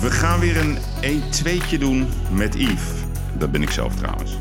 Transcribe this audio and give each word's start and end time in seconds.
We 0.00 0.10
gaan 0.10 0.40
weer 0.40 0.56
een 0.56 0.76
1-2'tje 1.02 1.78
doen 1.78 2.08
met 2.30 2.54
Yves. 2.54 2.90
Dat 3.38 3.50
ben 3.50 3.62
ik 3.62 3.70
zelf 3.70 3.94
trouwens. 3.94 4.38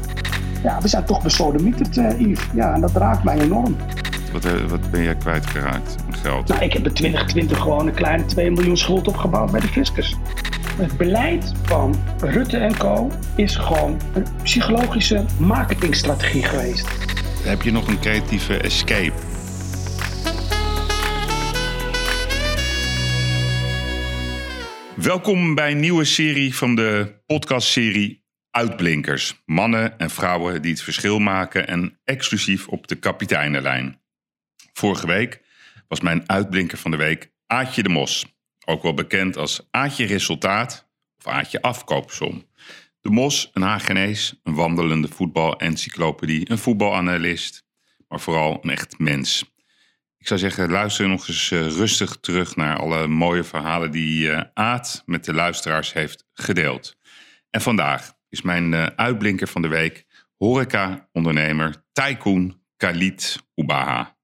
Ja, 0.63 0.81
we 0.81 0.87
zijn 0.87 1.05
toch 1.05 1.21
besodemieterd, 1.23 1.97
uh, 1.97 2.19
Yves. 2.19 2.45
Ja, 2.53 2.73
en 2.73 2.81
dat 2.81 2.91
raakt 2.91 3.23
mij 3.23 3.39
enorm. 3.39 3.75
Wat, 4.31 4.45
eh, 4.45 4.51
wat 4.67 4.91
ben 4.91 5.03
jij 5.03 5.15
kwijtgeraakt? 5.15 5.95
Geld? 6.21 6.47
Nou, 6.47 6.61
ik 6.61 6.73
heb 6.73 6.85
in 6.85 6.93
2020 6.93 7.57
gewoon 7.57 7.87
een 7.87 7.93
kleine 7.93 8.25
2 8.25 8.51
miljoen 8.51 8.77
schuld 8.77 9.07
opgebouwd 9.07 9.51
bij 9.51 9.59
de 9.59 9.67
fiscus. 9.67 10.15
Het 10.77 10.97
beleid 10.97 11.51
van 11.63 11.95
Rutte 12.19 12.57
en 12.57 12.77
Co. 12.77 13.11
is 13.35 13.55
gewoon 13.55 13.97
een 14.13 14.25
psychologische 14.43 15.25
marketingstrategie 15.37 16.43
geweest. 16.43 16.87
Heb 17.43 17.61
je 17.61 17.71
nog 17.71 17.87
een 17.87 17.99
creatieve 17.99 18.57
escape? 18.57 19.26
Welkom 24.97 25.55
bij 25.55 25.71
een 25.71 25.79
nieuwe 25.79 26.05
serie 26.05 26.55
van 26.55 26.75
de 26.75 27.21
podcastserie 27.25 28.25
Uitblinkers. 28.51 29.41
Mannen 29.45 29.99
en 29.99 30.09
vrouwen 30.09 30.61
die 30.61 30.71
het 30.71 30.81
verschil 30.81 31.19
maken 31.19 31.67
en 31.67 31.99
exclusief 32.03 32.67
op 32.67 32.87
de 32.87 32.95
kapiteinenlijn. 32.95 34.01
Vorige 34.73 35.07
week 35.07 35.41
was 35.87 36.01
mijn 36.01 36.29
uitblinker 36.29 36.77
van 36.77 36.91
de 36.91 36.97
week 36.97 37.31
Aatje 37.47 37.83
de 37.83 37.89
Mos. 37.89 38.25
Ook 38.65 38.83
wel 38.83 38.93
bekend 38.93 39.37
als 39.37 39.67
Aatje 39.71 40.05
Resultaat 40.05 40.89
of 41.17 41.27
Aatje 41.27 41.61
Afkoopsom. 41.61 42.45
De 43.01 43.09
Mos, 43.09 43.49
een 43.53 43.61
Hagenees, 43.61 44.39
een 44.43 44.55
wandelende 44.55 45.07
voetbalencyclopedie, 45.07 46.51
een 46.51 46.57
voetbalanalist, 46.57 47.65
maar 48.07 48.19
vooral 48.19 48.59
een 48.61 48.69
echt 48.69 48.99
mens. 48.99 49.55
Ik 50.27 50.37
zou 50.37 50.51
zeggen, 50.51 50.71
luister 50.71 51.07
nog 51.07 51.27
eens 51.27 51.51
uh, 51.51 51.67
rustig 51.67 52.17
terug 52.19 52.55
naar 52.55 52.77
alle 52.77 53.07
mooie 53.07 53.43
verhalen 53.43 53.91
die 53.91 54.27
uh, 54.27 54.41
Aad 54.53 55.03
met 55.05 55.25
de 55.25 55.33
luisteraars 55.33 55.93
heeft 55.93 56.25
gedeeld. 56.33 56.95
En 57.49 57.61
vandaag 57.61 58.13
is 58.29 58.41
mijn 58.41 58.71
uh, 58.71 58.85
uitblinker 58.85 59.47
van 59.47 59.61
de 59.61 59.67
week 59.67 60.05
horeca-ondernemer 60.37 61.75
Tycoon 61.91 62.61
Khalid 62.77 63.43
Ubaha. 63.55 64.17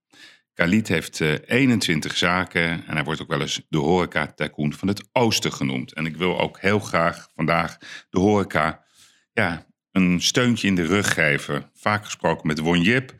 Khalid 0.54 0.88
heeft 0.88 1.20
21 1.20 2.18
zaken 2.18 2.88
en 2.88 2.94
hij 2.94 3.04
wordt 3.04 3.22
ook 3.22 3.30
wel 3.30 3.42
eens 3.42 3.62
de 3.70 3.78
horeca-tycoon 3.78 4.74
van 4.74 4.88
het 4.88 5.10
oosten 5.12 5.54
genoemd. 5.54 5.94
En 5.94 6.06
ik 6.06 6.18
wil 6.18 6.40
ook 6.40 6.60
heel 6.60 6.80
graag 6.80 7.28
vandaag 7.36 7.78
de 8.10 8.20
horeca 8.20 8.86
ja, 9.34 9.66
een 9.92 10.22
steuntje 10.22 10.68
in 10.68 10.76
de 10.76 10.86
rug 10.86 11.14
geven. 11.14 11.70
Vaak 11.74 12.06
gesproken 12.06 12.48
met 12.48 12.60
Won 12.60 12.82
Jip, 12.82 13.14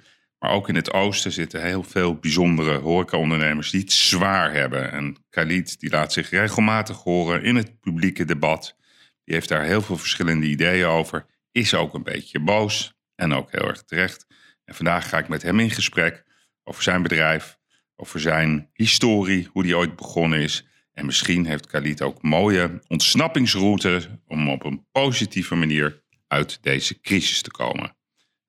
maar 0.44 0.52
ook 0.52 0.70
in 0.70 0.76
het 0.76 0.94
oosten 0.94 1.32
zitten 1.32 1.64
heel 1.64 1.84
veel 1.84 2.16
bijzondere 2.16 2.78
horecaondernemers 2.78 3.72
die 3.72 3.82
het 3.82 3.92
zwaar 3.92 4.54
hebben. 4.54 4.92
En 4.92 5.18
Khalid 5.30 5.80
die 5.80 5.90
laat 5.90 6.14
zich 6.14 6.30
regelmatig 6.30 6.98
horen 6.98 7.44
in 7.44 7.56
het 7.56 7.80
publieke 7.80 8.26
debat. 8.26 8.76
Die 9.24 9.34
heeft 9.36 9.50
daar 9.50 9.64
heel 9.64 9.82
veel 9.82 9.98
verschillende 9.98 10.46
ideeën 10.46 10.86
over. 10.86 11.26
Is 11.52 11.74
ook 11.74 11.94
een 11.94 12.04
beetje 12.04 12.40
boos 12.40 12.94
en 13.16 13.34
ook 13.34 13.52
heel 13.52 13.68
erg 13.68 13.84
terecht. 13.84 14.26
En 14.66 14.76
vandaag 14.76 15.10
ga 15.10 15.18
ik 15.18 15.28
met 15.28 15.42
hem 15.42 15.60
in 15.60 15.70
gesprek 15.70 16.24
over 16.64 16.84
zijn 16.84 17.02
bedrijf, 17.02 17.58
over 17.96 18.20
zijn 18.20 18.70
historie, 18.74 19.50
hoe 19.52 19.64
die 19.64 19.78
ooit 19.78 19.96
begonnen 19.96 20.40
is. 20.40 20.68
En 20.94 21.06
misschien 21.06 21.46
heeft 21.46 21.68
Khalid 21.68 22.02
ook 22.02 22.22
mooie 22.22 22.82
ontsnappingsroutes 22.88 24.08
om 24.28 24.50
op 24.50 24.64
een 24.64 24.86
positieve 24.92 25.56
manier 25.56 26.04
uit 26.28 26.64
deze 26.64 27.00
crisis 27.00 27.42
te 27.42 27.52
komen. 27.52 27.96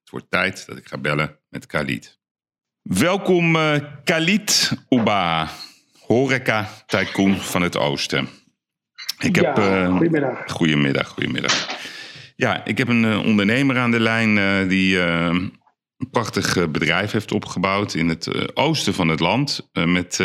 Het 0.05 0.13
wordt 0.13 0.31
tijd 0.31 0.65
dat 0.67 0.77
ik 0.77 0.87
ga 0.87 0.97
bellen 0.97 1.39
met 1.49 1.65
Khalid. 1.65 2.19
Welkom 2.81 3.55
uh, 3.55 3.75
Khalid 4.03 4.71
Uba, 4.89 5.49
horeca 5.99 6.69
tycoon 6.85 7.37
van 7.37 7.61
het 7.61 7.77
oosten. 7.77 8.27
Ik 9.19 9.35
heb, 9.35 9.57
ja, 9.57 9.85
goedemiddag. 9.85 10.51
Goedemiddag, 10.51 11.07
goedemiddag. 11.07 11.77
Ja, 12.35 12.65
ik 12.65 12.77
heb 12.77 12.87
een 12.87 13.03
uh, 13.03 13.25
ondernemer 13.25 13.77
aan 13.77 13.91
de 13.91 13.99
lijn 13.99 14.37
uh, 14.37 14.69
die 14.69 14.99
een 14.99 15.53
prachtig 16.11 16.71
bedrijf 16.71 17.11
heeft 17.11 17.31
opgebouwd 17.31 17.93
in 17.93 18.09
het 18.09 18.55
oosten 18.55 18.93
van 18.93 19.07
het 19.07 19.19
land. 19.19 19.69
met 19.73 20.19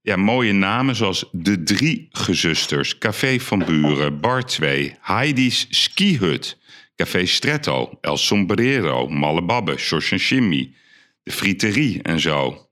ja, 0.00 0.16
mooie 0.16 0.52
namen 0.52 0.96
zoals 0.96 1.28
De 1.32 1.62
Drie 1.62 2.08
Gezusters, 2.10 2.98
Café 2.98 3.40
van 3.40 3.58
Buren, 3.58 4.20
Bar 4.20 4.44
2, 4.44 4.96
Heidi's 5.00 5.66
Skihut, 5.70 6.58
Café 6.96 7.26
Stretto, 7.26 7.98
El 8.00 8.16
Sombrero, 8.16 9.08
Malle 9.08 9.42
Babbe, 9.42 9.76
Shimmy, 9.78 10.74
de 11.22 11.32
Friterie 11.32 12.02
en 12.02 12.20
zo. 12.20 12.64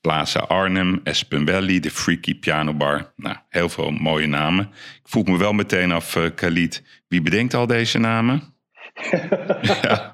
Plaza 0.00 0.40
Arnhem, 0.48 1.00
Espen 1.04 1.46
Valley, 1.46 1.80
de 1.80 1.90
Freaky 1.90 2.34
Piano 2.34 2.74
Bar. 2.74 3.12
Nou, 3.16 3.36
heel 3.48 3.68
veel 3.68 3.90
mooie 3.90 4.26
namen. 4.26 4.64
Ik 5.02 5.08
vroeg 5.08 5.26
me 5.26 5.38
wel 5.38 5.52
meteen 5.52 5.92
af, 5.92 6.16
uh, 6.16 6.30
Khalid, 6.34 6.82
wie 7.08 7.22
bedenkt 7.22 7.54
al 7.54 7.66
deze 7.66 7.98
namen? 7.98 8.42
ja. 9.82 10.10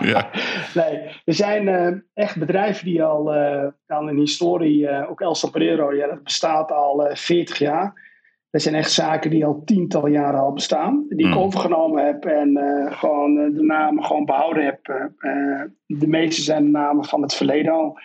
ja. 0.00 0.30
Nee, 0.74 0.98
er 1.24 1.34
zijn 1.34 1.66
uh, 1.66 1.96
echt 2.14 2.36
bedrijven 2.38 2.84
die 2.84 3.02
al, 3.02 3.34
uh, 3.36 3.66
al 3.86 4.08
een 4.08 4.18
historie, 4.18 5.08
ook 5.08 5.20
El 5.20 5.34
Sombrero, 5.34 5.94
ja, 5.94 6.06
dat 6.06 6.22
bestaat 6.22 6.70
al 6.70 7.10
40 7.12 7.58
jaar. 7.58 8.13
Dat 8.54 8.62
zijn 8.62 8.74
echt 8.74 8.92
zaken 8.92 9.30
die 9.30 9.44
al 9.44 9.62
tientallen 9.64 10.10
jaren 10.10 10.40
al 10.40 10.52
bestaan. 10.52 11.04
Die 11.08 11.26
ik 11.26 11.32
hmm. 11.32 11.42
overgenomen 11.42 12.06
heb 12.06 12.24
en 12.24 12.48
uh, 12.48 12.98
gewoon 12.98 13.36
uh, 13.36 13.56
de 13.56 13.62
namen 13.62 14.04
gewoon 14.04 14.24
behouden 14.24 14.64
heb. 14.64 15.10
Uh, 15.18 15.60
de 15.86 16.06
meeste 16.06 16.42
zijn 16.42 16.64
de 16.64 16.70
namen 16.70 17.04
van 17.04 17.22
het 17.22 17.34
verleden 17.34 17.72
al. 17.72 17.98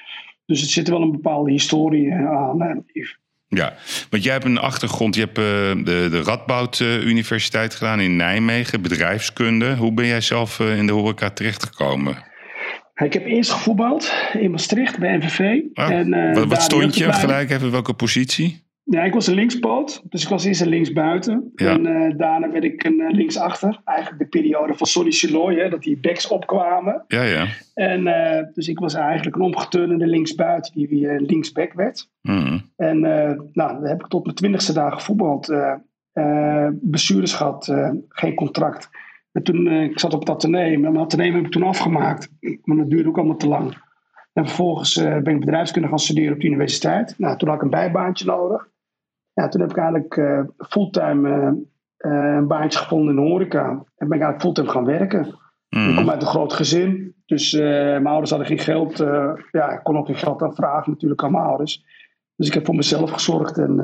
Dus 0.46 0.62
het 0.62 0.70
zit 0.70 0.90
wel 0.90 1.02
een 1.02 1.12
bepaalde 1.12 1.52
historie 1.52 2.14
aan. 2.14 2.86
ja, 3.48 3.74
want 4.10 4.24
jij 4.24 4.34
hebt 4.34 4.46
een 4.46 4.58
achtergrond. 4.58 5.16
Je 5.16 5.22
hebt 5.22 5.36
de, 5.36 6.08
de 6.12 6.22
Radboud 6.22 6.80
Universiteit 6.80 7.76
gedaan 7.76 8.00
in 8.00 8.16
Nijmegen, 8.16 8.82
bedrijfskunde. 8.82 9.76
Hoe 9.76 9.94
ben 9.94 10.06
jij 10.06 10.22
zelf 10.22 10.60
in 10.60 10.88
de 10.88 10.94
horeca 10.94 11.30
terechtgekomen? 11.30 12.18
Ik 12.96 13.14
heb 13.14 13.26
eerst 13.26 13.52
gevoetbald 13.52 14.14
in 14.34 14.52
Maastricht 14.52 15.00
bij 15.00 15.18
NVV. 15.18 15.62
Ah, 15.74 15.90
en, 15.90 16.34
wat, 16.34 16.46
wat 16.46 16.62
stond 16.62 16.96
je 16.96 17.14
gelijk 17.14 17.50
even? 17.50 17.72
Welke 17.72 17.94
positie? 17.94 18.68
Ja, 18.92 19.04
ik 19.04 19.14
was 19.14 19.28
een 19.28 19.34
linkspoot. 19.34 20.02
Dus 20.10 20.24
ik 20.24 20.30
was 20.30 20.46
eerst 20.46 20.62
een 20.62 20.68
linksbuiten. 20.68 21.52
En 21.56 21.86
uh, 21.86 22.18
daarna 22.18 22.52
werd 22.52 22.64
ik 22.64 22.84
een 22.84 23.00
uh, 23.00 23.10
linksachter. 23.10 23.82
Eigenlijk 23.86 24.20
de 24.20 24.40
periode 24.40 24.76
van 24.76 24.88
Sonny 24.88 25.12
Siloy, 25.12 25.70
dat 25.70 25.84
die 25.84 26.00
backs 26.00 26.28
opkwamen. 26.28 27.04
Ja, 27.08 27.24
ja. 27.24 27.46
En 27.74 28.08
uh, 28.08 28.44
dus 28.54 28.68
ik 28.68 28.80
was 28.80 28.94
eigenlijk 28.94 29.36
een 29.36 29.42
omgeturnende 29.42 30.08
linksbuiten 30.08 30.74
die 30.74 30.88
weer 30.88 31.20
linksback 31.20 31.74
werd. 31.74 32.10
Mm. 32.22 32.62
En 32.76 33.00
nou, 33.00 33.52
dan 33.54 33.86
heb 33.86 34.00
ik 34.00 34.08
tot 34.08 34.24
mijn 34.24 34.36
twintigste 34.36 34.74
dagen 34.74 34.98
gevoetbald. 34.98 35.54
bestuurders 36.72 37.34
gehad, 37.34 37.74
geen 38.10 38.36
contract. 38.36 38.90
En 39.32 39.44
toen, 39.44 39.68
ik 39.68 40.00
zat 40.00 40.14
op 40.14 40.20
het 40.20 40.30
ateneum. 40.30 40.86
En 40.86 40.92
mijn 40.92 41.04
ateneum 41.04 41.36
heb 41.36 41.46
ik 41.46 41.52
toen 41.52 41.64
afgemaakt. 41.64 42.30
Maar 42.64 42.78
dat 42.78 42.90
duurde 42.90 43.10
ook 43.10 43.18
allemaal 43.18 43.38
te 43.38 43.48
lang. 43.48 43.78
En 44.34 44.46
vervolgens 44.46 44.94
ben 44.94 45.28
ik 45.28 45.40
bedrijfskunde 45.40 45.88
gaan 45.88 46.00
studeren 46.00 46.34
op 46.34 46.40
de 46.40 46.48
universiteit. 46.48 47.14
Nou, 47.18 47.38
toen 47.38 47.48
had 47.48 47.58
ik 47.58 47.64
een 47.64 47.70
bijbaantje 47.70 48.26
nodig 48.26 48.68
ja, 49.40 49.48
toen 49.48 49.62
heb 49.62 49.70
ik 49.70 49.78
eigenlijk 49.78 50.16
uh, 50.16 50.42
fulltime 50.58 51.30
uh, 51.98 52.36
een 52.36 52.48
baantje 52.48 52.80
gevonden 52.80 53.16
in 53.16 53.22
de 53.22 53.30
horeca. 53.30 53.70
En 53.70 54.08
ben 54.08 54.18
ik 54.18 54.24
eigenlijk 54.24 54.42
fulltime 54.42 54.70
gaan 54.70 54.86
werken. 54.86 55.38
Mm. 55.70 55.90
Ik 55.90 55.96
kom 55.96 56.10
uit 56.10 56.22
een 56.22 56.28
groot 56.28 56.54
gezin. 56.54 57.14
Dus 57.26 57.52
mijn 57.52 58.08
ouders 58.08 58.30
hadden 58.30 58.48
geen 58.48 58.60
geld. 58.60 58.98
ja, 59.52 59.72
ik 59.72 59.80
kon 59.84 59.98
ook 59.98 60.06
geen 60.06 60.16
geld 60.16 60.42
aanvragen 60.42 60.92
natuurlijk 60.92 61.24
aan 61.24 61.32
mijn 61.32 61.44
ouders. 61.44 61.84
Dus 62.36 62.48
ik 62.48 62.54
heb 62.54 62.66
voor 62.66 62.76
mezelf 62.76 63.12
gezorgd 63.12 63.58
en, 63.58 63.80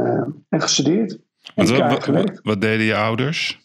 en 0.50 0.62
gestudeerd. 0.62 1.20
En 1.56 1.68
wat, 1.68 2.06
wat, 2.06 2.40
wat, 2.44 2.62
deden 2.62 2.86
je 2.86 2.96
ouders? 2.96 3.60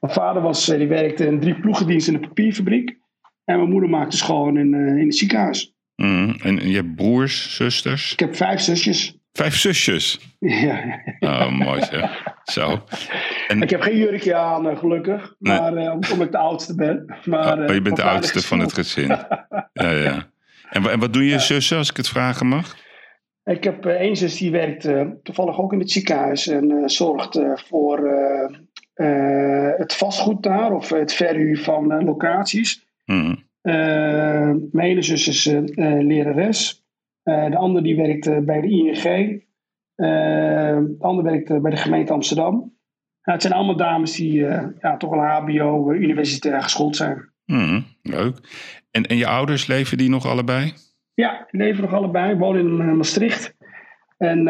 Mijn 0.00 0.12
vader 0.12 0.42
was, 0.42 0.66
die 0.66 0.88
werkte 0.88 1.26
in 1.26 1.40
drie 1.40 1.60
ploegendienst 1.60 2.08
in 2.08 2.14
een 2.14 2.20
papierfabriek. 2.20 2.98
En 3.44 3.56
mijn 3.56 3.70
moeder 3.70 3.90
maakte 3.90 4.16
schoon 4.16 4.58
in, 4.58 4.74
in 4.74 5.06
het 5.06 5.16
ziekenhuis. 5.16 5.74
Mm. 5.96 6.36
En 6.42 6.68
je 6.68 6.76
hebt 6.76 6.94
broers, 6.94 7.56
zusters? 7.56 8.12
Ik 8.12 8.20
heb 8.20 8.36
vijf 8.36 8.60
zusjes. 8.60 9.19
Vijf 9.32 9.56
zusjes? 9.56 10.34
Ja. 10.38 11.02
Oh, 11.20 11.50
mooi. 11.50 11.82
Zo. 12.44 12.82
En... 13.48 13.62
Ik 13.62 13.70
heb 13.70 13.80
geen 13.80 13.96
jurkje 13.96 14.34
aan, 14.34 14.68
eh, 14.68 14.78
gelukkig. 14.78 15.34
Maar, 15.38 15.72
uh, 15.72 15.92
omdat 15.92 16.20
ik 16.20 16.30
de 16.30 16.38
oudste 16.38 16.74
ben. 16.74 17.16
Maar, 17.24 17.58
oh, 17.58 17.74
je 17.74 17.82
bent 17.82 17.96
de 17.96 18.02
oudste 18.02 18.42
van 18.42 18.58
het 18.58 18.72
gezin. 18.72 19.08
ja, 19.72 19.90
ja. 19.90 20.28
En, 20.70 20.90
en 20.90 20.98
wat 20.98 21.12
doen 21.12 21.24
je 21.24 21.38
zussen, 21.38 21.76
als 21.76 21.90
ik 21.90 21.96
het 21.96 22.08
vragen 22.08 22.46
mag? 22.46 22.76
Ik 23.44 23.64
heb 23.64 23.86
één 23.86 24.16
zus 24.16 24.36
die 24.36 24.50
werkt 24.50 24.88
toevallig 25.22 25.58
ook 25.58 25.72
in 25.72 25.78
het 25.78 25.90
ziekenhuis. 25.90 26.48
En 26.48 26.82
zorgt 26.90 27.40
voor 27.68 28.10
het 29.76 29.94
vastgoed 29.94 30.42
daar. 30.42 30.72
Of 30.72 30.88
het 30.88 31.12
verhuur 31.12 31.58
van 31.58 32.04
locaties. 32.04 32.86
Mm. 33.04 33.44
mijn 34.72 34.88
ene 34.88 35.02
zus 35.02 35.28
is 35.28 35.44
lerares. 36.00 36.79
Eh, 37.22 37.50
de 37.50 37.56
ander 37.56 37.82
die 37.82 37.96
werkt 37.96 38.44
bij 38.44 38.60
de 38.60 38.68
ING. 38.68 39.42
Eh, 39.94 40.06
de 40.78 40.96
ander 40.98 41.24
werkt 41.24 41.62
bij 41.62 41.70
de 41.70 41.76
gemeente 41.76 42.12
Amsterdam. 42.12 42.54
Nou, 43.22 43.38
het 43.38 43.42
zijn 43.42 43.54
allemaal 43.54 43.76
dames 43.76 44.16
die 44.16 44.46
eh, 44.46 44.66
ja, 44.80 44.96
toch 44.96 45.10
wel 45.10 45.20
HBO, 45.20 45.92
universitair 45.92 46.62
geschoold 46.62 46.96
zijn. 46.96 47.32
Mm, 47.44 47.84
leuk. 48.02 48.38
En, 48.90 49.02
en 49.02 49.16
je 49.16 49.26
ouders, 49.26 49.66
leven 49.66 49.98
die 49.98 50.08
nog 50.08 50.26
allebei? 50.26 50.72
Ja, 51.14 51.46
leven 51.50 51.82
nog 51.82 51.92
allebei. 51.92 52.36
Wonen 52.36 52.88
in 52.88 52.96
Maastricht. 52.96 53.56
En 54.16 54.44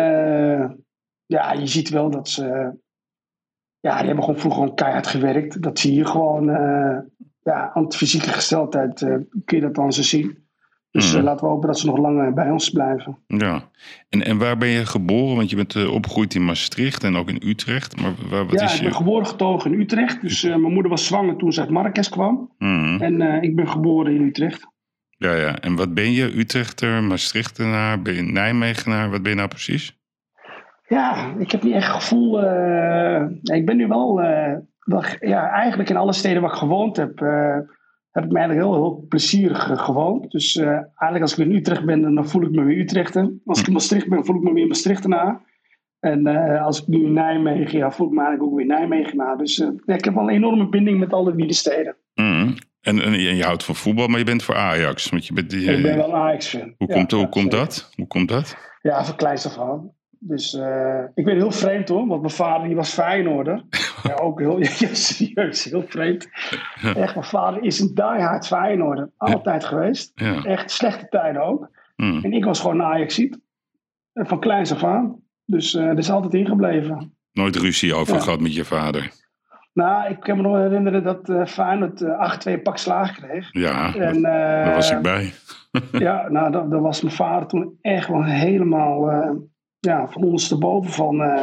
ja, 1.27 1.53
je 1.53 1.67
ziet 1.67 1.89
wel 1.89 2.11
dat 2.11 2.29
ze 2.29 2.43
ja, 3.81 3.97
die 3.97 4.07
hebben 4.07 4.25
gewoon 4.25 4.41
vroeger 4.41 4.61
gewoon 4.61 4.77
keihard 4.77 5.07
gewerkt. 5.07 5.63
Dat 5.63 5.79
zie 5.79 5.95
je 5.95 6.05
gewoon. 6.05 6.45
ja, 7.43 7.71
aan 7.75 7.89
de 7.89 7.97
fysieke 7.97 8.29
gesteldheid 8.29 8.99
kun 9.45 9.57
je 9.57 9.61
dat 9.61 9.75
dan 9.75 9.93
zo 9.93 10.03
zien. 10.03 10.50
Dus 10.91 11.09
Mhm. 11.11 11.19
eh, 11.19 11.23
laten 11.25 11.45
we 11.47 11.51
hopen 11.53 11.67
dat 11.69 11.79
ze 11.79 11.87
nog 11.87 11.99
lang 11.99 12.35
bij 12.35 12.51
ons 12.51 12.71
blijven. 12.71 13.19
Ja. 13.27 13.63
En, 14.09 14.25
en 14.25 14.39
waar 14.39 14.57
ben 14.57 14.69
je 14.69 14.87
geboren? 14.87 15.37
Want 15.37 15.51
je 15.51 15.57
bent 15.57 15.75
eh, 15.77 15.93
opgegroeid 15.93 16.35
in 16.35 16.45
Maastricht 16.45 17.05
en 17.05 17.17
ook 17.17 17.29
in 17.29 17.43
Utrecht. 17.49 18.01
Maar 18.01 18.13
waar, 18.31 18.47
wat 18.47 18.59
ja, 18.61 18.65
is 18.65 18.75
ik 18.75 18.81
ben 18.81 18.89
je... 18.89 18.95
geboren 18.97 19.27
getogen 19.27 19.73
in 19.73 19.81
Utrecht. 19.81 20.21
Dus 20.21 20.45
eh, 20.45 20.51
mijn 20.57 20.73
moeder 20.73 20.91
was 20.91 21.07
zwanger 21.07 21.37
toen 21.37 21.53
ze 21.53 21.61
uit 21.61 21.71
Marrakesh 21.71 22.09
kwam. 22.09 22.51
Mhm. 22.59 23.03
En 23.03 23.43
ik 23.43 23.57
ben 23.57 23.69
geboren 23.69 24.15
in 24.15 24.23
Utrecht. 24.23 24.69
Ja, 25.17 25.35
ja. 25.35 25.59
En 25.59 25.77
wat 25.77 25.95
ben 25.95 26.13
je? 26.13 26.39
Utrechter, 26.39 27.03
Maastrichtenaar? 27.03 28.03
Ben 28.03 28.15
je 28.15 28.23
Nijmegenaar? 28.23 29.11
Wat 29.11 29.23
ben 29.23 29.31
je 29.31 29.37
nou 29.37 29.49
precies? 29.49 29.99
Ja, 30.89 31.35
ik 31.39 31.51
heb 31.51 31.63
niet 31.63 31.75
echt 31.75 31.89
gevoel. 31.93 32.39
ik 33.43 33.67
ben 33.67 33.77
nu 33.77 33.87
wel, 33.87 34.15
wel. 34.85 35.05
Ja, 35.21 35.49
eigenlijk 35.51 35.91
in 35.91 35.97
alle 35.97 36.13
steden 36.13 36.43
waar 36.43 36.51
ik 36.51 36.57
gewoond 36.57 36.97
heb. 36.97 37.19
Heb 38.11 38.25
ik 38.25 38.31
me 38.31 38.39
eigenlijk 38.39 38.69
heel, 38.69 38.83
heel 38.83 39.05
plezierig 39.09 39.71
eh, 39.71 39.79
gewoond. 39.79 40.31
Dus 40.31 40.57
eh, 40.57 40.69
eigenlijk 40.69 41.21
als 41.21 41.33
ik 41.33 41.47
in 41.47 41.55
Utrecht 41.55 41.85
ben, 41.85 42.15
dan 42.15 42.29
voel 42.29 42.43
ik 42.43 42.51
me 42.51 42.63
weer 42.63 42.79
Utrechter. 42.79 43.33
Als 43.45 43.61
ik 43.61 43.67
in 43.67 43.73
Maastricht 43.73 44.09
ben, 44.09 44.25
voel 44.25 44.37
ik 44.37 44.43
me 44.43 44.53
weer 44.53 44.67
Maastrichtenaar. 44.67 45.41
En 46.01 46.27
eh, 46.27 46.65
als 46.65 46.81
ik 46.81 46.87
nu 46.87 47.05
in 47.05 47.13
Nijmegen, 47.13 47.79
ja, 47.79 47.91
voel 47.91 48.07
ik 48.07 48.13
me 48.13 48.21
eigenlijk 48.23 48.51
ook 48.51 48.59
weer 48.59 48.67
Nijmegenaar. 48.67 49.37
Dus 49.37 49.57
ja, 49.57 49.95
ik 49.95 50.05
heb 50.05 50.15
wel 50.15 50.23
een 50.23 50.35
enorme 50.35 50.69
binding 50.69 50.99
met 50.99 51.13
alle 51.13 51.37
de 51.37 51.53
steden. 51.53 51.97
Mhm. 52.15 52.53
En, 52.81 53.03
en 53.03 53.21
je 53.21 53.45
houdt 53.45 53.65
van 53.65 53.75
voetbal, 53.75 54.07
maar 54.07 54.19
je 54.19 54.25
bent 54.25 54.43
voor 54.43 54.57
Ajax. 54.57 55.11
Want 55.11 55.27
je 55.27 55.33
bent, 55.33 55.51
die, 55.51 55.73
ik 55.73 55.83
ben 55.83 55.97
wel 55.97 56.09
een 56.09 56.15
Ajax-fan. 56.15 56.75
hoe 56.79 56.89
Ja, 56.89 56.95
komt, 56.95 57.11
hoe 57.11 57.21
ja, 57.21 57.27
komt 57.27 57.51
dat? 57.51 57.93
Hoe 57.97 58.07
komt 58.07 58.29
dat? 58.29 58.57
Ja, 58.83 59.05
van 59.05 59.17
kleins 59.17 59.47
af 59.47 59.59
aan. 59.59 59.91
Dus 60.23 60.55
eh, 60.55 61.03
ik 61.15 61.25
ben 61.25 61.37
heel 61.37 61.51
vreemd 61.51 61.89
hoor, 61.89 62.07
want 62.07 62.21
mijn 62.21 62.33
vader 62.33 62.67
die 62.67 62.77
was 62.77 62.93
Feyenoorder. 62.93 63.65
ja, 64.03 64.15
ook 64.15 64.39
heel, 64.41 64.59
ja, 64.79 64.95
serieus, 64.95 65.65
heel 65.65 65.85
vreemd. 65.87 66.29
Echt, 66.83 67.15
mijn 67.15 67.27
vader 67.27 67.63
is 67.63 67.81
een 67.81 67.95
diehard 67.95 68.47
Feyenoorder. 68.47 69.11
Altijd 69.17 69.65
geweest. 69.65 70.13
Echt 70.45 70.71
slechte 70.71 71.07
tijden 71.09 71.43
ook. 71.43 71.71
Mhm. 71.97 72.25
En 72.25 72.33
ik 72.33 72.45
was 72.45 72.61
gewoon 72.61 72.83
Ajaxiet. 72.83 73.39
Eh, 74.13 74.27
Van 74.27 74.41
kleins 74.41 74.73
af 74.73 74.85
aan. 74.85 75.17
Dus 75.45 75.75
eh 75.75 75.87
dat 75.87 75.99
is 75.99 76.11
altijd 76.11 76.35
ingebleven. 76.35 77.15
Nooit 77.33 77.57
ruzie 77.57 77.95
over 77.95 78.21
gehad 78.21 78.41
met 78.41 78.55
je 78.55 78.65
vader. 78.65 79.11
Nou, 79.73 80.11
ik 80.11 80.21
kan 80.21 80.37
me 80.37 80.43
nog 80.43 80.57
herinneren 80.57 81.03
dat 81.03 81.29
eh 81.29 81.47
Feyenoord 81.47 82.01
eh 82.03 82.59
8-2 82.59 82.63
pak 82.63 82.77
slaag 82.79 83.13
kreeg. 83.13 83.49
Ja, 83.53 83.95
En, 83.95 84.23
daar 84.23 84.75
was 84.75 84.91
ik 84.91 85.03
bij. 85.03 85.33
Ja, 85.93 86.29
nou, 86.29 86.51
dat, 86.51 86.71
dat 86.71 86.81
was 86.81 87.03
mijn 87.03 87.15
vader 87.15 87.49
toen 87.49 87.79
echt 87.81 88.09
wel 88.09 88.25
helemaal 88.25 89.11
ja, 89.81 90.07
van 90.09 90.23
ondersteboven 90.23 90.93
van. 90.93 91.21
eh, 91.23 91.43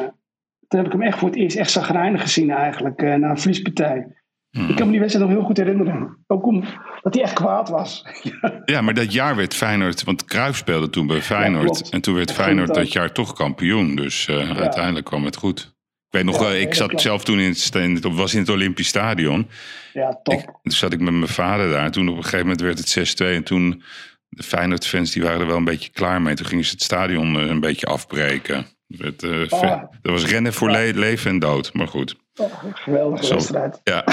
toen 0.67 0.79
heb 0.79 0.85
ik 0.85 0.91
hem 0.91 1.01
echt 1.01 1.17
voor 1.17 1.27
het 1.29 1.37
eerst 1.37 1.57
echt 1.57 1.71
zagrijnig 1.71 2.21
gezien 2.21 2.49
eigenlijk, 2.51 3.01
eh, 3.01 3.13
na 3.15 3.29
een 3.29 3.37
verliespartij. 3.37 4.07
Mhm. 4.51 4.69
Ik 4.69 4.75
kan 4.75 4.85
me 4.85 4.91
die 4.91 4.99
wedstrijd 5.01 5.27
nog 5.29 5.37
heel 5.37 5.45
goed 5.47 5.57
herinneren. 5.57 6.17
Ook 6.27 6.45
omdat 6.45 7.13
hij 7.13 7.21
echt 7.23 7.33
kwaad 7.33 7.69
was. 7.69 8.03
Ja, 8.65 8.81
maar 8.81 8.93
dat 8.93 9.13
jaar 9.13 9.35
werd 9.35 9.53
Feyenoord... 9.55 10.03
Want 10.03 10.25
Cruijff 10.25 10.57
speelde 10.57 10.89
toen 10.89 11.07
bij 11.07 11.21
Feyenoord. 11.21 11.89
en 11.89 12.01
toen 12.01 12.15
werd 12.15 12.31
Feyenoord 12.31 12.73
dat 12.73 12.91
jaar 12.91 13.11
toch 13.11 13.33
kampioen. 13.33 13.95
Dus 13.95 14.27
eh, 14.27 14.57
uiteindelijk 14.57 15.05
kwam 15.05 15.25
het 15.25 15.35
goed. 15.35 15.59
Ik 16.07 16.13
weet 16.13 16.23
nog 16.23 16.39
wel, 16.39 16.53
ik 16.53 16.73
zat 16.73 16.87
klopt. 16.87 17.01
zelf 17.03 17.23
toen 17.23 17.39
in 17.39 17.47
het, 17.49 17.59
sta- 17.59 17.79
in 17.79 17.95
het, 17.95 18.03
was 18.13 18.33
in 18.33 18.39
het 18.39 18.49
Olympisch 18.49 18.87
Stadion. 18.87 19.47
ja, 19.93 20.19
top. 20.23 20.33
Ik, 20.33 20.45
toen 20.45 20.71
zat 20.71 20.93
ik 20.93 20.99
met 20.99 21.13
mijn 21.13 21.27
vader 21.27 21.69
daar. 21.71 21.91
Toen 21.91 22.07
op 22.09 22.15
een 22.17 22.23
gegeven 22.23 22.39
moment 22.47 22.61
werd 22.61 22.77
het 22.95 23.21
6-2. 23.23 23.25
En 23.25 23.43
toen, 23.43 23.83
de 24.29 24.43
Feyenoord-fans 24.43 25.11
die 25.11 25.23
waren 25.23 25.39
er 25.39 25.47
wel 25.47 25.57
een 25.57 25.63
beetje 25.63 25.91
klaar 25.91 26.21
mee. 26.21 26.35
Toen 26.35 26.45
gingen 26.45 26.65
ze 26.65 26.71
het 26.71 26.81
stadion 26.81 27.39
eh, 27.39 27.45
een 27.47 27.59
beetje 27.59 27.85
afbreken. 27.87 28.65
Het 28.97 29.23
eh, 29.23 29.29
ve- 29.47 29.87
dat 30.01 30.11
was 30.11 30.25
rennen 30.25 30.53
voor 30.53 30.71
le- 30.71 30.91
leven 30.95 31.31
en 31.31 31.39
dood. 31.39 31.73
Maar 31.73 31.87
goed. 31.87 32.15
Oh, 32.35 32.63
geweldige 32.73 33.33
wedstrijd. 33.33 33.81
Ja. 33.83 34.03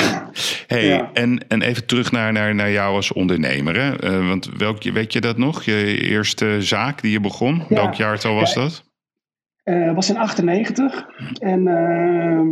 Hey, 0.66 0.86
Ja. 0.86 1.10
En, 1.12 1.48
en 1.48 1.62
even 1.62 1.86
terug 1.86 2.12
naar, 2.12 2.32
naar, 2.32 2.54
naar 2.54 2.70
jou 2.70 2.94
als 2.94 3.12
ondernemer. 3.12 3.76
Hè? 3.80 3.96
Eh, 3.98 4.28
want 4.28 4.48
welk, 4.56 4.82
weet 4.82 5.12
je 5.12 5.20
dat 5.20 5.36
nog? 5.38 5.62
Je 5.62 6.00
eerste 6.00 6.62
zaak 6.62 7.02
die 7.02 7.10
je 7.12 7.20
begon? 7.20 7.56
Ja. 7.56 7.64
Welk 7.68 7.94
jaartal 7.94 8.34
was 8.34 8.54
dat? 8.54 8.84
Eh 9.62 9.94
was 9.94 10.08
in 10.10 10.16
98. 10.16 11.06
En 11.38 11.68
ehm, 11.68 12.50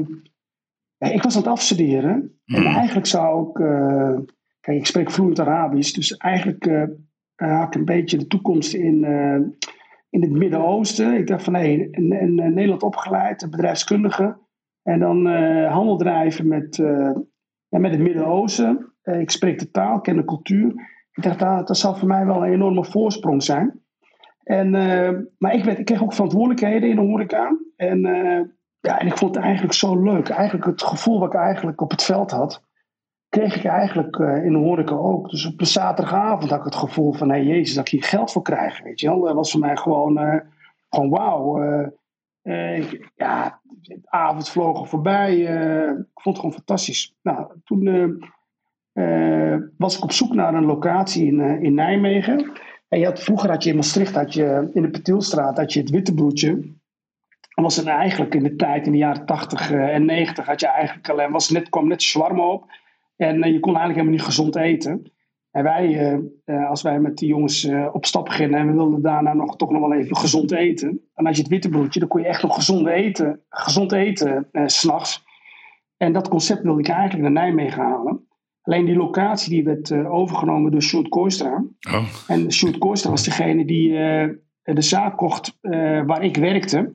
ik 1.13 1.23
was 1.23 1.35
aan 1.37 1.43
het 1.43 1.51
afstuderen. 1.51 2.41
En 2.47 2.63
Hmm. 2.63 2.75
eigenlijk 2.77 3.07
zou 3.07 3.49
ik... 3.49 3.55
kijk, 4.61 4.79
ik 4.79 4.87
spreek 4.87 5.11
vloeiend 5.11 5.41
Arabisch. 5.41 5.93
Dus 5.93 6.17
eigenlijk 6.17 6.65
eh, 7.43 7.65
ik 7.67 7.75
een 7.75 7.85
beetje 7.85 8.17
de 8.17 8.27
toekomst 8.27 8.75
in, 8.75 9.05
eh, 9.05 9.35
in 10.11 10.23
het 10.23 10.31
Midden-Oosten. 10.31 11.15
Ik 11.15 11.27
dacht 11.27 11.45
van, 11.45 11.55
hé, 11.55 11.89
in, 11.91 12.35
Nederland 12.35 12.83
opgeleid, 12.83 13.51
bedrijfskundige. 13.51 14.37
En 14.83 14.99
dan 14.99 15.29
eh, 15.29 15.73
handel 15.73 15.97
drijven 15.97 16.49
met, 16.49 16.77
ja, 17.69 17.79
met 17.79 17.91
het 17.91 18.01
Midden-Oosten. 18.01 18.93
Ik 19.03 19.31
spreek 19.31 19.59
de 19.59 19.71
taal, 19.71 20.01
ken 20.01 20.17
de 20.17 20.25
cultuur. 20.25 20.69
Ik 21.13 21.23
dacht, 21.23 21.39
dat, 21.39 21.67
dat 21.67 21.79
zal 21.79 21.95
voor 21.95 22.09
mij 22.09 22.27
wel 22.27 22.45
een 22.45 22.53
enorme 22.53 22.85
voorsprong 22.85 23.43
zijn. 23.43 23.81
En, 24.43 24.71
maar 25.39 25.55
ik, 25.55 25.65
werd, 25.65 25.79
ik 25.79 25.85
kreeg 25.85 26.03
ook 26.03 26.13
verantwoordelijkheden 26.13 26.89
in 26.89 26.97
de 26.97 27.03
horeca. 27.03 27.57
En, 27.77 28.01
ja, 28.81 28.99
en 28.99 29.07
ik 29.07 29.17
vond 29.17 29.35
het 29.35 29.45
eigenlijk 29.45 29.75
zo 29.75 30.03
leuk. 30.03 30.29
Eigenlijk 30.29 30.67
het 30.67 30.83
gevoel 30.83 31.19
wat 31.19 31.35
ik 31.35 31.41
eigenlijk 31.41 31.81
op 31.81 31.91
het 31.91 32.03
veld 32.03 32.31
had, 32.31 32.63
kreeg 33.33 33.57
ik 33.57 33.65
eigenlijk 33.65 34.19
eh, 34.19 34.45
in 34.45 34.53
de 34.53 34.59
horeca 34.59 34.95
ook. 34.95 35.31
Dus 35.31 35.47
op 35.47 35.63
zaterdagavond 35.65 36.51
had 36.51 36.59
ik 36.59 36.65
het 36.65 36.75
gevoel 36.75 37.13
van, 37.13 37.31
hé 37.31 37.37
jezus, 37.37 37.75
dat 37.75 37.87
ik 37.87 37.93
hier 37.93 38.03
geld 38.03 38.33
voor 38.33 38.43
krijg. 38.43 38.83
Weet 38.83 39.01
je 39.01 39.09
wel? 39.09 39.21
Dat 39.21 39.35
was 39.35 39.51
voor 39.51 39.61
mij 39.61 39.77
gewoon, 39.77 40.19
eh, 40.19 40.41
gewoon 40.91 41.11
wauw. 41.11 41.63
eh, 42.43 42.91
ja, 43.15 43.61
de 43.83 43.99
avond 44.05 44.49
vlogen 44.49 44.87
voorbij. 44.87 45.37
ik 45.37 46.21
vond 46.21 46.37
het 46.37 46.37
gewoon 46.37 46.53
fantastisch. 46.53 47.15
Nou, 47.23 47.47
toen 47.65 48.19
was 49.79 49.97
ik 49.97 50.03
op 50.03 50.13
zoek 50.13 50.35
naar 50.35 50.55
een 50.55 50.65
locatie 50.65 51.27
in, 51.27 51.41
in 51.41 51.75
Nijmegen. 51.75 52.53
En 52.89 52.99
je 52.99 53.05
had, 53.05 53.21
vroeger 53.23 53.51
had 53.51 53.65
je 53.65 53.71
in 53.71 53.77
Maastricht, 53.77 54.15
had 54.15 54.35
je, 54.35 54.71
in 54.73 54.83
de 54.83 54.91
Petielstraat, 54.91 55.57
had 55.57 55.73
je 55.73 55.81
het 55.81 55.91
Witte 55.91 56.15
Broertje. 56.15 56.73
En 57.55 57.63
was 57.63 57.77
het 57.77 57.87
eigenlijk 57.87 58.35
in 58.35 58.43
de 58.43 58.57
tijd, 58.57 58.87
in 58.87 58.93
de 58.93 58.99
jaren 58.99 59.27
80 59.27 59.71
eh, 59.71 59.95
en 59.95 60.05
90, 60.05 60.47
had 60.47 60.61
je 60.61 60.67
eigenlijk 60.67 61.09
alleen, 61.09 61.31
was 61.31 61.51
net, 61.51 61.69
kwam 61.69 61.89
net 61.89 62.03
shawarma 62.03 62.43
op. 62.43 62.65
En 63.23 63.43
eh, 63.43 63.53
je 63.53 63.61
kon 63.61 63.77
eigenlijk 63.77 63.99
helemaal 63.99 64.11
niet 64.11 64.23
gezond 64.23 64.57
eten. 64.57 65.13
En 65.53 65.63
wij, 65.63 65.99
eh, 65.99 66.19
eh, 66.45 66.69
als 66.69 66.83
wij 66.83 67.01
met 67.01 67.19
die 67.19 67.29
jongens 67.29 67.69
op 67.93 68.07
stap 68.07 68.29
gingen 68.29 68.59
en 68.59 68.67
we 68.67 68.73
wilden 68.73 69.03
daarna 69.03 69.33
nog, 69.35 69.57
toch 69.57 69.71
nog 69.71 69.81
wel 69.81 69.95
even 69.95 70.17
gezond 70.17 70.53
eten. 70.53 71.01
Dan 71.15 71.27
had 71.27 71.37
je 71.37 71.43
het 71.43 71.51
witte 71.51 71.69
broodje, 71.69 72.01
dan 72.01 72.09
kon 72.09 72.21
je 72.21 72.27
echt 72.27 72.43
nog 72.43 72.55
gezond 72.55 72.87
eten, 72.87 73.41
gezond 73.49 73.93
eten 73.93 74.49
eh, 74.53 74.63
s 74.67 74.79
s'nachts. 74.79 75.25
En 75.97 76.13
dat 76.13 76.29
concept 76.29 76.63
wilde 76.63 76.81
ik 76.81 76.89
eigenlijk 76.89 77.23
naar 77.23 77.45
Nijmegen 77.45 77.83
halen. 77.83 78.27
Alleen 78.63 78.85
die 78.85 78.97
locatie 78.97 79.51
die 79.51 79.65
werd 79.65 79.93
overgenomen 79.93 80.71
door 80.71 80.83
Sjoerd 80.83 81.09
Kooistra. 81.09 81.65
Oh, 81.93 82.05
En 82.27 82.53
Sjoerd 82.53 82.79
Kooistra 82.79 83.11
was 83.11 83.25
degene 83.25 83.65
die 83.65 83.89
de 84.63 84.83
zaak 84.83 85.17
kocht 85.17 85.59
waar 86.07 86.25
ik 86.25 86.37
werkte. 86.37 86.91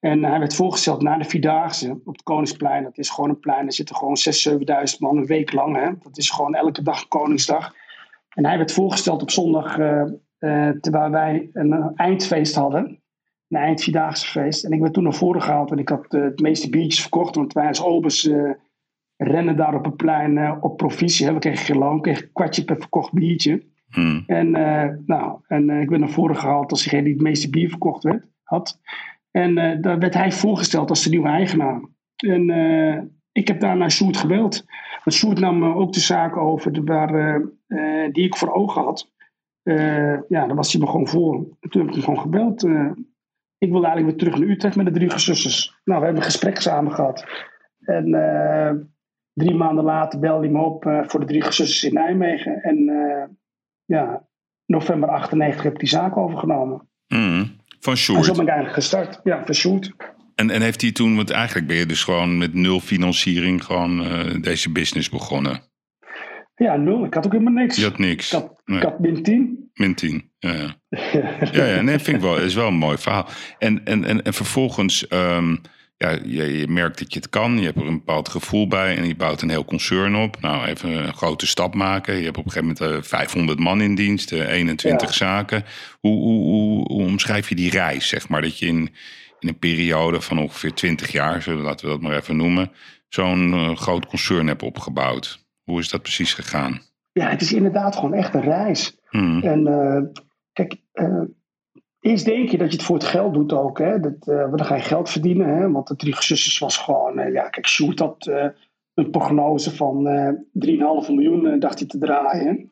En 0.00 0.24
hij 0.24 0.38
werd 0.38 0.54
voorgesteld 0.54 1.02
naar 1.02 1.18
de 1.18 1.24
Vierdaagse 1.24 1.90
op 2.04 2.12
het 2.12 2.22
Koningsplein. 2.22 2.82
Dat 2.84 2.98
is 2.98 3.10
gewoon 3.10 3.30
een 3.30 3.40
plein, 3.40 3.62
daar 3.62 3.72
zitten 3.72 3.96
gewoon 3.96 4.16
6.000, 4.52 4.58
7.000 4.92 4.98
man 4.98 5.16
een 5.16 5.26
week 5.26 5.52
lang. 5.52 5.76
Hè? 5.76 5.90
Dat 6.02 6.18
is 6.18 6.30
gewoon 6.30 6.54
elke 6.54 6.82
dag 6.82 7.08
Koningsdag. 7.08 7.74
En 8.30 8.46
hij 8.46 8.56
werd 8.56 8.72
voorgesteld 8.72 9.22
op 9.22 9.30
zondag, 9.30 9.78
eh, 9.78 10.00
eh, 10.38 10.76
terwijl 10.80 11.10
wij 11.10 11.50
een 11.52 11.72
eh, 11.72 11.86
eindfeest 11.94 12.54
hadden. 12.54 12.98
Een 13.48 13.60
eindvierdaagse 13.60 14.26
feest. 14.26 14.64
En 14.64 14.72
ik 14.72 14.80
werd 14.80 14.92
toen 14.92 15.02
naar 15.02 15.14
voren 15.14 15.42
gehaald 15.42 15.70
en 15.70 15.78
ik 15.78 15.88
had 15.88 16.14
eh, 16.14 16.22
het 16.22 16.40
meeste 16.40 16.70
biertjes 16.70 17.00
verkocht. 17.00 17.34
Want 17.34 17.52
wij 17.52 17.66
als 17.68 17.82
obers 17.82 18.28
eh, 18.28 18.50
rennen 19.16 19.56
daar 19.56 19.74
op 19.74 19.84
het 19.84 19.96
plein 19.96 20.38
eh, 20.38 20.56
op 20.60 20.76
provisie. 20.76 21.26
Hè? 21.26 21.32
We 21.32 21.38
kregen 21.38 21.64
geen 21.64 21.78
loon, 21.78 22.00
kregen 22.00 22.22
een 22.24 22.32
kwartje 22.32 22.64
per 22.64 22.76
verkocht 22.78 23.12
biertje. 23.12 23.62
hm. 23.90 24.20
En, 24.26 24.54
eh, 24.54 24.96
nou, 25.06 25.38
en 25.48 25.70
eh, 25.70 25.80
ik 25.80 25.88
werd 25.88 26.00
naar 26.00 26.10
voren 26.10 26.36
gehaald 26.36 26.70
als 26.70 26.82
degene 26.82 27.02
die 27.02 27.12
het 27.12 27.22
meeste 27.22 27.50
bier 27.50 27.68
verkocht 27.68 28.02
werd, 28.02 28.24
had. 28.42 28.80
En 29.30 29.58
eh, 29.58 29.80
daar 29.80 29.98
werd 29.98 30.14
hij 30.14 30.32
voorgesteld 30.32 30.90
als 30.90 31.04
de 31.04 31.10
nieuwe 31.10 31.28
eigenaar. 31.28 31.80
En 32.16 32.50
eh, 32.50 33.02
ik 33.32 33.48
heb 33.48 33.60
daarna 33.60 33.88
Sjoerd 33.88 34.16
gebeld. 34.16 34.64
Want 35.04 35.16
Sjoerd 35.16 35.40
nam 35.40 35.62
eh, 35.62 35.76
ook 35.76 35.92
de 35.92 36.00
zaak 36.00 36.36
over 36.36 36.72
de, 36.72 36.82
waar, 36.82 37.42
die 38.12 38.24
ik 38.24 38.36
voor 38.36 38.52
ogen 38.54 38.82
had. 38.82 39.12
Ja, 40.28 40.46
daar 40.46 40.54
was 40.54 40.72
hij 40.72 40.80
me 40.80 40.86
gewoon 40.86 41.08
voor. 41.08 41.34
En 41.60 41.70
toen 41.70 41.80
heb 41.80 41.90
ik 41.90 41.94
hem 41.94 42.04
gewoon 42.04 42.20
gebeld. 42.20 42.64
ik 43.58 43.70
wilde 43.70 43.86
eigenlijk 43.86 44.06
weer 44.06 44.16
terug 44.16 44.38
naar 44.38 44.48
Utrecht 44.48 44.76
met 44.76 44.86
de 44.86 44.92
drie 44.92 45.10
gezusters. 45.10 45.80
Nou, 45.84 45.98
we 45.98 46.04
hebben 46.04 46.22
een 46.22 46.30
gesprek 46.30 46.60
samen 46.60 46.92
gehad. 46.92 47.26
En 47.80 48.10
drie 49.32 49.54
maanden 49.54 49.84
later 49.84 50.18
belde 50.18 50.44
hij 50.44 50.54
me 50.54 50.62
op 50.62 51.04
voor 51.06 51.20
de 51.20 51.26
drie 51.26 51.42
gezusters 51.42 51.84
in 51.84 51.94
Nijmegen. 51.94 52.62
En 52.62 52.88
eh, 52.88 53.28
ja, 53.84 54.26
november 54.66 55.08
98 55.08 55.62
heb 55.62 55.72
ik 55.72 55.78
die 55.78 55.88
zaak 55.88 56.16
overgenomen. 56.16 56.88
Hm. 57.06 57.44
Van 57.80 57.92
En 57.92 57.98
zo 57.98 58.12
Sjoerd. 58.12 58.32
ben 58.32 58.40
ik 58.42 58.48
eigenlijk 58.48 58.74
gestart. 58.74 59.20
Ja, 59.24 59.42
van 59.44 59.54
Sjoerd. 59.54 59.90
En, 60.34 60.50
en 60.50 60.62
heeft 60.62 60.80
hij 60.80 60.92
toen, 60.92 61.16
want 61.16 61.30
eigenlijk 61.30 61.66
ben 61.66 61.76
je 61.76 61.86
dus 61.86 62.04
gewoon 62.04 62.38
met 62.38 62.54
nul 62.54 62.80
financiering 62.80 63.64
gewoon 63.64 64.04
eh, 64.06 64.42
deze 64.42 64.70
business 64.72 65.08
begonnen. 65.08 65.60
Ja, 66.54 66.76
nul. 66.76 67.04
Ik 67.04 67.14
had 67.14 67.26
ook 67.26 67.32
helemaal 67.32 67.52
niks. 67.52 67.76
Je 67.76 67.84
had 67.84 67.98
niks. 67.98 68.32
Ik 68.32 68.38
had, 68.38 68.60
Nee. 68.64 68.76
ik 68.78 68.84
had 68.84 68.98
min 68.98 69.22
10. 69.22 69.70
Min 69.74 69.94
10. 69.94 70.30
Ja, 70.38 70.52
ja. 70.52 70.76
ja, 71.52 71.64
ja 71.64 71.80
nee, 71.80 71.98
vind 71.98 72.16
ik 72.16 72.22
wel. 72.22 72.38
is 72.38 72.54
wel 72.54 72.66
een 72.66 72.74
mooi 72.74 72.98
verhaal. 72.98 73.28
En, 73.58 73.84
en, 73.84 74.04
en, 74.04 74.22
en 74.22 74.34
vervolgens, 74.34 75.08
ehm, 75.08 75.56
ja, 76.00 76.18
je, 76.24 76.58
je, 76.58 76.68
merkt 76.68 76.98
dat 76.98 77.12
je 77.12 77.18
het 77.18 77.28
kan. 77.28 77.58
Je 77.58 77.64
hebt 77.64 77.80
er 77.80 77.86
een 77.86 77.98
bepaald 77.98 78.28
gevoel 78.28 78.68
bij 78.68 78.96
en 78.96 79.06
je 79.06 79.16
bouwt 79.16 79.42
een 79.42 79.50
heel 79.50 79.64
concern 79.64 80.16
op. 80.16 80.40
Nou, 80.40 80.66
even 80.66 80.90
een 80.90 81.14
grote 81.14 81.46
stap 81.46 81.74
maken. 81.74 82.16
Je 82.16 82.24
hebt 82.24 82.36
op 82.36 82.44
een 82.44 82.50
gegeven 82.50 82.76
moment 82.80 83.06
500 83.06 83.58
eh, 83.58 83.64
man 83.64 83.80
in 83.80 83.94
dienst, 83.94 84.32
21 84.32 85.14
zaken. 85.14 85.64
Hoe, 86.00 86.16
hoe, 86.16 86.42
hoe, 86.42 86.92
hoe, 86.92 87.06
omschrijf 87.06 87.48
je 87.48 87.54
die 87.54 87.70
reis, 87.70 88.08
zeg 88.08 88.28
maar? 88.28 88.42
Dat 88.42 88.58
je 88.58 88.66
in, 88.66 88.90
in 89.38 89.48
een 89.48 89.58
periode 89.58 90.20
van 90.20 90.38
ongeveer 90.38 90.74
20 90.74 91.12
jaar, 91.12 91.42
zullen 91.42 91.62
laten 91.62 91.86
we 91.86 91.92
dat 91.92 92.02
maar 92.02 92.16
even 92.16 92.36
noemen, 92.36 92.70
zo'n 93.08 93.52
uh, 93.52 93.76
groot 93.76 94.06
concern 94.06 94.46
hebt 94.46 94.62
opgebouwd. 94.62 95.46
Hoe 95.64 95.78
is 95.78 95.88
dat 95.88 96.02
precies 96.02 96.34
gegaan? 96.34 96.80
Ja, 97.12 97.28
het 97.28 97.40
is 97.40 97.52
inderdaad 97.52 97.94
gewoon 97.94 98.14
echt 98.14 98.34
een 98.34 98.42
reis. 98.42 98.98
Hmm. 99.08 99.42
En 99.42 99.66
uh, 99.66 100.22
kijk, 100.52 100.76
Eerst 102.00 102.24
denk 102.24 102.48
je 102.48 102.58
dat 102.58 102.70
je 102.70 102.76
het 102.76 102.86
voor 102.86 102.96
het 102.96 103.04
geld 103.04 103.34
doet 103.34 103.52
ook. 103.52 103.78
Hè? 103.78 104.00
Dat, 104.00 104.26
uh, 104.26 104.50
dan 104.50 104.64
ga 104.64 104.74
je 104.74 104.82
geld 104.82 105.10
verdienen. 105.10 105.56
Hè? 105.56 105.70
Want 105.70 105.88
de 105.88 105.96
drie 105.96 106.14
zusters 106.22 106.58
was 106.58 106.76
gewoon... 106.76 107.18
Uh, 107.18 107.32
ja, 107.32 107.48
kijk, 107.48 107.66
Sjoerd 107.66 107.98
had 107.98 108.26
uh, 108.26 108.46
een 108.94 109.10
prognose 109.10 109.76
van 109.76 110.06
3,5 110.42 110.50
miljoen 111.08 111.58
dacht 111.58 111.78
hij 111.78 111.88
te 111.88 111.98
draaien. 111.98 112.68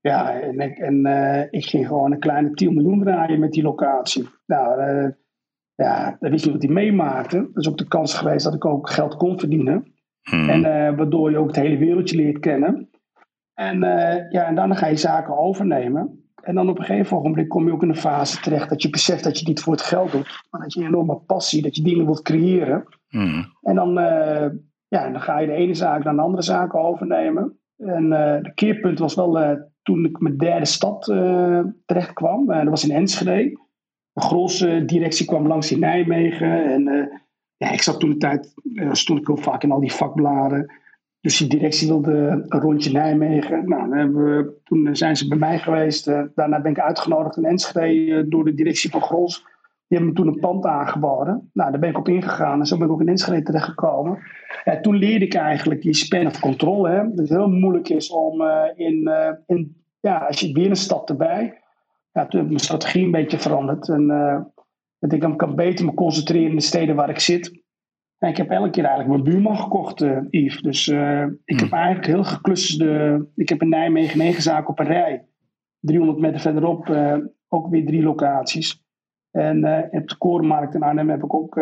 Ja, 0.00 0.40
en, 0.40 0.60
ik, 0.60 0.78
en 0.78 1.06
ik 1.50 1.64
ging 1.64 1.86
gewoon 1.86 2.12
een 2.12 2.18
kleine 2.18 2.50
10 2.50 2.74
miljoen 2.74 3.00
draaien 3.00 3.38
met 3.38 3.52
die 3.52 3.62
locatie. 3.62 4.28
Nou, 4.46 4.80
ja, 5.74 6.16
dat 6.20 6.30
wist 6.30 6.44
je 6.44 6.52
wat 6.52 6.62
hij 6.62 6.72
meemaakte. 6.72 7.36
Dat 7.36 7.64
is 7.64 7.68
ook 7.68 7.78
de 7.78 7.88
kans 7.88 8.14
geweest 8.14 8.44
dat 8.44 8.54
ik 8.54 8.64
ook 8.64 8.90
geld 8.90 9.16
kon 9.16 9.38
verdienen. 9.38 9.94
Hmm. 10.22 10.48
En 10.48 10.62
waardoor 10.96 11.30
je 11.30 11.38
ook 11.38 11.46
het 11.46 11.56
hele 11.56 11.76
wereldje 11.76 12.16
leert 12.16 12.38
kennen. 12.38 12.90
En, 13.54 13.80
ja, 14.30 14.46
en 14.46 14.54
dan 14.54 14.76
ga 14.76 14.86
je 14.86 14.96
zaken 14.96 15.38
overnemen. 15.38 16.17
En 16.42 16.54
dan 16.54 16.68
op 16.68 16.78
een 16.78 16.84
gegeven 16.84 17.16
moment 17.16 17.48
kom 17.48 17.66
je 17.66 17.72
ook 17.72 17.82
in 17.82 17.88
een 17.88 17.96
fase 17.96 18.40
terecht 18.40 18.68
dat 18.68 18.82
je 18.82 18.90
beseft 18.90 19.24
dat 19.24 19.38
je 19.38 19.46
niet 19.46 19.60
voor 19.60 19.72
het 19.72 19.82
geld 19.82 20.12
doet, 20.12 20.44
maar 20.50 20.60
dat 20.60 20.72
je 20.72 20.80
een 20.80 20.86
enorme 20.86 21.16
passie, 21.16 21.62
dat 21.62 21.76
je 21.76 21.82
dingen 21.82 22.04
wilt 22.04 22.22
creëren. 22.22 22.84
Hmm. 23.08 23.52
En 23.62 23.74
dan, 23.74 23.98
uh, 23.98 24.46
ja, 24.88 25.10
dan 25.10 25.20
ga 25.20 25.38
je 25.38 25.46
de 25.46 25.52
ene 25.52 25.74
zaak 25.74 26.04
naar 26.04 26.14
de 26.14 26.20
andere 26.20 26.42
zaak 26.42 26.74
overnemen. 26.74 27.58
En 27.76 28.04
uh, 28.04 28.42
de 28.42 28.52
keerpunt 28.54 28.98
was 28.98 29.14
wel 29.14 29.40
uh, 29.40 29.50
toen 29.82 30.04
ik 30.04 30.20
mijn 30.20 30.36
derde 30.36 30.64
stad 30.64 31.04
terecht 31.84 32.12
kwam. 32.12 32.46
dat 32.46 32.68
was 32.68 32.88
in 32.88 32.94
Enschede. 32.94 33.58
De 34.12 34.20
grootste 34.20 34.84
directie 34.84 35.26
kwam 35.26 35.46
langs 35.46 35.72
in 35.72 35.78
Nijmegen. 35.78 36.64
En 36.64 37.10
ja, 37.56 37.70
ik 37.70 37.82
zat 37.82 38.00
toen 38.00 38.10
de 38.10 38.16
tijd, 38.16 38.54
stond 38.92 39.20
ik 39.20 39.26
heel 39.26 39.36
vaak 39.36 39.62
in 39.62 39.72
al 39.72 39.80
die 39.80 39.92
vakbladen. 39.92 40.72
Dus 41.20 41.36
die 41.36 41.48
directie 41.48 41.88
wilde 41.88 42.12
een 42.48 42.60
rondje 42.60 42.92
Nijmegen. 42.92 43.68
Nou, 43.68 43.88
dan 43.90 44.14
we, 44.14 44.60
toen 44.64 44.96
zijn 44.96 45.16
ze 45.16 45.28
bij 45.28 45.38
mij 45.38 45.58
geweest. 45.58 46.08
Uh, 46.08 46.22
daarna 46.34 46.60
ben 46.60 46.70
ik 46.70 46.80
uitgenodigd 46.80 47.36
in 47.36 47.44
Enschede 47.44 47.94
uh, 47.94 48.24
door 48.26 48.44
de 48.44 48.54
directie 48.54 48.90
van 48.90 49.02
Grols. 49.02 49.42
Die 49.86 49.98
hebben 49.98 50.08
me 50.08 50.14
toen 50.14 50.26
een 50.26 50.40
pand 50.40 50.66
aangeboden. 50.66 51.50
Nou, 51.52 51.70
daar 51.70 51.80
ben 51.80 51.90
ik 51.90 51.98
op 51.98 52.08
ingegaan 52.08 52.60
en 52.60 52.66
zo 52.66 52.76
ben 52.76 52.86
ik 52.86 52.92
ook 52.92 53.00
in 53.00 53.08
Enschede 53.08 53.42
terechtgekomen. 53.42 54.18
Ja, 54.64 54.80
toen 54.80 54.96
leerde 54.96 55.24
ik 55.24 55.34
eigenlijk 55.34 55.82
die 55.82 55.94
span 55.94 56.26
of 56.26 56.40
control. 56.40 56.84
Hè, 56.84 57.02
dat 57.08 57.18
het 57.18 57.28
heel 57.28 57.48
moeilijk 57.48 57.88
is 57.88 58.10
om 58.10 58.40
uh, 58.40 58.64
in, 58.74 59.10
in, 59.46 59.76
ja, 60.00 60.18
als 60.18 60.40
je 60.40 60.52
weer 60.52 60.70
een 60.70 60.76
stap 60.76 61.08
erbij. 61.08 61.60
Ja, 62.12 62.26
toen 62.26 62.40
heb 62.40 62.42
ik 62.42 62.48
mijn 62.48 62.58
strategie 62.58 63.04
een 63.04 63.10
beetje 63.10 63.38
veranderd. 63.38 63.88
En 63.88 64.10
ik 64.98 65.10
denk, 65.10 65.22
ik 65.24 65.36
kan 65.36 65.54
beter 65.54 65.84
me 65.84 65.94
concentreren 65.94 66.50
in 66.50 66.56
de 66.56 66.62
steden 66.62 66.96
waar 66.96 67.10
ik 67.10 67.18
zit 67.18 67.62
ik 68.18 68.36
heb 68.36 68.50
elke 68.50 68.70
keer 68.70 68.84
eigenlijk 68.84 69.22
mijn 69.22 69.34
buurman 69.34 69.58
gekocht, 69.58 70.02
uh, 70.02 70.18
Yves. 70.30 70.60
Dus 70.60 70.86
uh, 70.86 71.26
ik 71.44 71.60
heb 71.60 71.68
hm. 71.68 71.74
eigenlijk 71.74 72.06
heel 72.06 72.24
gekluste. 72.24 73.28
Ik 73.34 73.48
heb 73.48 73.62
in 73.62 73.68
Nijmegen 73.68 74.18
negen 74.18 74.42
zaken 74.42 74.68
op 74.68 74.78
een 74.78 74.86
rij. 74.86 75.26
300 75.80 76.18
meter 76.18 76.40
verderop 76.40 76.88
uh, 76.88 77.16
ook 77.48 77.68
weer 77.68 77.86
drie 77.86 78.02
locaties. 78.02 78.86
En 79.30 79.56
op 79.90 80.08
de 80.08 80.16
Korenmarkt 80.18 80.74
in 80.74 80.82
Arnhem 80.82 81.10
heb 81.10 81.22
ik 81.22 81.34
ook 81.34 81.54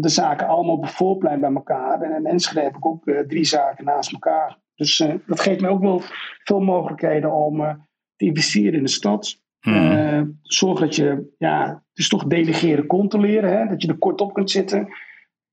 de 0.00 0.08
zaken 0.08 0.46
allemaal 0.46 0.74
op 0.74 0.82
het 0.82 0.90
voorplein 0.90 1.40
bij 1.40 1.52
elkaar. 1.52 2.00
En 2.00 2.16
in 2.16 2.26
Enschede 2.26 2.60
heb 2.60 2.76
ik 2.76 2.86
ook 2.86 3.10
drie 3.28 3.44
zaken 3.44 3.84
naast 3.84 4.12
elkaar. 4.12 4.58
Dus 4.74 4.96
dat 5.26 5.40
geeft 5.40 5.60
me 5.60 5.68
ook 5.68 5.80
wel 5.80 6.00
veel 6.44 6.60
mogelijkheden 6.60 7.32
om 7.32 7.86
te 8.16 8.24
investeren 8.24 8.74
in 8.74 8.82
de 8.82 8.88
stad. 8.88 9.40
Hm. 9.60 10.24
zorg 10.42 10.80
dat 10.80 10.96
je, 10.96 11.34
ja, 11.38 11.68
het 11.68 11.98
is 11.98 12.08
toch 12.08 12.24
delegeren, 12.24 12.86
controleren. 12.86 13.58
Hè? 13.58 13.66
Dat 13.66 13.82
je 13.82 13.88
er 13.88 13.98
kort 13.98 14.20
op 14.20 14.34
kunt 14.34 14.50
zitten. 14.50 14.88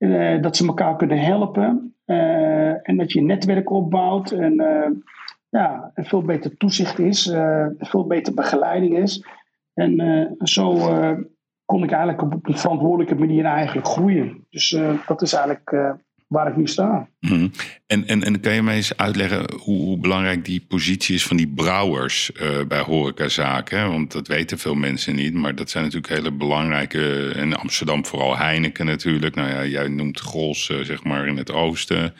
Uh, 0.03 0.41
dat 0.41 0.57
ze 0.57 0.67
elkaar 0.67 0.95
kunnen 0.95 1.19
helpen. 1.19 1.95
Uh, 2.05 2.89
en 2.89 2.98
dat 2.98 3.12
je 3.12 3.19
een 3.19 3.25
netwerk 3.25 3.72
opbouwt. 3.72 4.31
En 4.31 4.62
uh, 4.62 4.89
ja, 5.50 5.91
een 5.93 6.05
veel 6.05 6.22
beter 6.22 6.57
toezicht 6.57 7.00
is. 7.00 7.25
veel 7.77 8.07
beter 8.07 8.33
begeleiding 8.33 8.98
is. 8.98 9.25
En 9.74 10.36
zo 10.38 10.75
kon 11.65 11.83
ik 11.83 11.91
eigenlijk 11.91 12.22
op 12.22 12.48
een 12.48 12.57
verantwoordelijke 12.57 13.15
manier 13.15 13.45
eigenlijk 13.45 13.88
groeien. 13.88 14.48
Dus 14.50 14.79
dat 15.07 15.22
is 15.22 15.33
eigenlijk 15.33 15.95
waar 16.33 16.47
ik 16.47 16.55
nu 16.55 16.67
sta. 16.67 17.07
Mhm. 17.19 17.47
En, 17.87 18.07
en, 18.07 18.23
en 18.23 18.39
kan 18.39 18.53
je 18.53 18.63
mij 18.63 18.75
eens 18.75 18.97
uitleggen 18.97 19.51
hoe, 19.59 19.81
hoe 19.81 19.97
belangrijk 19.97 20.45
die 20.45 20.65
positie 20.67 21.15
is 21.15 21.25
van 21.25 21.37
die 21.37 21.47
brouwers 21.47 22.31
uh, 22.41 22.65
bij 22.67 22.79
horecazaken? 22.79 23.89
Want 23.89 24.11
dat 24.11 24.27
weten 24.27 24.57
veel 24.57 24.75
mensen 24.75 25.15
niet, 25.15 25.33
maar 25.33 25.55
dat 25.55 25.69
zijn 25.69 25.83
natuurlijk 25.83 26.13
hele 26.13 26.31
belangrijke. 26.31 27.33
In 27.35 27.55
Amsterdam 27.55 28.05
vooral 28.05 28.37
Heineken 28.37 28.85
natuurlijk. 28.85 29.35
Nou 29.35 29.49
ja, 29.49 29.65
jij 29.65 29.87
noemt 29.87 30.19
Grols 30.19 30.69
uh, 30.69 30.79
zeg 30.79 31.03
maar 31.03 31.27
in 31.27 31.37
het 31.37 31.51
oosten. 31.51 32.13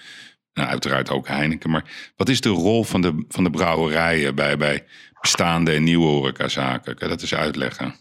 Nou, 0.54 0.70
uiteraard 0.70 1.10
ook 1.10 1.28
Heineken. 1.28 1.70
Maar 1.70 2.14
wat 2.16 2.30
is 2.30 2.42
de 2.42 2.50
rol 2.50 2.84
van 2.84 3.02
de, 3.02 3.26
van 3.28 3.44
de 3.44 3.50
brouwerijen 3.50 4.36
bij, 4.36 4.58
bij 4.58 4.84
bestaande 5.22 5.72
en 5.72 5.84
nieuwe 5.84 6.06
horecazaken? 6.06 6.96
Kan 6.96 7.08
je 7.08 7.14
dat 7.14 7.22
eens 7.22 7.36
uitleggen? 7.36 7.96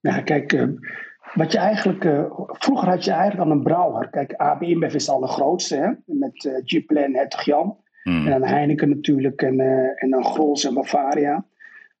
Ja, 0.00 0.20
kijk, 0.20 0.52
uh, 0.52 0.62
wat 1.34 1.52
je 1.52 1.58
eigenlijk, 1.58 2.04
uh, 2.04 2.24
vroeger 2.38 2.88
had 2.88 3.04
je 3.04 3.10
eigenlijk 3.10 3.50
al 3.50 3.56
een 3.56 3.62
brouwer. 3.62 4.10
Kijk, 4.10 4.34
AB 4.34 4.62
InBev 4.62 4.94
is 4.94 5.08
al 5.08 5.20
de 5.20 5.26
grootste, 5.26 5.76
hè? 5.76 5.90
met 6.04 6.44
uh, 6.44 6.52
Giplen, 6.64 7.14
Hertog 7.14 7.42
Jan. 7.42 7.76
Hmm. 8.02 8.24
En 8.26 8.30
dan 8.30 8.48
Heineken 8.48 8.88
natuurlijk, 8.88 9.42
en, 9.42 9.58
uh, 9.58 10.02
en 10.02 10.10
dan 10.10 10.24
Grols 10.24 10.64
en 10.64 10.74
Bavaria. 10.74 11.44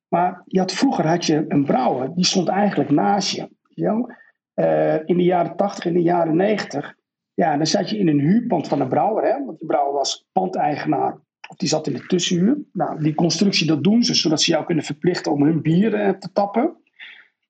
Maar 0.08 0.42
je 0.46 0.58
had, 0.58 0.72
vroeger 0.72 1.06
had 1.06 1.24
je 1.24 1.44
een 1.48 1.64
brouwer, 1.64 2.14
die 2.14 2.24
stond 2.24 2.48
eigenlijk 2.48 2.90
naast 2.90 3.30
je. 3.30 3.48
je 3.68 4.18
in 5.04 5.16
de 5.16 5.24
jaren 5.24 5.56
80, 5.56 5.84
in 5.84 5.92
de 5.92 6.02
jaren 6.02 6.36
90. 6.36 6.94
Ja, 7.34 7.56
dan 7.56 7.66
zat 7.66 7.90
je 7.90 7.98
in 7.98 8.08
een 8.08 8.20
huurpand 8.20 8.68
van 8.68 8.80
een 8.80 8.88
brouwer. 8.88 9.24
Hè? 9.24 9.44
Want 9.44 9.58
die 9.58 9.66
brouwer 9.66 9.92
was 9.92 10.28
pandeigenaar. 10.32 11.18
Of 11.48 11.56
die 11.56 11.68
zat 11.68 11.86
in 11.86 11.92
de 11.92 12.06
tussenhuur. 12.06 12.58
Nou, 12.72 13.02
die 13.02 13.14
constructie, 13.14 13.66
dat 13.66 13.84
doen 13.84 14.02
ze, 14.02 14.14
zodat 14.14 14.42
ze 14.42 14.50
jou 14.50 14.64
kunnen 14.64 14.84
verplichten 14.84 15.32
om 15.32 15.42
hun 15.42 15.62
bier 15.62 16.16
te 16.18 16.32
tappen. 16.32 16.79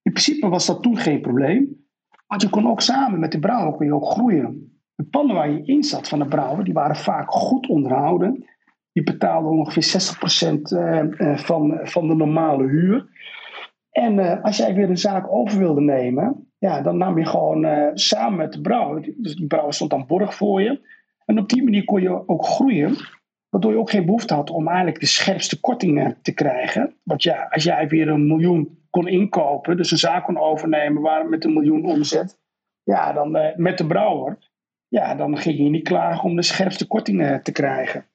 In 0.02 0.12
principe 0.12 0.48
was 0.48 0.66
dat 0.66 0.82
toen 0.82 0.96
geen 0.96 1.20
probleem. 1.20 1.84
Want 2.26 2.42
je 2.42 2.48
kon 2.48 2.68
ook 2.68 2.80
samen 2.80 3.20
met 3.20 3.32
de 3.32 3.38
brouwer 3.38 3.84
je 3.84 3.94
ook 3.94 4.06
groeien. 4.06 4.78
De 4.94 5.04
panden 5.04 5.36
waar 5.36 5.50
je 5.50 5.64
in 5.64 5.82
zat 5.82 6.08
van 6.08 6.18
de 6.18 6.26
brouwer, 6.26 6.64
die 6.64 6.74
waren 6.74 6.96
vaak 6.96 7.30
goed 7.30 7.68
onderhouden. 7.68 8.44
Die 8.92 9.02
betaalden 9.02 9.50
ongeveer 9.50 10.16
60% 10.56 10.62
eh, 10.62 10.98
eh, 10.98 11.38
van, 11.38 11.78
van 11.82 12.08
de 12.08 12.14
normale 12.14 12.66
huur. 12.66 13.08
En 13.90 14.18
uh, 14.18 14.42
als 14.42 14.56
jij 14.56 14.74
weer 14.74 14.90
een 14.90 14.98
zaak 14.98 15.32
over 15.32 15.58
wilde 15.58 15.80
nemen, 15.80 16.48
ja, 16.58 16.80
dan 16.82 16.96
nam 16.96 17.18
je 17.18 17.26
gewoon 17.26 17.90
samen 17.94 18.38
met 18.38 18.52
de 18.52 18.60
brouwer. 18.60 19.14
Dus 19.16 19.36
die 19.36 19.46
brouwer 19.46 19.74
stond 19.74 19.90
dan 19.90 20.06
borg 20.06 20.34
voor 20.34 20.62
je. 20.62 20.80
En 21.24 21.38
op 21.38 21.48
die 21.48 21.64
manier 21.64 21.84
kon 21.84 22.02
je 22.02 22.28
ook 22.28 22.46
groeien. 22.46 22.96
Waardoor 23.50 23.72
je 23.72 23.78
ook 23.78 23.90
geen 23.90 24.04
behoefte 24.04 24.34
had 24.34 24.50
om 24.50 24.68
eigenlijk 24.68 25.00
de 25.00 25.06
scherpste 25.06 25.60
kortingen 25.60 26.18
te 26.22 26.32
krijgen. 26.32 26.94
Want 27.02 27.22
ja, 27.22 27.48
als 27.50 27.62
jij 27.62 27.88
weer 27.88 28.08
een 28.08 28.26
miljoen 28.26 28.78
kon 28.90 29.08
inkopen, 29.08 29.76
dus 29.76 29.90
een 29.90 29.98
zaak 29.98 30.24
kon 30.24 30.38
overnemen 30.38 31.02
waar 31.02 31.28
met 31.28 31.44
een 31.44 31.52
miljoen 31.52 31.84
omzet, 31.84 32.38
ja, 32.82 33.12
dan 33.12 33.36
uh, 33.36 33.56
met 33.56 33.78
de 33.78 33.86
brouwer, 33.86 34.38
ja, 34.88 35.14
dan 35.14 35.38
ging 35.38 35.58
je 35.58 35.68
niet 35.68 35.88
klagen 35.88 36.24
om 36.24 36.36
de 36.36 36.42
scherpste 36.42 36.86
kortingen 36.86 37.42
te 37.42 37.52
krijgen. 37.52 38.06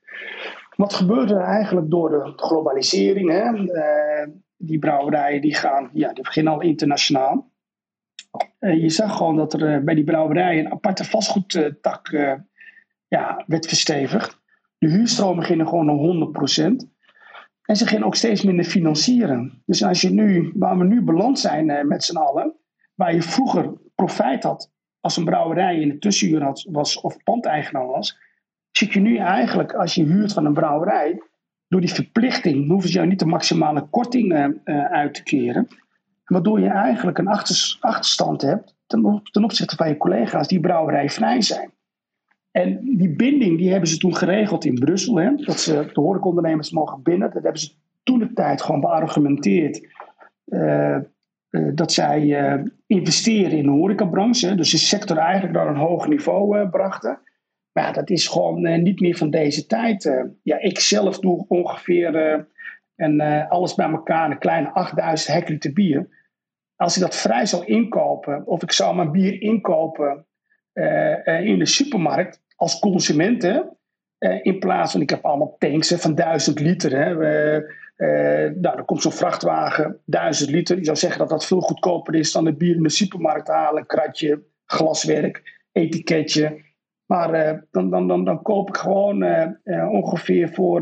Wat 0.75 0.94
gebeurde 0.94 1.34
er 1.34 1.42
eigenlijk 1.42 1.89
door 1.89 2.10
de 2.10 2.34
globalisering? 2.36 3.30
Hè? 3.30 3.54
Uh, 3.54 4.34
die 4.58 4.80
brouwerijen 4.80 5.42
die 5.42 5.56
gaan, 5.56 5.89
ja, 5.94 6.13
die 6.13 6.24
beginnen 6.24 6.54
al 6.54 6.62
internationaal. 6.62 7.50
Uh, 8.60 8.82
je 8.82 8.89
zag 8.89 9.18
gewoon 9.18 9.36
dat 9.36 9.54
er 9.54 9.84
bij 9.84 9.96
die 9.96 10.04
brouwerijen 10.04 10.65
een 10.65 10.72
aparte 10.72 11.04
vastgoedtak 11.04 12.10
ja, 13.08 13.44
werd 13.48 13.68
verstevigd. 13.68 14.44
De 14.77 14.89
huurstromen 14.89 15.44
gingen 15.44 15.67
gewoon 15.67 15.86
naar 15.86 16.29
100%. 16.79 16.94
En 17.62 17.75
ze 17.75 17.88
gingen 17.88 18.05
ook 18.05 18.15
steeds 18.15 18.44
minder 18.44 18.65
financieren. 18.65 19.62
Dus 19.65 19.84
als 19.84 20.01
je 20.01 20.10
nu, 20.10 20.51
waar 20.55 20.77
we 20.77 20.84
nu 20.84 21.01
beland 21.01 21.39
zijn 21.39 21.70
eh, 21.70 21.84
met 21.84 22.03
z'n 22.03 22.17
allen, 22.17 22.53
waar 22.96 23.13
je 23.13 23.22
vroeger 23.22 23.74
profijt 23.96 24.44
had 24.44 24.72
als 25.00 25.17
een 25.17 25.25
brouwerij 25.25 25.79
in 25.79 25.89
de 25.89 25.98
tussenuur 25.98 26.44
had, 26.44 26.67
was 26.72 27.01
of 27.01 27.24
pandeigenaar 27.24 27.88
was, 27.88 28.17
zit 28.72 28.94
je 28.94 29.00
nu 29.00 29.17
eigenlijk 29.17 29.74
als 29.74 29.96
je 29.96 30.03
huurt 30.03 30.34
van 30.34 30.46
een 30.46 30.53
brouwerij, 30.53 31.22
door 31.67 31.82
die 31.82 31.94
verplichting 31.94 32.67
hoeven 32.67 32.89
ze 32.89 32.96
jou 32.96 33.08
niet 33.08 33.20
de 33.20 33.25
maximale 33.25 33.82
korting 33.89 34.34
uh, 34.34 34.86
uit 34.86 35.13
te 35.13 35.24
keren. 35.24 35.67
Waardoor 36.25 36.60
je 36.60 36.67
eigenlijk 36.67 37.17
een 37.17 37.27
achterstand 37.79 38.41
hebt 38.41 38.75
ten, 38.88 39.44
opzichte 39.44 39.75
van 39.75 39.88
je 39.88 39.98
collega's 39.98 40.48
die 40.48 40.60
brouwerij 40.60 41.10
vrij 41.10 41.41
zijn. 41.41 41.72
En 42.55 42.79
die 42.97 43.09
binding 43.09 43.57
die 43.57 43.71
hebben 43.71 43.89
ze 43.89 43.97
toen 43.97 44.15
geregeld 44.15 44.65
in 44.65 44.74
Brussel. 44.74 45.15
Hè? 45.15 45.35
Dat 45.35 45.59
ze 45.59 45.89
de 45.93 46.01
horecaondernemers 46.01 46.71
mogen 46.71 47.03
binnen. 47.03 47.31
Dat 47.31 47.43
hebben 47.43 47.62
ze 47.62 47.71
toen 48.03 48.19
de 48.19 48.33
tijd 48.33 48.62
gewoon 48.62 48.81
beargumenteerd. 48.81 49.88
Uh, 50.45 50.97
dat 51.74 51.91
zij 51.91 52.63
investeren 52.88 53.57
in 53.57 53.63
de 53.63 53.69
horecabranche. 53.69 54.55
Dus 54.55 54.71
de 54.71 54.77
sector 54.77 55.17
eigenlijk 55.17 55.53
naar 55.53 55.67
een 55.67 55.75
hoger 55.75 56.09
niveau 56.09 56.69
brachten. 56.69 57.19
Maar 57.71 57.83
ja, 57.83 57.91
dat 57.91 58.09
is 58.09 58.27
gewoon 58.27 58.81
niet 58.83 59.00
meer 59.00 59.15
van 59.15 59.29
deze 59.29 59.65
tijd. 59.65 60.25
ja, 60.43 60.59
ik 60.59 60.79
zelf 60.79 61.19
doe 61.19 61.45
ongeveer 61.47 62.45
en 62.95 63.19
alles 63.50 63.75
bij 63.75 63.89
elkaar 63.89 64.31
een 64.31 64.39
kleine 64.39 64.69
8000 64.69 65.33
hectoliter 65.33 65.74
bier. 65.74 66.07
Als 66.75 66.95
ik 66.95 67.01
dat 67.01 67.15
vrij 67.15 67.45
zou 67.45 67.65
inkopen, 67.65 68.47
of 68.47 68.63
ik 68.63 68.71
zou 68.71 68.95
mijn 68.95 69.12
bier 69.12 69.41
inkopen 69.41 70.25
in 71.43 71.59
de 71.59 71.65
supermarkt 71.65 72.43
als 72.55 72.79
consument, 72.79 73.41
hè, 73.41 73.62
in 74.41 74.59
plaats 74.59 74.91
van 74.91 75.01
ik 75.01 75.09
heb 75.09 75.25
allemaal 75.25 75.55
tanks 75.57 75.93
van 75.93 76.15
1000 76.15 76.59
liter. 76.59 76.91
Hè, 76.91 77.12
uh, 77.97 78.51
nou, 78.62 78.75
dan 78.75 78.85
komt 78.85 79.01
zo'n 79.01 79.12
vrachtwagen, 79.12 80.00
1000 80.05 80.50
liter. 80.50 80.77
Je 80.77 80.85
zou 80.85 80.97
zeggen 80.97 81.19
dat 81.19 81.29
dat 81.29 81.45
veel 81.45 81.62
goedkoper 81.62 82.15
is 82.15 82.31
dan 82.31 82.45
het 82.45 82.57
bier 82.57 82.75
in 82.75 82.83
de 82.83 82.89
supermarkt 82.89 83.47
halen. 83.47 83.85
Kratje, 83.85 84.43
glaswerk, 84.65 85.63
etiketje. 85.71 86.63
Maar 87.05 87.33
uh, 87.33 87.59
dan, 87.71 87.89
dan, 87.89 88.07
dan, 88.07 88.25
dan 88.25 88.41
koop 88.41 88.69
ik 88.69 88.77
gewoon 88.77 89.25
ongeveer 89.89 90.50
voor 90.53 90.79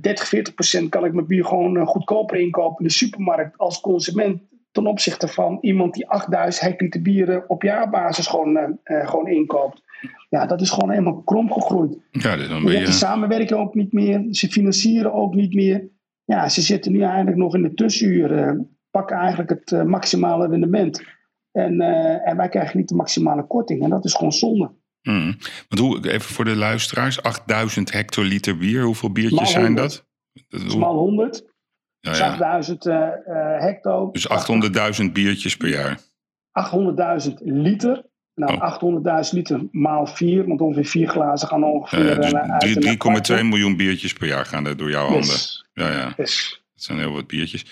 30, 0.00 0.26
40 0.26 0.54
procent 0.54 0.88
kan 0.88 1.04
ik 1.04 1.12
mijn 1.12 1.26
bier 1.26 1.44
gewoon 1.44 1.86
goedkoper 1.86 2.36
inkopen 2.36 2.78
in 2.78 2.86
de 2.86 2.92
supermarkt 2.92 3.58
als 3.58 3.80
consument. 3.80 4.42
Ten 4.70 4.86
opzichte 4.86 5.28
van 5.28 5.58
iemand 5.60 5.94
die 5.94 6.08
8000 6.08 6.64
hectoliter 6.64 7.02
bieren 7.02 7.48
op 7.48 7.62
jaarbasis 7.62 8.26
gewoon, 8.26 8.78
gewoon 8.84 9.28
inkoopt. 9.28 9.82
Ja, 10.28 10.46
dat 10.46 10.60
is 10.60 10.70
gewoon 10.70 10.90
helemaal 10.90 11.22
krom 11.22 11.52
gegroeid. 11.52 11.98
Ja, 12.10 12.36
dan 12.36 12.64
ben 12.64 12.78
je... 12.78 12.86
Ze 12.86 12.92
samenwerken 12.92 13.58
ook 13.58 13.74
niet 13.74 13.92
meer. 13.92 14.26
Ze 14.30 14.48
financieren 14.48 15.12
ook 15.12 15.34
niet 15.34 15.54
meer. 15.54 15.88
Ja, 16.24 16.48
ze 16.48 16.62
zitten 16.62 16.92
nu 16.92 17.02
eigenlijk 17.02 17.36
nog 17.36 17.54
in 17.54 17.62
de 17.62 17.74
tussenuren. 17.74 18.78
Pakken 18.90 19.16
eigenlijk 19.16 19.50
het 19.50 19.70
uh, 19.70 19.82
maximale 19.82 20.48
rendement. 20.48 21.02
En, 21.52 21.74
uh, 21.74 22.28
en 22.28 22.36
wij 22.36 22.48
krijgen 22.48 22.78
niet 22.78 22.88
de 22.88 22.94
maximale 22.94 23.46
korting. 23.46 23.82
En 23.82 23.90
dat 23.90 24.04
is 24.04 24.14
gewoon 24.14 24.32
zonde. 24.32 24.70
Mm. 25.02 25.36
Want 25.68 25.80
hoe, 25.80 26.10
even 26.12 26.34
voor 26.34 26.44
de 26.44 26.56
luisteraars, 26.56 27.22
8000 27.22 27.92
hectoliter 27.92 28.56
bier, 28.56 28.82
hoeveel 28.82 29.12
biertjes 29.12 29.50
zijn 29.50 29.74
dat? 29.74 30.06
Smal 30.48 30.94
100. 30.94 31.44
Ja, 32.00 32.16
ja. 32.16 32.30
8000 32.30 32.86
uh, 32.86 32.94
hecto. 33.58 34.10
Dus 34.12 34.28
800.000 35.04 35.12
biertjes 35.12 35.56
per 35.56 35.68
jaar. 35.68 36.00
800.000 37.28 37.34
liter. 37.42 38.04
Nou, 38.36 38.54
oh. 38.54 39.24
800.000 39.24 39.30
liter 39.30 39.60
maal 39.70 40.06
4, 40.06 40.46
want 40.46 40.60
ongeveer 40.60 40.84
4 40.84 41.08
glazen 41.08 41.48
gaan 41.48 41.64
ongeveer 41.64 42.32
uh, 42.34 42.58
dus 42.58 43.38
3,2 43.38 43.44
miljoen 43.44 43.76
biertjes 43.76 44.12
per 44.12 44.28
jaar 44.28 44.46
gaan 44.46 44.66
er 44.66 44.76
door 44.76 44.90
jouw 44.90 45.06
handen. 45.06 45.36
Ja, 45.72 45.90
ja. 45.90 46.12
Dat 46.16 46.84
zijn 46.84 46.98
heel 46.98 47.12
wat 47.12 47.26
biertjes. 47.26 47.66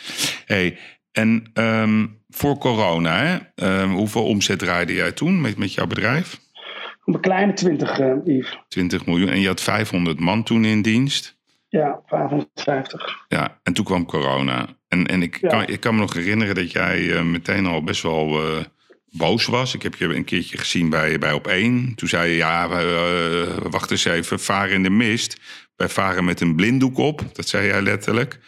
Hey, 0.47 0.79
en 1.13 1.51
um, 1.55 2.19
voor 2.29 2.59
corona, 2.59 3.17
hè, 3.17 3.37
um, 3.83 3.93
hoeveel 3.93 4.25
omzet 4.25 4.59
draaide 4.59 4.95
jij 4.95 5.13
toen 5.13 5.41
met, 5.41 5.57
met 5.57 5.75
jouw 5.75 5.87
bedrijf? 5.87 6.41
Een 7.05 7.21
kleine 7.21 7.53
20, 7.53 7.99
uh, 7.99 8.15
Yves. 8.25 8.59
20 8.69 9.07
miljoen. 9.07 9.29
En 9.29 9.41
je 9.41 9.47
had 9.47 9.61
500 9.61 10.21
man 10.21 10.43
toen 10.43 10.65
in 10.65 10.83
dienst? 10.83 11.37
Ja, 11.69 12.01
550. 12.07 13.25
Ja, 13.29 13.59
en 13.63 13.73
toen 13.73 13.85
kwam 13.85 14.07
corona. 14.07 14.67
En, 14.89 15.07
en 15.07 15.23
ik, 15.23 15.41
ja. 15.41 15.49
kan, 15.49 15.67
ik 15.67 15.81
kan 15.81 15.95
me 15.95 16.01
nog 16.01 16.15
herinneren 16.15 16.55
dat 16.55 16.73
jij 16.73 17.01
uh, 17.01 17.23
meteen 17.23 17.67
al 17.67 17.83
best 17.83 18.03
wel 18.03 18.39
boos 19.17 19.47
was. 19.47 19.75
Ik 19.75 19.83
heb 19.83 19.95
je 19.95 20.15
een 20.15 20.25
keertje 20.25 20.59
gezien 20.59 20.89
bij, 20.89 21.19
bij 21.19 21.33
Op 21.33 21.47
1. 21.47 21.95
Toen 21.95 22.09
zei 22.09 22.31
je, 22.31 22.37
ja, 22.37 22.83
uh, 22.83 23.57
wacht 23.71 23.91
eens 23.91 24.05
even, 24.05 24.41
varen 24.41 24.75
in 24.75 24.83
de 24.83 24.91
mist. 24.91 25.41
Wij 25.77 25.89
varen 25.89 26.25
met 26.25 26.41
een 26.41 26.55
blinddoek 26.55 26.99
op, 26.99 27.25
dat 27.33 27.49
zei 27.49 27.67
jij 27.67 27.83
letterlijk. 27.83 28.41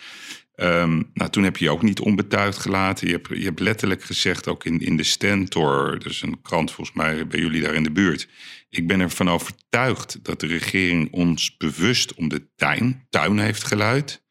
Um, 0.57 1.11
nou, 1.15 1.31
toen 1.31 1.45
heb 1.45 1.57
je 1.57 1.65
je 1.65 1.71
ook 1.71 1.83
niet 1.83 2.01
onbetuigd 2.01 2.59
gelaten. 2.59 3.07
Je 3.07 3.13
hebt, 3.13 3.29
je 3.29 3.45
hebt 3.45 3.61
letterlijk 3.61 4.03
gezegd, 4.03 4.49
ook 4.49 4.65
in, 4.65 4.81
in 4.81 4.97
de 4.97 5.03
Stentor, 5.03 5.99
dus 5.99 6.23
een 6.23 6.43
krant 6.43 6.73
volgens 6.73 6.97
mij 6.97 7.27
bij 7.27 7.41
jullie 7.41 7.63
daar 7.63 7.75
in 7.75 7.83
de 7.83 7.91
buurt. 7.91 8.29
Ik 8.71 8.87
ben 8.87 9.01
ervan 9.01 9.31
overtuigd 9.31 10.19
dat 10.23 10.41
de 10.41 10.47
regering 10.47 11.13
ons 11.13 11.57
bewust 11.57 12.15
om 12.15 12.29
de 12.29 12.49
tuin, 12.55 13.07
tuin 13.11 13.39
heeft 13.39 13.65
geluid. 13.65 14.25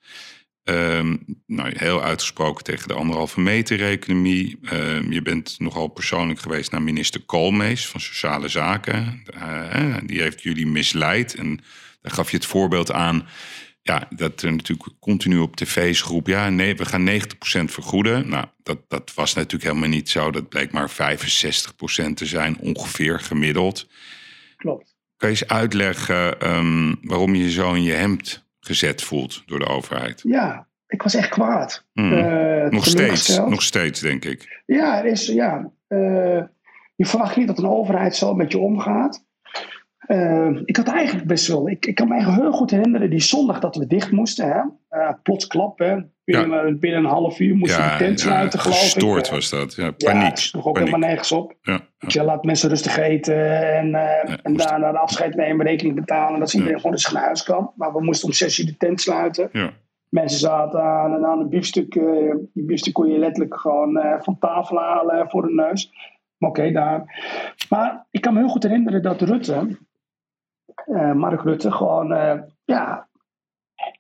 Um, 0.70 1.24
nou, 1.46 1.72
heel 1.76 2.04
uitgesproken 2.04 2.64
tegen 2.64 2.88
de 2.88 2.94
anderhalve 2.94 3.40
meter 3.40 3.84
economie. 3.84 4.60
Um, 4.72 5.12
je 5.12 5.22
bent 5.22 5.56
nogal 5.60 5.88
persoonlijk 5.88 6.40
geweest 6.40 6.72
naar 6.72 6.82
minister 6.82 7.22
Koolmees 7.22 7.88
van 7.88 8.00
Sociale 8.00 8.48
Zaken. 8.48 9.24
Uh, 9.36 9.98
die 10.06 10.22
heeft 10.22 10.42
jullie 10.42 10.68
misleid. 10.68 11.36
En 11.36 11.60
daar 12.02 12.12
gaf 12.12 12.32
je 12.32 12.38
het 12.38 12.46
voorbeeld 12.46 12.92
aan. 12.92 13.28
Ja, 13.82 14.08
dat 14.10 14.42
er 14.42 14.52
natuurlijk 14.52 14.90
continu 15.00 15.38
op 15.38 15.56
tv's 15.56 16.02
groep. 16.02 16.28
Ja, 16.28 16.50
nee, 16.50 16.76
we 16.76 16.86
gaan 16.86 17.10
90% 17.10 17.22
vergoeden. 17.66 18.30
Nou, 18.30 18.46
dat, 18.64 18.80
dat 18.88 19.14
was 19.14 19.34
natuurlijk 19.34 19.64
helemaal 19.64 19.90
niet 19.90 20.10
zo. 20.10 20.32
Dat 20.32 20.50
bleek 20.50 20.72
maar 20.72 20.92
65% 20.92 20.94
te 22.14 22.26
zijn, 22.26 22.58
ongeveer 22.60 23.20
gemiddeld. 23.20 23.88
Klopt. 24.58 24.96
Kan 25.18 25.30
je 25.30 25.36
eens 25.40 25.48
uitleggen 25.48 26.50
um, 26.56 26.98
waarom 27.02 27.36
je 27.36 27.52
zo 27.52 27.74
in 27.74 27.84
je 27.84 27.94
hemd 27.94 28.45
gezet 28.66 29.02
voelt 29.02 29.44
door 29.46 29.60
de 29.60 29.68
overheid. 29.68 30.22
Ja, 30.24 30.68
ik 30.88 31.02
was 31.02 31.16
echt 31.16 31.30
kwaad. 31.30 31.86
Hmm. 31.94 32.14
Uh, 32.14 32.70
nog 32.70 32.86
steeds, 32.86 33.38
nog 33.38 33.62
steeds 33.62 34.00
denk 34.00 34.26
ik. 34.26 34.62
Ja, 34.66 34.98
er 34.98 35.06
is, 35.06 35.26
ja 35.26 35.72
uh, 35.88 36.44
je 36.96 37.06
verwacht 37.06 37.36
niet 37.36 37.48
dat 37.48 37.58
een 37.58 37.68
overheid 37.68 38.16
zo 38.16 38.34
met 38.34 38.52
je 38.52 38.58
omgaat. 38.58 39.26
Uh, 40.08 40.62
ik 40.66 40.78
had 40.78 40.88
eigenlijk 40.88 41.28
best 41.28 41.48
wel, 41.48 41.70
ik, 41.70 41.86
ik 41.86 41.96
kan 41.96 42.08
me 42.08 42.14
eigenlijk 42.14 42.44
heel 42.44 42.52
goed 42.52 42.72
herinneren 42.72 43.10
die 43.10 43.22
zondag 43.22 43.60
dat 43.60 43.76
we 43.76 43.88
dicht 43.88 44.12
moesten. 44.12 44.48
Hè? 44.48 44.62
plots 45.24 45.48
klap, 45.48 45.80
hè? 45.80 45.98
Binnen, 46.24 46.68
ja. 46.68 46.74
binnen 46.74 47.00
een 47.00 47.10
half 47.10 47.40
uur 47.40 47.56
moesten 47.56 47.84
ja, 47.84 47.98
de 47.98 48.04
tent 48.04 48.20
sluiten, 48.20 48.60
ja, 48.60 48.64
geloof 48.66 48.80
gestoord 48.80 49.30
was 49.30 49.50
dat, 49.50 49.76
ja, 49.76 49.92
paniek. 49.92 50.24
Ja, 50.24 50.36
sloeg 50.36 50.66
ook 50.66 50.78
helemaal 50.78 51.00
nergens 51.00 51.32
op. 51.32 51.56
Ja, 51.62 51.80
Je 52.08 52.24
laat 52.24 52.44
mensen 52.44 52.70
rustig 52.70 52.98
eten 52.98 53.74
en, 53.74 53.88
uh, 53.88 54.36
en 54.44 54.56
daarna 54.56 54.92
de 54.92 54.98
afscheid 54.98 55.36
nemen, 55.36 55.66
rekening 55.66 55.96
betalen. 55.96 56.40
Dat 56.40 56.54
iedereen 56.54 56.76
gewoon 56.76 56.92
eens 56.92 57.12
naar 57.12 57.24
huis 57.24 57.44
kan. 57.44 57.72
Maar 57.76 57.94
we 57.94 58.04
moesten 58.04 58.28
om 58.28 58.34
zes 58.34 58.60
uur 58.60 58.66
de 58.66 58.78
tent 58.78 59.02
sluiten. 59.02 59.50
Ja. 59.52 59.72
Mensen 60.10 60.40
zaten 60.40 60.82
aan 60.82 61.14
en 61.14 61.26
aan 61.26 61.40
een 61.40 61.50
biefstuk. 61.50 61.94
Die 62.54 62.66
biefstuk 62.66 62.94
kon 62.94 63.12
je 63.12 63.18
letterlijk 63.18 63.60
gewoon 63.60 64.00
van 64.20 64.40
tafel 64.40 64.78
halen 64.78 65.30
voor 65.30 65.42
de 65.42 65.54
neus. 65.54 65.92
Maar 66.38 66.50
oké, 66.50 66.60
okay, 66.60 66.72
daar. 66.72 67.04
Maar 67.70 68.06
ik 68.12 68.22
kan 68.22 68.34
me 68.34 68.40
heel 68.40 68.50
goed 68.50 68.64
herinneren 68.64 69.02
dat 69.02 69.22
Rutte, 69.22 69.68
Mark 71.14 71.42
Rutte, 71.42 71.72
gewoon 71.72 72.08
ja, 72.66 73.08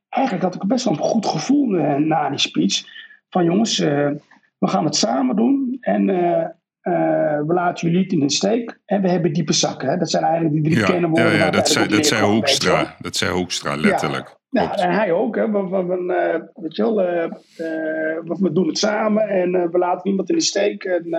eigenlijk 0.09 0.43
had 0.43 0.55
ik 0.55 0.67
best 0.67 0.85
wel 0.85 0.93
een 0.93 0.99
goed 0.99 1.25
gevoel 1.25 1.75
uh, 1.75 1.95
na 1.95 2.29
die 2.29 2.39
speech. 2.39 2.83
Van 3.29 3.43
jongens, 3.43 3.77
we 3.77 4.67
gaan 4.67 4.85
het 4.85 4.95
samen 4.95 5.35
doen. 5.35 5.77
En 5.81 6.09
uh, 6.09 7.39
we 7.39 7.53
laten 7.53 7.87
jullie 7.87 8.03
niet 8.03 8.11
in 8.11 8.19
de 8.19 8.31
steek. 8.31 8.79
En 8.85 9.01
we 9.01 9.09
hebben 9.09 9.33
diepe 9.33 9.53
zakken. 9.53 9.89
Hè? 9.89 9.97
Dat 9.97 10.09
zijn 10.09 10.23
eigenlijk 10.23 10.53
die 10.53 10.63
drie 10.63 10.77
ja, 10.77 10.85
kernwoorden. 10.85 11.31
Ja, 11.31 11.37
ja 11.37 11.49
dat, 11.49 11.69
zei, 11.69 11.87
dat 11.87 12.05
zei 12.05 12.23
Hoekstra. 12.23 12.95
Dat 12.99 13.15
zei 13.15 13.31
Hoekstra, 13.31 13.75
letterlijk. 13.75 14.37
Ja, 14.49 14.75
en 14.75 14.91
hij 14.91 15.11
ook. 15.11 15.35
Hè? 15.35 15.51
We, 15.51 15.67
we, 15.69 15.85
we, 15.85 16.49
weet 16.53 16.75
je 16.75 16.83
wel, 16.83 16.95
we, 16.95 18.37
we, 18.39 18.51
doen 18.51 18.67
het 18.67 18.77
samen. 18.77 19.27
En 19.27 19.71
we 19.71 19.77
laten 19.77 20.01
niemand 20.03 20.29
in 20.29 20.35
de 20.35 20.41
steek. 20.41 20.83
En 20.83 21.17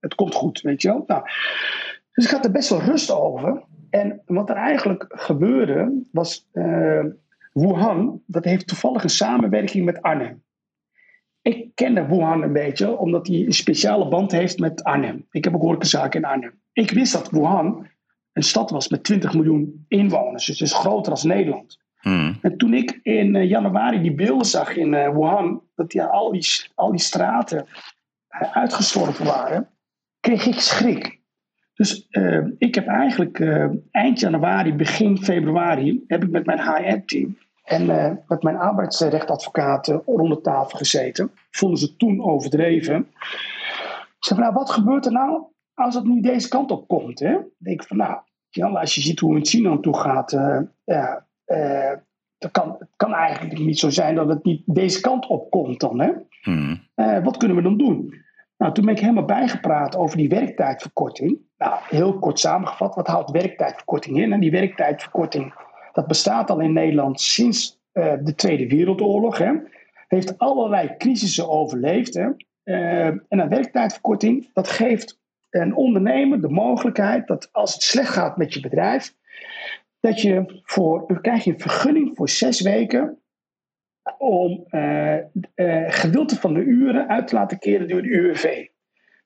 het 0.00 0.14
komt 0.14 0.34
goed, 0.34 0.60
weet 0.60 0.82
je 0.82 0.88
wel. 0.88 1.04
Nou, 1.06 1.22
dus 2.12 2.24
ik 2.24 2.30
had 2.30 2.44
er 2.44 2.52
best 2.52 2.68
wel 2.68 2.80
rust 2.80 3.10
over. 3.10 3.62
En 3.92 4.22
wat 4.26 4.50
er 4.50 4.56
eigenlijk 4.56 5.04
gebeurde, 5.08 6.02
was 6.12 6.48
Wuhan, 7.52 8.22
dat 8.26 8.44
heeft 8.44 8.66
toevallig 8.66 9.02
een 9.02 9.10
samenwerking 9.10 9.84
met 9.84 10.02
Arnhem. 10.02 10.42
Ik 11.42 11.70
kende 11.74 12.06
Wuhan 12.06 12.42
een 12.42 12.52
beetje, 12.52 12.98
omdat 12.98 13.26
hij 13.26 13.36
een 13.36 13.52
speciale 13.52 14.08
band 14.08 14.32
heeft 14.32 14.58
met 14.58 14.84
Arnhem. 14.84 15.26
Ik 15.30 15.44
heb 15.44 15.54
ook 15.54 15.62
horecazaken 15.62 16.20
in 16.20 16.26
Arnhem. 16.26 16.60
Ik 16.72 16.90
wist 16.90 17.12
dat 17.12 17.30
Wuhan 17.30 17.86
een 18.32 18.42
stad 18.42 18.70
was 18.70 18.88
met 18.88 19.04
20 19.04 19.34
miljoen 19.34 19.84
inwoners. 19.88 20.46
Dus 20.46 20.58
het 20.58 20.68
is 20.68 20.74
groter 20.74 21.12
als 21.12 21.22
Nederland. 21.22 21.80
Hmm. 22.00 22.38
En 22.42 22.56
toen 22.56 22.74
ik 22.74 23.00
in 23.02 23.36
eh, 23.36 23.48
januari 23.48 24.00
die 24.00 24.14
beelden 24.14 24.46
zag 24.46 24.76
in 24.76 24.92
uh, 24.92 25.08
Wuhan, 25.08 25.62
dat 25.74 25.90
die, 25.90 26.02
al, 26.02 26.32
die, 26.32 26.46
al 26.74 26.90
die 26.90 27.00
straten 27.00 27.66
uitgestorven 28.52 29.24
waren, 29.24 29.68
kreeg 30.20 30.46
ik 30.46 30.60
schrik. 30.60 31.20
Dus 31.74 32.08
ik 32.58 32.74
heb 32.74 32.86
eigenlijk 32.86 33.40
eind 33.90 34.20
januari, 34.20 34.74
begin 34.74 35.18
februari, 35.18 36.04
heb 36.06 36.24
ik 36.24 36.30
met 36.30 36.46
mijn 36.46 36.60
HR-team 36.60 37.36
en 37.64 37.82
uh, 37.82 38.10
met 38.28 38.42
mijn 38.42 38.56
arbeidsrechtadvocaten 38.56 40.02
rond 40.06 40.34
de 40.34 40.40
tafel 40.40 40.78
gezeten. 40.78 41.30
Vonden 41.50 41.78
ze 41.78 41.96
toen 41.96 42.24
overdreven. 42.24 42.96
Ik 42.98 44.28
zei 44.28 44.40
van, 44.40 44.48
nou, 44.48 44.52
wat 44.52 44.70
gebeurt 44.70 45.06
er 45.06 45.12
nou 45.12 45.42
als 45.74 45.94
het 45.94 46.04
niet 46.04 46.22
deze 46.22 46.48
kant 46.48 46.70
op 46.70 46.88
komt? 46.88 47.18
Hè? 47.18 47.32
Dan 47.32 47.50
denk 47.58 47.82
ik 47.82 47.88
van, 47.88 47.96
nou, 47.96 48.76
als 48.76 48.94
je 48.94 49.00
ziet 49.00 49.20
hoe 49.20 49.34
het 49.34 49.48
China 49.48 49.78
toe 49.78 49.96
gaat, 49.96 50.32
uh, 50.32 50.60
ja, 50.84 51.26
uh, 51.46 51.92
het 52.38 52.50
kan, 52.50 52.76
het 52.78 52.88
kan 52.96 53.14
eigenlijk 53.14 53.58
niet 53.58 53.78
zo 53.78 53.90
zijn 53.90 54.14
dat 54.14 54.28
het 54.28 54.44
niet 54.44 54.62
deze 54.66 55.00
kant 55.00 55.26
op 55.26 55.50
komt 55.50 55.80
dan. 55.80 56.00
Hè? 56.00 56.10
Hmm. 56.42 56.80
wat 57.22 57.36
kunnen 57.36 57.56
we 57.56 57.62
dan 57.62 57.76
doen? 57.76 58.14
Nou, 58.56 58.74
toen 58.74 58.84
ben 58.84 58.94
ik 58.94 59.00
helemaal 59.00 59.24
bijgepraat 59.24 59.96
over 59.96 60.16
die 60.16 60.28
werktijdverkorting. 60.28 61.38
Heel 61.88 62.18
kort 62.18 62.38
samengevat, 62.38 62.94
wat 62.94 63.06
houdt 63.06 63.30
werktijdverkorting 63.30 64.18
in? 64.18 64.32
En 64.32 64.40
die 64.40 64.50
werktijdverkorting 64.50 65.54
dat 65.92 66.06
bestaat 66.06 66.50
al 66.50 66.60
in 66.60 66.72
Nederland 66.72 67.20
sinds 67.20 67.80
uh, 67.92 68.12
de 68.20 68.34
Tweede 68.34 68.66
Wereldoorlog. 68.66 69.38
Hè. 69.38 69.52
Heeft 70.08 70.38
allerlei 70.38 70.94
crisissen 70.98 71.48
overleefd. 71.48 72.14
Hè. 72.14 72.28
en 73.28 73.38
een 73.38 73.48
werktijdverkorting, 73.48 74.50
dat 74.52 74.68
geeft 74.68 75.20
een 75.50 75.74
ondernemer 75.74 76.40
de 76.40 76.48
mogelijkheid 76.48 77.26
dat 77.26 77.48
als 77.52 77.72
het 77.72 77.82
slecht 77.82 78.12
gaat 78.12 78.36
met 78.36 78.54
je 78.54 78.60
bedrijf, 78.60 79.14
dat 80.00 80.20
je 80.20 80.60
voor, 80.64 81.04
dan 81.06 81.20
krijg 81.20 81.44
je 81.44 81.52
een 81.52 81.60
vergunning 81.60 82.16
voor 82.16 82.28
zes 82.28 82.60
weken 82.60 83.22
om 84.18 84.64
uh, 84.70 85.16
gedeelte 85.88 86.36
van 86.36 86.54
de 86.54 86.60
uren 86.60 87.08
uit 87.08 87.28
te 87.28 87.34
laten 87.34 87.58
keren 87.58 87.88
door 87.88 88.02
de 88.02 88.08
UWV. 88.08 88.66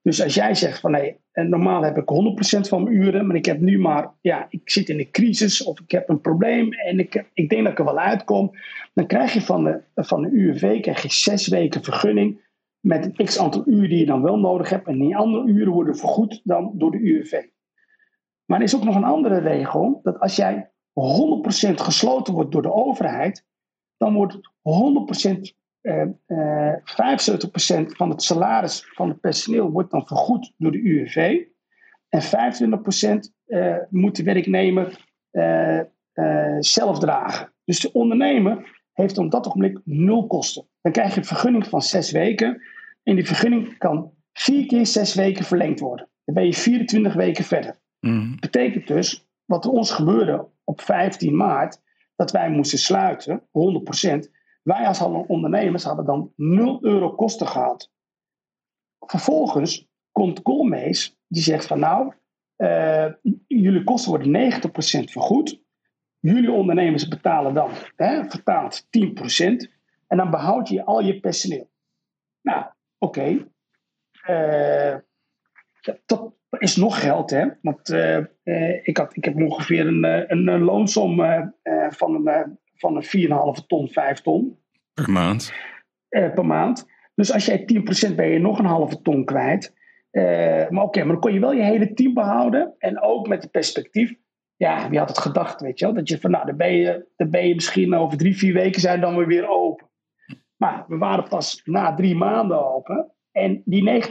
Dus 0.06 0.22
als 0.22 0.34
jij 0.34 0.54
zegt 0.54 0.80
van 0.80 0.90
nee, 0.90 1.20
normaal 1.32 1.82
heb 1.82 1.96
ik 1.96 2.10
100% 2.58 2.68
van 2.68 2.82
mijn 2.82 2.96
uren, 2.96 3.26
maar 3.26 3.36
ik 3.36 3.44
heb 3.44 3.60
nu 3.60 3.78
maar, 3.78 4.14
ja, 4.20 4.46
ik 4.48 4.70
zit 4.70 4.88
in 4.88 4.98
een 4.98 5.10
crisis 5.10 5.64
of 5.64 5.80
ik 5.80 5.90
heb 5.90 6.08
een 6.08 6.20
probleem 6.20 6.72
en 6.72 6.98
ik, 6.98 7.24
ik 7.32 7.48
denk 7.48 7.62
dat 7.62 7.72
ik 7.72 7.78
er 7.78 7.84
wel 7.84 7.98
uitkom, 7.98 8.50
dan 8.94 9.06
krijg 9.06 9.32
je 9.32 9.40
van 9.40 9.64
de, 9.64 9.82
van 9.94 10.22
de 10.22 10.28
UWV 10.28 10.80
krijg 10.80 11.02
je 11.02 11.12
zes 11.12 11.48
weken 11.48 11.82
vergunning 11.82 12.40
met 12.80 13.04
een 13.04 13.26
x 13.26 13.38
aantal 13.38 13.62
uren 13.66 13.88
die 13.88 13.98
je 13.98 14.06
dan 14.06 14.22
wel 14.22 14.38
nodig 14.38 14.70
hebt 14.70 14.86
en 14.86 14.98
die 14.98 15.16
andere 15.16 15.46
uren 15.46 15.72
worden 15.72 15.96
vergoed 15.96 16.40
dan 16.44 16.72
door 16.74 16.90
de 16.90 17.00
UWV. 17.00 17.42
Maar 18.44 18.58
er 18.58 18.64
is 18.64 18.76
ook 18.76 18.84
nog 18.84 18.94
een 18.94 19.04
andere 19.04 19.38
regel, 19.38 20.00
dat 20.02 20.20
als 20.20 20.36
jij 20.36 20.70
100% 21.70 21.74
gesloten 21.74 22.34
wordt 22.34 22.52
door 22.52 22.62
de 22.62 22.72
overheid, 22.72 23.46
dan 23.96 24.14
wordt 24.14 24.34
100% 24.34 24.40
uh, 24.40 25.32
uh, 25.32 25.42
75% 25.86 25.90
van 27.86 28.10
het 28.10 28.22
salaris 28.22 28.88
van 28.94 29.08
het 29.08 29.20
personeel 29.20 29.70
wordt 29.70 29.90
dan 29.90 30.06
vergoed 30.06 30.52
door 30.56 30.72
de 30.72 30.82
UWV. 30.82 31.42
En 32.08 32.22
25% 32.22 32.26
uh, 33.46 33.76
moet 33.90 34.16
de 34.16 34.22
werknemer 34.22 35.04
zelf 36.58 36.98
dragen. 36.98 37.52
Dus 37.64 37.80
de 37.80 37.92
ondernemer 37.92 38.80
heeft 38.92 39.18
op 39.18 39.30
dat 39.30 39.46
ogenblik 39.46 39.80
nul 39.84 40.26
kosten. 40.26 40.66
Dan 40.80 40.92
krijg 40.92 41.14
je 41.14 41.20
een 41.20 41.26
vergunning 41.26 41.66
van 41.66 41.82
zes 41.82 42.10
weken. 42.10 42.62
En 43.02 43.14
die 43.14 43.26
vergunning 43.26 43.78
kan 43.78 44.12
vier 44.32 44.66
keer 44.66 44.86
zes 44.86 45.14
weken 45.14 45.44
verlengd 45.44 45.80
worden. 45.80 46.08
Dan 46.24 46.34
ben 46.34 46.46
je 46.46 46.54
24 46.54 47.14
weken 47.14 47.44
verder. 47.44 47.78
Mm. 48.00 48.30
Dat 48.30 48.40
betekent 48.40 48.86
dus, 48.86 49.28
wat 49.44 49.64
er 49.64 49.70
ons 49.70 49.90
gebeurde 49.90 50.48
op 50.64 50.80
15 50.80 51.36
maart, 51.36 51.80
dat 52.16 52.30
wij 52.30 52.50
moesten 52.50 52.78
sluiten, 52.78 53.40
100%. 53.40 53.42
Wij 54.66 54.86
als 54.86 55.00
ondernemers 55.00 55.84
hadden 55.84 56.04
dan 56.04 56.32
0 56.36 56.78
euro 56.82 57.14
kosten 57.14 57.46
gehad. 57.46 57.92
Vervolgens 58.98 59.88
komt 60.12 60.42
Colmees, 60.42 61.18
die 61.26 61.42
zegt 61.42 61.66
van 61.66 61.78
nou, 61.78 62.12
uh, 62.56 63.06
jullie 63.46 63.84
kosten 63.84 64.10
worden 64.10 64.30
90% 64.30 65.10
vergoed. 65.10 65.60
Jullie 66.18 66.50
ondernemers 66.50 67.08
betalen 67.08 67.54
dan, 67.54 67.70
hè, 67.96 68.24
vertaald 68.24 68.86
10%. 68.90 69.70
En 70.06 70.16
dan 70.16 70.30
behoud 70.30 70.68
je 70.68 70.84
al 70.84 71.00
je 71.00 71.20
personeel. 71.20 71.70
Nou, 72.42 72.66
oké. 72.98 73.48
Uh, 74.30 74.96
dat 76.06 76.32
is 76.58 76.76
nog 76.76 77.00
geld, 77.00 77.30
hè? 77.30 77.46
Want 77.62 77.88
uh, 77.90 78.24
ik, 78.82 78.96
had, 78.96 79.16
ik 79.16 79.24
heb 79.24 79.36
ongeveer 79.36 79.86
een, 79.86 80.04
een, 80.04 80.48
een 80.48 80.62
loonsom 80.62 81.16
van 81.90 82.26
een 82.26 82.58
van 82.76 82.96
een 82.96 83.58
4,5 83.58 83.66
ton, 83.66 83.88
5 83.88 84.20
ton. 84.20 84.58
Per 84.94 85.10
maand? 85.10 85.52
Uh, 86.10 86.32
per 86.32 86.46
maand. 86.46 86.86
Dus 87.14 87.32
als 87.32 87.46
jij 87.46 87.64
10% 88.10 88.14
ben 88.14 88.28
je 88.28 88.38
nog 88.38 88.58
een 88.58 88.64
halve 88.64 89.02
ton 89.02 89.24
kwijt. 89.24 89.74
Uh, 90.10 90.68
maar 90.68 90.82
oké, 90.82 90.98
maar 90.98 91.12
dan 91.12 91.20
kon 91.20 91.32
je 91.32 91.40
wel 91.40 91.52
je 91.52 91.62
hele 91.62 91.92
team 91.92 92.14
behouden. 92.14 92.74
En 92.78 93.02
ook 93.02 93.28
met 93.28 93.42
het 93.42 93.50
perspectief. 93.50 94.14
Ja, 94.56 94.88
wie 94.88 94.98
had 94.98 95.08
het 95.08 95.18
gedacht, 95.18 95.60
weet 95.60 95.78
je 95.78 95.84
wel? 95.84 95.94
Dat 95.94 96.08
je 96.08 96.20
van, 96.20 96.30
nou, 96.30 96.46
dan 96.46 96.56
ben 96.56 96.72
je, 96.72 97.06
dan 97.16 97.30
ben 97.30 97.48
je 97.48 97.54
misschien 97.54 97.94
over 97.94 98.18
drie, 98.18 98.36
vier 98.36 98.52
weken 98.52 98.80
zijn 98.80 99.00
dan 99.00 99.16
weer 99.16 99.26
weer 99.26 99.48
open. 99.48 99.90
Maar 100.56 100.84
we 100.88 100.96
waren 100.96 101.28
pas 101.28 101.60
na 101.64 101.94
drie 101.94 102.14
maanden 102.14 102.74
open. 102.74 103.10
En 103.32 103.62
die 103.64 104.02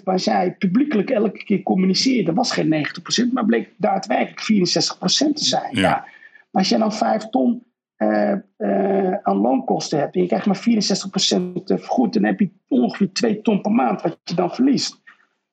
90% 0.00 0.02
waar 0.04 0.20
zij 0.20 0.54
publiekelijk 0.58 1.10
elke 1.10 1.44
keer 1.44 1.62
communiceerde, 1.62 2.32
was 2.32 2.52
geen 2.52 2.86
90%, 3.28 3.32
maar 3.32 3.44
bleek 3.44 3.74
daadwerkelijk 3.76 4.40
64% 4.40 5.32
te 5.32 5.44
zijn. 5.44 5.76
Ja. 5.76 5.80
ja. 5.80 6.06
Als 6.50 6.68
je 6.68 6.78
dan 6.78 6.92
5 6.92 7.28
ton 7.28 7.66
uh, 8.58 9.12
aan 9.22 9.36
loonkosten 9.36 9.98
hebt 9.98 10.14
en 10.14 10.20
je 10.20 10.26
krijgt 10.26 10.46
maar 10.46 10.64
64% 11.60 11.62
vergoed, 11.64 12.12
dan 12.12 12.24
heb 12.24 12.40
je 12.40 12.50
ongeveer 12.68 13.12
2 13.12 13.40
ton 13.40 13.60
per 13.60 13.72
maand 13.72 14.02
wat 14.02 14.18
je 14.24 14.34
dan 14.34 14.50
verliest. 14.50 15.02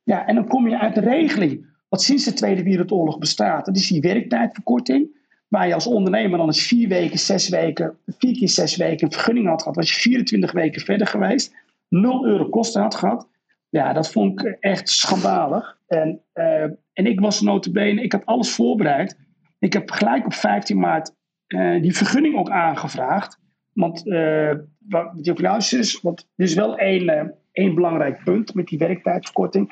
Ja, 0.04 0.26
en 0.26 0.36
dan 0.36 0.48
kom 0.48 0.68
je 0.68 0.80
uit 0.80 0.96
de 0.96 1.02
regeling 1.02 1.66
wat 1.90 2.02
sinds 2.02 2.26
de 2.26 2.34
Tweede 2.34 2.64
Wereldoorlog 2.64 3.18
bestaat. 3.18 3.66
Dat 3.66 3.76
is 3.76 3.88
die 3.88 4.02
werktijdverkorting. 4.02 5.20
Waar 5.48 5.68
je 5.68 5.74
als 5.74 5.88
ondernemer 5.88 6.38
dan 6.38 6.48
eens 6.48 6.68
vier 6.68 6.88
weken, 6.88 7.20
zes 7.20 7.50
weken, 7.50 7.98
vier 8.06 8.38
keer 8.38 8.50
zes 8.50 8.76
weken 8.76 9.08
een 9.08 9.14
vergunning 9.14 9.48
had 9.48 9.62
gehad. 9.62 9.76
Was 9.76 9.94
je 9.94 10.00
24 10.00 10.52
weken 10.52 10.82
verder 10.82 11.08
geweest. 11.08 11.54
0 11.90 12.26
euro 12.26 12.50
kosten 12.50 12.82
had 12.82 12.96
gehad. 12.96 13.28
Ja, 13.70 13.94
dat 13.94 14.12
vond 14.12 14.42
ik 14.42 14.58
echt 14.60 14.90
schandalig. 14.90 15.78
En, 15.88 16.22
uh, 16.34 16.64
en 16.94 17.06
ik 17.06 17.20
was 17.20 17.42
notabene, 17.42 18.02
ik 18.02 18.12
had 18.12 18.26
alles 18.26 18.52
voorbereid. 18.52 19.18
Ik 19.60 19.74
heb 19.74 19.92
gelijk 19.92 20.26
op 20.26 20.34
15 20.34 20.80
maart 20.80 21.16
uh, 21.52 21.82
die 21.82 21.96
vergunning 21.96 22.38
ook 22.38 22.50
aangevraagd. 22.50 23.40
Want 23.74 24.08
uh, 24.08 24.52
wat 24.88 25.72
is, 25.72 26.02
want 26.02 26.30
er 26.36 26.46
is 26.46 26.54
wel 26.54 26.78
één, 26.78 27.04
uh, 27.04 27.22
één 27.52 27.76
belangrijk 27.76 28.24
punt 28.24 28.54
met 28.54 28.68
die 28.68 28.78
werktijdverkorting. 28.78 29.72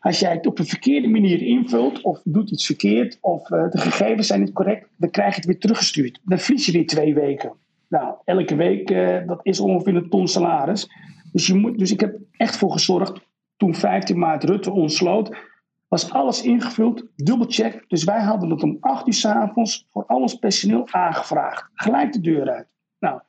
Als 0.00 0.18
jij 0.18 0.32
het 0.32 0.46
op 0.46 0.58
een 0.58 0.66
verkeerde 0.66 1.08
manier 1.08 1.42
invult, 1.42 2.02
of 2.02 2.20
doet 2.24 2.50
iets 2.50 2.66
verkeerd, 2.66 3.18
of 3.20 3.42
de 3.48 3.78
gegevens 3.78 4.26
zijn 4.26 4.40
niet 4.40 4.52
correct, 4.52 4.88
dan 4.96 5.10
krijg 5.10 5.30
je 5.30 5.36
het 5.36 5.44
weer 5.44 5.58
teruggestuurd. 5.58 6.20
Dan 6.24 6.38
verlies 6.38 6.66
je 6.66 6.72
weer 6.72 6.86
twee 6.86 7.14
weken. 7.14 7.52
Nou, 7.88 8.14
elke 8.24 8.56
week, 8.56 8.88
dat 9.26 9.40
is 9.42 9.60
ongeveer 9.60 9.96
een 9.96 10.08
ton 10.08 10.28
salaris. 10.28 10.88
Dus, 11.32 11.46
je 11.46 11.54
moet, 11.54 11.78
dus 11.78 11.92
ik 11.92 12.00
heb 12.00 12.16
echt 12.36 12.56
voor 12.56 12.72
gezorgd, 12.72 13.20
toen 13.56 13.74
15 13.74 14.18
maart 14.18 14.44
Rutte 14.44 14.70
ontsloot, 14.70 15.36
was 15.88 16.12
alles 16.12 16.42
ingevuld, 16.42 17.04
dubbelcheck. 17.16 17.84
Dus 17.88 18.04
wij 18.04 18.20
hadden 18.20 18.50
het 18.50 18.62
om 18.62 18.76
8 18.80 19.06
uur 19.06 19.12
s 19.12 19.24
avonds 19.24 19.86
voor 19.90 20.06
al 20.06 20.20
ons 20.20 20.34
personeel 20.34 20.88
aangevraagd. 20.90 21.70
Gelijk 21.74 22.12
de 22.12 22.20
deur 22.20 22.50
uit. 22.50 22.66
Nou, 22.98 23.20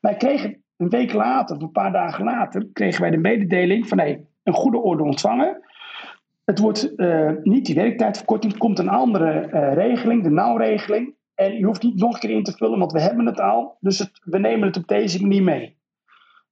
wij 0.00 0.16
kregen 0.16 0.62
een 0.76 0.88
week 0.88 1.12
later, 1.12 1.56
of 1.56 1.62
een 1.62 1.70
paar 1.70 1.92
dagen 1.92 2.24
later, 2.24 2.66
kregen 2.72 3.00
wij 3.00 3.10
de 3.10 3.16
mededeling 3.16 3.88
van 3.88 3.98
hey, 3.98 4.26
een 4.42 4.54
goede 4.54 4.78
orde 4.78 5.02
ontvangen. 5.02 5.62
Het 6.44 6.58
wordt 6.58 6.92
uh, 6.96 7.30
niet 7.42 7.66
die 7.66 7.74
werktijdverkorting, 7.74 8.52
er 8.52 8.58
komt 8.58 8.78
een 8.78 8.88
andere 8.88 9.48
uh, 9.52 9.72
regeling, 9.72 10.22
de 10.22 10.30
nauwregeling. 10.30 11.14
En 11.34 11.52
je 11.58 11.64
hoeft 11.64 11.82
niet 11.82 11.96
nog 11.96 12.14
een 12.14 12.20
keer 12.20 12.30
in 12.30 12.42
te 12.42 12.52
vullen, 12.52 12.78
want 12.78 12.92
we 12.92 13.00
hebben 13.00 13.26
het 13.26 13.40
al. 13.40 13.76
Dus 13.80 13.98
het, 13.98 14.10
we 14.24 14.38
nemen 14.38 14.66
het 14.66 14.76
op 14.76 14.86
deze 14.88 15.20
manier 15.20 15.42
mee. 15.42 15.76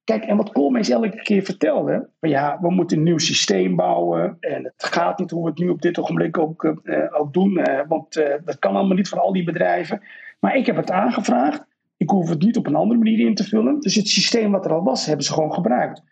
Kijk, 0.03 0.23
en 0.23 0.37
wat 0.37 0.51
Koolmees 0.51 0.89
elke 0.89 1.21
keer 1.21 1.43
vertelde, 1.43 2.09
van 2.19 2.29
ja, 2.29 2.57
we 2.61 2.71
moeten 2.71 2.97
een 2.97 3.03
nieuw 3.03 3.17
systeem 3.17 3.75
bouwen 3.75 4.37
en 4.39 4.63
het 4.63 4.85
gaat 4.85 5.19
niet 5.19 5.31
hoe 5.31 5.43
we 5.43 5.49
het 5.49 5.59
nu 5.59 5.69
op 5.69 5.81
dit 5.81 5.99
ogenblik 5.99 6.37
ook, 6.37 6.63
uh, 6.63 7.05
ook 7.09 7.33
doen, 7.33 7.59
uh, 7.59 7.79
want 7.87 8.13
dat 8.45 8.59
kan 8.59 8.75
allemaal 8.75 8.97
niet 8.97 9.09
voor 9.09 9.19
al 9.19 9.33
die 9.33 9.43
bedrijven. 9.43 10.01
Maar 10.39 10.55
ik 10.55 10.65
heb 10.65 10.75
het 10.75 10.91
aangevraagd, 10.91 11.65
ik 11.97 12.09
hoef 12.09 12.29
het 12.29 12.41
niet 12.41 12.57
op 12.57 12.67
een 12.67 12.75
andere 12.75 12.99
manier 12.99 13.27
in 13.27 13.35
te 13.35 13.43
vullen, 13.43 13.79
dus 13.79 13.95
het 13.95 14.07
systeem 14.07 14.51
wat 14.51 14.65
er 14.65 14.73
al 14.73 14.83
was, 14.83 15.05
hebben 15.05 15.25
ze 15.25 15.33
gewoon 15.33 15.53
gebruikt. 15.53 16.03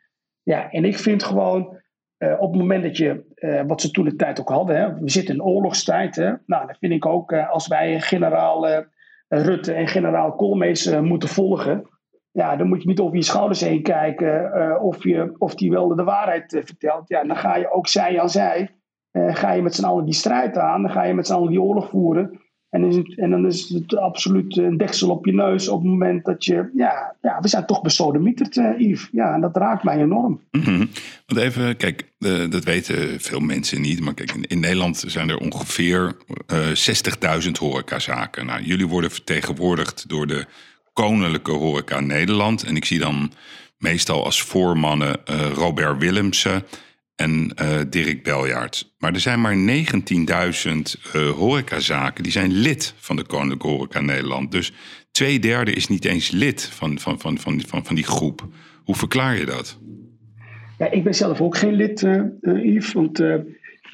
Ja, 0.44 0.70
en 0.70 0.86
ik 0.86 0.98
vind 0.98 1.24
gewoon, 1.24 1.80
op 2.18 2.52
het 2.52 2.62
moment 2.62 2.84
dat 2.84 2.98
je, 2.98 3.24
wat 3.68 3.82
ze 3.82 3.92
toen 3.92 4.06
de 4.06 4.16
tijd 4.16 4.40
ook 4.40 4.50
hadden, 4.50 4.76
hè, 4.76 4.94
we 4.94 5.10
zitten 5.10 5.36
in 5.36 5.44
oorlogstijd, 5.44 6.16
hè, 6.16 6.34
nou, 6.46 6.66
dan 6.66 6.76
vind 6.80 6.94
ik 6.94 7.06
ook, 7.06 7.34
als 7.34 7.68
wij 7.68 8.02
generaal 8.02 8.86
Rutte 9.28 9.74
en 9.74 9.88
generaal 9.88 10.36
Koolmees 10.36 11.00
moeten 11.00 11.30
volgen, 11.30 11.90
ja, 12.32 12.56
dan 12.56 12.68
moet 12.68 12.82
je 12.82 12.88
niet 12.88 13.00
over 13.00 13.16
je 13.16 13.24
schouders 13.24 13.62
heen 13.62 13.82
kijken 13.82 14.52
uh, 14.56 14.84
of, 14.84 15.04
je, 15.04 15.36
of 15.38 15.56
die 15.56 15.72
wel 15.72 15.96
de 15.96 16.04
waarheid 16.04 16.54
uh, 16.54 16.62
vertelt. 16.66 17.10
Ja, 17.10 17.24
dan 17.24 17.38
ga 17.38 17.56
je 17.56 17.72
ook 17.72 17.88
zij 17.88 18.22
aan 18.22 18.30
zij, 18.30 18.70
uh, 19.12 19.36
ga 19.36 19.52
je 19.52 19.62
met 19.62 19.76
z'n 19.76 19.86
allen 19.86 20.06
die 20.06 20.14
strijd 20.14 20.58
aan, 20.58 20.82
dan 20.82 20.92
ga 20.92 21.04
je 21.04 21.14
met 21.14 21.28
z'n 21.28 21.34
allen 21.34 21.50
die 21.50 21.62
oorlog 21.62 21.90
voeren. 21.90 22.40
En, 22.70 22.84
is 22.84 22.96
het, 22.96 23.18
en 23.18 23.30
dan 23.30 23.46
is 23.46 23.70
het 23.70 23.98
absoluut 23.98 24.58
een 24.58 24.78
deksel 24.78 25.10
op 25.10 25.26
je 25.26 25.34
neus 25.34 25.68
op 25.68 25.82
het 25.82 25.90
moment 25.90 26.26
dat 26.26 26.46
je, 26.46 26.72
ja, 26.76 27.16
ja 27.22 27.40
we 27.42 27.48
zijn 27.48 27.66
toch 27.66 27.82
besodemieterd, 27.82 28.56
Yves. 28.56 29.10
Ja, 29.12 29.34
en 29.34 29.42
dat 29.42 29.58
raakt 29.58 29.84
mij 29.84 29.98
enorm. 29.98 30.42
-hmm. 30.52 30.90
Want 31.26 31.42
even, 31.42 31.78
kijk, 31.78 32.14
dat 32.50 32.64
weten 32.64 33.20
veel 33.20 33.40
mensen 33.40 33.82
niet, 33.82 34.02
maar 34.02 34.14
kijk, 34.14 34.32
in, 34.32 34.44
in 34.44 34.60
Nederland 34.60 35.04
zijn 35.08 35.30
er 35.30 35.38
ongeveer 35.38 36.16
60.000 37.44 37.52
horecazaken. 37.60 38.46
Nou, 38.46 38.62
jullie 38.62 38.88
worden 38.88 39.12
vertegenwoordigd 39.12 40.10
door 40.10 40.28
de 40.28 40.46
Koninklijke 40.94 41.52
Horeca 41.52 42.00
Nederland. 42.00 42.64
En 42.64 42.76
ik 42.76 42.86
zie 42.86 43.00
dan 43.00 43.32
meestal 43.78 44.26
als 44.26 44.42
voormannen 44.42 45.18
uh, 45.30 45.52
Robert 45.54 45.98
Willemsen 45.98 46.64
en 47.16 47.54
uh, 47.62 47.80
Dirk 47.90 48.24
Beljaard. 48.24 48.94
Maar 48.98 49.14
er 49.14 49.20
zijn 49.20 49.42
maar 49.42 49.56
19.000 49.56 49.62
uh, 51.16 51.30
horecazaken 51.30 52.24
die 52.24 52.32
zijn 52.32 52.52
lid 52.52 52.94
van 52.98 53.16
de 53.16 53.26
Koninklijke 53.26 53.68
Horeca 53.68 54.00
Nederland. 54.00 54.52
Dus 54.52 54.74
twee 55.12 55.40
derde 55.40 55.74
is 55.74 55.88
niet 55.88 56.06
eens 56.06 56.32
lid 56.32 56.66
van, 56.66 57.00
van, 57.00 57.20
van, 57.20 57.38
van, 57.38 57.62
van, 57.68 57.86
van 57.86 57.96
die 57.96 58.04
groep. 58.04 58.48
Hoe 58.84 58.96
verklaar 58.96 59.38
je 59.38 59.46
dat? 59.46 59.80
Ja, 60.78 60.92
ik 60.92 61.04
ben 61.04 61.16
zelf 61.16 61.42
ook 61.42 61.58
geen 61.58 61.74
lid, 61.74 62.08
Yves. 62.42 62.94
Want 62.94 63.20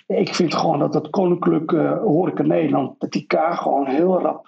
ik 0.07 0.35
vind 0.35 0.55
gewoon 0.55 0.79
dat 0.79 0.93
dat 0.93 1.09
Koninklijke 1.09 1.99
Horeca 2.03 2.43
Nederland, 2.43 2.99
dat 2.99 3.11
die 3.11 3.25
K 3.25 3.35
gewoon 3.49 3.87
heel 3.87 4.21
rap 4.21 4.47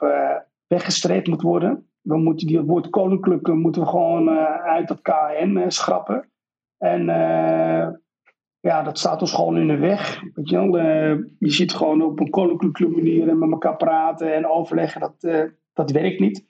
weggestreept 0.67 1.27
moet 1.27 1.41
worden 1.41 1.88
we 2.09 2.17
moeten 2.17 2.47
die, 2.47 2.57
het 2.57 2.67
woord 2.67 2.89
koninklijke 2.89 3.53
moeten 3.53 3.81
we 3.81 3.87
gewoon 3.87 4.29
uh, 4.29 4.43
uit 4.55 4.87
dat 4.87 5.01
KN 5.01 5.57
uh, 5.57 5.63
schrappen. 5.67 6.29
En 6.77 7.05
ja, 8.59 8.83
dat 8.83 8.97
staat 8.97 9.21
ons 9.21 9.33
gewoon 9.33 9.57
in 9.57 9.67
de 9.67 9.77
weg. 9.77 10.21
Weet 10.33 10.49
je, 10.49 10.55
wel? 10.55 10.77
je 11.39 11.49
zit 11.49 11.73
gewoon 11.73 12.01
op 12.01 12.19
een 12.19 12.29
koninklijke 12.29 12.87
manier 12.87 13.29
en 13.29 13.39
met 13.39 13.51
elkaar 13.51 13.75
praten 13.75 14.35
en 14.35 14.49
overleggen. 14.49 15.01
Dat, 15.01 15.49
dat 15.73 15.91
werkt 15.91 16.19
niet. 16.19 16.45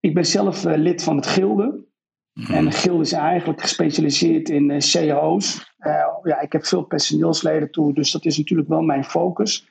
Ik 0.00 0.14
ben 0.14 0.26
zelf 0.26 0.64
lid 0.64 1.02
van 1.02 1.16
het 1.16 1.26
Gilde. 1.26 1.84
Mhm. 2.32 2.52
En 2.52 2.72
Gilde 2.72 3.02
is 3.02 3.12
eigenlijk 3.12 3.60
gespecialiseerd 3.60 4.48
in 4.48 4.78
cao's. 4.78 5.74
ja, 6.22 6.40
ik 6.40 6.52
heb 6.52 6.64
veel 6.64 6.82
personeelsleden 6.82 7.70
toe, 7.70 7.94
dus 7.94 8.12
dat 8.12 8.24
is 8.24 8.38
natuurlijk 8.38 8.68
wel 8.68 8.82
mijn 8.82 9.04
focus. 9.04 9.68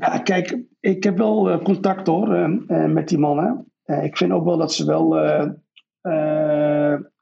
Ja, 0.00 0.18
kijk, 0.18 0.58
ik 0.80 1.04
heb 1.04 1.18
wel 1.18 1.50
uh, 1.50 1.62
contact 1.62 2.06
hoor 2.06 2.36
uh, 2.36 2.84
met 2.84 3.08
die 3.08 3.18
mannen. 3.18 3.69
Ik 4.02 4.16
vind 4.16 4.32
ook 4.32 4.44
wel 4.44 4.56
dat 4.56 4.72
ze 4.72 4.84
wel 4.84 5.08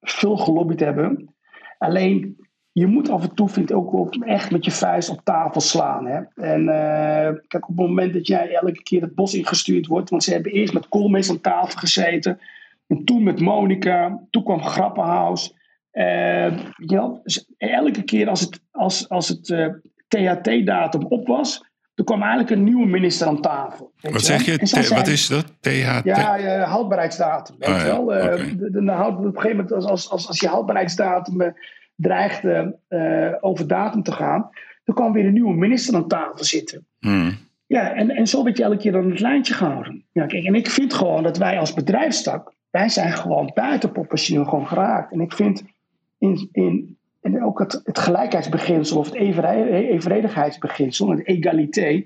veel 0.00 0.36
gelobbyd 0.36 0.80
hebben. 0.80 1.34
Alleen, 1.78 2.36
je 2.72 2.86
moet 2.86 3.10
af 3.10 3.22
en 3.22 3.34
toe, 3.34 3.48
vind 3.48 3.70
ik, 3.70 3.76
ook 3.76 4.14
echt 4.14 4.50
met 4.50 4.64
je 4.64 4.70
vuist 4.70 5.08
op 5.08 5.20
tafel 5.24 5.60
slaan. 5.60 6.06
Hè? 6.06 6.20
En 6.34 6.64
kijk, 7.48 7.68
op 7.68 7.76
het 7.76 7.86
moment 7.86 8.12
dat 8.12 8.26
jij 8.26 8.54
elke 8.54 8.82
keer 8.82 9.00
het 9.00 9.14
bos 9.14 9.34
ingestuurd 9.34 9.86
wordt, 9.86 10.10
want 10.10 10.22
ze 10.22 10.32
hebben 10.32 10.52
eerst 10.52 10.74
met 10.74 10.88
Koolmees 10.88 11.30
aan 11.30 11.40
tafel 11.40 11.78
gezeten, 11.78 12.38
en 12.86 13.04
toen 13.04 13.22
met 13.22 13.40
Monica, 13.40 14.26
toen 14.30 14.44
kwam 14.44 14.62
Grappenhaus. 14.62 15.54
ja, 16.76 17.20
elke 17.56 18.02
keer 18.02 18.28
als 18.28 18.40
het, 18.40 18.62
als, 18.70 19.08
als 19.08 19.28
het 19.28 19.72
THT-datum 20.08 21.04
op 21.04 21.26
was, 21.26 21.67
er 21.98 22.04
kwam 22.04 22.22
eigenlijk 22.22 22.50
een 22.50 22.64
nieuwe 22.64 22.86
minister 22.86 23.26
aan 23.26 23.40
tafel. 23.40 23.92
Wat 24.00 24.22
zeg 24.22 24.44
je? 24.44 24.94
wat 24.94 25.06
is 25.06 25.26
dat? 25.26 25.44
THT? 25.60 26.04
Ja, 26.04 26.38
uh, 26.38 26.70
houdbaarheidsdatum. 26.70 27.56
Weet 27.58 27.82
wel? 27.82 28.14
Uh, 28.14 28.22
de, 28.22 28.56
de, 28.56 28.84
de, 28.84 29.04
op 29.06 29.24
een 29.24 29.32
gegeven 29.34 29.56
moment, 29.56 29.72
als, 29.72 29.84
als, 29.84 30.10
als, 30.10 30.28
als 30.28 30.40
je 30.40 30.48
houdbaarheidsdatum 30.48 31.40
uh, 31.40 31.48
dreigt 31.96 32.42
over 33.40 33.66
datum 33.66 34.02
te 34.02 34.12
gaan, 34.12 34.50
dan 34.84 34.94
kwam 34.94 35.12
weer 35.12 35.26
een 35.26 35.32
nieuwe 35.32 35.54
minister 35.54 35.94
aan 35.94 36.08
tafel 36.08 36.44
zitten. 36.44 36.86
Hmm. 37.00 37.36
Ja, 37.66 37.94
en, 37.94 38.10
en 38.10 38.26
zo 38.26 38.44
werd 38.44 38.56
je 38.56 38.62
elke 38.62 38.76
keer 38.76 38.92
dan 38.92 39.10
het 39.10 39.20
lijntje 39.20 39.54
gehouden. 39.54 40.04
Ja, 40.12 40.26
kijk, 40.26 40.44
en 40.44 40.54
ik 40.54 40.70
vind 40.70 40.94
gewoon 40.94 41.22
dat 41.22 41.38
wij 41.38 41.58
als 41.58 41.74
bedrijfstak, 41.74 42.52
wij 42.70 42.88
zijn 42.88 43.12
gewoon 43.12 43.50
buiten 43.54 43.92
proportioneel 43.92 44.44
gewoon 44.44 44.66
geraakt. 44.66 45.12
En 45.12 45.20
ik 45.20 45.32
vind 45.32 45.62
in, 46.18 46.48
in, 46.52 46.97
en 47.34 47.44
ook 47.44 47.58
het, 47.58 47.80
het 47.84 47.98
gelijkheidsbeginsel 47.98 48.98
of 48.98 49.06
het 49.06 49.14
evenredigheidsbeginsel, 49.14 51.10
het 51.10 51.26
egalité, 51.26 52.02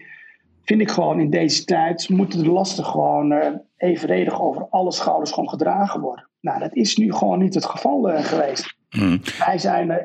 vind 0.65 0.81
ik 0.81 0.91
gewoon 0.91 1.21
in 1.21 1.31
deze 1.31 1.65
tijd 1.65 2.09
moeten 2.09 2.43
de 2.43 2.51
lasten 2.51 2.85
gewoon 2.85 3.33
uh, 3.33 3.47
evenredig 3.77 4.41
over 4.41 4.67
alle 4.71 4.93
schouders 4.93 5.31
gewoon 5.31 5.49
gedragen 5.49 6.01
worden. 6.01 6.29
Nou, 6.41 6.59
dat 6.59 6.75
is 6.75 6.97
nu 6.97 7.13
gewoon 7.13 7.39
niet 7.39 7.55
het 7.55 7.65
geval 7.65 8.11
uh, 8.11 8.25
geweest. 8.25 8.77
Mm. 8.91 9.21
Wij 9.47 9.59
zijn 9.59 9.89
uh, 9.89 9.97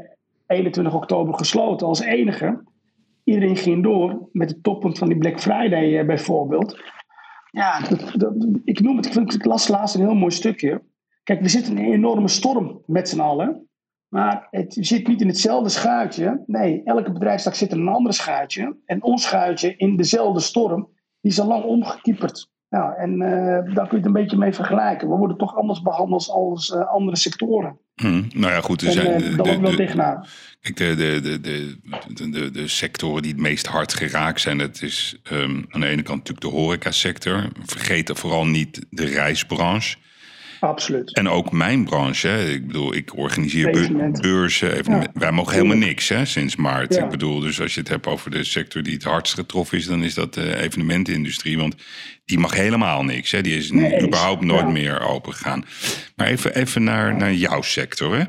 21 0.48 0.94
oktober 0.94 1.34
gesloten 1.34 1.88
als 1.88 2.00
enige. 2.00 2.64
Iedereen 3.24 3.58
ging 3.58 3.84
door 3.84 4.30
met 4.32 4.50
het 4.50 4.64
toppunt 4.64 4.98
van 4.98 5.08
die 5.08 5.18
Black 5.18 5.40
Friday 5.40 6.00
eh, 6.00 6.06
bijvoorbeeld. 6.06 6.82
Ja, 7.52 7.80
dat, 7.80 8.14
dat, 8.16 8.34
ik 8.64 8.80
noem 8.80 8.98
het, 8.98 9.16
ik, 9.16 9.34
ik 9.34 9.46
las 9.46 9.68
laatst 9.68 9.96
een 9.96 10.02
heel 10.02 10.16
mooi 10.16 10.32
stukje. 10.32 10.82
Kijk, 11.24 11.42
we 11.42 11.50
zitten 11.50 11.78
in 11.78 11.86
een 11.86 11.94
enorme 11.94 12.28
storm 12.28 12.82
met 12.86 13.10
z'n 13.10 13.20
allen. 13.20 13.67
Maar 14.08 14.48
het 14.52 14.78
zit 14.80 15.08
niet 15.08 15.22
in 15.22 15.28
hetzelfde 15.28 15.70
schuitje. 15.70 16.44
Nee, 16.46 16.82
elke 16.84 17.12
bedrijfstak 17.12 17.56
zit 17.56 17.72
in 17.72 17.80
een 17.80 17.88
ander 17.88 18.14
schuitje. 18.14 18.78
En 18.86 19.04
ons 19.04 19.24
schuitje 19.24 19.78
in 19.78 19.98
dezelfde 19.98 20.40
storm, 20.40 20.90
die 21.22 21.32
is 21.32 21.40
al 21.40 21.48
lang 21.48 21.64
omgekieperd. 21.64 22.50
Nou, 22.70 22.98
en 22.98 23.22
uh, 23.22 23.76
daar 23.76 23.88
kun 23.88 23.90
je 23.90 23.96
het 23.96 24.06
een 24.06 24.14
beetje 24.14 24.38
mee 24.38 24.54
vergelijken. 24.54 25.10
We 25.10 25.16
worden 25.16 25.38
toch 25.38 25.56
anders 25.56 25.82
behandeld 25.82 26.30
als 26.30 26.70
uh, 26.70 26.88
andere 26.88 27.18
sectoren. 27.18 27.80
Hmm, 27.96 28.28
nou 28.36 28.54
ja, 28.54 28.62
goed. 28.62 28.82
Er 28.82 28.92
zijn, 28.92 29.08
en, 29.08 29.24
uh, 29.24 29.44
de, 29.44 29.60
wel 29.60 29.76
tegenaan. 29.76 30.26
Kijk, 30.62 30.78
de, 30.78 30.96
de, 30.96 31.22
de, 31.22 31.40
de, 32.14 32.30
de, 32.30 32.52
de, 32.52 32.68
sectoren 32.68 33.22
die 33.22 33.32
het 33.32 33.42
meest 33.42 33.68
hard 33.68 33.94
geraakt 33.94 34.42
zijn, 34.42 34.58
dat 34.58 34.82
is 34.82 35.22
um, 35.32 35.66
aan 35.70 35.82
de 35.82 35.88
ene 35.88 36.02
kant 36.02 36.18
natuurlijk 36.18 36.54
de 36.56 36.62
horecasector. 36.62 37.48
Vergeet 37.66 38.12
vooral 38.14 38.46
niet 38.46 38.86
de 38.90 39.06
reisbranche. 39.06 39.98
Absoluut. 40.60 41.14
En 41.14 41.30
ook 41.30 41.52
mijn 41.52 41.84
branche. 41.84 42.28
Hè. 42.28 42.50
Ik 42.50 42.68
bedoel, 42.68 42.96
ik 42.96 43.18
organiseer 43.18 43.72
beurzen. 44.22 44.78
Even, 44.78 45.10
Wij 45.14 45.32
mogen 45.32 45.54
helemaal 45.54 45.78
niks 45.78 46.10
hè, 46.10 46.26
sinds 46.26 46.56
maart. 46.56 46.98
Ik 46.98 47.10
bedoel, 47.10 47.40
dus 47.40 47.62
als 47.62 47.74
je 47.74 47.80
het 47.80 47.90
hebt 47.90 48.08
over 48.08 48.32
de 48.32 48.44
sector 48.44 48.84
die 48.84 48.94
het 48.94 49.04
hardst 49.04 49.34
getroffen 49.34 49.78
is, 49.78 49.86
dan 49.86 50.04
is 50.04 50.14
dat 50.14 50.34
de 50.34 50.56
evenementenindustrie. 50.56 51.58
Want 51.58 51.76
die 52.26 52.40
mag 52.40 52.54
helemaal 52.54 53.04
niks. 53.04 53.32
Hè. 53.32 53.42
Die 53.42 53.58
is 53.58 53.72
nee, 53.72 54.02
überhaupt 54.02 54.44
nooit 54.44 54.68
meer 54.68 55.02
open 55.02 55.34
gegaan. 55.34 55.66
Maar 56.16 56.28
even, 56.28 56.56
even 56.56 56.84
naar, 56.84 57.16
naar 57.16 57.34
jouw 57.34 57.62
sector. 57.62 58.18
Hè. 58.18 58.24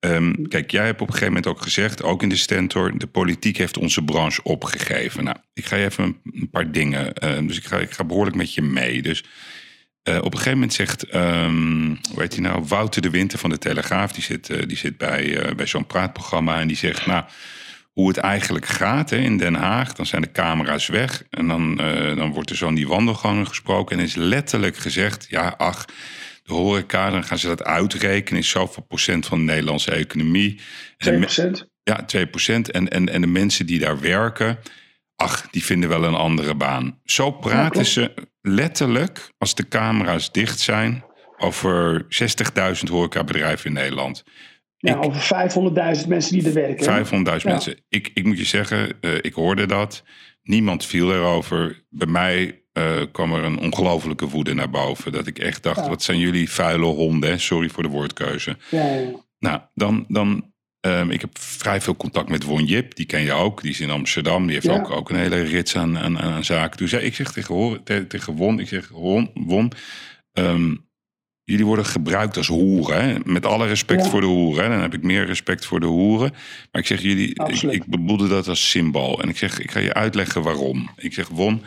Ehm, 0.00 0.32
kijk, 0.48 0.70
jij 0.70 0.84
hebt 0.84 1.00
op 1.00 1.06
een 1.06 1.12
gegeven 1.12 1.34
moment 1.34 1.52
ook 1.52 1.62
gezegd, 1.62 2.02
ook 2.02 2.22
in 2.22 2.28
de 2.28 2.36
Stentor, 2.36 2.98
de 2.98 3.06
politiek 3.06 3.56
heeft 3.56 3.78
onze 3.78 4.02
branche 4.02 4.42
opgegeven. 4.42 5.24
Nou, 5.24 5.36
ik 5.52 5.64
ga 5.64 5.76
je 5.76 5.84
even 5.84 6.16
een 6.32 6.50
paar 6.50 6.72
dingen. 6.72 7.12
Uh, 7.24 7.46
dus 7.46 7.56
ik 7.56 7.64
ga, 7.64 7.78
ik 7.78 7.90
ga 7.90 8.04
behoorlijk 8.04 8.36
met 8.36 8.54
je 8.54 8.62
mee. 8.62 9.02
Dus 9.02 9.24
uh, 10.08 10.16
op 10.16 10.24
een 10.24 10.38
gegeven 10.38 10.52
moment 10.52 10.72
zegt, 10.72 11.14
um, 11.14 11.98
hoe 12.10 12.20
heet 12.20 12.32
hij 12.32 12.42
nou, 12.42 12.64
Wouter 12.68 13.02
de 13.02 13.10
Winter 13.10 13.38
van 13.38 13.50
de 13.50 13.58
Telegraaf, 13.58 14.12
die 14.12 14.22
zit, 14.22 14.48
uh, 14.48 14.62
die 14.66 14.76
zit 14.76 14.96
bij, 14.96 15.24
uh, 15.24 15.54
bij 15.54 15.66
zo'n 15.66 15.86
praatprogramma 15.86 16.60
en 16.60 16.68
die 16.68 16.76
zegt, 16.76 17.06
nou, 17.06 17.24
hoe 17.92 18.08
het 18.08 18.16
eigenlijk 18.16 18.66
gaat 18.66 19.10
hè, 19.10 19.16
in 19.16 19.36
Den 19.36 19.54
Haag, 19.54 19.92
dan 19.92 20.06
zijn 20.06 20.22
de 20.22 20.32
camera's 20.32 20.86
weg 20.86 21.22
en 21.30 21.48
dan, 21.48 21.76
dan 22.16 22.32
wordt 22.32 22.50
er 22.50 22.56
zo 22.56 22.68
in 22.68 22.74
die 22.74 22.88
wandelgangen 22.88 23.46
gesproken 23.46 23.98
en 23.98 24.04
is 24.04 24.14
letterlijk 24.14 24.76
gezegd, 24.76 25.26
ja, 25.28 25.54
ach, 25.56 25.84
de 26.46 26.52
horeca, 26.52 27.10
dan 27.10 27.24
gaan 27.24 27.38
ze 27.38 27.46
dat 27.46 27.64
uitrekenen, 27.64 28.40
is 28.40 28.48
zoveel 28.48 28.82
procent 28.82 29.26
van 29.26 29.38
de 29.38 29.44
Nederlandse 29.44 29.90
economie. 29.90 30.60
2 30.98 31.18
procent? 31.18 31.68
Ja, 31.82 32.04
2 32.04 32.26
procent. 32.26 32.70
En, 32.70 32.88
en, 32.88 33.08
en 33.08 33.20
de 33.20 33.26
mensen 33.26 33.66
die 33.66 33.78
daar 33.78 34.00
werken, 34.00 34.58
ach, 35.16 35.48
die 35.50 35.64
vinden 35.64 35.88
wel 35.88 36.04
een 36.04 36.14
andere 36.14 36.54
baan. 36.54 37.00
Zo 37.04 37.30
praten 37.30 37.86
ze 37.86 38.14
letterlijk, 38.46 39.30
als 39.38 39.54
de 39.54 39.68
camera's 39.68 40.32
dicht 40.32 40.60
zijn, 40.60 41.04
over 41.38 42.06
60.000 42.82 42.90
horecabedrijven 42.90 43.66
in 43.66 43.72
Nederland. 43.72 44.24
Ja, 44.76 44.96
over 44.96 45.50
500.000 46.02 46.08
mensen 46.08 46.32
die 46.32 46.46
er 46.46 46.52
werken. 46.52 47.06
500.000 47.40 47.44
mensen. 47.44 47.76
Ik, 47.88 48.10
ik 48.14 48.24
moet 48.24 48.38
je 48.38 48.44
zeggen, 48.44 48.92
uh, 49.00 49.14
ik 49.20 49.34
hoorde 49.34 49.66
dat. 49.66 50.02
Niemand 50.42 50.84
viel 50.84 51.12
erover. 51.12 51.84
Bij 51.88 52.06
mij 52.06 52.62
uh, 52.72 53.02
kwam 53.12 53.34
er 53.34 53.44
een 53.44 53.58
ongelofelijke 53.58 54.28
woede 54.28 54.54
naar 54.54 54.70
boven. 54.70 55.12
Dat 55.12 55.26
ik 55.26 55.38
echt 55.38 55.62
dacht, 55.62 55.80
ja. 55.80 55.88
wat 55.88 56.02
zijn 56.02 56.18
jullie 56.18 56.50
vuile 56.50 56.84
honden. 56.84 57.40
Sorry 57.40 57.68
voor 57.68 57.82
de 57.82 57.88
woordkeuze. 57.88 58.56
Ja, 58.70 58.98
nou, 59.38 59.60
dan, 59.74 60.04
dan 60.08 60.52
Um, 60.80 61.10
ik 61.10 61.20
heb 61.20 61.38
vrij 61.38 61.80
veel 61.80 61.96
contact 61.96 62.28
met 62.28 62.42
Won 62.42 62.64
Jip, 62.64 62.94
die 62.94 63.06
ken 63.06 63.20
je 63.20 63.32
ook. 63.32 63.62
Die 63.62 63.70
is 63.70 63.80
in 63.80 63.90
Amsterdam, 63.90 64.44
die 64.44 64.54
heeft 64.54 64.66
ja. 64.66 64.74
ook, 64.74 64.90
ook 64.90 65.10
een 65.10 65.16
hele 65.16 65.40
rits 65.40 65.76
aan, 65.76 65.98
aan, 65.98 66.18
aan 66.18 66.44
zaken. 66.44 66.76
Dus 66.76 66.90
ja, 66.90 66.98
ik 66.98 67.14
zeg 67.14 67.32
tegen, 67.32 68.08
tegen 68.08 68.32
Won, 68.32 68.60
ik 68.60 68.68
zeg 68.68 68.88
Won, 68.88 69.30
Won 69.34 69.72
um, 70.32 70.86
jullie 71.46 71.66
worden 71.66 71.86
gebruikt 71.86 72.36
als 72.36 72.46
hoeren. 72.46 73.04
Hè? 73.04 73.16
Met 73.24 73.46
alle 73.46 73.66
respect 73.66 74.04
ja. 74.04 74.10
voor 74.10 74.20
de 74.20 74.26
hoeren. 74.26 74.64
Hè? 74.64 74.70
Dan 74.70 74.80
heb 74.80 74.94
ik 74.94 75.02
meer 75.02 75.26
respect 75.26 75.66
voor 75.66 75.80
de 75.80 75.86
hoeren. 75.86 76.30
Maar 76.72 76.80
ik 76.82 76.86
zeg 76.86 77.02
jullie, 77.02 77.28
ik, 77.28 77.62
ik 77.62 77.86
bedoelde 77.86 78.28
dat 78.28 78.48
als 78.48 78.70
symbool. 78.70 79.22
En 79.22 79.28
ik 79.28 79.36
zeg, 79.36 79.60
ik 79.60 79.70
ga 79.70 79.80
je 79.80 79.94
uitleggen 79.94 80.42
waarom. 80.42 80.90
Ik 80.96 81.12
zeg, 81.12 81.28
Won, 81.28 81.62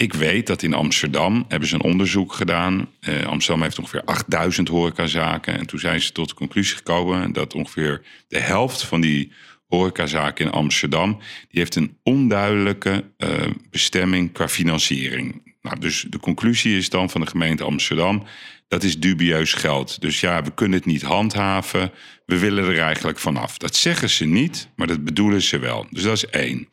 ik 0.00 0.12
weet 0.14 0.46
dat 0.46 0.62
in 0.62 0.74
Amsterdam 0.74 1.44
hebben 1.48 1.68
ze 1.68 1.74
een 1.74 1.82
onderzoek 1.82 2.32
gedaan. 2.32 2.88
Uh, 3.00 3.26
Amsterdam 3.26 3.62
heeft 3.62 3.78
ongeveer 3.78 4.04
8000 4.04 4.68
horecazaken. 4.68 5.58
En 5.58 5.66
toen 5.66 5.78
zijn 5.78 6.00
ze 6.00 6.12
tot 6.12 6.28
de 6.28 6.34
conclusie 6.34 6.76
gekomen 6.76 7.32
dat 7.32 7.54
ongeveer 7.54 8.02
de 8.28 8.38
helft 8.38 8.82
van 8.82 9.00
die 9.00 9.32
horecazaken 9.66 10.44
in 10.44 10.50
Amsterdam... 10.50 11.18
die 11.48 11.60
heeft 11.60 11.74
een 11.74 11.98
onduidelijke 12.02 13.04
uh, 13.18 13.28
bestemming 13.70 14.32
qua 14.32 14.48
financiering. 14.48 15.54
Nou, 15.62 15.80
dus 15.80 16.06
de 16.08 16.18
conclusie 16.18 16.76
is 16.76 16.88
dan 16.88 17.10
van 17.10 17.20
de 17.20 17.26
gemeente 17.26 17.64
Amsterdam... 17.64 18.24
dat 18.68 18.82
is 18.82 18.98
dubieus 18.98 19.52
geld. 19.52 20.00
Dus 20.00 20.20
ja, 20.20 20.42
we 20.42 20.54
kunnen 20.54 20.78
het 20.78 20.86
niet 20.86 21.02
handhaven. 21.02 21.92
We 22.26 22.38
willen 22.38 22.64
er 22.64 22.78
eigenlijk 22.78 23.18
vanaf. 23.18 23.58
Dat 23.58 23.76
zeggen 23.76 24.10
ze 24.10 24.24
niet, 24.24 24.68
maar 24.76 24.86
dat 24.86 25.04
bedoelen 25.04 25.42
ze 25.42 25.58
wel. 25.58 25.86
Dus 25.90 26.02
dat 26.02 26.16
is 26.16 26.26
één. 26.26 26.68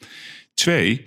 Twee... 0.53 1.05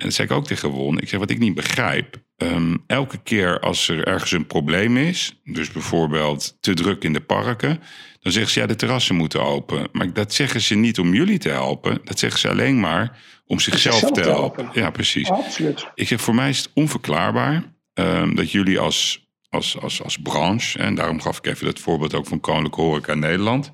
En 0.00 0.06
dat 0.06 0.14
zei 0.14 0.28
ik 0.28 0.34
ook 0.34 0.46
tegen 0.46 0.68
Won. 0.68 0.98
Ik 0.98 1.08
zeg, 1.08 1.18
wat 1.18 1.30
ik 1.30 1.38
niet 1.38 1.54
begrijp. 1.54 2.22
Um, 2.36 2.84
elke 2.86 3.22
keer 3.22 3.60
als 3.60 3.88
er 3.88 4.06
ergens 4.06 4.32
een 4.32 4.46
probleem 4.46 4.96
is, 4.96 5.40
dus 5.44 5.72
bijvoorbeeld 5.72 6.56
te 6.60 6.74
druk 6.74 7.04
in 7.04 7.12
de 7.12 7.20
parken, 7.20 7.80
dan 8.20 8.32
zeggen 8.32 8.52
ze 8.52 8.60
ja, 8.60 8.66
de 8.66 8.76
terrassen 8.76 9.14
moeten 9.14 9.42
open. 9.42 9.88
Maar 9.92 10.12
dat 10.12 10.34
zeggen 10.34 10.60
ze 10.60 10.74
niet 10.74 10.98
om 10.98 11.14
jullie 11.14 11.38
te 11.38 11.48
helpen. 11.48 12.00
Dat 12.04 12.18
zeggen 12.18 12.40
ze 12.40 12.48
alleen 12.48 12.80
maar 12.80 13.18
om 13.46 13.60
zichzelf 13.60 14.10
te, 14.10 14.20
helpen. 14.20 14.70
Ja, 14.72 14.90
precies. 14.90 15.30
Absoluut. 15.30 15.86
Ik 15.94 16.08
zeg, 16.08 16.20
voor 16.20 16.34
mij 16.34 16.48
is 16.48 16.58
het 16.58 16.70
onverklaarbaar 16.74 17.74
um, 17.94 18.34
dat 18.34 18.50
jullie 18.50 18.78
als, 18.78 19.28
als, 19.48 19.78
als, 19.78 20.02
als 20.02 20.16
branche, 20.16 20.78
en 20.78 20.94
daarom 20.94 21.20
gaf 21.20 21.38
ik 21.38 21.46
even 21.46 21.66
dat 21.66 21.78
voorbeeld 21.78 22.14
ook 22.14 22.26
van 22.26 22.40
Koninklijke 22.40 22.80
Horeca 22.80 23.14
Nederland, 23.14 23.72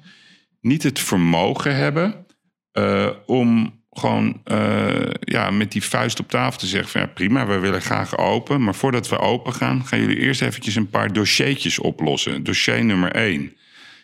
niet 0.60 0.82
het 0.82 0.98
vermogen 0.98 1.76
hebben 1.76 2.26
uh, 2.72 3.10
om 3.26 3.74
gewoon 3.98 4.42
uh, 4.44 5.10
ja, 5.20 5.50
met 5.50 5.72
die 5.72 5.84
vuist 5.84 6.20
op 6.20 6.28
tafel 6.28 6.58
te 6.58 6.66
zeggen 6.66 6.90
van 6.90 7.00
ja, 7.00 7.06
prima, 7.06 7.46
we 7.46 7.58
willen 7.58 7.82
graag 7.82 8.18
open. 8.18 8.62
Maar 8.64 8.74
voordat 8.74 9.08
we 9.08 9.18
open 9.18 9.52
gaan, 9.52 9.86
gaan 9.86 10.00
jullie 10.00 10.18
eerst 10.18 10.42
eventjes 10.42 10.74
een 10.74 10.90
paar 10.90 11.12
dossiertjes 11.12 11.78
oplossen. 11.78 12.44
Dossier 12.44 12.84
nummer 12.84 13.12
één. 13.12 13.56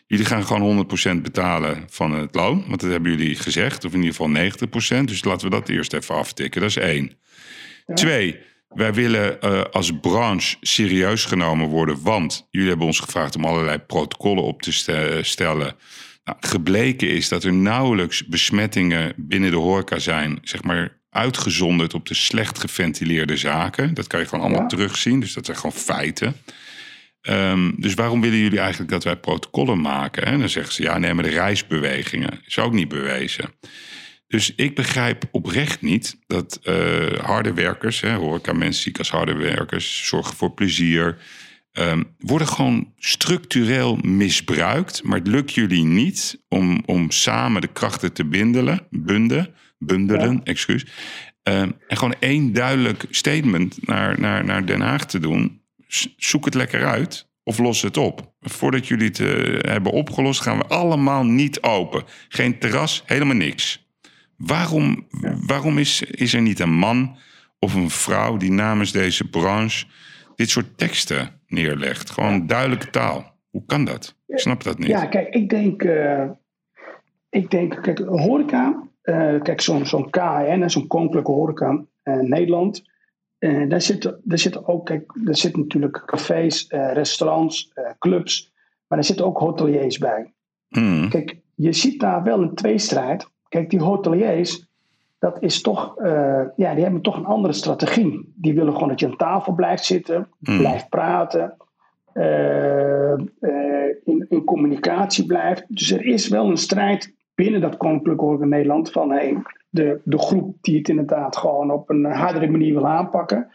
Jullie 0.07 0.27
gaan 0.27 0.45
gewoon 0.47 0.87
100% 1.17 1.23
betalen 1.23 1.85
van 1.91 2.13
het 2.13 2.35
loon. 2.35 2.65
Want 2.69 2.81
dat 2.81 2.91
hebben 2.91 3.11
jullie 3.11 3.37
gezegd. 3.37 3.85
Of 3.85 3.93
in 3.93 4.03
ieder 4.03 4.15
geval 4.15 5.01
90%. 5.01 5.05
Dus 5.05 5.25
laten 5.25 5.51
we 5.51 5.57
dat 5.57 5.69
eerst 5.69 5.93
even 5.93 6.15
aftikken. 6.15 6.61
Dat 6.61 6.71
is 6.71 6.77
één. 6.77 7.13
Twee, 7.95 8.39
wij 8.69 8.95
willen 8.95 9.39
uh, 9.45 9.63
als 9.71 9.93
branche 10.01 10.57
serieus 10.61 11.25
genomen 11.25 11.69
worden. 11.69 12.03
Want 12.03 12.47
jullie 12.51 12.69
hebben 12.69 12.87
ons 12.87 13.01
gevraagd 13.01 13.37
om 13.37 13.45
allerlei 13.45 13.79
protocollen 13.79 14.45
op 14.45 14.63
te 14.63 14.73
stellen. 15.23 15.75
Nou, 16.25 16.39
gebleken 16.41 17.09
is 17.09 17.29
dat 17.29 17.45
er 17.45 17.53
nauwelijks 17.53 18.27
besmettingen 18.27 19.13
binnen 19.17 19.51
de 19.51 19.57
horeca 19.57 19.99
zijn. 19.99 20.39
Zeg 20.43 20.63
maar 20.63 21.01
uitgezonderd 21.11 21.95
op 21.95 22.07
de 22.07 22.15
slecht 22.15 22.59
geventileerde 22.59 23.37
zaken. 23.37 23.95
Dat 23.95 24.07
kan 24.07 24.21
je 24.21 24.27
gewoon 24.27 24.45
allemaal 24.45 24.69
terugzien. 24.69 25.21
Dus 25.21 25.33
dat 25.33 25.45
zijn 25.45 25.57
gewoon 25.57 25.77
feiten. 25.77 26.37
Um, 27.23 27.75
dus 27.79 27.95
waarom 27.95 28.21
willen 28.21 28.39
jullie 28.39 28.59
eigenlijk 28.59 28.91
dat 28.91 29.05
wij 29.05 29.17
protocollen 29.17 29.81
maken? 29.81 30.25
En 30.25 30.39
dan 30.39 30.49
zeggen 30.49 30.75
ze, 30.75 30.83
ja, 30.83 30.99
nee, 30.99 31.15
maar 31.15 31.25
de 31.25 31.31
reisbewegingen 31.31 32.41
is 32.47 32.59
ook 32.59 32.73
niet 32.73 32.89
bewezen. 32.89 33.55
Dus 34.27 34.53
ik 34.57 34.75
begrijp 34.75 35.25
oprecht 35.31 35.83
niet 35.83 36.19
dat 36.27 36.61
uh, 36.65 37.13
harde 37.19 37.53
werkers, 37.53 38.01
hè, 38.01 38.15
horeca 38.15 38.53
mensen 38.53 38.83
ziek 38.83 38.99
als 38.99 39.11
harde 39.11 39.35
werkers, 39.35 40.07
zorgen 40.07 40.37
voor 40.37 40.53
plezier, 40.55 41.19
um, 41.73 42.15
worden 42.19 42.47
gewoon 42.47 42.93
structureel 42.99 43.97
misbruikt. 43.97 45.03
Maar 45.03 45.19
het 45.19 45.27
lukt 45.27 45.55
jullie 45.55 45.85
niet 45.85 46.43
om, 46.49 46.83
om 46.87 47.11
samen 47.11 47.61
de 47.61 47.73
krachten 47.73 48.13
te 48.13 48.25
bindelen, 48.25 48.87
bunden, 48.91 49.55
bundelen, 49.79 50.41
excuus. 50.45 50.87
Um, 51.43 51.73
en 51.89 51.97
gewoon 51.97 52.15
één 52.19 52.53
duidelijk 52.53 53.05
statement 53.11 53.87
naar, 53.87 54.21
naar, 54.21 54.45
naar 54.45 54.67
Den 54.67 54.81
Haag 54.81 55.07
te 55.07 55.19
doen 55.19 55.61
zoek 56.17 56.45
het 56.45 56.55
lekker 56.55 56.87
uit 56.87 57.29
of 57.45 57.59
los 57.59 57.83
het 57.83 57.97
op. 57.97 58.33
Voordat 58.41 58.87
jullie 58.89 59.07
het 59.07 59.19
uh, 59.19 59.59
hebben 59.61 59.93
opgelost, 59.93 60.41
gaan 60.41 60.59
we 60.59 60.67
allemaal 60.67 61.25
niet 61.25 61.63
open. 61.63 62.05
Geen 62.29 62.59
terras, 62.59 63.03
helemaal 63.07 63.37
niks. 63.37 63.87
Waarom, 64.37 65.07
waarom 65.47 65.79
is, 65.79 66.03
is 66.03 66.35
er 66.35 66.43
niet 66.43 66.61
een 66.61 66.75
man 66.75 67.17
of 67.59 67.75
een 67.75 67.91
vrouw 67.91 68.37
die 68.37 68.53
namens 68.53 68.93
deze 68.93 69.25
branche 69.25 69.87
dit 70.37 70.51
soort 70.51 70.79
teksten 70.79 71.41
neerlegt? 71.47 72.11
Gewoon 72.11 72.47
duidelijke 72.47 72.91
taal. 72.91 73.33
Hoe 73.51 73.65
kan 73.67 73.85
dat? 73.85 74.17
Ik 74.27 74.39
snap 74.39 74.63
dat 74.63 74.79
niet. 74.79 74.89
Ja, 74.89 75.07
kijk, 75.07 75.35
ik 75.35 75.49
denk, 75.49 75.83
uh, 75.83 76.31
ik 77.29 77.51
denk 77.51 77.83
kijk, 77.83 77.99
horeca, 77.99 78.89
uh, 79.03 79.43
kijk, 79.43 79.61
zo'n 79.61 79.87
zo'n 79.87 80.11
KN, 80.11 80.69
zo'n 80.69 80.87
koninklijke 80.87 81.31
horeca 81.31 81.85
in 82.03 82.29
Nederland, 82.29 82.83
uh, 83.39 83.69
daar, 83.69 83.83
zitten, 83.83 84.21
daar 84.25 84.39
zitten 84.39 84.69
ook, 84.69 84.87
kijk, 84.87 85.13
er 85.25 85.37
zitten 85.37 85.61
natuurlijk 85.61 86.03
cafés, 86.07 86.67
uh, 86.69 86.93
restaurants, 86.93 87.71
uh, 87.75 87.91
clubs, 87.99 88.53
maar 88.87 88.99
er 88.99 89.05
zitten 89.05 89.27
ook 89.27 89.39
hoteliers 89.39 89.99
bij. 89.99 90.33
Hmm. 90.69 91.09
Kijk, 91.09 91.37
je 91.55 91.73
ziet 91.73 92.01
daar 92.01 92.23
wel 92.23 92.43
een 92.43 92.55
tweestrijd. 92.55 93.31
Kijk, 93.49 93.71
die 93.71 93.81
hoteliers, 93.81 94.67
dat 95.23 95.43
is 95.43 95.61
toch, 95.61 95.95
ja, 96.57 96.75
die 96.75 96.83
hebben 96.83 97.01
toch 97.01 97.17
een 97.17 97.25
andere 97.25 97.53
strategie. 97.53 98.33
Die 98.35 98.55
willen 98.55 98.73
gewoon 98.73 98.89
dat 98.89 99.01
je 99.01 99.07
aan 99.07 99.17
tafel 99.17 99.53
blijft 99.53 99.85
zitten, 99.85 100.29
hmm. 100.45 100.59
blijft 100.59 100.89
praten, 100.89 101.57
in, 104.05 104.27
in, 104.29 104.45
communicatie 104.45 105.27
blijft. 105.27 105.65
Dus 105.69 105.93
er 105.93 106.07
is 106.07 106.29
wel 106.29 106.51
een 106.51 106.57
strijd 106.57 107.15
binnen 107.35 107.61
dat 107.61 107.77
Koninklijke 107.77 108.25
Horeca 108.25 108.45
Nederland 108.45 108.91
van, 108.91 109.11
hey, 109.11 109.43
de, 109.71 110.01
de 110.05 110.19
groep 110.19 110.57
die 110.61 110.79
het 110.79 110.89
inderdaad 110.89 111.37
gewoon 111.37 111.71
op 111.71 111.91
een 111.91 112.05
hardere 112.05 112.51
manier 112.51 112.75
wil 112.75 112.89
aanpakken. 112.89 113.51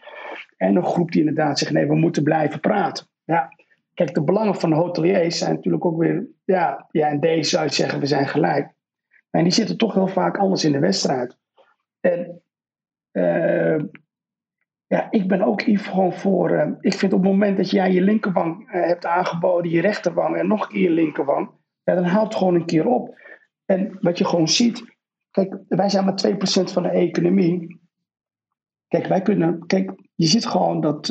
En 0.57 0.75
een 0.75 0.85
groep 0.85 1.11
die 1.11 1.19
inderdaad 1.19 1.59
zegt: 1.59 1.71
nee, 1.71 1.87
we 1.87 1.95
moeten 1.95 2.23
blijven 2.23 2.59
praten. 2.59 3.05
Ja, 3.23 3.49
kijk, 3.93 4.13
de 4.13 4.23
belangen 4.23 4.55
van 4.55 4.69
de 4.69 4.75
hoteliers 4.75 5.37
zijn 5.37 5.53
natuurlijk 5.53 5.85
ook 5.85 5.97
weer. 5.97 6.27
Ja, 6.45 6.87
ja 6.91 7.07
in 7.07 7.19
deze 7.19 7.49
zou 7.49 7.65
je 7.65 7.73
zeggen: 7.73 7.99
we 7.99 8.05
zijn 8.05 8.27
gelijk. 8.27 8.75
En 9.29 9.43
die 9.43 9.53
zitten 9.53 9.77
toch 9.77 9.93
heel 9.93 10.07
vaak 10.07 10.37
anders 10.37 10.63
in 10.63 10.71
de 10.71 10.79
wedstrijd. 10.79 11.37
En 11.99 12.41
uh, 13.11 13.83
ja, 14.87 15.11
ik 15.11 15.27
ben 15.27 15.41
ook 15.41 15.61
even 15.61 15.91
gewoon 15.91 16.13
voor. 16.13 16.51
Uh, 16.51 16.71
ik 16.79 16.93
vind 16.93 17.13
op 17.13 17.21
het 17.21 17.31
moment 17.31 17.57
dat 17.57 17.69
jij 17.69 17.91
je 17.91 18.01
linkerwang 18.01 18.59
uh, 18.59 18.85
hebt 18.85 19.05
aangeboden, 19.05 19.71
je 19.71 19.81
rechterwang 19.81 20.35
en 20.35 20.47
nog 20.47 20.61
een 20.61 20.69
keer 20.69 20.81
je 20.81 20.89
linkerwang, 20.89 21.49
ja, 21.83 21.93
dan 21.93 22.03
haalt 22.03 22.27
het 22.27 22.35
gewoon 22.35 22.55
een 22.55 22.65
keer 22.65 22.87
op. 22.87 23.19
En 23.65 23.97
wat 24.01 24.17
je 24.17 24.25
gewoon 24.25 24.47
ziet, 24.47 24.95
Kijk, 25.31 25.57
wij 25.67 25.89
zijn 25.89 26.05
maar 26.05 26.23
2% 26.27 26.37
van 26.71 26.83
de 26.83 26.89
economie. 26.89 27.81
Kijk, 28.87 29.05
wij 29.05 29.21
kunnen. 29.21 29.65
Kijk, 29.65 29.93
je 30.15 30.25
ziet 30.25 30.45
gewoon 30.45 30.81
dat, 30.81 31.07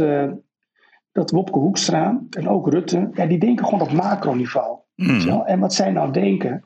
dat 1.12 1.30
Wopke 1.30 1.58
Hoekstra 1.58 2.20
en 2.30 2.48
ook 2.48 2.68
Rutte, 2.68 3.10
ja, 3.12 3.26
die 3.26 3.38
denken 3.38 3.64
gewoon 3.64 3.80
op 3.80 3.92
macroniveau. 3.92 4.78
Mm. 4.94 5.28
En 5.28 5.60
wat 5.60 5.74
zij 5.74 5.90
nou 5.90 6.12
denken. 6.12 6.64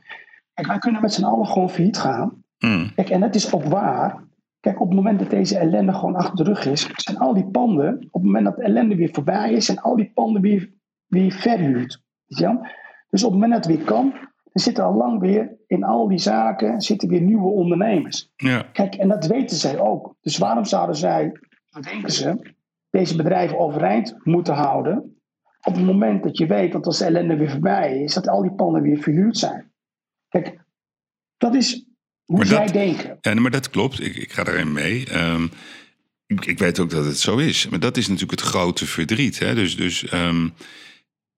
Kijk, 0.54 0.66
wij 0.66 0.78
kunnen 0.78 1.00
met 1.00 1.12
z'n 1.12 1.24
allen 1.24 1.46
gewoon 1.46 1.70
failliet 1.70 1.98
gaan. 1.98 2.44
Mm. 2.60 2.94
Kijk, 2.94 3.10
en 3.10 3.20
dat 3.20 3.34
is 3.34 3.52
ook 3.52 3.64
waar. 3.64 4.28
Kijk, 4.60 4.80
op 4.80 4.86
het 4.86 4.96
moment 4.96 5.18
dat 5.18 5.30
deze 5.30 5.58
ellende 5.58 5.92
gewoon 5.92 6.14
achter 6.14 6.36
de 6.36 6.50
rug 6.50 6.66
is, 6.66 6.90
zijn 6.94 7.18
al 7.18 7.34
die 7.34 7.50
panden, 7.50 7.94
op 7.96 8.12
het 8.12 8.22
moment 8.22 8.44
dat 8.44 8.56
de 8.56 8.62
ellende 8.62 8.94
weer 8.94 9.10
voorbij 9.12 9.52
is, 9.52 9.64
zijn 9.64 9.80
al 9.80 9.96
die 9.96 10.10
panden 10.14 10.42
weer, 10.42 10.70
weer 11.06 11.32
verhuurd. 11.32 12.02
Dus 13.10 13.24
op 13.24 13.30
het 13.30 13.40
moment 13.40 13.52
dat 13.52 13.64
het 13.64 13.76
weer 13.76 13.84
kan, 13.84 14.12
er 14.52 14.60
zitten 14.60 14.84
al 14.84 14.94
lang 14.94 15.20
weer 15.20 15.56
in 15.66 15.84
al 15.84 16.08
die 16.08 16.18
zaken 16.18 16.80
zitten 16.80 17.08
weer 17.08 17.20
nieuwe 17.20 17.48
ondernemers. 17.48 18.32
Ja. 18.36 18.62
Kijk, 18.72 18.94
en 18.94 19.08
dat 19.08 19.26
weten 19.26 19.56
zij 19.56 19.78
ook. 19.78 20.16
Dus 20.20 20.38
waarom 20.38 20.64
zouden 20.64 20.96
zij, 20.96 21.32
denken 21.80 22.12
ze, 22.12 22.54
deze 22.90 23.16
bedrijven 23.16 23.58
overeind 23.58 24.16
moeten 24.24 24.54
houden? 24.54 25.20
Op 25.62 25.74
het 25.74 25.84
moment 25.84 26.22
dat 26.22 26.38
je 26.38 26.46
weet 26.46 26.72
dat 26.72 26.86
als 26.86 26.98
de 26.98 27.04
ellende 27.04 27.36
weer 27.36 27.50
voorbij 27.50 28.02
is, 28.02 28.14
dat 28.14 28.28
al 28.28 28.42
die 28.42 28.52
panden 28.54 28.82
weer 28.82 28.98
verhuurd 28.98 29.38
zijn. 29.38 29.72
Kijk, 30.28 30.64
dat 31.36 31.54
is 31.54 31.89
hoe 32.30 32.38
maar 32.38 32.46
zij 32.46 32.66
denken. 32.66 33.18
Ja, 33.20 33.34
maar 33.34 33.50
dat 33.50 33.70
klopt. 33.70 34.00
Ik, 34.00 34.16
ik 34.16 34.32
ga 34.32 34.46
erin 34.46 34.72
mee. 34.72 35.06
Ehm, 35.06 35.46
ik, 36.26 36.46
ik, 36.46 36.58
weet 36.58 36.80
ook 36.80 36.90
dat 36.90 37.04
het 37.04 37.18
zo 37.18 37.36
is. 37.36 37.68
Maar 37.68 37.80
dat 37.80 37.96
is 37.96 38.06
natuurlijk 38.06 38.40
het 38.40 38.48
grote 38.48 38.86
verdriet. 38.86 39.38
Hè? 39.38 39.54
Dus, 39.54 39.76
dus 39.76 40.12
um, 40.12 40.52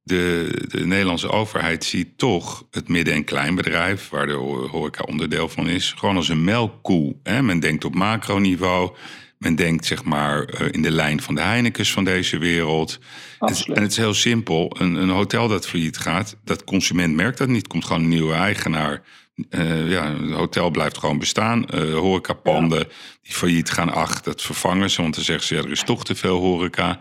de, 0.02 0.48
de, 0.68 0.87
Nederlandse 0.87 1.31
overheid 1.31 1.85
ziet 1.85 2.18
toch 2.18 2.66
het 2.70 2.88
midden- 2.88 3.14
en 3.14 3.24
kleinbedrijf, 3.24 4.09
waar 4.09 4.26
de 4.26 4.33
horeca 4.70 5.05
onderdeel 5.05 5.48
van 5.48 5.68
is, 5.68 5.92
gewoon 5.96 6.16
als 6.16 6.28
een 6.28 6.44
melkkoe. 6.44 7.16
Hè? 7.22 7.42
Men 7.42 7.61
denkt 7.61 7.85
op 7.85 7.94
macroniveau, 7.94 8.96
men 9.38 9.55
denkt 9.55 9.87
zeg 9.87 10.05
maar 10.05 10.44
eh, 10.44 10.66
in 10.70 10.83
de 10.83 10.90
lijn 10.90 11.22
van 11.22 11.35
de 11.35 11.40
Heinekens 11.40 11.92
van 11.92 12.05
deze 12.05 12.38
wereld. 12.38 12.98
en 13.38 13.83
het 13.83 13.90
is 13.90 13.96
heel 13.96 14.14
simpel, 14.14 14.76
een, 14.78 14.94
een, 14.94 15.09
hotel 15.09 15.48
dat 15.48 15.66
failliet 15.66 15.98
gaat, 15.98 16.37
dat 16.44 16.64
consument 16.64 17.14
merkt 17.14 17.38
dat 17.38 17.48
niet. 17.48 17.66
komt 17.66 17.85
gewoon 17.85 18.02
een 18.02 18.09
nieuwe 18.09 18.35
eigenaar. 18.35 19.02
Uh, 19.51 19.90
ja, 19.90 20.16
het 20.16 20.31
hotel 20.31 20.71
blijft 20.71 20.99
gewoon 20.99 21.18
bestaan. 21.18 21.66
Uh, 21.75 21.95
horecapanden 21.95 22.88
die 23.23 23.35
failliet 23.35 23.71
gaan, 23.71 23.92
ach, 23.92 24.21
dat 24.21 24.42
vervangen 24.42 24.90
ze. 24.90 25.03
Want 25.03 25.14
dan 25.14 25.25
zeggen 25.25 25.47
ze, 25.47 25.55
ja, 25.55 25.62
er 25.62 25.71
is 25.71 25.83
toch 25.83 26.05
te 26.05 26.14
veel 26.14 26.38
horeca 26.38 27.01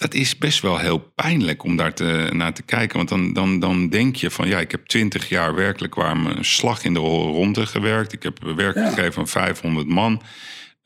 dat 0.00 0.14
is 0.14 0.38
best 0.38 0.60
wel 0.60 0.78
heel 0.78 1.12
pijnlijk 1.14 1.62
om 1.62 1.76
daar 1.76 1.94
te, 1.94 2.28
naar 2.32 2.52
te 2.52 2.62
kijken. 2.62 2.96
Want 2.96 3.08
dan, 3.08 3.32
dan, 3.32 3.58
dan 3.58 3.88
denk 3.88 4.16
je 4.16 4.30
van 4.30 4.48
ja, 4.48 4.60
ik 4.60 4.70
heb 4.70 4.86
twintig 4.86 5.28
jaar 5.28 5.54
werkelijk 5.54 5.94
waar 5.94 6.16
een 6.16 6.44
slag 6.44 6.84
in 6.84 6.94
de 6.94 7.00
ronde 7.00 7.66
gewerkt. 7.66 8.12
Ik 8.12 8.22
heb 8.22 8.38
werk 8.56 8.76
gegeven 8.76 9.20
aan 9.20 9.28
500 9.28 9.88
man. 9.88 10.22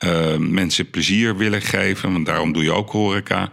Uh, 0.05 0.37
mensen 0.37 0.90
plezier 0.90 1.37
willen 1.37 1.62
geven, 1.62 2.12
want 2.12 2.27
daarom 2.27 2.53
doe 2.53 2.62
je 2.62 2.72
ook 2.72 2.90
horeca. 2.90 3.53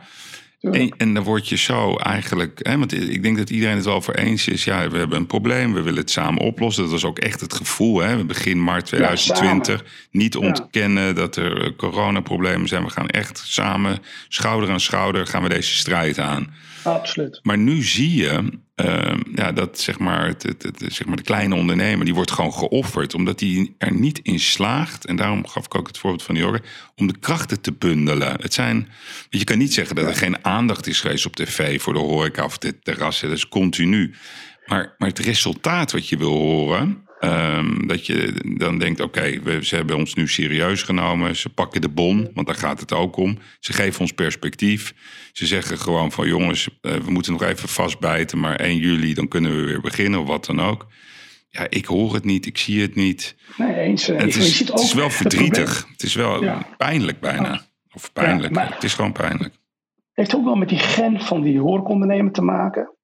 En, 0.62 0.93
en, 0.97 1.13
dan 1.13 1.24
word 1.24 1.47
je 1.47 1.58
zo 1.58 1.95
eigenlijk. 1.95 2.60
Hè, 2.62 2.78
want 2.78 2.93
ik 2.93 3.24
denk 3.24 3.38
dat 3.38 3.50
iedereen 3.50 3.76
het 3.76 3.86
wel 3.86 3.95
over 3.95 4.15
eens 4.15 4.47
is. 4.47 4.63
Ja, 4.63 4.89
we 4.89 4.97
hebben 4.97 5.17
een 5.17 5.26
probleem, 5.26 5.74
we 5.74 5.82
willen 5.82 6.00
het 6.00 6.12
samen 6.12 6.41
oplossen. 6.41 6.84
Dat 6.84 6.91
was 6.91 7.06
ook 7.06 7.19
echt 7.19 7.41
het 7.41 7.54
gevoel. 7.54 8.00
Hè. 8.00 8.26
Begin 8.26 8.63
maart 8.63 8.86
2020. 8.86 9.86
niet 10.12 10.36
ontkennen 10.36 11.15
dat 11.15 11.36
er 11.36 11.76
coronaproblemen 11.76 12.67
zijn. 12.67 12.84
We 12.84 12.89
gaan 12.89 13.08
echt 13.08 13.41
samen, 13.45 14.00
schouder 14.28 14.69
aan 14.69 14.80
schouder, 14.80 15.28
gaan 15.28 15.43
we 15.43 15.50
deze 15.50 15.76
strijd 15.76 16.19
aan. 16.19 16.54
Absoluut. 16.84 17.39
Maar 17.43 17.58
nu 17.58 17.84
zie 17.84 18.15
je 18.15 18.60
uh, 18.85 19.19
ja, 19.35 19.51
dat 19.51 19.79
zeg 19.79 19.99
maar, 19.99 20.27
het, 20.27 20.43
het, 20.43 20.83
zeg 20.87 21.05
maar 21.05 21.15
de 21.15 21.23
kleine 21.23 21.55
ondernemer, 21.55 22.05
die 22.05 22.13
wordt 22.13 22.31
gewoon 22.31 22.53
geofferd. 22.53 23.13
Omdat 23.13 23.39
hij 23.39 23.73
er 23.77 23.93
niet 23.93 24.19
in 24.23 24.39
slaagt. 24.39 25.05
En 25.05 25.15
daarom 25.15 25.47
gaf 25.47 25.65
ik 25.65 25.75
ook 25.75 25.88
het 25.88 25.97
voorbeeld 25.97 26.23
van 26.23 26.36
Jorgen. 26.36 26.63
Om 26.95 27.07
de 27.07 27.17
krachten 27.19 27.61
te 27.61 27.71
bundelen. 27.71 28.41
Het 28.41 28.53
zijn, 28.53 28.88
je 29.29 29.43
kan 29.43 29.57
niet 29.57 29.73
zeggen 29.73 29.95
dat 29.95 30.05
er 30.05 30.15
geen 30.15 30.45
aandacht 30.45 30.88
is 30.88 30.99
geweest 30.99 31.25
op 31.25 31.36
tv 31.36 31.82
voor 31.82 31.93
de 31.93 31.99
horeca 31.99 32.43
of 32.43 32.57
de 32.57 32.79
terrassen. 32.79 33.27
Dat 33.27 33.38
is 33.38 33.47
continu. 33.47 34.13
Maar, 34.65 34.95
maar 34.97 35.09
het 35.09 35.19
resultaat 35.19 35.91
wat 35.91 36.09
je 36.09 36.17
wil 36.17 36.38
horen, 36.38 37.07
Um, 37.24 37.88
dat 37.88 38.05
je 38.05 38.34
dan 38.57 38.78
denkt, 38.78 38.99
oké, 38.99 39.39
ze 39.61 39.76
hebben 39.76 39.95
ons 39.95 40.13
nu 40.13 40.28
serieus 40.28 40.84
genomen. 40.84 41.36
Ze 41.36 41.49
pakken 41.49 41.82
de 41.82 41.89
bon, 41.89 42.32
want 42.34 42.47
daar 42.47 42.55
gaat 42.55 42.80
het 42.80 42.93
ook 42.93 43.17
om. 43.17 43.38
Ze 43.59 43.74
geven 43.74 44.01
ons 44.01 44.11
perspectief. 44.11 44.93
Ze 45.32 45.45
zeggen 45.45 45.78
gewoon 45.78 46.11
van 46.11 46.28
jongens, 46.28 46.69
uh, 46.82 46.93
we 46.93 47.11
moeten 47.11 47.32
nog 47.32 47.43
even 47.43 47.69
vastbijten. 47.69 48.39
Maar 48.39 48.55
1 48.55 48.78
juli, 48.78 49.13
dan 49.13 49.28
kunnen 49.28 49.55
we 49.55 49.61
weer 49.61 49.82
beginnen 49.82 50.19
of 50.19 50.28
wat 50.28 50.45
dan 50.45 50.61
ook. 50.61 50.88
Ja, 51.49 51.65
ik 51.69 51.86
hoor 51.86 52.13
het 52.13 52.26
niet, 52.26 52.45
ik 52.45 52.57
zie 52.57 52.82
het 52.82 52.95
niet. 52.95 53.36
Nee, 53.57 53.76
eens. 53.76 54.09
Uh, 54.09 54.19
het, 54.19 54.36
is, 54.36 54.59
het 54.59 54.80
is 54.80 54.93
wel 54.93 55.09
verdrietig. 55.09 55.88
Het 55.91 56.03
is 56.03 56.15
wel 56.15 56.63
pijnlijk 56.78 57.19
bijna. 57.19 57.61
Of 57.93 58.13
pijnlijk, 58.13 58.55
ja, 58.55 58.69
het 58.74 58.84
is 58.84 58.93
gewoon 58.93 59.11
pijnlijk. 59.11 59.53
Het 59.53 59.59
heeft 60.13 60.36
ook 60.36 60.43
wel 60.43 60.55
met 60.55 60.69
die 60.69 60.80
gen 60.80 61.22
van 61.22 61.41
die 61.41 61.59
horecondernemer 61.59 62.32
te 62.32 62.41
maken. 62.41 62.95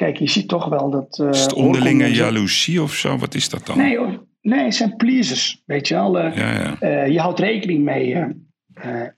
Kijk, 0.00 0.16
je 0.16 0.28
ziet 0.28 0.48
toch 0.48 0.68
wel 0.68 0.90
dat... 0.90 1.18
Uh, 1.22 1.28
is 1.28 1.42
het 1.42 1.52
onderlinge 1.52 2.14
jaloezie 2.14 2.82
of 2.82 2.92
zo? 2.92 3.16
Wat 3.16 3.34
is 3.34 3.48
dat 3.48 3.66
dan? 3.66 3.78
Nee, 3.78 3.98
nee 4.40 4.64
het 4.64 4.74
zijn 4.74 4.96
pleasers, 4.96 5.62
weet 5.66 5.88
je 5.88 5.94
wel. 5.94 6.24
Uh, 6.24 6.36
ja, 6.36 6.76
ja. 6.80 7.04
je 7.04 7.20
houdt 7.20 7.38
rekening 7.38 7.84
mee. 7.84 8.26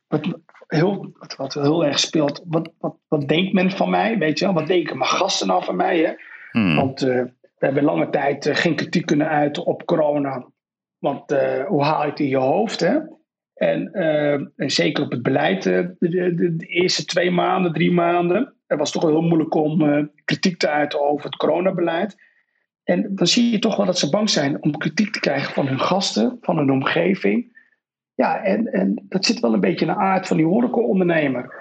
wat, 0.09 0.41
heel, 0.67 1.13
wat, 1.19 1.37
wat, 1.37 1.55
heel 1.55 1.85
erg 1.85 1.99
speelt, 1.99 2.43
wat, 2.47 2.73
wat, 2.79 2.97
wat 3.09 3.29
denkt 3.29 3.53
men 3.53 3.71
van 3.71 3.91
mij, 3.91 4.19
weet 4.19 4.39
je 4.39 4.45
wel? 4.45 4.55
Wat 4.55 4.67
denken 4.67 4.99
mijn 4.99 5.11
gasten 5.11 5.47
nou 5.47 5.65
van 5.65 5.77
mij, 5.77 5.99
hè? 5.99 6.13
Hmm. 6.51 6.77
Want 6.77 7.01
we 7.01 7.33
hebben 7.59 7.85
lange 7.85 8.11
tijd 8.11 8.49
geen 8.53 8.75
kritiek 8.75 9.07
kunnen 9.07 9.29
uiten 9.29 9.67
op 9.67 9.85
corona. 9.85 10.47
Want 10.99 11.31
hoe 11.67 11.83
haal 11.83 12.03
je 12.03 12.11
het 12.11 12.21
in 12.21 12.29
je 12.29 12.37
hoofd, 12.37 12.81
hè? 12.81 12.99
En, 13.55 13.93
en 14.57 14.71
zeker 14.71 15.05
op 15.05 15.11
het 15.11 15.23
beleid 15.23 15.63
de, 15.63 15.97
de, 15.99 16.35
de, 16.35 16.67
eerste 16.67 17.05
twee 17.05 17.31
maanden, 17.31 17.73
drie 17.73 17.93
maanden 17.93 18.55
het 18.73 18.81
was 18.81 18.93
toch 18.93 19.03
wel 19.03 19.11
heel 19.11 19.29
moeilijk 19.29 19.55
om 19.55 19.83
uh, 19.83 20.05
kritiek 20.25 20.59
te 20.59 20.69
uiten 20.69 21.01
over 21.01 21.25
het 21.25 21.37
coronabeleid. 21.37 22.17
En 22.85 23.15
dan 23.15 23.27
zie 23.27 23.51
je 23.51 23.59
toch 23.59 23.77
wel 23.77 23.87
dat 23.87 23.99
ze 23.99 24.11
bang 24.11 24.31
zijn 24.31 24.63
om 24.63 24.77
kritiek 24.77 25.13
te 25.13 25.21
krijgen 25.21 25.55
van 25.55 25.67
hun 25.67 25.81
gasten, 25.81 26.39
van 26.41 26.57
hun 26.57 26.71
omgeving. 26.71 27.57
Ja, 28.15 28.43
en, 28.43 28.67
en 28.67 29.05
dat 29.09 29.25
zit 29.25 29.41
wel 29.41 29.53
een 29.53 29.61
beetje 29.61 29.87
in 29.87 29.93
de 29.93 29.99
aard 29.99 30.27
van 30.27 30.37
die 30.37 30.47
horecaondernemer. 30.47 31.55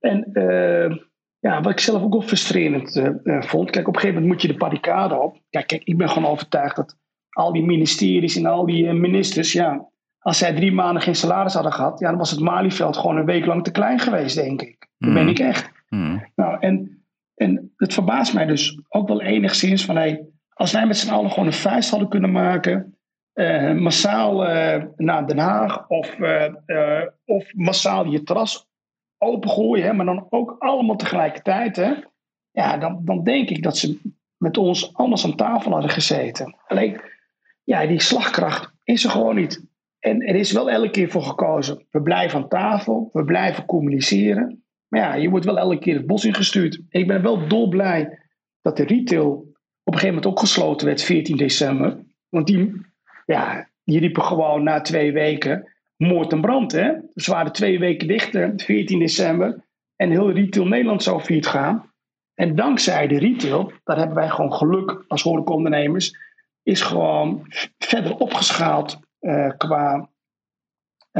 En 0.00 0.30
uh, 0.32 0.96
ja, 1.38 1.60
wat 1.60 1.72
ik 1.72 1.80
zelf 1.80 2.02
ook 2.02 2.12
wel 2.12 2.22
frustrerend 2.22 2.96
uh, 2.96 3.42
vond. 3.42 3.70
Kijk, 3.70 3.88
op 3.88 3.94
een 3.94 4.00
gegeven 4.00 4.22
moment 4.22 4.32
moet 4.32 4.42
je 4.42 4.52
de 4.52 4.58
barricade 4.58 5.14
op. 5.14 5.38
Kijk, 5.50 5.66
kijk, 5.66 5.84
ik 5.84 5.96
ben 5.96 6.08
gewoon 6.08 6.30
overtuigd 6.30 6.76
dat 6.76 6.96
al 7.30 7.52
die 7.52 7.64
ministeries 7.64 8.36
en 8.36 8.46
al 8.46 8.66
die 8.66 8.92
ministers, 8.92 9.52
ja, 9.52 9.88
als 10.18 10.38
zij 10.38 10.54
drie 10.54 10.72
maanden 10.72 11.02
geen 11.02 11.14
salaris 11.14 11.54
hadden 11.54 11.72
gehad, 11.72 11.98
ja, 11.98 12.08
dan 12.08 12.18
was 12.18 12.30
het 12.30 12.40
Malieveld 12.40 12.96
gewoon 12.96 13.16
een 13.16 13.24
week 13.24 13.46
lang 13.46 13.64
te 13.64 13.70
klein 13.70 13.98
geweest, 13.98 14.36
denk 14.36 14.62
ik. 14.62 14.88
Dat 14.98 15.12
ben 15.12 15.22
hmm. 15.22 15.28
ik 15.28 15.38
echt. 15.38 15.70
Hmm. 15.88 16.30
Nou, 16.34 16.56
en, 16.60 17.04
en 17.34 17.72
het 17.76 17.94
verbaast 17.94 18.34
mij 18.34 18.46
dus 18.46 18.80
ook 18.88 19.08
wel 19.08 19.22
enigszins 19.22 19.84
van 19.84 19.96
hey, 19.96 20.26
als 20.48 20.72
wij 20.72 20.86
met 20.86 20.96
z'n 20.96 21.10
allen 21.10 21.30
gewoon 21.30 21.46
een 21.46 21.52
vuist 21.52 21.90
hadden 21.90 22.08
kunnen 22.08 22.32
maken, 22.32 22.96
uh, 23.34 23.72
massaal 23.72 24.48
uh, 24.48 24.84
naar 24.96 25.26
Den 25.26 25.38
Haag 25.38 25.88
of, 25.88 26.18
uh, 26.18 27.02
of 27.24 27.54
massaal 27.54 28.06
je 28.06 28.22
terras 28.22 28.68
opengooien, 29.18 29.86
hè, 29.86 29.92
maar 29.92 30.06
dan 30.06 30.26
ook 30.30 30.56
allemaal 30.58 30.96
tegelijkertijd, 30.96 31.76
hè, 31.76 31.94
ja, 32.50 32.76
dan, 32.76 33.00
dan 33.04 33.24
denk 33.24 33.48
ik 33.48 33.62
dat 33.62 33.76
ze 33.76 34.00
met 34.36 34.56
ons 34.58 34.94
anders 34.94 35.24
aan 35.24 35.36
tafel 35.36 35.70
hadden 35.70 35.90
gezeten. 35.90 36.56
Alleen, 36.66 37.00
ja, 37.64 37.86
die 37.86 38.00
slagkracht 38.00 38.72
is 38.84 39.04
er 39.04 39.10
gewoon 39.10 39.34
niet. 39.34 39.64
En 39.98 40.22
er 40.22 40.34
is 40.34 40.52
wel 40.52 40.70
elke 40.70 40.90
keer 40.90 41.10
voor 41.10 41.22
gekozen. 41.22 41.86
We 41.90 42.02
blijven 42.02 42.42
aan 42.42 42.48
tafel, 42.48 43.10
we 43.12 43.24
blijven 43.24 43.64
communiceren. 43.64 44.64
Maar 44.88 45.00
ja, 45.00 45.14
je 45.14 45.30
wordt 45.30 45.44
wel 45.44 45.58
elke 45.58 45.78
keer 45.78 45.94
het 45.94 46.06
bos 46.06 46.24
ingestuurd. 46.24 46.80
En 46.88 47.00
ik 47.00 47.06
ben 47.06 47.22
wel 47.22 47.48
dolblij 47.48 48.18
dat 48.60 48.76
de 48.76 48.84
retail 48.84 49.32
op 49.82 49.92
een 49.92 49.98
gegeven 49.98 50.14
moment 50.14 50.26
ook 50.26 50.40
gesloten 50.40 50.86
werd, 50.86 51.02
14 51.02 51.36
december. 51.36 52.04
Want 52.28 52.46
die, 52.46 52.80
ja, 53.26 53.68
die 53.84 54.00
riepen 54.00 54.22
gewoon 54.22 54.62
na 54.62 54.80
twee 54.80 55.12
weken 55.12 55.72
moord 55.96 56.32
en 56.32 56.40
brand. 56.40 56.72
Hè? 56.72 56.92
Ze 57.14 57.30
waren 57.30 57.52
twee 57.52 57.78
weken 57.78 58.08
dicht, 58.08 58.38
14 58.56 58.98
december. 58.98 59.64
En 59.96 60.10
heel 60.10 60.30
retail 60.30 60.66
Nederland 60.66 61.02
zou 61.02 61.20
failliet 61.20 61.46
gaan. 61.46 61.92
En 62.34 62.54
dankzij 62.54 63.06
de 63.06 63.18
retail, 63.18 63.72
daar 63.84 63.96
hebben 63.96 64.16
wij 64.16 64.28
gewoon 64.28 64.52
geluk 64.52 65.04
als 65.08 65.22
horecaondernemers, 65.22 66.16
is 66.62 66.80
gewoon 66.80 67.46
verder 67.78 68.16
opgeschaald 68.16 68.98
uh, 69.20 69.50
qua 69.56 70.10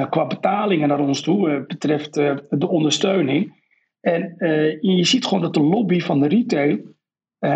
qua 0.04 0.26
betalingen 0.26 0.88
naar 0.88 1.00
ons 1.00 1.20
toe, 1.20 1.50
uh, 1.50 1.66
betreft 1.66 2.18
uh, 2.18 2.36
de 2.50 2.68
ondersteuning. 2.68 3.64
En 4.00 4.34
je 4.80 5.04
ziet 5.04 5.24
gewoon 5.24 5.42
dat 5.42 5.54
de 5.54 5.60
lobby 5.60 6.00
van 6.00 6.20
de 6.20 6.28
retail 6.28 6.78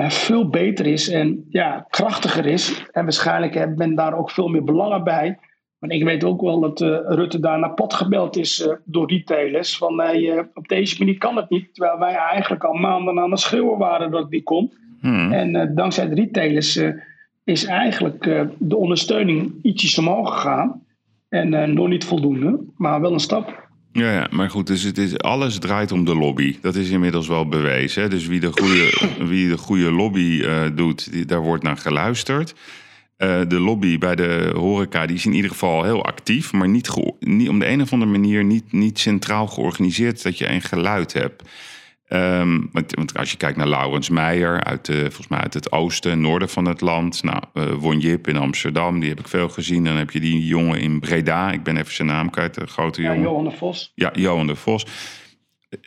veel 0.09 0.49
beter 0.49 0.87
is 0.87 1.09
en 1.09 1.47
ja, 1.49 1.87
krachtiger 1.89 2.47
is. 2.47 2.87
En 2.93 3.03
waarschijnlijk 3.03 3.55
heeft 3.55 3.77
men 3.77 3.95
daar 3.95 4.19
ook 4.19 4.31
veel 4.31 4.49
meer 4.49 4.65
belangen 4.65 5.05
bij. 5.05 5.39
Maar 5.79 5.91
ik 5.91 6.05
weet 6.05 6.25
ook 6.25 6.41
wel 6.41 6.61
dat 6.61 6.81
Rutte 7.07 7.41
daar 7.41 7.59
naar 7.59 7.75
pot 7.75 7.95
gebeld 7.95 8.37
is 8.37 8.69
door 8.85 9.11
retailers. 9.11 9.77
Van 9.77 9.97
nee, 9.97 10.39
op 10.55 10.69
deze 10.69 10.97
manier 10.99 11.19
kan 11.19 11.37
het 11.37 11.51
niet. 11.51 11.75
Terwijl 11.75 11.99
wij 11.99 12.15
eigenlijk 12.15 12.65
al 12.65 12.75
maanden 12.75 13.21
aan 13.21 13.31
het 13.31 13.41
schreeuwen 13.41 13.79
waren 13.79 14.11
dat 14.11 14.23
het 14.23 14.31
niet 14.31 14.45
kon. 14.45 14.73
Hmm. 15.01 15.33
En 15.33 15.75
dankzij 15.75 16.09
de 16.09 16.15
retailers 16.15 16.83
is 17.45 17.65
eigenlijk 17.65 18.49
de 18.59 18.77
ondersteuning 18.77 19.55
ietsjes 19.63 19.99
omhoog 19.99 20.35
gegaan. 20.35 20.83
En 21.31 21.53
uh, 21.53 21.63
nog 21.63 21.89
niet 21.89 22.05
voldoende, 22.05 22.61
maar 22.77 23.01
wel 23.01 23.13
een 23.13 23.21
stap. 23.21 23.69
Ja, 23.93 24.13
ja, 24.13 24.27
maar 24.31 24.51
goed, 24.51 24.67
dus 24.67 24.83
het 24.83 24.99
is, 24.99 25.19
alles 25.19 25.59
draait 25.59 25.93
om 25.93 26.05
de 26.05 26.15
lobby. 26.15 26.57
Dat 26.61 26.75
is 26.75 26.91
inmiddels 26.91 27.29
wel 27.29 27.49
bewezen. 27.49 28.03
Hè? 28.03 28.09
Dus 28.09 28.27
wie 28.27 28.41
de 28.41 28.53
goede, 28.53 29.09
wie 29.33 29.49
de 29.49 29.59
goede 29.59 29.91
lobby 29.91 30.41
uh, 30.43 30.63
doet, 30.75 31.13
die, 31.13 31.25
daar 31.25 31.41
wordt 31.41 31.63
naar 31.63 31.77
geluisterd. 31.77 32.55
Uh, 33.19 33.41
de 33.49 33.59
lobby 33.61 33.99
bij 33.99 34.15
de 34.15 34.53
horeca 34.55 35.07
die 35.07 35.17
is 35.17 35.27
in 35.27 35.33
ieder 35.33 35.51
geval 35.51 35.83
heel 35.83 36.05
actief, 36.05 36.53
maar 36.53 36.69
niet, 36.69 36.91
niet 37.19 37.49
om 37.49 37.59
de 37.59 37.69
een 37.69 37.83
of 37.83 37.93
andere 37.93 38.11
manier 38.11 38.45
niet, 38.45 38.73
niet 38.73 38.99
centraal 38.99 39.47
georganiseerd 39.47 40.23
dat 40.23 40.39
je 40.39 40.49
een 40.49 40.63
geluid 40.63 41.13
hebt. 41.13 41.43
Um, 42.13 42.69
want, 42.73 43.17
als 43.17 43.31
je 43.31 43.37
kijkt 43.37 43.57
naar 43.57 43.69
Laurens 43.69 44.09
Meijer, 44.09 44.65
uit, 44.65 44.85
de, 44.85 45.01
volgens 45.01 45.29
mij 45.29 45.41
uit 45.41 45.55
het 45.55 45.73
oosten, 45.73 46.21
noorden 46.21 46.49
van 46.49 46.65
het 46.65 46.81
land. 46.81 47.23
Nou, 47.23 47.43
uh, 47.55 47.73
Won 47.73 47.99
Jip 47.99 48.29
in 48.29 48.37
Amsterdam, 48.37 49.01
die 49.01 49.09
heb 49.09 49.21
ik 49.21 49.29
veel 49.29 49.49
gezien. 49.49 49.85
Dan 49.85 49.97
heb 49.97 50.11
je 50.11 50.21
die 50.21 50.47
jongen 50.47 50.81
in 50.81 51.01
Breda, 51.01 51.53
ik 51.53 51.63
ben 51.63 51.77
even 51.77 51.95
zijn 51.95 52.09
naam 52.09 52.31
kwijt, 52.31 52.55
de 52.55 52.67
grote 52.67 53.03
jongen. 53.03 53.21
Johan 53.21 53.45
de 53.45 53.51
Vos. 53.51 53.93
Ja, 53.95 54.11
Johan 54.15 54.47
de 54.47 54.57
Vos. 54.57 54.87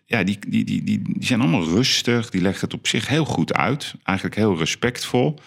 Ja, 0.06 0.24
die, 0.24 0.38
die, 0.48 0.64
die, 0.64 0.84
die, 0.84 1.02
die 1.02 1.26
zijn 1.26 1.42
allemaal 1.42 1.64
rustig, 1.64 2.30
die 2.30 2.42
leggen 2.42 2.66
het 2.66 2.74
op 2.74 2.88
zich 2.88 3.08
heel 3.08 3.26
goed 3.26 3.54
uit. 3.54 3.96
Eigenlijk 4.04 4.38
heel 4.38 4.58
respectvol. 4.58 5.40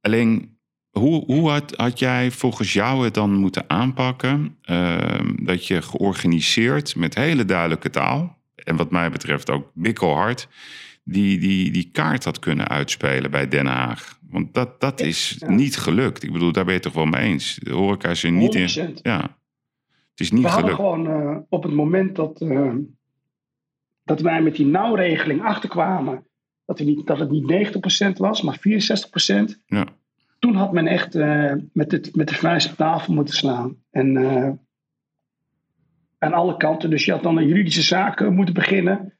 Alleen, 0.00 0.58
hoe, 0.90 1.24
hoe 1.24 1.50
had, 1.50 1.74
had 1.76 1.98
jij 1.98 2.30
volgens 2.30 2.72
jou 2.72 3.04
het 3.04 3.14
dan 3.14 3.34
moeten 3.34 3.64
aanpakken? 3.66 4.56
Uh, 4.70 4.96
dat 5.42 5.66
je 5.66 5.82
georganiseerd 5.82 6.96
met 6.96 7.14
hele 7.14 7.44
duidelijke 7.44 7.90
taal 7.90 8.42
en 8.64 8.76
wat 8.76 8.90
mij 8.90 9.10
betreft 9.10 9.50
ook 9.50 9.70
bikkelhard, 9.74 10.48
die, 11.04 11.38
die, 11.38 11.70
die 11.70 11.90
kaart 11.92 12.24
had 12.24 12.38
kunnen 12.38 12.68
uitspelen 12.68 13.30
bij 13.30 13.48
Den 13.48 13.66
Haag. 13.66 14.18
Want 14.30 14.54
dat, 14.54 14.80
dat 14.80 15.00
is 15.00 15.42
niet 15.46 15.76
gelukt. 15.76 16.22
Ik 16.22 16.32
bedoel, 16.32 16.52
daar 16.52 16.64
ben 16.64 16.74
je 16.74 16.80
toch 16.80 16.92
wel 16.92 17.04
mee 17.06 17.22
eens. 17.22 17.58
De 17.62 17.72
horeca 17.72 18.08
is 18.08 18.22
er 18.22 18.32
niet 18.32 18.54
in. 18.54 18.96
Ja, 19.02 19.20
het 20.10 20.20
is 20.20 20.30
niet 20.30 20.42
We 20.42 20.48
gelukt. 20.48 20.74
gewoon 20.74 21.06
uh, 21.06 21.36
op 21.48 21.62
het 21.62 21.72
moment 21.72 22.16
dat, 22.16 22.40
uh, 22.40 22.74
dat 24.04 24.20
wij 24.20 24.42
met 24.42 24.56
die 24.56 24.66
nauwregeling 24.66 25.42
achterkwamen, 25.42 26.26
dat, 26.64 26.78
we 26.78 26.84
niet, 26.84 27.06
dat 27.06 27.18
het 27.18 27.30
niet 27.30 27.72
90% 28.06 28.16
was, 28.16 28.42
maar 28.42 28.58
64%. 28.58 28.62
Ja. 29.66 29.86
Toen 30.38 30.54
had 30.54 30.72
men 30.72 30.86
echt 30.86 31.14
uh, 31.14 31.52
met, 31.72 31.92
het, 31.92 32.16
met 32.16 32.28
de 32.28 32.34
vuist 32.34 32.70
op 32.70 32.76
tafel 32.76 33.14
moeten 33.14 33.34
slaan. 33.34 33.76
En 33.90 34.16
aan 36.24 36.32
alle 36.32 36.56
kanten. 36.56 36.90
Dus 36.90 37.04
je 37.04 37.12
had 37.12 37.22
dan 37.22 37.36
een 37.36 37.46
juridische 37.46 37.82
zaak 37.82 38.30
moeten 38.30 38.54
beginnen. 38.54 39.12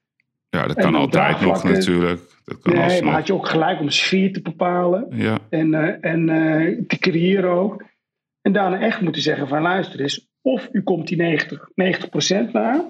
Ja, 0.50 0.66
dat 0.66 0.76
kan 0.76 0.94
altijd 0.94 1.40
nog 1.40 1.64
natuurlijk. 1.64 2.20
Dat 2.44 2.60
kan 2.60 2.74
nee, 2.74 3.02
maar 3.02 3.14
had 3.14 3.26
je 3.26 3.34
ook 3.34 3.48
gelijk 3.48 3.80
om 3.80 3.90
sfeer 3.90 4.32
te 4.32 4.42
bepalen. 4.42 5.06
Ja. 5.10 5.38
En, 5.48 5.72
uh, 5.72 6.04
en 6.04 6.28
uh, 6.28 6.80
te 6.86 6.98
creëren 6.98 7.50
ook. 7.50 7.84
En 8.42 8.52
daarna 8.52 8.80
echt 8.80 9.00
moeten 9.00 9.22
zeggen 9.22 9.48
van 9.48 9.62
luister 9.62 10.00
eens. 10.00 10.28
Of 10.42 10.68
u 10.72 10.82
komt 10.82 11.08
die 11.08 11.16
90, 11.16 11.68
90% 12.48 12.50
naar. 12.52 12.80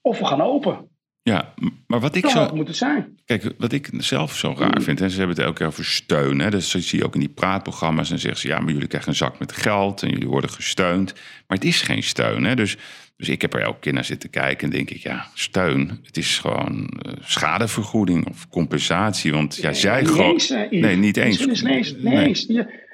Of 0.00 0.18
we 0.18 0.24
gaan 0.24 0.40
open. 0.40 0.88
Ja, 1.28 1.54
maar 1.86 2.00
wat 2.00 2.14
ik 2.14 2.22
dat 2.22 2.30
zo. 2.30 2.50
moet 2.54 2.66
het 2.66 2.76
zijn. 2.76 3.18
Kijk, 3.24 3.52
wat 3.58 3.72
ik 3.72 3.90
zelf 3.92 4.36
zo 4.36 4.54
raar 4.58 4.82
vind, 4.82 5.00
en 5.00 5.10
ze 5.10 5.18
hebben 5.18 5.36
het 5.36 5.44
elke 5.44 5.58
keer 5.58 5.66
over 5.66 5.84
steun. 5.84 6.38
Hè, 6.38 6.50
dus 6.50 6.70
zie 6.70 6.98
je 6.98 7.04
ook 7.04 7.14
in 7.14 7.20
die 7.20 7.28
praatprogramma's 7.28 8.10
en 8.10 8.18
zeggen 8.18 8.40
ze: 8.40 8.48
ja, 8.48 8.60
maar 8.60 8.72
jullie 8.72 8.88
krijgen 8.88 9.10
een 9.10 9.16
zak 9.16 9.38
met 9.38 9.52
geld 9.52 10.02
en 10.02 10.08
jullie 10.08 10.28
worden 10.28 10.50
gesteund. 10.50 11.14
Maar 11.14 11.58
het 11.58 11.64
is 11.64 11.82
geen 11.82 12.02
steun. 12.02 12.44
Hè, 12.44 12.54
dus, 12.54 12.76
dus 13.16 13.28
ik 13.28 13.42
heb 13.42 13.54
er 13.54 13.60
elke 13.60 13.78
keer 13.78 13.92
naar 13.92 14.04
zitten 14.04 14.30
kijken 14.30 14.66
en 14.66 14.76
denk 14.76 14.90
ik: 14.90 14.96
ja, 14.96 15.26
steun. 15.34 16.00
Het 16.02 16.16
is 16.16 16.38
gewoon 16.38 17.00
uh, 17.06 17.12
schadevergoeding 17.20 18.28
of 18.28 18.48
compensatie. 18.48 19.32
Want 19.32 19.56
ja, 19.56 19.72
zij 19.72 20.02
nee, 20.02 20.12
gewoon. 20.12 20.40
Uh, 20.50 20.80
nee, 20.80 20.96
niet 20.96 21.16
eens. 21.16 21.62
Nee, 21.62 21.62
nee, 21.62 21.96
nee. 21.98 22.26
eens. 22.26 22.46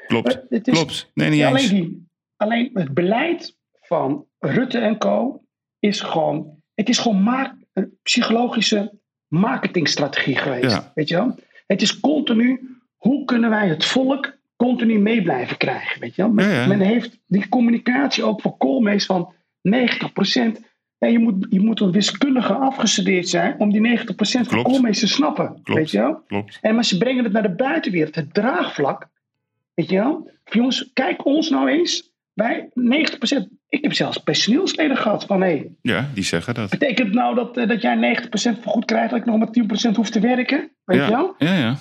Klopt. 0.06 0.38
Het 0.48 0.68
is, 0.68 0.74
klopt. 0.74 1.10
Nee, 1.14 1.30
niet 1.30 1.42
alleen 1.42 1.62
eens. 1.62 1.70
Die, 1.70 2.08
alleen 2.36 2.70
het 2.72 2.94
beleid 2.94 3.56
van 3.80 4.26
Rutte 4.38 4.78
en 4.78 4.98
Co. 4.98 5.42
is 5.78 6.00
gewoon. 6.00 6.60
Het 6.74 6.88
is 6.88 6.98
gewoon 6.98 7.22
maar 7.22 7.60
een 7.72 7.98
psychologische 8.02 9.00
marketingstrategie 9.28 10.36
geweest. 10.36 10.90
Weet 10.94 11.08
je 11.08 11.14
wel? 11.14 11.38
Het 11.66 11.82
is 11.82 12.00
continu, 12.00 12.78
hoe 12.96 13.24
kunnen 13.24 13.50
wij 13.50 13.68
het 13.68 13.84
volk 13.84 14.38
continu 14.56 14.98
mee 14.98 15.22
blijven 15.22 15.56
krijgen? 15.56 16.00
Weet 16.00 16.14
je 16.14 16.22
wel? 16.22 16.30
Men, 16.30 16.48
ja, 16.48 16.60
ja. 16.60 16.66
men 16.66 16.80
heeft 16.80 17.18
die 17.26 17.48
communicatie 17.48 18.24
ook 18.24 18.40
voor 18.40 18.56
Koolmees 18.56 19.06
van 19.06 19.34
90%. 19.34 19.40
Ja, 20.98 21.08
je, 21.08 21.18
moet, 21.18 21.46
je 21.50 21.60
moet 21.60 21.80
een 21.80 21.92
wiskundige 21.92 22.54
afgestudeerd 22.54 23.28
zijn 23.28 23.54
om 23.58 23.70
die 23.70 23.98
90% 23.98 24.04
van 24.14 24.62
Koolmees 24.62 24.98
te 24.98 25.08
snappen. 25.08 25.46
Klopt. 25.46 25.80
Weet 25.80 25.90
je 25.90 25.98
wel? 25.98 26.22
Klopt. 26.26 26.58
En 26.60 26.74
maar 26.74 26.84
ze 26.84 26.98
brengen 26.98 27.24
het 27.24 27.32
naar 27.32 27.42
de 27.42 27.54
buitenwereld, 27.54 28.14
het 28.14 28.34
draagvlak. 28.34 29.08
Weet 29.74 29.90
je 29.90 29.96
wel? 29.96 30.30
Jongens, 30.44 30.90
kijk 30.92 31.24
ons 31.24 31.50
nou 31.50 31.68
eens. 31.68 32.11
Wij 32.34 32.68
90%. 32.68 32.72
Ik 33.68 33.82
heb 33.82 33.92
zelfs 33.92 34.18
personeelsleden 34.18 34.96
gehad 34.96 35.24
van 35.24 35.40
hé. 35.40 35.48
Hey, 35.48 35.70
ja, 35.82 36.08
die 36.14 36.24
zeggen 36.24 36.54
dat. 36.54 36.70
Betekent 36.70 37.12
nou 37.14 37.34
dat, 37.34 37.54
dat 37.54 37.82
jij 37.82 38.16
90% 38.26 38.28
vergoed 38.60 38.84
krijgt, 38.84 39.10
dat 39.10 39.18
ik 39.18 39.24
nog 39.24 39.38
maar 39.38 39.90
10% 39.90 39.94
hoef 39.94 40.10
te 40.10 40.20
werken? 40.20 40.70
Weet 40.84 40.98
ja. 40.98 41.04
je 41.04 41.10
wel? 41.10 41.34
Ja, 41.38 41.54
ja. 41.54 41.76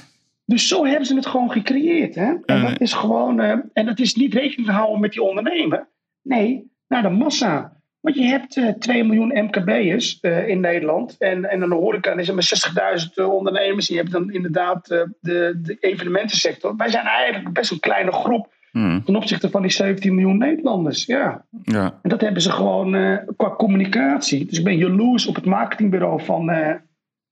Dus 0.45 0.67
zo 0.67 0.85
hebben 0.85 1.05
ze 1.05 1.15
het 1.15 1.25
gewoon 1.25 1.51
gecreëerd. 1.51 2.15
Hè? 2.15 2.25
En 2.45 2.57
Ja, 2.57 2.69
dat 2.69 2.81
is 2.81 2.93
gewoon. 2.93 3.39
eh, 3.39 3.57
en 3.73 3.85
dat 3.85 3.99
is 3.99 4.15
niet 4.15 4.33
rekening 4.33 4.67
te 4.67 4.73
houden 4.73 4.99
met 4.99 5.11
die 5.11 5.21
ondernemer. 5.23 5.87
Nee, 6.21 6.71
naar 6.87 7.01
de 7.01 7.09
massa. 7.09 7.79
Want 7.99 8.15
je 8.15 8.23
hebt 8.23 8.57
eh 8.57 8.67
2 8.69 9.03
miljoen 9.03 9.43
MKB'ers 9.43 10.19
eh, 10.19 10.47
in 10.47 10.59
Nederland. 10.59 11.15
En, 11.19 11.49
en 11.49 11.59
dan 11.59 11.71
hoor 11.71 11.95
ik 11.95 12.07
aan, 12.07 12.19
is 12.19 12.27
er 12.27 12.33
maar 12.33 12.99
60.000 13.07 13.13
eh, 13.13 13.33
ondernemers. 13.33 13.87
Je 13.87 13.95
hebt 13.95 14.11
dan 14.11 14.31
inderdaad 14.31 14.89
eh, 14.89 15.01
de, 15.21 15.59
de 15.61 15.77
evenementensector. 15.79 16.75
Wij 16.75 16.89
zijn 16.89 17.05
eigenlijk 17.05 17.53
best 17.53 17.71
een 17.71 17.79
kleine 17.79 18.11
groep 18.11 18.53
Hm, 18.71 19.01
ten 19.01 19.15
opzichte 19.15 19.49
van 19.49 19.61
die 19.61 19.71
17 19.71 20.15
miljoen 20.15 20.37
Nederlanders. 20.37 21.05
Ja. 21.05 21.45
ja. 21.63 21.99
En 22.01 22.09
dat 22.09 22.21
hebben 22.21 22.41
ze 22.41 22.51
gewoon 22.51 22.95
eh, 22.95 23.17
qua 23.35 23.55
communicatie. 23.55 24.45
Dus 24.45 24.57
ik 24.57 24.63
ben 24.63 24.77
jaloers 24.77 25.27
op 25.27 25.35
het 25.35 25.45
marketingbureau 25.45 26.23
van, 26.23 26.49
eh, 26.49 26.75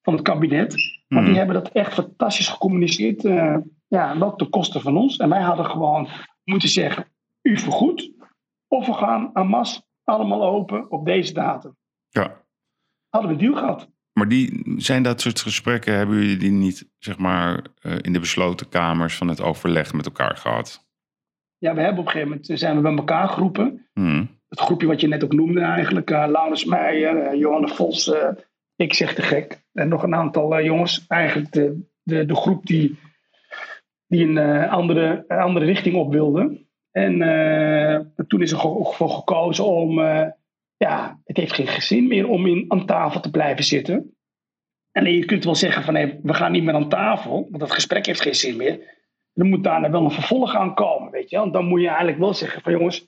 van 0.01 0.13
het 0.13 0.21
kabinet. 0.23 0.73
Want 1.07 1.25
die 1.25 1.29
Hmm. 1.29 1.33
hebben 1.33 1.55
dat 1.63 1.69
echt 1.71 1.93
fantastisch 1.93 2.47
gecommuniceerd. 2.47 3.25
eh 3.25 3.55
ja, 3.87 4.19
wel 4.19 4.35
ten 4.35 4.49
koste 4.49 4.79
van 4.79 4.97
ons. 4.97 5.17
En 5.17 5.29
wij 5.29 5.41
hadden 5.41 5.65
gewoon 5.65 6.07
moeten 6.43 6.69
zeggen: 6.69 7.05
u 7.41 7.57
vergoed. 7.57 8.11
Of 8.67 8.85
we 8.85 8.93
gaan 8.93 9.29
aan 9.33 9.47
mas 9.47 9.81
allemaal 10.03 10.43
open 10.43 10.91
op 10.91 11.05
deze 11.05 11.33
datum. 11.33 11.75
ja. 12.09 12.41
Hadden 13.09 13.31
we 13.31 13.37
een 13.37 13.43
deal 13.49 13.59
gehad. 13.61 13.89
Maar 14.13 14.27
die, 14.27 14.63
zijn 14.77 15.03
dat 15.03 15.21
soort 15.21 15.39
gesprekken, 15.41 15.93
hebben 15.97 16.15
jullie 16.15 16.37
die 16.37 16.51
niet 16.51 16.89
zeg 16.97 17.17
maar, 17.17 17.65
in 18.01 18.13
de 18.13 18.19
besloten 18.19 18.69
kamers 18.69 19.15
van 19.17 19.27
het 19.27 19.41
overleg 19.41 19.93
met 19.93 20.05
elkaar 20.05 20.37
gehad? 20.37 20.87
Ja, 21.59 21.73
we 21.73 21.81
hebben 21.81 21.99
op 21.99 22.05
een 22.05 22.11
gegeven 22.11 22.29
moment 22.29 22.49
eh, 22.49 22.57
zijn 22.57 22.75
we 22.75 22.81
bij 22.81 22.95
elkaar 22.95 23.29
geroepen. 23.29 23.87
Hm, 23.93 24.25
Het 24.49 24.59
groepje 24.59 24.87
wat 24.87 25.01
je 25.01 25.07
net 25.07 25.23
ook 25.23 25.33
noemde 25.33 25.61
eigenlijk. 25.61 26.11
eh 26.11 26.25
Laurens 26.27 26.65
Meijer, 26.65 27.17
eh, 27.17 27.39
Johanne 27.39 27.67
Vos, 27.67 28.11
ik 28.75 28.93
zeg 28.93 29.13
te 29.13 29.21
gek. 29.21 29.63
En 29.73 29.87
nog 29.87 30.03
een 30.03 30.15
aantal 30.15 30.63
jongens. 30.63 31.05
Eigenlijk 31.07 31.51
de, 31.51 31.87
de, 32.03 32.25
de 32.25 32.35
groep 32.35 32.65
die, 32.65 32.99
die 34.07 34.27
een 34.27 34.69
andere, 34.69 35.27
andere 35.27 35.65
richting 35.65 35.95
op 35.95 36.11
wilde. 36.11 36.67
En 36.91 37.13
toen 38.27 38.41
is 38.41 38.51
er 38.51 38.59
voor 38.59 39.09
gekozen 39.09 39.65
om... 39.65 39.99
ja, 40.77 41.19
het 41.23 41.37
heeft 41.37 41.53
geen 41.53 41.81
zin 41.81 42.07
meer 42.07 42.27
om 42.27 42.45
in, 42.47 42.65
aan 42.67 42.85
tafel 42.85 43.19
te 43.21 43.31
blijven 43.31 43.63
zitten. 43.63 44.15
En 44.91 45.13
je 45.13 45.25
kunt 45.25 45.43
wel 45.43 45.55
zeggen 45.55 45.83
van 45.83 45.93
nee, 45.93 46.19
we 46.23 46.33
gaan 46.33 46.51
niet 46.51 46.63
meer 46.63 46.73
aan 46.73 46.89
tafel. 46.89 47.47
Want 47.49 47.59
dat 47.59 47.71
gesprek 47.71 48.05
heeft 48.05 48.21
geen 48.21 48.35
zin 48.35 48.57
meer. 48.57 48.98
Dan 49.39 49.49
moet 49.49 49.63
daarna 49.63 49.89
wel 49.89 50.03
een 50.03 50.11
vervolg 50.11 50.55
aan 50.55 50.73
komen, 50.73 51.11
weet 51.11 51.29
je 51.29 51.35
wel. 51.35 51.51
Dan 51.51 51.65
moet 51.65 51.81
je 51.81 51.87
eigenlijk 51.87 52.17
wel 52.17 52.33
zeggen 52.33 52.61
van 52.61 52.71
jongens... 52.71 53.07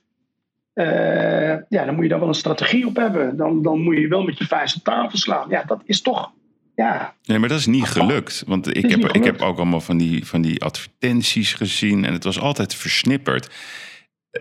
eh, 0.72 1.56
ja, 1.68 1.84
dan 1.84 1.94
moet 1.94 2.02
je 2.02 2.08
daar 2.08 2.18
wel 2.18 2.28
een 2.28 2.34
strategie 2.34 2.86
op 2.86 2.96
hebben. 2.96 3.36
Dan, 3.36 3.62
dan 3.62 3.80
moet 3.80 3.96
je 3.96 4.08
wel 4.08 4.22
met 4.22 4.38
je 4.38 4.46
vuist 4.46 4.76
op 4.76 4.82
tafel 4.82 5.18
slaan. 5.18 5.48
Ja, 5.48 5.62
dat 5.64 5.82
is 5.84 6.00
toch... 6.02 6.32
Ja, 6.74 7.14
Nee, 7.24 7.38
maar 7.38 7.48
dat 7.48 7.58
is 7.58 7.66
niet 7.66 7.84
gelukt. 7.84 8.44
Want 8.46 8.76
ik 8.76 8.90
heb, 8.90 9.04
ik 9.04 9.24
heb 9.24 9.40
ook 9.40 9.56
allemaal 9.56 9.80
van 9.80 9.96
die, 9.98 10.26
van 10.26 10.42
die 10.42 10.62
advertenties 10.64 11.54
gezien 11.54 12.04
en 12.04 12.12
het 12.12 12.24
was 12.24 12.40
altijd 12.40 12.74
versnipperd. 12.74 13.50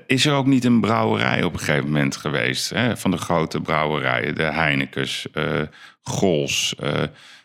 Is 0.07 0.25
er 0.25 0.33
ook 0.33 0.45
niet 0.45 0.65
een 0.65 0.81
brouwerij 0.81 1.43
op 1.43 1.53
een 1.53 1.59
gegeven 1.59 1.85
moment 1.85 2.15
geweest? 2.15 2.69
Hè? 2.69 2.97
Van 2.97 3.11
de 3.11 3.17
grote 3.17 3.61
brouwerijen, 3.61 4.35
de 4.35 4.43
Heinekens, 4.43 5.27
eh 5.33 5.61
Gols, 6.01 6.75
eh, 6.79 7.03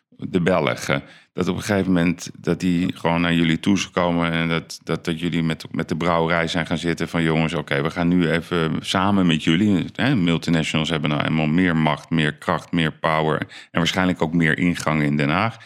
de 0.09 0.41
Belgen. 0.41 1.03
Dat 1.37 1.49
op 1.49 1.57
een 1.57 1.63
gegeven 1.63 1.93
moment 1.93 2.31
dat 2.39 2.61
die 2.61 2.97
gewoon 2.97 3.21
naar 3.21 3.35
jullie 3.35 3.61
toe 3.61 3.79
zijn 3.79 3.93
komen 3.93 4.33
en 4.33 4.49
dat, 4.49 4.81
dat, 4.85 5.05
dat 5.05 5.21
jullie 5.21 5.43
met, 5.43 5.65
met 5.71 5.89
de 5.89 5.97
brouwerij 5.97 6.49
zijn 6.49 6.67
gaan 6.67 6.79
zitten 6.79 7.09
van 7.09 7.23
jongens, 7.23 7.55
oké, 7.55 7.83
we 7.83 7.91
gaan 7.91 8.09
nu 8.09 8.31
even 8.31 8.77
samen 8.81 9.27
met 9.27 9.45
jullie. 9.45 9.85
Hè? 9.95 10.15
Multinationals 10.15 10.89
hebben 10.89 11.11
nou 11.11 11.23
eenmaal 11.23 11.47
meer 11.47 11.77
macht, 11.77 12.11
meer 12.11 12.35
kracht, 12.35 12.73
meer 12.73 12.93
power 12.93 13.39
en 13.41 13.79
waarschijnlijk 13.79 14.23
ook 14.23 14.33
meer 14.33 14.59
ingang 14.59 15.03
in 15.03 15.17
Den 15.17 15.29
Haag. 15.29 15.57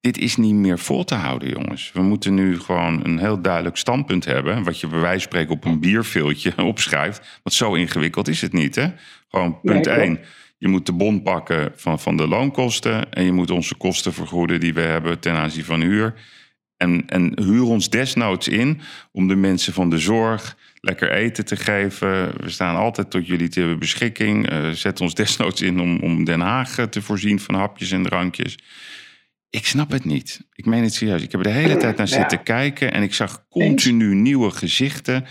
Dit 0.00 0.18
is 0.18 0.36
niet 0.36 0.54
meer 0.54 0.78
vol 0.78 1.04
te 1.04 1.14
houden, 1.14 1.48
jongens. 1.48 1.92
We 1.92 2.02
moeten 2.02 2.34
nu 2.34 2.60
gewoon 2.60 3.04
een 3.04 3.18
heel 3.18 3.40
duidelijk 3.40 3.76
standpunt 3.76 4.24
hebben. 4.24 4.62
Wat 4.62 4.80
je 4.80 4.86
bij 4.86 4.98
wijze 5.00 5.20
van 5.20 5.28
spreken 5.30 5.54
op 5.54 5.64
een 5.64 5.80
bierveeltje 5.80 6.62
opschrijft. 6.72 7.40
Want 7.42 7.56
zo 7.56 7.74
ingewikkeld 7.74 8.28
is 8.28 8.40
het 8.40 8.52
niet, 8.52 8.74
hè? 8.74 8.86
Gewoon 9.28 9.60
punt 9.60 9.84
Nee, 9.84 9.94
1. 9.94 10.14
klopt. 10.14 10.28
Je 10.58 10.68
moet 10.68 10.86
de 10.86 10.92
bon 10.92 11.22
pakken 11.22 11.72
van, 11.76 12.00
van 12.00 12.16
de 12.16 12.28
loonkosten. 12.28 13.12
En 13.12 13.24
je 13.24 13.32
moet 13.32 13.50
onze 13.50 13.74
kosten 13.74 14.12
vergoeden 14.12 14.60
die 14.60 14.74
we 14.74 14.80
hebben 14.80 15.18
ten 15.18 15.34
aanzien 15.34 15.64
van 15.64 15.80
huur. 15.80 16.14
En, 16.76 17.06
en 17.06 17.42
huur 17.42 17.62
ons 17.62 17.90
desnoods 17.90 18.48
in 18.48 18.80
om 19.12 19.28
de 19.28 19.34
mensen 19.34 19.72
van 19.72 19.90
de 19.90 19.98
zorg 19.98 20.56
lekker 20.80 21.12
eten 21.12 21.44
te 21.44 21.56
geven. 21.56 22.42
We 22.42 22.50
staan 22.50 22.76
altijd 22.76 23.10
tot 23.10 23.26
jullie 23.26 23.48
ter 23.48 23.78
beschikking. 23.78 24.48
Eh, 24.48 24.70
zet 24.70 25.00
ons 25.00 25.14
desnoods 25.14 25.60
in 25.62 25.80
om, 25.80 26.00
om 26.00 26.24
Den 26.24 26.40
Haag 26.40 26.78
eh, 26.78 26.84
te 26.84 27.02
voorzien 27.02 27.40
van 27.40 27.54
hapjes 27.54 27.90
en 27.90 28.02
drankjes. 28.02 28.58
Ik 29.50 29.66
snap 29.66 29.90
het 29.90 30.04
niet. 30.04 30.48
Ik 30.52 30.66
meen 30.66 30.82
het 30.82 30.94
serieus. 30.94 31.22
Ik 31.22 31.32
heb 31.32 31.40
er 31.40 31.52
de 31.52 31.58
hele 31.58 31.76
tijd 31.76 31.96
naar 31.96 32.08
Ja. 32.08 32.16
zitten 32.18 32.42
kijken 32.42 32.92
en 32.92 33.02
ik 33.02 33.14
zag 33.14 33.46
continu 33.48 34.14
nieuwe 34.14 34.50
gezichten. 34.50 35.24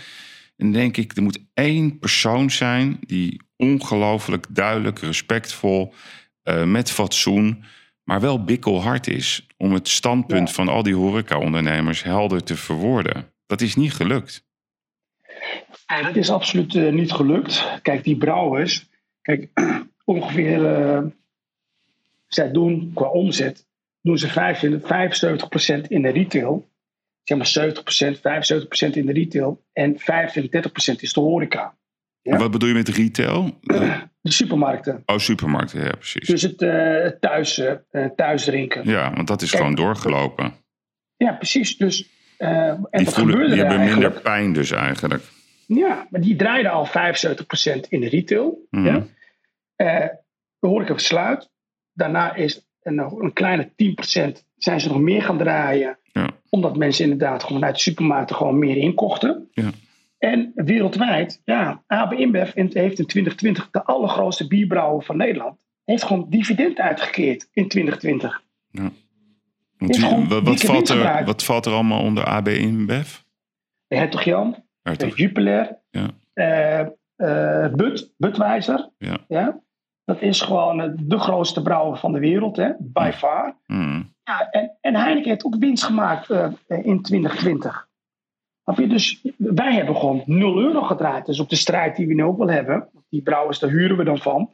En 0.56 0.72
denk 0.72 0.96
ik, 0.96 1.16
er 1.16 1.22
moet 1.22 1.38
één 1.54 1.98
persoon 1.98 2.50
zijn 2.50 2.98
die 3.06 3.40
ongelooflijk 3.58 4.46
duidelijk, 4.50 4.98
respectvol, 4.98 5.92
eh, 6.42 6.64
met 6.64 6.90
fatsoen, 6.90 7.64
maar 8.04 8.20
wel 8.20 8.44
bikkelhard 8.44 9.06
is 9.06 9.46
om 9.56 9.72
het 9.72 9.88
standpunt 9.88 10.48
Ja. 10.48 10.54
van 10.54 10.68
al 10.68 10.82
die 10.82 10.94
horeca-ondernemers 10.94 12.02
helder 12.02 12.42
te 12.44 12.56
verwoorden. 12.56 13.32
Dat 13.46 13.60
is 13.60 13.76
niet 13.76 13.92
gelukt. 13.94 14.46
Ja, 15.86 16.02
dat 16.02 16.16
is 16.16 16.30
absoluut 16.30 16.74
eh, 16.74 16.92
niet 16.92 17.12
gelukt. 17.12 17.64
Kijk, 17.82 18.04
die 18.04 18.16
brouwers, 18.16 18.88
kijk, 19.22 19.48
ongeveer, 20.04 20.66
eh, 20.76 21.02
zij 22.26 22.50
doen 22.52 22.90
qua 22.94 23.06
omzet, 23.08 23.66
doen 24.02 24.18
ze 24.18 24.28
75, 24.28 24.88
75% 24.88 25.88
in 25.88 26.02
de 26.02 26.08
retail. 26.10 26.68
Zeg 27.24 27.38
maar 27.38 27.46
70%, 27.46 28.18
75% 28.18 28.96
in 28.96 29.06
de 29.06 29.12
retail 29.12 29.64
en 29.72 29.98
25% 29.98 31.02
is 31.02 31.12
de 31.12 31.20
horeca. 31.20 31.76
Ja. 32.22 32.32
En 32.32 32.38
Wat 32.38 32.50
bedoel 32.50 32.68
je 32.68 32.74
met 32.74 32.88
retail? 32.88 33.50
De 34.20 34.32
supermarkten. 34.34 35.02
oh, 35.06 35.18
supermarkten, 35.18 35.84
ja, 35.84 35.90
precies. 35.92 36.26
Dus 36.28 36.42
het 36.42 36.62
eh, 36.62 37.06
thuis, 37.20 37.58
eh, 37.58 38.04
thuisdrinken. 38.16 38.84
Ja. 38.84 38.92
Ja, 38.92 39.12
want 39.14 39.28
dat 39.28 39.42
is 39.42 39.50
Kijk, 39.50 39.62
gewoon 39.62 39.76
doorgelopen. 39.76 40.52
precies. 41.16 41.76
Dus, 41.76 42.08
eh, 42.36 42.48
en 42.50 42.76
Die, 42.90 43.04
wat 43.04 43.14
voelen, 43.14 43.32
gebeurde 43.32 43.54
die 43.54 43.64
hebben 43.64 43.84
minder 43.84 44.10
pijn 44.10 44.52
dus 44.52 44.70
eigenlijk. 44.70 45.22
Ja, 45.66 46.06
maar 46.10 46.20
die 46.20 46.36
draaiden 46.36 46.72
al 46.72 46.86
75% 46.86 47.88
in 47.88 48.00
de 48.00 48.08
retail. 48.08 48.66
Mhm. 48.70 48.84
Ja. 48.86 49.06
Eh, 49.76 50.08
de 50.58 50.66
horeca 50.68 50.94
besluit. 50.94 51.50
Daarna 51.92 52.34
is 52.34 52.66
nog 52.82 53.18
een 53.18 53.32
kleine 53.32 53.70
10% 53.76 54.44
zijn 54.56 54.80
ze 54.80 54.88
nog 54.88 55.00
meer 55.00 55.22
gaan 55.22 55.38
draaien. 55.38 55.98
Ja. 56.12 56.30
Omdat 56.48 56.76
mensen 56.76 57.04
inderdaad 57.04 57.44
gewoon 57.44 57.64
uit 57.64 57.74
de 57.74 57.80
supermarkten 57.80 58.36
gewoon 58.36 58.58
meer 58.58 58.76
inkochten. 58.76 59.48
Ja. 59.52 59.70
En 60.18 60.52
wereldwijd, 60.54 61.40
ja, 61.44 61.82
AB 61.86 62.12
InBev 62.12 62.52
heeft 62.54 62.98
in 62.98 63.06
2020 63.06 63.68
de 63.70 63.84
allergrootste 63.84 64.46
bierbrouwer 64.46 65.04
van 65.04 65.16
Nederland. 65.16 65.58
Heeft 65.84 66.02
gewoon 66.04 66.26
dividend 66.28 66.78
uitgekeerd 66.78 67.48
in 67.52 67.68
2020. 67.68 68.42
Want 68.70 68.92
Is 69.94 69.98
wie- 69.98 70.06
gewoon 70.08 70.28
wat, 70.44 70.60
valt 70.60 70.88
er, 70.88 71.24
wat 71.24 71.44
valt 71.44 71.66
er 71.66 71.72
allemaal 71.72 72.02
onder 72.02 72.24
AB 72.24 72.48
InBev? 72.48 73.16
De 73.86 73.96
Hertog 73.96 74.22
Jan, 74.22 74.50
de 74.50 74.60
Hertog. 74.82 75.16
Jupiler, 75.16 75.78
Ja. 75.90 76.08
eh, 76.32 76.80
eh, 77.16 77.72
Bud, 77.72 78.12
Budweiser. 78.16 78.90
Ja. 79.28 79.60
Dat 80.04 80.20
is 80.22 80.40
gewoon 80.40 80.80
eh, 80.80 80.90
de 81.00 81.18
grootste 81.18 81.62
brouwer 81.62 81.98
van 81.98 82.12
de 82.12 82.18
wereld, 82.18 82.56
hè? 82.56 82.70
by 82.78 83.10
far. 83.14 83.56
Hmm. 83.66 84.14
Ja, 84.24 84.50
en, 84.50 84.76
en 84.80 84.94
Heineken 84.96 85.28
heeft 85.30 85.44
ook 85.44 85.56
winst 85.58 85.84
gemaakt 85.84 86.28
in 86.68 87.02
2020. 87.02 87.87
Je? 88.76 88.86
Dus 88.86 89.20
wij 89.36 89.74
hebben 89.74 89.96
gewoon 89.96 90.22
0 90.26 90.58
euro 90.60 90.82
gedraaid. 90.82 91.26
Dus 91.26 91.40
op 91.40 91.48
de 91.48 91.56
strijd 91.56 91.96
die 91.96 92.06
we 92.06 92.14
nu 92.14 92.22
ook 92.22 92.38
wel 92.38 92.50
hebben, 92.50 92.88
die 93.08 93.22
brouwers, 93.22 93.58
daar 93.58 93.70
huren 93.70 93.96
we 93.96 94.04
dan 94.04 94.18
van. 94.18 94.50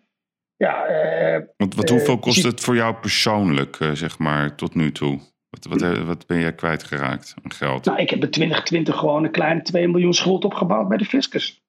Ja, 0.57 0.85
eh, 0.85 1.43
Want 1.57 1.75
wat, 1.75 1.85
Eh, 1.85 1.91
hoeveel 1.91 2.19
kost 2.19 2.41
zie- 2.41 2.47
het 2.51 2.61
voor 2.61 2.75
jou 2.77 2.95
persoonlijk, 2.95 3.77
eh, 3.81 3.91
zeg 3.93 4.19
maar, 4.19 4.55
tot 4.55 4.75
nu 4.75 4.93
toe? 4.93 5.19
Wat, 5.51 5.65
wat, 5.65 5.83
eh, 5.83 6.03
wat 6.07 6.27
ben 6.27 6.39
jij 6.39 6.55
kwijtgeraakt 6.55 7.35
aan 7.43 7.53
geld? 7.53 7.85
nou, 7.85 7.99
ik 7.99 8.11
heb 8.11 8.23
in 8.25 8.31
2020 8.31 8.97
gewoon 8.97 9.25
een 9.25 9.31
kleine 9.31 9.63
2 9.63 9.89
miljoen 9.89 10.15
schuld 10.15 10.45
opgebouwd 10.45 10.89
bij 10.89 10.97
de 10.97 11.05
fiscus. 11.05 11.63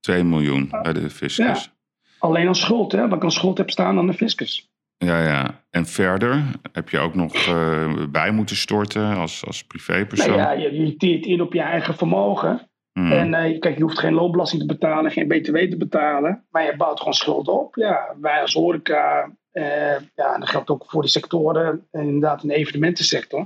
2 0.00 0.24
miljoen 0.24 0.68
bij 0.82 0.92
de 0.92 1.10
fiscus. 1.10 1.70
Alleen 2.18 2.46
aan 2.48 2.54
schuld, 2.54 2.92
hè? 2.92 3.08
Wat 3.08 3.16
ik 3.16 3.24
aan 3.24 3.30
schuld 3.32 3.58
heb 3.58 3.70
staan 3.70 3.98
aan 3.98 4.06
de 4.06 4.12
fiscus. 4.14 4.69
Ja, 5.04 5.22
ja. 5.22 5.64
En 5.70 5.86
verder 5.86 6.44
heb 6.72 6.88
je 6.88 6.98
ook 6.98 7.14
nog 7.14 7.34
eh, 7.34 8.04
bij 8.08 8.30
moeten 8.30 8.56
storten 8.56 9.16
als, 9.16 9.46
als 9.46 9.64
privépersoon? 9.64 10.36
Nou 10.36 10.40
ja, 10.40 10.50
je, 10.50 10.86
je 10.86 10.96
teert 10.96 11.26
in 11.26 11.40
op 11.40 11.52
je 11.52 11.60
eigen 11.60 11.94
vermogen. 11.94 12.68
Hmm. 12.92 13.12
En 13.12 13.34
eh, 13.34 13.58
kijk, 13.58 13.76
je 13.76 13.82
hoeft 13.82 13.98
geen 13.98 14.14
loonbelasting 14.14 14.60
te 14.60 14.66
betalen, 14.66 15.10
geen 15.10 15.28
btw 15.28 15.56
te 15.56 15.76
betalen. 15.76 16.44
Maar 16.50 16.64
je 16.64 16.76
bouwt 16.76 16.98
gewoon 16.98 17.14
schulden 17.14 17.60
op. 17.60 17.74
Ja, 17.74 18.16
wij 18.20 18.40
als 18.40 18.52
horeca, 18.52 19.30
eh, 19.50 20.00
ja, 20.14 20.34
en 20.34 20.40
dat 20.40 20.48
geldt 20.48 20.70
ook 20.70 20.84
voor 20.86 21.02
de 21.02 21.08
sectoren, 21.08 21.86
en 21.90 22.00
inderdaad 22.00 22.42
in 22.42 22.48
de 22.48 22.54
evenementensector. 22.54 23.44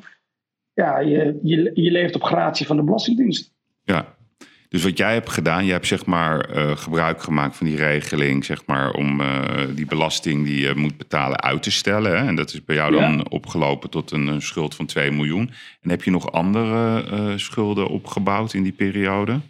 Ja, 0.72 0.98
je, 0.98 1.38
je, 1.42 1.70
je 1.74 1.90
leeft 1.90 2.14
op 2.14 2.22
gratie 2.22 2.66
van 2.66 2.76
de 2.76 2.82
Belastingdienst. 2.82 3.52
Ja. 3.82 4.14
Dus 4.74 4.84
wat 4.84 4.98
jij 4.98 5.12
hebt 5.12 5.30
gedaan, 5.30 5.64
je 5.64 5.72
hebt 5.72 5.86
zeg 5.86 6.06
maar 6.06 6.40
eh, 6.40 6.76
gebruik 6.76 7.22
gemaakt 7.22 7.56
van 7.56 7.66
die 7.66 7.76
regeling, 7.76 8.44
zeg 8.44 8.66
maar, 8.66 8.90
om 8.90 9.20
eh, 9.20 9.60
die 9.74 9.86
belasting 9.86 10.44
die 10.44 10.60
je 10.60 10.72
moet 10.76 10.96
betalen 10.96 11.42
uit 11.42 11.62
te 11.62 11.70
stellen. 11.70 12.18
Hè? 12.18 12.26
En 12.26 12.34
dat 12.34 12.52
is 12.52 12.64
bij 12.64 12.76
jou 12.76 12.92
dan 12.92 13.30
opgelopen 13.30 13.90
tot 13.90 14.10
een, 14.10 14.26
een, 14.26 14.42
schuld 14.42 14.74
van 14.74 14.86
2 14.86 15.10
miljoen. 15.10 15.50
En 15.82 15.90
heb 15.90 16.02
je 16.02 16.10
nog 16.10 16.32
andere 16.32 17.04
uh, 17.12 17.36
schulden 17.36 17.88
opgebouwd 17.88 18.54
in 18.54 18.62
die 18.62 18.72
periode? 18.72 19.40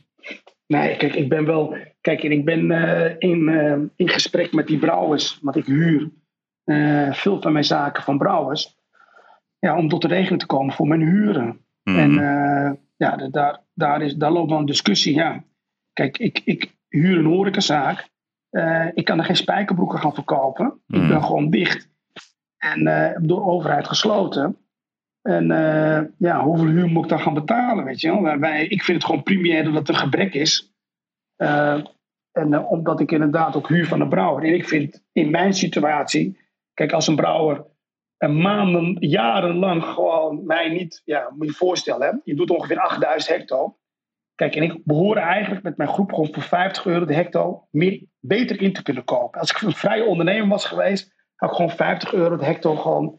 Nee, 0.67 0.97
kijk, 0.97 1.15
ik 1.15 1.29
ben 1.29 1.45
wel. 1.45 1.77
Kijk, 2.01 2.23
ik 2.23 2.45
ben 2.45 2.71
in, 3.19 3.49
in 3.97 4.09
gesprek 4.09 4.53
met 4.53 4.67
die 4.67 4.79
brouwers, 4.79 5.39
want 5.43 5.57
ik 5.57 5.67
huur 5.67 6.11
veel 7.11 7.41
van 7.41 7.53
mijn 7.53 7.65
zaken 7.65 8.03
van 8.03 8.19
brouwers. 8.19 8.77
Ja, 9.59 9.77
om 9.77 9.89
tot 9.89 10.03
de 10.03 10.09
regeling 10.09 10.41
te 10.41 10.47
komen 10.47 10.75
voor 10.75 10.87
mijn 10.87 11.03
huren. 11.03 11.61
Mhm. 11.83 11.99
En 11.99 12.19
ja, 12.97 13.17
daar, 13.17 13.61
daar, 13.75 14.03
is, 14.03 14.15
daar 14.15 14.33
loopt 14.33 14.51
wel 14.51 14.59
een 14.59 14.67
discussie. 14.67 15.15
Ja. 15.15 15.45
Kijk, 15.93 16.19
ik, 16.19 16.41
ik 16.45 16.77
huur 16.89 17.19
een 17.19 17.25
horecazaak. 17.25 18.09
Uh, 18.51 18.87
ik 18.95 19.05
kan 19.05 19.19
er 19.19 19.25
geen 19.25 19.37
spijkerbroeken 19.37 19.99
gaan 19.99 20.15
verkopen. 20.15 20.67
Ik 20.67 21.01
ben 21.01 21.11
hmm. 21.11 21.23
gewoon 21.23 21.51
dicht. 21.51 21.89
En 22.57 22.81
uh, 22.81 23.11
door 23.21 23.39
de 23.39 23.45
overheid 23.45 23.87
gesloten. 23.87 24.57
En 25.23 25.51
uh, 25.51 26.01
ja, 26.19 26.45
hoeveel 26.45 26.67
huur 26.67 26.89
moet 26.89 27.03
ik 27.03 27.11
dan 27.11 27.21
gaan 27.21 27.35
betalen? 27.35 27.85
Weet 27.85 28.01
je 28.01 28.23
wel? 28.23 28.39
Wij, 28.39 28.67
ik 28.67 28.83
vind 28.83 28.97
het 28.97 29.07
gewoon 29.07 29.23
primair 29.23 29.65
dat 29.65 29.75
het 29.75 29.89
een 29.89 29.97
gebrek 29.97 30.35
is. 30.35 30.75
en 32.33 32.67
omdat 32.67 33.01
ik 33.01 33.13
inderdaad 33.13 33.57
ook 33.57 33.69
huur 33.69 33.87
van 33.87 34.01
een 34.01 34.09
brouwer. 34.09 34.45
En 34.45 34.55
ik 34.55 34.69
vind 34.69 35.05
in 35.13 35.31
mijn 35.31 35.55
situatie. 35.55 36.39
Kijk, 36.75 36.93
als 36.93 37.07
een 37.07 37.17
brouwer 37.17 37.65
maanden, 38.29 38.97
jarenlang 39.01 39.85
gewoon 39.85 40.47
mij 40.47 40.69
niet, 40.69 41.03
ja, 41.05 41.29
moet 41.31 41.47
je 41.47 41.53
je 41.53 41.59
voorstellen, 41.59 42.07
hè? 42.07 42.13
je 42.25 42.35
doet 42.35 42.51
ongeveer 42.51 42.79
8000 42.79 43.37
hecto. 43.37 43.77
Kijk, 44.35 44.55
en 44.57 44.63
ik 44.63 44.85
behoor 44.85 45.17
eigenlijk 45.17 45.63
met 45.63 45.77
mijn 45.77 45.89
groep 45.89 46.11
gewoon 46.11 46.33
voor 46.33 46.43
50 46.43 46.87
euro 46.87 47.05
de 47.05 47.15
hecto 47.15 47.67
meer, 47.71 48.03
beter 48.21 48.63
in 48.63 48.73
te 48.73 48.83
kunnen 48.83 49.05
kopen. 49.05 49.41
Als 49.41 49.51
ik 49.51 49.61
een 49.61 49.73
vrije 49.73 50.05
ondernemer 50.05 50.49
was 50.49 50.65
geweest, 50.65 51.15
had 51.35 51.51
ik 51.51 51.57
gewoon 51.57 51.71
50 51.71 52.13
euro 52.13 52.37
de 52.37 52.45
hecto 52.45 52.75
gewoon 52.77 53.19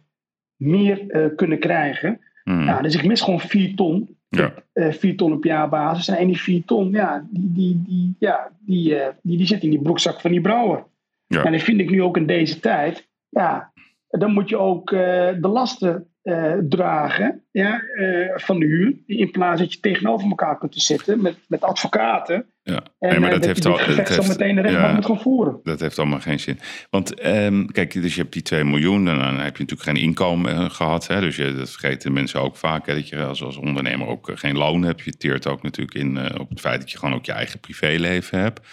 meer 0.55 1.03
uh, 1.07 1.35
kunnen 1.35 1.59
krijgen. 1.59 2.19
Ja, 2.43 2.81
dus 2.81 2.95
ik 2.95 3.05
mis 3.05 3.21
gewoon 3.21 3.39
4 3.39 3.75
ton. 3.75 4.17
Ja. 4.29 4.53
Uh, 4.73 4.91
4 4.91 5.15
ton 5.15 5.33
op 5.33 5.43
jaarbasis. 5.43 6.07
En 6.07 6.27
die 6.27 6.41
4 6.41 6.65
ton, 6.65 6.91
ja, 6.91 7.27
die, 7.29 7.51
die, 7.53 7.83
die, 7.87 8.15
ja, 8.19 8.51
die, 8.59 8.95
uh, 8.95 9.07
die, 9.21 9.37
die 9.37 9.47
zit 9.47 9.63
in 9.63 9.69
die 9.69 9.81
broekzak 9.81 10.21
van 10.21 10.31
die 10.31 10.41
brouwer. 10.41 10.85
Ja. 11.27 11.43
En 11.43 11.51
dat 11.51 11.61
vind 11.61 11.79
ik 11.79 11.89
nu 11.89 12.03
ook 12.03 12.17
in 12.17 12.25
deze 12.25 12.59
tijd. 12.59 13.09
Ja, 13.29 13.71
dan 14.09 14.33
moet 14.33 14.49
je 14.49 14.57
ook 14.57 14.91
uh, 14.91 14.99
de 15.39 15.47
lasten 15.47 16.07
uh, 16.23 16.53
dragen 16.69 17.43
ja, 17.51 17.81
uh, 17.95 18.31
van 18.35 18.59
de 18.59 18.65
huur. 18.65 18.97
In 19.05 19.31
plaats 19.31 19.61
dat 19.61 19.73
je 19.73 19.79
tegenover 19.79 20.29
elkaar 20.29 20.57
kunt 20.57 20.75
zitten 20.75 21.21
met, 21.21 21.37
met 21.47 21.61
advocaten. 21.61 22.45
Ja, 22.63 22.83
en, 22.99 23.09
nee, 23.09 23.19
maar 23.19 23.29
dat, 23.29 23.45
heeft 23.45 23.65
al. 23.65 23.77
Dat 23.77 24.07
heeft, 24.07 24.27
meteen 24.27 24.55
de 24.55 24.61
rechtbank 24.61 24.87
ja, 24.87 24.95
moet 24.95 25.05
gaan 25.05 25.19
voeren. 25.19 25.59
Dat 25.63 25.79
heeft 25.79 25.99
allemaal 25.99 26.19
geen 26.19 26.39
zin. 26.39 26.59
Want 26.89 27.25
um, 27.25 27.71
kijk, 27.71 28.01
dus 28.01 28.15
je 28.15 28.21
hebt 28.21 28.33
die 28.33 28.41
2 28.41 28.63
miljoen 28.63 29.07
en 29.07 29.17
dan 29.17 29.39
heb 29.39 29.57
je 29.57 29.63
natuurlijk 29.63 29.81
geen 29.81 30.03
inkomen 30.03 30.71
gehad. 30.71 31.07
Hè, 31.07 31.19
dus 31.19 31.35
je, 31.35 31.53
dat 31.53 31.69
vergeten 31.69 32.13
mensen 32.13 32.41
ook 32.41 32.55
vaak. 32.55 32.85
Hè, 32.85 32.93
dat 32.93 33.09
je 33.09 33.23
als, 33.23 33.43
als 33.43 33.57
ondernemer 33.57 34.07
ook 34.07 34.31
geen 34.33 34.57
loon 34.57 34.83
hebt. 34.83 35.01
Je 35.01 35.17
teert 35.17 35.47
ook 35.47 35.61
natuurlijk 35.61 35.97
in 35.97 36.39
op 36.39 36.49
het 36.49 36.59
feit 36.59 36.79
dat 36.79 36.91
je 36.91 36.97
gewoon 36.97 37.15
ook 37.15 37.25
je 37.25 37.31
eigen 37.31 37.59
privéleven 37.59 38.39
hebt. 38.39 38.67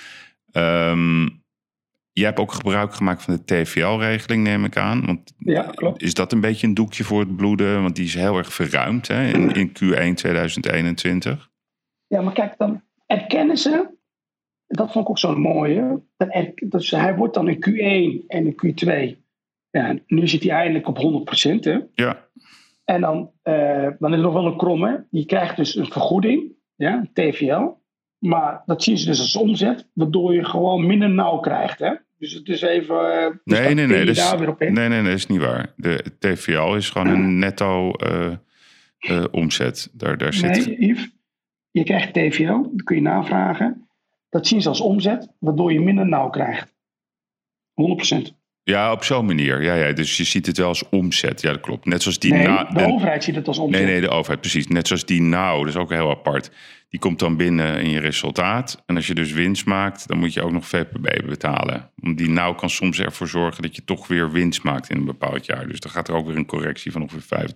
Um, 0.52 1.41
je 2.12 2.24
hebt 2.24 2.38
ook 2.38 2.52
gebruik 2.52 2.94
gemaakt 2.94 3.22
van 3.22 3.34
de 3.34 3.44
TVL-regeling, 3.44 4.42
neem 4.42 4.64
ik 4.64 4.76
aan. 4.76 5.06
Want 5.06 5.32
ja, 5.38 5.62
klopt. 5.62 6.02
Is 6.02 6.14
dat 6.14 6.32
een 6.32 6.40
beetje 6.40 6.66
een 6.66 6.74
doekje 6.74 7.04
voor 7.04 7.20
het 7.20 7.36
bloeden? 7.36 7.82
Want 7.82 7.96
die 7.96 8.04
is 8.04 8.14
heel 8.14 8.36
erg 8.36 8.52
verruimd 8.52 9.08
hè, 9.08 9.26
in, 9.26 9.50
in 9.50 9.68
Q1 9.68 10.14
2021. 10.14 11.50
Ja, 12.06 12.20
maar 12.20 12.32
kijk, 12.32 12.54
dan 12.58 12.82
erkennen 13.06 13.56
ze. 13.56 14.00
Dat 14.66 14.92
vond 14.92 15.04
ik 15.04 15.10
ook 15.10 15.18
zo'n 15.18 15.40
mooie. 15.40 16.02
Dan 16.16 16.52
dus 16.68 16.90
hij 16.90 17.16
wordt 17.16 17.34
dan 17.34 17.48
in 17.48 17.64
Q1 17.68 18.26
en 18.26 18.46
in 18.46 18.56
Q2. 18.66 19.20
Ja, 19.70 19.98
nu 20.06 20.28
zit 20.28 20.42
hij 20.42 20.52
eindelijk 20.52 20.88
op 20.88 21.26
100%. 21.48 21.58
Hè? 21.60 21.78
Ja. 21.94 22.28
En 22.84 23.00
dan, 23.00 23.30
uh, 23.44 23.88
dan 23.98 24.10
is 24.10 24.16
er 24.16 24.24
nog 24.24 24.32
wel 24.32 24.46
een 24.46 24.56
kromme. 24.56 25.06
Die 25.10 25.26
krijgt 25.26 25.56
dus 25.56 25.76
een 25.76 25.86
vergoeding, 25.86 26.52
ja, 26.76 27.06
TVL. 27.12 27.80
Maar 28.22 28.62
dat 28.66 28.82
zien 28.82 28.98
ze 28.98 29.06
dus 29.06 29.20
als 29.20 29.36
omzet, 29.36 29.86
waardoor 29.92 30.34
je 30.34 30.44
gewoon 30.44 30.86
minder 30.86 31.10
nauw 31.10 31.38
krijgt. 31.38 31.78
Hè? 31.78 31.92
Dus 32.18 32.32
het 32.32 32.48
is 32.48 32.62
even. 32.62 32.94
Uh, 32.94 33.26
nee, 33.44 33.74
nee, 33.74 33.86
nee, 33.86 34.04
dus, 34.04 34.32
nee, 34.58 34.70
nee, 34.70 34.88
nee, 34.88 35.02
dat 35.02 35.12
is 35.12 35.26
niet 35.26 35.40
waar. 35.40 35.72
De 35.76 36.04
TVL 36.18 36.74
is 36.74 36.90
gewoon 36.90 37.08
een 37.08 37.38
netto 37.44 37.92
uh, 38.06 38.32
uh, 39.00 39.24
omzet. 39.30 39.90
Daar, 39.92 40.18
daar 40.18 40.32
zit... 40.32 40.66
Nee, 40.66 40.88
Yves, 40.88 41.10
je 41.70 41.84
krijgt 41.84 42.12
TVL, 42.12 42.62
dat 42.72 42.82
kun 42.84 42.96
je 42.96 43.02
navragen. 43.02 43.88
Dat 44.28 44.46
zien 44.46 44.62
ze 44.62 44.68
als 44.68 44.80
omzet, 44.80 45.28
waardoor 45.38 45.72
je 45.72 45.80
minder 45.80 46.08
nauw 46.08 46.28
krijgt. 46.28 46.74
100%. 48.30 48.34
Ja, 48.62 48.92
op 48.92 49.04
zo'n 49.04 49.26
manier. 49.26 49.62
Ja, 49.62 49.74
ja, 49.74 49.92
dus 49.92 50.16
je 50.16 50.24
ziet 50.24 50.46
het 50.46 50.58
wel 50.58 50.68
als 50.68 50.88
omzet. 50.88 51.40
Ja, 51.40 51.50
dat 51.50 51.60
klopt. 51.60 51.84
Net 51.84 52.02
zoals 52.02 52.18
die 52.18 52.32
nee, 52.32 52.46
de 52.46 52.86
overheid 52.86 53.24
ziet 53.24 53.34
het 53.34 53.48
als 53.48 53.58
omzet. 53.58 53.80
Nee, 53.80 53.90
nee, 53.90 54.00
de 54.00 54.08
overheid, 54.08 54.40
precies. 54.40 54.66
Net 54.66 54.86
zoals 54.86 55.04
die 55.04 55.22
nou, 55.22 55.58
dat 55.58 55.68
is 55.68 55.80
ook 55.80 55.90
heel 55.90 56.10
apart. 56.10 56.50
Die 56.92 57.00
komt 57.00 57.18
dan 57.18 57.36
binnen 57.36 57.82
in 57.82 57.90
je 57.90 58.00
resultaat. 58.00 58.82
En 58.86 58.96
als 58.96 59.06
je 59.06 59.14
dus 59.14 59.32
winst 59.32 59.66
maakt, 59.66 60.08
dan 60.08 60.18
moet 60.18 60.32
je 60.32 60.42
ook 60.42 60.52
nog 60.52 60.68
VPB 60.68 61.26
betalen. 61.26 61.90
Om 62.02 62.14
die 62.16 62.30
nou 62.30 62.54
kan 62.54 62.70
soms 62.70 63.00
ervoor 63.00 63.28
zorgen 63.28 63.62
dat 63.62 63.76
je 63.76 63.84
toch 63.84 64.06
weer 64.06 64.30
winst 64.30 64.62
maakt 64.62 64.90
in 64.90 64.96
een 64.96 65.04
bepaald 65.04 65.46
jaar. 65.46 65.68
Dus 65.68 65.80
dan 65.80 65.90
gaat 65.90 66.08
er 66.08 66.14
ook 66.14 66.26
weer 66.26 66.36
een 66.36 66.46
correctie 66.46 66.92
van 66.92 67.02
ongeveer 67.02 67.48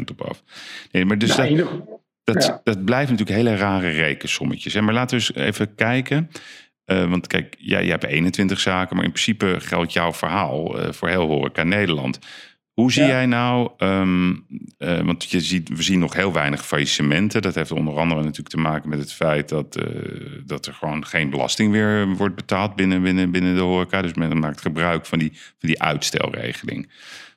25% 0.00 0.04
op 0.10 0.22
af. 0.22 0.42
Nee, 0.92 1.04
maar 1.04 1.18
dus 1.18 1.36
dat, 1.36 1.48
dat, 2.24 2.60
dat 2.64 2.84
blijft 2.84 3.10
natuurlijk 3.10 3.38
hele 3.38 3.56
rare 3.56 3.88
rekensommetjes. 3.88 4.80
Maar 4.80 4.94
laten 4.94 5.18
we 5.18 5.24
eens 5.24 5.46
even 5.46 5.74
kijken. 5.74 6.30
Uh, 6.86 7.10
want 7.10 7.26
kijk, 7.26 7.54
jij, 7.58 7.82
jij 7.82 7.90
hebt 7.90 8.04
21 8.04 8.60
zaken, 8.60 8.96
maar 8.96 9.04
in 9.04 9.12
principe 9.12 9.56
geldt 9.58 9.92
jouw 9.92 10.12
verhaal 10.12 10.80
uh, 10.80 10.92
voor 10.92 11.08
heel 11.08 11.26
horeca 11.26 11.62
Nederland. 11.62 12.18
Hoe 12.74 12.92
zie 12.92 13.06
jij 13.06 13.26
nou, 13.26 13.70
um, 13.78 14.46
uh, 14.78 15.00
want 15.00 15.30
je 15.30 15.40
ziet, 15.40 15.68
we 15.68 15.82
zien 15.82 15.98
nog 15.98 16.14
heel 16.14 16.32
weinig 16.32 16.66
faillissementen. 16.66 17.42
Dat 17.42 17.54
heeft 17.54 17.72
onder 17.72 17.98
andere 17.98 18.20
natuurlijk 18.20 18.48
te 18.48 18.60
maken 18.60 18.88
met 18.88 18.98
het 18.98 19.12
feit 19.12 19.48
dat, 19.48 19.78
dat 20.46 20.66
er 20.66 20.74
gewoon 20.74 21.06
geen 21.06 21.30
belasting 21.30 21.72
weer 21.72 22.08
wordt 22.08 22.34
betaald 22.34 22.76
binnen, 22.76 23.02
binnen, 23.02 23.30
binnen 23.30 23.54
de 23.54 23.60
horeca. 23.60 24.02
Dus 24.02 24.14
men 24.14 24.38
maakt 24.38 24.60
gebruik 24.60 25.06
van 25.06 25.18
die, 25.18 25.30
van 25.32 25.68
die 25.68 25.82
uitstelregeling. 25.82 26.90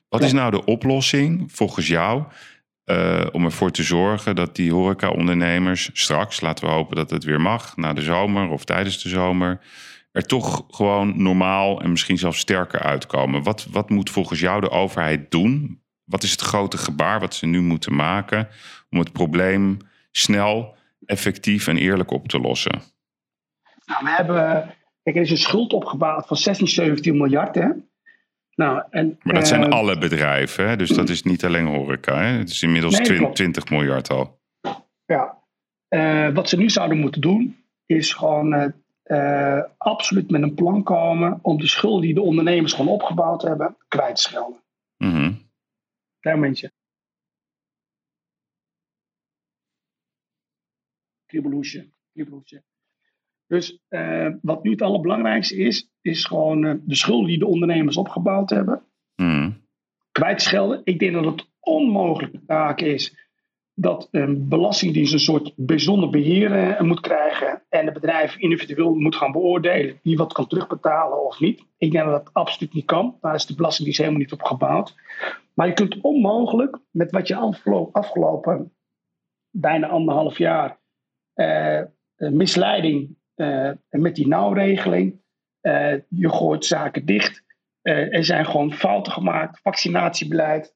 Wat 0.08 0.22
is 0.22 0.32
nou 0.32 0.50
de 0.50 0.64
oplossing 0.64 1.52
volgens 1.52 1.86
jou 1.86 2.24
uh, 2.90 3.26
om 3.32 3.44
ervoor 3.44 3.70
te 3.70 3.82
zorgen 3.82 4.36
dat 4.36 4.56
die 4.56 4.72
horeca-ondernemers 4.72 5.90
straks, 5.92 6.40
laten 6.40 6.64
we 6.64 6.70
hopen 6.70 6.96
dat 6.96 7.10
het 7.10 7.24
weer 7.24 7.40
mag, 7.40 7.76
na 7.76 7.92
de 7.92 8.02
zomer 8.02 8.48
of 8.48 8.64
tijdens 8.64 9.02
de 9.02 9.08
zomer, 9.08 9.60
er 10.18 10.26
toch 10.26 10.64
gewoon 10.70 11.22
normaal 11.22 11.82
en 11.82 11.90
misschien 11.90 12.18
zelfs 12.18 12.38
sterker 12.38 12.80
uitkomen. 12.80 13.42
Wat, 13.42 13.66
wat 13.70 13.90
moet 13.90 14.10
volgens 14.10 14.40
jou 14.40 14.60
de 14.60 14.70
overheid 14.70 15.30
doen? 15.30 15.82
Wat 16.04 16.22
is 16.22 16.30
het 16.30 16.40
grote 16.40 16.78
gebaar 16.78 17.20
wat 17.20 17.34
ze 17.34 17.46
nu 17.46 17.60
moeten 17.60 17.94
maken 17.94 18.48
om 18.90 18.98
het 18.98 19.12
probleem 19.12 19.78
snel, 20.10 20.74
effectief 21.04 21.66
en 21.66 21.76
eerlijk 21.76 22.10
op 22.10 22.28
te 22.28 22.40
lossen? 22.40 22.82
Nou, 23.84 24.04
we 24.04 24.10
hebben, 24.10 24.74
kijk, 25.02 25.16
er 25.16 25.22
is 25.22 25.30
een 25.30 25.38
schuld 25.38 25.72
opgebouwd 25.72 26.26
van 26.26 26.36
16, 26.36 26.68
17 26.68 27.16
miljard. 27.16 27.54
Hè? 27.54 27.68
Nou, 28.54 28.82
en, 28.90 29.18
maar 29.22 29.34
dat 29.34 29.48
zijn 29.48 29.64
eh, 29.64 29.70
alle 29.70 29.98
bedrijven, 29.98 30.68
hè? 30.68 30.76
dus 30.76 30.90
dat 30.90 31.08
is 31.08 31.22
niet 31.22 31.44
alleen 31.44 31.66
horeca. 31.66 32.18
Hè? 32.18 32.38
Het 32.38 32.50
is 32.50 32.62
inmiddels 32.62 32.96
20, 33.32 33.70
miljard 33.70 34.10
al. 34.10 34.40
Ja, 35.06 35.38
uh, 35.88 36.34
wat 36.34 36.48
ze 36.48 36.56
nu 36.56 36.70
zouden 36.70 36.98
moeten 36.98 37.20
doen, 37.20 37.56
is 37.86 38.12
gewoon 38.12 38.74
uh, 39.08 39.62
absoluut 39.76 40.30
met 40.30 40.42
een 40.42 40.54
plan 40.54 40.82
komen 40.82 41.38
om 41.42 41.58
de 41.58 41.66
schuld 41.66 42.02
die 42.02 42.14
de 42.14 42.20
ondernemers 42.20 42.72
gewoon 42.72 42.92
opgebouwd 42.92 43.42
hebben, 43.42 43.76
kwijt 43.88 44.16
te 44.16 44.22
schelden. 44.22 44.62
Mm 44.96 45.10
-hmm. 45.10 45.50
Klein 46.20 46.38
momentje. 46.38 46.72
Kribbelhoesje. 51.26 51.90
Dus 53.46 53.78
uh, 53.88 54.34
wat 54.42 54.62
nu 54.62 54.70
het 54.70 54.82
allerbelangrijkste 54.82 55.56
is, 55.56 55.90
is 56.00 56.24
gewoon 56.24 56.64
uh, 56.64 56.74
de 56.80 56.94
schuld 56.94 57.26
die 57.26 57.38
de 57.38 57.46
ondernemers 57.46 57.96
opgebouwd 57.96 58.50
hebben, 58.50 58.84
mm. 59.16 59.66
kwijtschelden. 60.12 60.80
Ik 60.84 60.98
denk 60.98 61.12
dat 61.12 61.24
het 61.24 61.48
onmogelijk 61.60 62.46
taak 62.46 62.80
is 62.80 63.27
dat 63.80 64.08
een 64.10 64.48
belastingdienst 64.48 65.12
een 65.12 65.18
soort 65.18 65.52
bijzonder 65.56 66.10
beheer 66.10 66.56
uh, 66.56 66.80
moet 66.80 67.00
krijgen 67.00 67.62
en 67.68 67.86
de 67.86 67.92
bedrijf 67.92 68.36
individueel 68.36 68.94
moet 68.94 69.16
gaan 69.16 69.32
beoordelen 69.32 70.00
wie 70.02 70.16
wat 70.16 70.32
kan 70.32 70.46
terugbetalen 70.46 71.26
of 71.26 71.40
niet. 71.40 71.64
Ik 71.76 71.92
denk 71.92 72.04
dat 72.04 72.24
dat 72.24 72.34
absoluut 72.34 72.72
niet 72.74 72.84
kan. 72.84 73.16
Daar 73.20 73.34
is 73.34 73.46
de 73.46 73.54
belastingdienst 73.54 74.00
helemaal 74.00 74.20
niet 74.20 74.32
op 74.32 74.42
gebouwd. 74.42 74.94
Maar 75.54 75.66
je 75.66 75.72
kunt 75.72 76.00
onmogelijk 76.00 76.78
met 76.90 77.10
wat 77.10 77.28
je 77.28 77.36
afgelopen 77.92 78.72
bijna 79.50 79.88
anderhalf 79.88 80.38
jaar 80.38 80.78
misleiding 82.16 83.16
uh, 83.36 83.70
met 83.90 84.14
die 84.14 84.28
nauwregeling. 84.28 85.20
Je 86.08 86.28
gooit 86.28 86.64
zaken 86.64 87.06
dicht. 87.06 87.44
Er 87.82 88.24
zijn 88.24 88.46
gewoon 88.46 88.72
fouten 88.72 89.12
gemaakt. 89.12 89.60
Vaccinatiebeleid. 89.62 90.74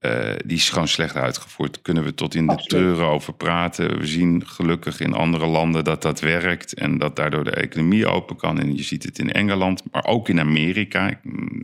uh, 0.00 0.32
die 0.44 0.56
is 0.56 0.70
gewoon 0.70 0.88
slecht 0.88 1.16
uitgevoerd. 1.16 1.74
Daar 1.74 1.82
kunnen 1.82 2.04
we 2.04 2.14
tot 2.14 2.34
in 2.34 2.46
de 2.46 2.56
treuren 2.56 3.06
over 3.06 3.32
praten. 3.32 3.98
We 3.98 4.06
zien 4.06 4.46
gelukkig 4.46 5.00
in 5.00 5.12
andere 5.12 5.46
landen 5.46 5.84
dat 5.84 6.02
dat 6.02 6.20
werkt 6.20 6.74
en 6.74 6.98
dat 6.98 7.16
daardoor 7.16 7.44
de 7.44 7.50
economie 7.50 8.06
open 8.06 8.36
kan. 8.36 8.60
En 8.60 8.76
je 8.76 8.82
ziet 8.82 9.02
het 9.02 9.18
in 9.18 9.32
Engeland, 9.32 9.82
maar 9.92 10.04
ook 10.04 10.28
in 10.28 10.40
Amerika. 10.40 11.20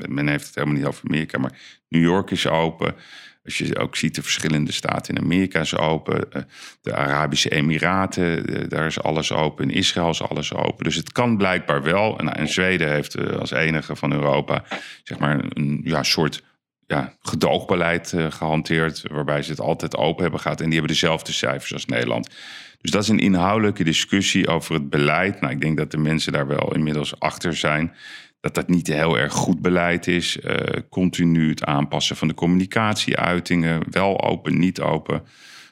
Men 0.08 0.28
heeft 0.28 0.46
het 0.46 0.54
helemaal 0.54 0.76
niet 0.76 0.86
over 0.86 1.04
Amerika, 1.08 1.38
maar 1.38 1.58
New 1.88 2.02
York 2.02 2.30
is 2.30 2.46
open. 2.46 2.94
Als 3.44 3.58
je 3.58 3.78
ook 3.78 3.96
ziet, 3.96 4.14
de 4.14 4.22
verschillende 4.22 4.72
staten 4.72 5.14
in 5.14 5.22
Amerika 5.22 5.60
is 5.60 5.76
open. 5.76 6.32
Eh, 6.32 6.42
de 6.82 6.94
Arabische 6.94 7.50
Emiraten, 7.50 8.46
eh, 8.46 8.68
daar 8.68 8.86
is 8.86 9.00
alles 9.00 9.32
open. 9.32 9.70
In 9.70 9.76
Israël 9.76 10.10
is 10.10 10.22
alles 10.22 10.54
open. 10.54 10.84
Dus 10.84 10.94
het 10.94 11.12
kan 11.12 11.36
blijkbaar 11.36 11.82
wel. 11.82 12.18
En, 12.18 12.34
en 12.34 12.48
Zweden 12.48 12.90
heeft 12.90 13.14
eh, 13.14 13.36
als 13.36 13.50
enige 13.50 13.96
van 13.96 14.12
Europa 14.12 14.64
zeg 15.02 15.18
maar 15.18 15.44
een 15.48 15.80
ja, 15.84 16.02
soort 16.02 16.42
ja, 16.86 17.16
gedoogbeleid 17.20 18.14
gehanteerd. 18.28 19.02
Waarbij 19.10 19.42
ze 19.42 19.50
het 19.50 19.60
altijd 19.60 19.96
open 19.96 20.22
hebben 20.22 20.40
gehad. 20.40 20.60
En 20.60 20.64
die 20.64 20.78
hebben 20.78 20.92
dezelfde 20.92 21.32
cijfers 21.32 21.72
als 21.72 21.86
Nederland. 21.86 22.30
Dus 22.80 22.90
dat 22.90 23.02
is 23.02 23.08
een 23.08 23.18
inhoudelijke 23.18 23.84
discussie 23.84 24.48
over 24.48 24.74
het 24.74 24.90
beleid. 24.90 25.40
Nou, 25.40 25.52
ik 25.52 25.60
denk 25.60 25.76
dat 25.76 25.90
de 25.90 25.98
mensen 25.98 26.32
daar 26.32 26.46
wel 26.46 26.74
inmiddels 26.74 27.20
achter 27.20 27.56
zijn 27.56 27.94
dat 28.44 28.54
dat 28.54 28.68
niet 28.68 28.86
heel 28.86 29.18
erg 29.18 29.32
goed 29.32 29.62
beleid 29.62 30.06
is. 30.06 30.36
Uh, 30.36 30.54
continu 30.90 31.48
het 31.48 31.64
aanpassen 31.64 32.16
van 32.16 32.28
de 32.28 32.34
communicatieuitingen. 32.34 33.82
Wel 33.90 34.22
open, 34.22 34.58
niet 34.58 34.80
open. 34.80 35.22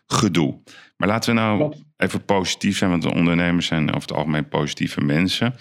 Gedoe. 0.06 0.62
Maar 0.96 1.08
laten 1.08 1.34
we 1.34 1.40
nou 1.40 1.74
even 1.96 2.24
positief 2.24 2.76
zijn, 2.76 2.90
want 2.90 3.02
de 3.02 3.14
ondernemers 3.14 3.66
zijn 3.66 3.88
over 3.88 4.00
het 4.00 4.12
algemeen 4.12 4.48
positieve 4.48 5.00
mensen. 5.00 5.54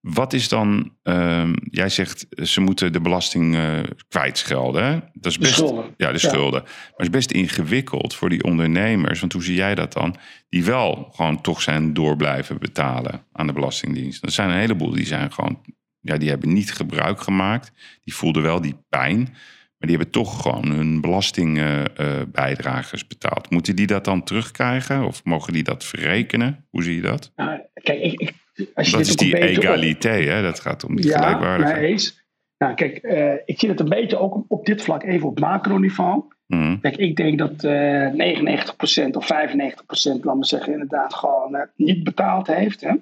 Wat 0.00 0.32
is 0.32 0.48
dan, 0.48 0.92
uh, 1.02 1.52
jij 1.70 1.88
zegt 1.88 2.26
ze 2.42 2.60
moeten 2.60 2.92
de 2.92 3.00
belasting 3.00 3.54
uh, 3.54 3.78
kwijtschelden. 4.08 4.84
Hè? 4.84 4.98
Dat 5.12 5.32
is 5.32 5.38
best, 5.38 5.56
de 5.56 5.66
schulden. 5.66 5.94
Ja, 5.96 6.12
de 6.12 6.18
schulden. 6.18 6.62
Maar 6.62 6.92
het 6.96 7.06
is 7.06 7.10
best 7.10 7.30
ingewikkeld 7.30 8.14
voor 8.14 8.28
die 8.28 8.42
ondernemers. 8.42 9.20
Want 9.20 9.32
hoe 9.32 9.42
zie 9.42 9.54
jij 9.56 9.74
dat 9.74 9.92
dan? 9.92 10.16
Die 10.48 10.64
wel 10.64 11.08
gewoon 11.12 11.40
toch 11.40 11.62
zijn 11.62 11.94
door 11.94 12.16
blijven 12.16 12.58
betalen 12.58 13.24
aan 13.32 13.46
de 13.46 13.52
Belastingdienst. 13.52 14.22
Er 14.22 14.30
zijn 14.30 14.50
een 14.50 14.58
heleboel 14.58 14.90
die 14.90 15.06
zijn 15.06 15.32
gewoon 15.32 15.60
ja, 16.06 16.16
die 16.16 16.28
hebben 16.28 16.52
niet 16.52 16.72
gebruik 16.72 17.20
gemaakt. 17.20 17.72
Die 18.04 18.14
voelden 18.14 18.42
wel 18.42 18.60
die 18.60 18.76
pijn. 18.88 19.18
Maar 19.78 19.88
die 19.88 19.96
hebben 19.96 20.10
toch 20.10 20.42
gewoon 20.42 20.70
hun 20.70 21.00
belastingbijdragers 21.00 23.02
uh, 23.02 23.08
betaald. 23.08 23.50
Moeten 23.50 23.76
die 23.76 23.86
dat 23.86 24.04
dan 24.04 24.24
terugkrijgen? 24.24 25.04
Of 25.04 25.24
mogen 25.24 25.52
die 25.52 25.62
dat 25.62 25.84
verrekenen? 25.84 26.66
Hoe 26.70 26.82
zie 26.82 26.96
je 26.96 27.02
dat? 27.02 27.32
Nou, 27.36 27.60
kijk, 27.82 28.00
ik, 28.00 28.20
ik, 28.20 28.34
als 28.74 28.90
je 28.90 28.96
dat 28.96 29.06
is 29.06 29.16
die 29.16 29.38
egaliteit, 29.38 30.28
hè? 30.28 30.42
Dat 30.42 30.60
gaat 30.60 30.84
om 30.84 30.96
die 30.96 31.06
ja, 31.06 31.18
gelijkwaardigheid. 31.18 31.82
Eens. 31.82 32.24
Nou, 32.58 32.74
kijk, 32.74 32.98
uh, 33.02 33.32
ik 33.44 33.58
zie 33.58 33.68
het 33.68 33.80
een 33.80 33.88
beetje 33.88 34.18
ook 34.18 34.44
op 34.48 34.66
dit 34.66 34.82
vlak 34.82 35.02
even 35.02 35.28
op 35.28 35.40
macroniveau. 35.40 36.24
Mm. 36.46 36.80
Kijk, 36.80 36.96
ik 36.96 37.16
denk 37.16 37.38
dat 37.38 37.64
uh, 37.64 39.06
99% 39.06 39.10
of 39.10 39.24
95%, 39.24 39.28
laat 40.20 40.36
me 40.36 40.44
zeggen, 40.44 40.72
inderdaad 40.72 41.14
gewoon 41.14 41.54
uh, 41.54 41.60
niet 41.76 42.04
betaald 42.04 42.46
heeft. 42.46 42.80
Hè? 42.80 42.92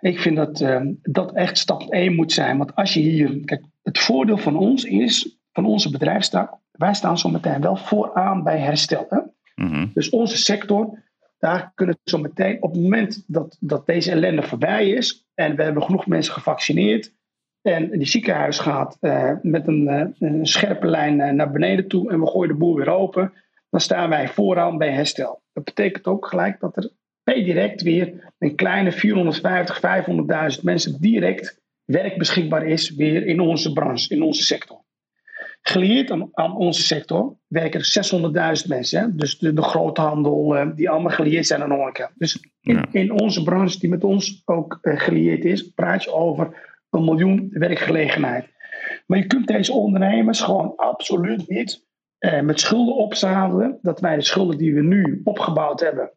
Ik 0.00 0.18
vind 0.18 0.36
dat 0.36 0.60
uh, 0.60 0.80
dat 1.02 1.32
echt 1.32 1.58
stap 1.58 1.82
1 1.82 2.14
moet 2.14 2.32
zijn. 2.32 2.58
Want 2.58 2.74
als 2.74 2.94
je 2.94 3.00
hier. 3.00 3.40
Kijk, 3.44 3.64
het 3.82 3.98
voordeel 3.98 4.38
van 4.38 4.56
ons 4.56 4.84
is, 4.84 5.38
van 5.52 5.64
onze 5.64 5.90
bedrijfstak, 5.90 6.58
wij 6.70 6.94
staan 6.94 7.18
zo 7.18 7.28
meteen 7.28 7.60
wel 7.60 7.76
vooraan 7.76 8.42
bij 8.42 8.58
herstel. 8.58 9.06
Hè? 9.08 9.18
Mm 9.54 9.90
Dus 9.94 10.10
onze 10.10 10.36
sector, 10.36 10.98
daar 11.38 11.72
kunnen 11.74 11.98
we 12.02 12.10
zo 12.10 12.18
meteen, 12.18 12.62
op 12.62 12.72
het 12.72 12.82
moment 12.82 13.24
dat, 13.26 13.56
dat 13.60 13.86
deze 13.86 14.10
ellende 14.10 14.42
voorbij 14.42 14.88
is 14.88 15.26
en 15.34 15.56
we 15.56 15.62
hebben 15.62 15.82
genoeg 15.82 16.06
mensen 16.06 16.32
gevaccineerd 16.32 17.12
en 17.62 17.90
die 17.90 18.06
ziekenhuis 18.06 18.58
gaat 18.58 18.96
uh, 19.00 19.32
met 19.42 19.66
een, 19.66 19.82
uh, 19.82 20.06
een, 20.30 20.46
scherpe 20.46 20.86
lijn 20.86 21.18
uh, 21.18 21.30
naar 21.30 21.50
beneden 21.50 21.88
toe 21.88 22.10
en 22.10 22.20
we 22.20 22.26
gooien 22.26 22.48
de 22.48 22.58
boel 22.58 22.74
weer 22.74 22.88
open, 22.88 23.32
dan 23.70 23.80
staan 23.80 24.08
wij 24.08 24.28
vooraan 24.28 24.78
bij 24.78 24.92
herstel. 24.92 25.42
Dat 25.52 25.64
betekent 25.64 26.06
ook 26.06 26.26
gelijk 26.26 26.60
dat 26.60 26.76
er 26.76 26.90
direct 27.34 27.82
weer 27.82 28.32
een 28.38 28.54
kleine 28.54 28.92
450, 28.92 29.80
500.000 30.56 30.62
mensen 30.62 31.00
direct 31.00 31.60
werk 31.84 32.18
beschikbaar 32.18 32.66
is 32.66 32.94
weer 32.94 33.26
in 33.26 33.40
onze 33.40 33.72
branche, 33.72 34.14
in 34.14 34.22
onze 34.22 34.42
sector. 34.42 34.82
Gelieerd 35.62 36.10
aan, 36.10 36.28
aan 36.32 36.56
onze 36.56 36.82
sector 36.82 37.36
werken 37.46 37.80
600.000 38.62 38.68
mensen. 38.68 39.00
Hè? 39.00 39.14
Dus 39.14 39.38
de, 39.38 39.52
de 39.52 39.62
groothandel, 39.62 40.56
uh, 40.56 40.68
die 40.74 40.90
allemaal 40.90 41.12
gelieerd 41.12 41.46
zijn 41.46 41.62
aan 41.62 41.70
horeca. 41.70 42.10
Dus 42.14 42.44
in, 42.60 42.84
in, 42.92 43.20
onze 43.20 43.42
branche, 43.42 43.78
die 43.78 43.88
met 43.88 44.04
ons 44.04 44.42
ook 44.44 44.78
uh, 44.82 45.00
gelieerd 45.00 45.44
is, 45.44 45.68
praat 45.68 46.04
je 46.04 46.12
over 46.12 46.68
een 46.90 47.04
miljoen 47.04 47.48
werkgelegenheid. 47.50 48.46
Maar 49.06 49.18
je 49.18 49.26
kunt 49.26 49.46
deze 49.46 49.72
ondernemers 49.72 50.40
gewoon 50.40 50.76
absoluut 50.76 51.48
niet 51.48 51.84
uh, 52.20 52.40
met 52.40 52.60
schulden 52.60 52.94
opzadelen. 52.94 53.78
Dat 53.82 54.00
wij 54.00 54.16
de 54.16 54.22
schulden 54.22 54.58
die 54.58 54.74
we 54.74 54.82
nu 54.82 55.20
opgebouwd 55.24 55.80
hebben, 55.80 56.12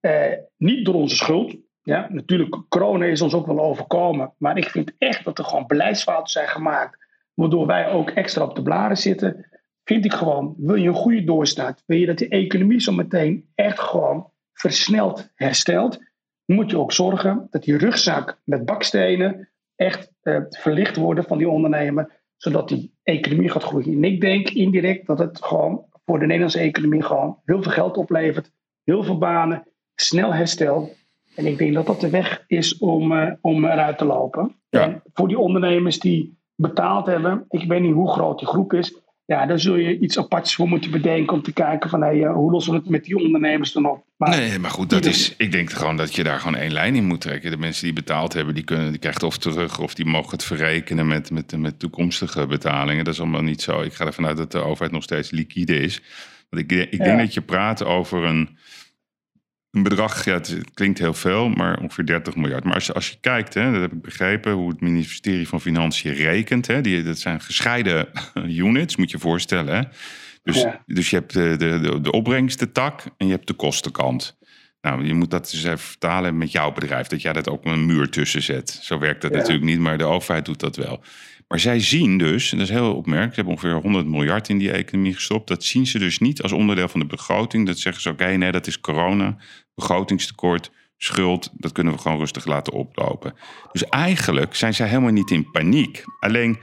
eh, 0.00 0.32
niet 0.56 0.84
door 0.84 0.94
onze 0.94 1.16
schuld. 1.16 1.56
Ja, 1.82 2.06
natuurlijk, 2.10 2.56
corona 2.68 3.04
is 3.04 3.22
ons 3.22 3.34
ook 3.34 3.46
wel 3.46 3.60
overkomen. 3.60 4.32
Maar 4.38 4.56
ik 4.56 4.68
vind 4.68 4.92
echt 4.98 5.24
dat 5.24 5.38
er 5.38 5.44
gewoon 5.44 5.66
beleidsfouten 5.66 6.32
zijn 6.32 6.48
gemaakt. 6.48 7.06
Waardoor 7.34 7.66
wij 7.66 7.90
ook 7.90 8.10
extra 8.10 8.44
op 8.44 8.54
de 8.54 8.62
blaren 8.62 8.96
zitten. 8.96 9.46
Vind 9.84 10.04
ik 10.04 10.12
gewoon, 10.12 10.54
wil 10.58 10.74
je 10.74 10.88
een 10.88 10.94
goede 10.94 11.24
doorstart. 11.24 11.82
Wil 11.86 11.98
je 11.98 12.06
dat 12.06 12.18
de 12.18 12.28
economie 12.28 12.80
zo 12.80 12.92
meteen 12.92 13.50
echt 13.54 13.80
gewoon 13.80 14.30
versneld 14.52 15.32
herstelt. 15.34 15.98
Moet 16.44 16.70
je 16.70 16.78
ook 16.78 16.92
zorgen 16.92 17.46
dat 17.50 17.62
die 17.62 17.76
rugzak 17.76 18.40
met 18.44 18.64
bakstenen 18.64 19.48
echt 19.76 20.12
uh, 20.22 20.40
verlicht 20.48 20.96
worden 20.96 21.24
van 21.24 21.38
die 21.38 21.48
ondernemer. 21.48 22.20
Zodat 22.36 22.68
die 22.68 22.94
economie 23.02 23.50
gaat 23.50 23.62
groeien. 23.62 23.92
En 23.92 24.04
ik 24.04 24.20
denk 24.20 24.48
indirect 24.50 25.06
dat 25.06 25.18
het 25.18 25.44
gewoon 25.44 25.84
voor 26.04 26.18
de 26.18 26.24
Nederlandse 26.24 26.60
economie 26.60 27.02
gewoon 27.02 27.40
heel 27.44 27.62
veel 27.62 27.72
geld 27.72 27.96
oplevert. 27.96 28.50
Heel 28.84 29.02
veel 29.02 29.18
banen 29.18 29.66
snel 30.00 30.34
herstel. 30.34 30.96
En 31.34 31.46
ik 31.46 31.58
denk 31.58 31.74
dat 31.74 31.86
dat 31.86 32.00
de 32.00 32.10
weg 32.10 32.44
is 32.46 32.78
om, 32.78 33.12
uh, 33.12 33.32
om 33.40 33.64
eruit 33.64 33.98
te 33.98 34.04
lopen. 34.04 34.54
Ja. 34.70 34.82
En 34.82 35.02
voor 35.12 35.28
die 35.28 35.38
ondernemers 35.38 35.98
die 35.98 36.38
betaald 36.54 37.06
hebben, 37.06 37.44
ik 37.48 37.68
weet 37.68 37.80
niet 37.80 37.92
hoe 37.92 38.10
groot 38.10 38.38
die 38.38 38.48
groep 38.48 38.72
is. 38.72 39.00
Ja, 39.24 39.46
daar 39.46 39.60
zul 39.60 39.76
je 39.76 39.98
iets 39.98 40.18
aparts 40.18 40.54
voor 40.54 40.68
moeten 40.68 40.90
bedenken 40.90 41.36
om 41.36 41.42
te 41.42 41.52
kijken 41.52 41.90
van 41.90 42.02
hey, 42.02 42.16
uh, 42.16 42.32
hoe 42.32 42.50
lossen 42.50 42.72
we 42.72 42.78
het 42.78 42.88
met 42.88 43.04
die 43.04 43.16
ondernemers 43.16 43.72
dan 43.72 43.86
op. 43.86 44.04
Maar, 44.16 44.28
nee, 44.30 44.58
maar 44.58 44.70
goed, 44.70 44.90
dat 44.90 45.04
is, 45.04 45.34
ik 45.36 45.52
denk 45.52 45.70
gewoon 45.70 45.96
dat 45.96 46.14
je 46.14 46.22
daar 46.22 46.38
gewoon 46.38 46.56
één 46.56 46.72
lijn 46.72 46.94
in 46.94 47.04
moet 47.04 47.20
trekken. 47.20 47.50
De 47.50 47.56
mensen 47.56 47.84
die 47.84 47.92
betaald 47.92 48.32
hebben, 48.32 48.54
die, 48.54 48.64
kunnen, 48.64 48.90
die 48.90 48.98
krijgen 48.98 49.20
het 49.20 49.30
of 49.30 49.38
terug 49.38 49.80
of 49.80 49.94
die 49.94 50.06
mogen 50.06 50.30
het 50.30 50.44
verrekenen 50.44 51.06
met, 51.06 51.30
met, 51.30 51.56
met 51.58 51.78
toekomstige 51.78 52.46
betalingen. 52.46 53.04
Dat 53.04 53.14
is 53.14 53.20
allemaal 53.20 53.42
niet 53.42 53.62
zo. 53.62 53.80
Ik 53.80 53.92
ga 53.92 54.06
ervan 54.06 54.26
uit 54.26 54.36
dat 54.36 54.52
de 54.52 54.58
overheid 54.58 54.92
nog 54.92 55.02
steeds 55.02 55.30
liquide 55.30 55.80
is. 55.80 56.02
Want 56.50 56.62
ik, 56.62 56.90
ik 56.90 57.04
denk 57.04 57.18
dat 57.18 57.34
je 57.34 57.40
praat 57.40 57.84
over 57.84 58.24
een 58.24 58.58
een 59.70 59.82
bedrag, 59.82 60.24
ja, 60.24 60.34
het 60.34 60.56
klinkt 60.74 60.98
heel 60.98 61.14
veel, 61.14 61.48
maar 61.48 61.80
ongeveer 61.80 62.06
30 62.06 62.36
miljard. 62.36 62.64
Maar 62.64 62.74
als 62.74 62.86
je, 62.86 62.92
als 62.92 63.08
je 63.08 63.16
kijkt, 63.20 63.54
hè, 63.54 63.72
dat 63.72 63.80
heb 63.80 63.92
ik 63.92 64.02
begrepen, 64.02 64.52
hoe 64.52 64.68
het 64.68 64.80
ministerie 64.80 65.48
van 65.48 65.60
Financiën 65.60 66.12
rekent. 66.12 66.66
Hè, 66.66 66.80
die, 66.80 67.02
dat 67.02 67.18
zijn 67.18 67.40
gescheiden 67.40 68.08
units, 68.66 68.96
moet 68.96 69.10
je 69.10 69.16
je 69.16 69.22
voorstellen. 69.22 69.76
Hè. 69.76 69.82
Dus, 70.42 70.64
dus 70.86 71.10
je 71.10 71.16
hebt 71.16 71.32
de, 71.32 71.56
de, 71.56 72.00
de 72.00 72.12
opbrengstentak 72.12 73.02
en 73.16 73.26
je 73.26 73.32
hebt 73.32 73.46
de 73.46 73.52
kostenkant. 73.52 74.38
Nou, 74.80 75.04
je 75.04 75.14
moet 75.14 75.30
dat 75.30 75.50
dus 75.50 75.64
even 75.64 75.78
vertalen 75.78 76.38
met 76.38 76.52
jouw 76.52 76.72
bedrijf, 76.72 77.06
dat 77.06 77.22
jij 77.22 77.32
dat 77.32 77.48
ook 77.48 77.64
een 77.64 77.86
muur 77.86 78.10
tussen 78.10 78.42
zet. 78.42 78.78
Zo 78.82 78.98
werkt 78.98 79.22
dat 79.22 79.32
natuurlijk 79.32 79.64
niet, 79.64 79.78
maar 79.78 79.98
de 79.98 80.04
overheid 80.04 80.44
doet 80.44 80.60
dat 80.60 80.76
wel. 80.76 81.02
Maar 81.48 81.60
zij 81.60 81.80
zien 81.80 82.18
dus, 82.18 82.52
en 82.52 82.58
dat 82.58 82.68
is 82.68 82.74
heel 82.74 82.94
opmerkelijk, 82.94 83.34
ze 83.34 83.40
hebben 83.40 83.54
ongeveer 83.54 83.82
100 83.82 84.06
miljard 84.06 84.48
in 84.48 84.58
die 84.58 84.70
economie 84.70 85.14
gestopt. 85.14 85.48
Dat 85.48 85.64
zien 85.64 85.86
ze 85.86 85.98
dus 85.98 86.18
niet 86.18 86.42
als 86.42 86.52
onderdeel 86.52 86.88
van 86.88 87.00
de 87.00 87.06
begroting. 87.06 87.66
Dat 87.66 87.78
zeggen 87.78 88.02
ze, 88.02 88.10
oké, 88.10 88.26
nee, 88.26 88.52
dat 88.52 88.66
is 88.66 88.80
corona, 88.80 89.36
begrotingstekort, 89.74 90.70
schuld, 90.96 91.50
dat 91.52 91.72
kunnen 91.72 91.92
we 91.92 91.98
gewoon 91.98 92.18
rustig 92.18 92.44
laten 92.44 92.72
oplopen. 92.72 93.34
Dus 93.72 93.84
eigenlijk 93.84 94.54
zijn 94.54 94.74
zij 94.74 94.88
helemaal 94.88 95.10
niet 95.10 95.30
in 95.30 95.50
paniek. 95.50 96.04
Alleen 96.20 96.58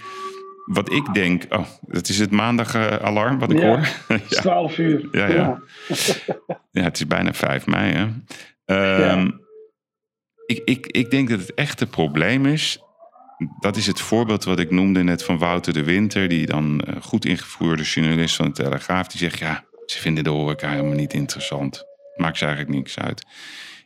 wat 0.65 0.91
ik 0.91 1.13
denk, 1.13 1.45
oh, 1.49 1.65
dat 1.81 2.09
is 2.09 2.19
het 2.19 2.31
maandag-alarm 2.31 3.39
wat 3.39 3.51
ik 3.51 3.59
hoor. 3.59 3.88
ja, 4.29 4.41
12 4.41 4.77
uur. 4.77 5.07
Ja, 5.11 5.27
ja. 5.27 5.61
ja, 6.71 6.83
het 6.83 6.95
is 6.95 7.07
bijna 7.07 7.33
5 7.33 7.65
mei. 7.65 7.93
Hè? 8.65 9.11
Um, 9.11 9.41
ik, 10.45 10.61
ik, 10.65 10.88
ik 10.88 11.11
denk 11.11 11.29
dat 11.29 11.39
het 11.39 11.53
echte 11.53 11.88
probleem 11.88 12.45
is 12.45 12.79
dat 13.59 13.75
is 13.75 13.88
het 13.88 13.99
voorbeeld 13.99 14.43
wat 14.43 14.59
ik 14.59 14.71
noemde 14.71 15.03
net 15.03 15.23
van 15.23 15.38
Wouter 15.38 15.73
de 15.73 15.83
Winter, 15.83 16.27
die 16.27 16.45
dan 16.45 16.81
uh, 16.88 16.95
goed 17.01 17.25
ingevoerde 17.25 17.83
journalist 17.83 18.36
van 18.36 18.45
de 18.45 18.51
Telegraaf, 18.51 19.07
die 19.07 19.19
zegt 19.19 19.39
ja, 19.39 19.63
ze 19.86 19.99
vinden 19.99 20.23
de 20.23 20.29
horeca 20.29 20.69
helemaal 20.69 20.95
niet 20.95 21.13
interessant. 21.13 21.86
Maakt 22.15 22.38
ze 22.38 22.45
eigenlijk 22.45 22.75
niks 22.75 22.99
uit. 22.99 23.25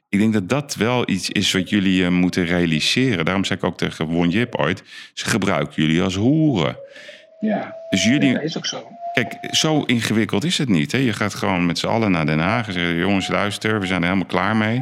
Ik 0.09 0.19
denk 0.19 0.33
dat 0.33 0.49
dat 0.49 0.75
wel 0.75 1.09
iets 1.09 1.29
is 1.29 1.51
wat 1.51 1.69
jullie 1.69 2.01
uh, 2.01 2.09
moeten 2.09 2.45
realiseren. 2.45 3.25
Daarom 3.25 3.45
zei 3.45 3.59
ik 3.59 3.65
ook 3.65 3.77
tegen 3.77 4.05
Won 4.05 4.29
Jip 4.29 4.55
ooit, 4.55 4.83
ze 5.13 5.25
gebruiken 5.25 5.83
jullie 5.83 6.01
als 6.01 6.15
hoeren. 6.15 6.77
Ja, 7.39 7.75
dus 7.89 8.03
jullie, 8.03 8.33
dat 8.33 8.43
is 8.43 8.57
ook 8.57 8.65
zo. 8.65 8.87
Kijk, 9.13 9.37
zo 9.51 9.83
ingewikkeld 9.83 10.43
is 10.43 10.57
het 10.57 10.69
niet. 10.69 10.91
Hè? 10.91 10.97
Je 10.97 11.13
gaat 11.13 11.33
gewoon 11.33 11.65
met 11.65 11.77
z'n 11.77 11.87
allen 11.87 12.11
naar 12.11 12.25
Den 12.25 12.39
Haag 12.39 12.67
en 12.67 12.73
zeggen: 12.73 12.95
jongens, 12.95 13.27
luister, 13.27 13.79
we 13.79 13.85
zijn 13.85 14.01
er 14.01 14.07
helemaal 14.07 14.27
klaar 14.27 14.55
mee. 14.55 14.81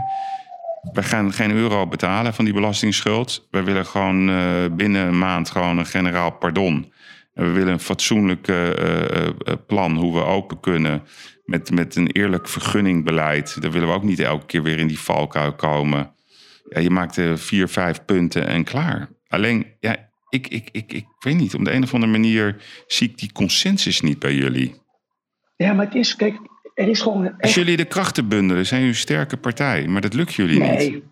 We 0.93 1.03
gaan 1.03 1.33
geen 1.33 1.51
euro 1.51 1.87
betalen 1.87 2.33
van 2.33 2.45
die 2.45 2.53
belastingsschuld. 2.53 3.47
We 3.51 3.63
willen 3.63 3.85
gewoon 3.85 4.29
uh, 4.29 4.65
binnen 4.71 5.07
een 5.07 5.17
maand 5.17 5.49
gewoon 5.49 5.77
een 5.77 5.85
generaal 5.85 6.31
pardon. 6.31 6.93
En 7.33 7.43
we 7.45 7.51
willen 7.51 7.73
een 7.73 7.79
fatsoenlijk 7.79 8.47
uh, 8.47 8.69
uh, 8.69 9.27
plan 9.67 9.97
hoe 9.97 10.13
we 10.13 10.23
open 10.23 10.59
kunnen. 10.59 11.03
Met, 11.45 11.71
met 11.71 11.95
een 11.95 12.07
eerlijk 12.07 12.47
vergunningbeleid. 12.47 13.61
Daar 13.61 13.71
willen 13.71 13.87
we 13.87 13.93
ook 13.93 14.03
niet 14.03 14.19
elke 14.19 14.45
keer 14.45 14.63
weer 14.63 14.79
in 14.79 14.87
die 14.87 14.99
valkuil 14.99 15.53
komen. 15.53 16.11
Ja, 16.69 16.79
je 16.79 16.89
maakt 16.89 17.21
vier, 17.35 17.67
vijf 17.67 18.05
punten 18.05 18.47
en 18.47 18.63
klaar. 18.63 19.09
Alleen, 19.27 19.65
ja, 19.79 20.09
ik, 20.29 20.47
ik, 20.47 20.69
ik, 20.71 20.93
ik 20.93 21.05
weet 21.19 21.35
niet, 21.35 21.55
op 21.55 21.65
de 21.65 21.73
een 21.73 21.83
of 21.83 21.93
andere 21.93 22.11
manier 22.11 22.55
zie 22.87 23.09
ik 23.09 23.17
die 23.17 23.31
consensus 23.31 24.01
niet 24.01 24.19
bij 24.19 24.33
jullie. 24.33 24.75
Ja, 25.55 25.73
maar 25.73 25.85
het 25.85 25.95
is, 25.95 26.15
kijk, 26.15 26.39
er 26.77 26.87
is 26.87 27.01
gewoon. 27.01 27.25
Echt... 27.25 27.41
Als 27.41 27.53
jullie 27.53 27.77
de 27.77 27.85
krachten 27.85 28.27
bundelen, 28.27 28.65
zijn 28.65 28.79
jullie 28.79 28.95
een 28.95 29.01
sterke 29.01 29.37
partij, 29.37 29.87
maar 29.87 30.01
dat 30.01 30.13
lukt 30.13 30.33
jullie 30.33 30.59
nee. 30.59 30.91
niet. 30.91 31.03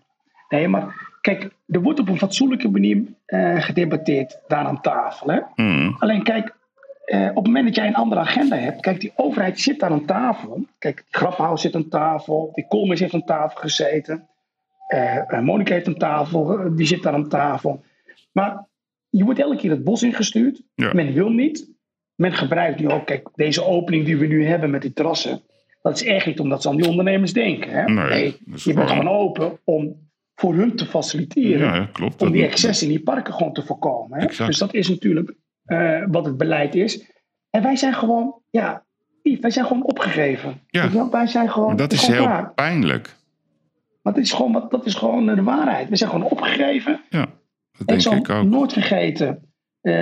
Nee, 0.48 0.68
maar 0.68 1.14
kijk, 1.20 1.50
er 1.66 1.82
wordt 1.82 2.00
op 2.00 2.08
een 2.08 2.18
fatsoenlijke 2.18 2.68
manier 2.68 3.02
uh, 3.26 3.62
gedebatteerd 3.62 4.38
daar 4.46 4.64
aan 4.64 4.80
tafel. 4.80 5.30
Hè? 5.30 5.40
Mm. 5.54 5.96
Alleen 5.98 6.22
kijk, 6.22 6.54
uh, 7.06 7.28
op 7.28 7.36
het 7.36 7.46
moment 7.46 7.64
dat 7.64 7.74
jij 7.74 7.86
een 7.86 7.94
andere 7.94 8.20
agenda 8.20 8.56
hebt, 8.56 8.80
kijk, 8.80 9.00
die 9.00 9.12
overheid 9.16 9.60
zit 9.60 9.80
daar 9.80 9.90
aan 9.90 10.04
tafel. 10.04 10.66
Kijk, 10.78 11.04
Grappenhuis 11.10 11.60
zit 11.60 11.74
aan 11.74 11.88
tafel, 11.88 12.50
die 12.54 12.66
Koolmees 12.68 13.00
heeft 13.00 13.14
aan 13.14 13.24
tafel 13.24 13.60
gezeten, 13.60 14.28
uh, 14.94 15.40
Monika 15.40 15.72
heeft 15.72 15.86
aan 15.86 15.96
tafel, 15.96 16.74
die 16.76 16.86
zit 16.86 17.02
daar 17.02 17.14
aan 17.14 17.28
tafel. 17.28 17.84
Maar 18.32 18.64
je 19.08 19.24
wordt 19.24 19.40
elke 19.40 19.56
keer 19.56 19.70
het 19.70 19.84
bos 19.84 20.02
ingestuurd. 20.02 20.62
Ja. 20.74 20.92
Men 20.92 21.12
wil 21.12 21.30
niet. 21.30 21.74
Men 22.14 22.32
gebruikt 22.32 22.80
nu 22.80 22.88
ook, 22.88 23.06
kijk, 23.06 23.28
deze 23.34 23.64
opening 23.64 24.04
die 24.04 24.16
we 24.16 24.26
nu 24.26 24.46
hebben 24.46 24.70
met 24.70 24.82
die 24.82 24.92
terrassen. 24.92 25.40
Dat 25.86 25.94
is 26.00 26.04
echt 26.04 26.26
niet 26.26 26.40
omdat 26.40 26.62
ze 26.62 26.68
aan 26.68 26.76
die 26.76 26.88
ondernemers 26.88 27.32
denken. 27.32 27.70
Hè? 27.70 27.84
Nee, 27.84 28.36
je 28.54 28.72
bent 28.74 28.90
gewoon 28.90 29.08
open 29.08 29.58
om 29.64 30.08
voor 30.34 30.54
hun 30.54 30.76
te 30.76 30.86
faciliteren. 30.86 31.74
Ja, 31.74 31.88
klopt. 31.92 32.22
Om 32.22 32.30
die 32.32 32.40
Dat- 32.42 32.50
excess 32.50 32.82
in 32.82 32.88
die 32.88 33.02
parken 33.02 33.34
gewoon 33.34 33.52
te 33.52 33.62
voorkomen. 33.62 34.20
Hè? 34.20 34.26
Dus 34.46 34.58
dat 34.58 34.74
is 34.74 34.88
natuurlijk 34.88 35.34
eh, 35.64 36.02
wat 36.10 36.24
het 36.24 36.36
beleid 36.36 36.74
is. 36.74 37.10
En 37.50 37.62
wij 37.62 37.76
zijn 37.76 37.94
gewoon, 37.94 38.34
ja, 38.50 38.84
wij 39.22 39.50
zijn 39.50 39.66
gewoon 39.66 39.84
opgegeven. 39.84 40.60
Ja. 40.68 41.08
Wij 41.10 41.26
zijn 41.26 41.50
gewoon. 41.50 41.68
Maar 41.68 41.76
dat 41.76 41.92
is 41.92 42.04
gewoon 42.04 42.30
heel 42.36 42.50
pijnlijk. 42.54 43.16
Maar 44.02 44.12
dat 44.12 44.22
is, 44.22 44.32
gewoon, 44.32 44.66
dat 44.68 44.86
is 44.86 44.94
gewoon 44.94 45.26
de 45.26 45.42
waarheid. 45.42 45.88
We 45.88 45.96
zijn 45.96 46.10
gewoon 46.10 46.30
opgegeven. 46.30 47.00
Ja, 47.10 47.20
dat 47.20 47.80
Ik 47.80 47.86
denk 47.86 48.00
zal 48.00 48.12
ik 48.14 48.28
ook. 48.30 48.44
nooit 48.44 48.72
vergeten 48.72 49.42
eh, 49.80 49.92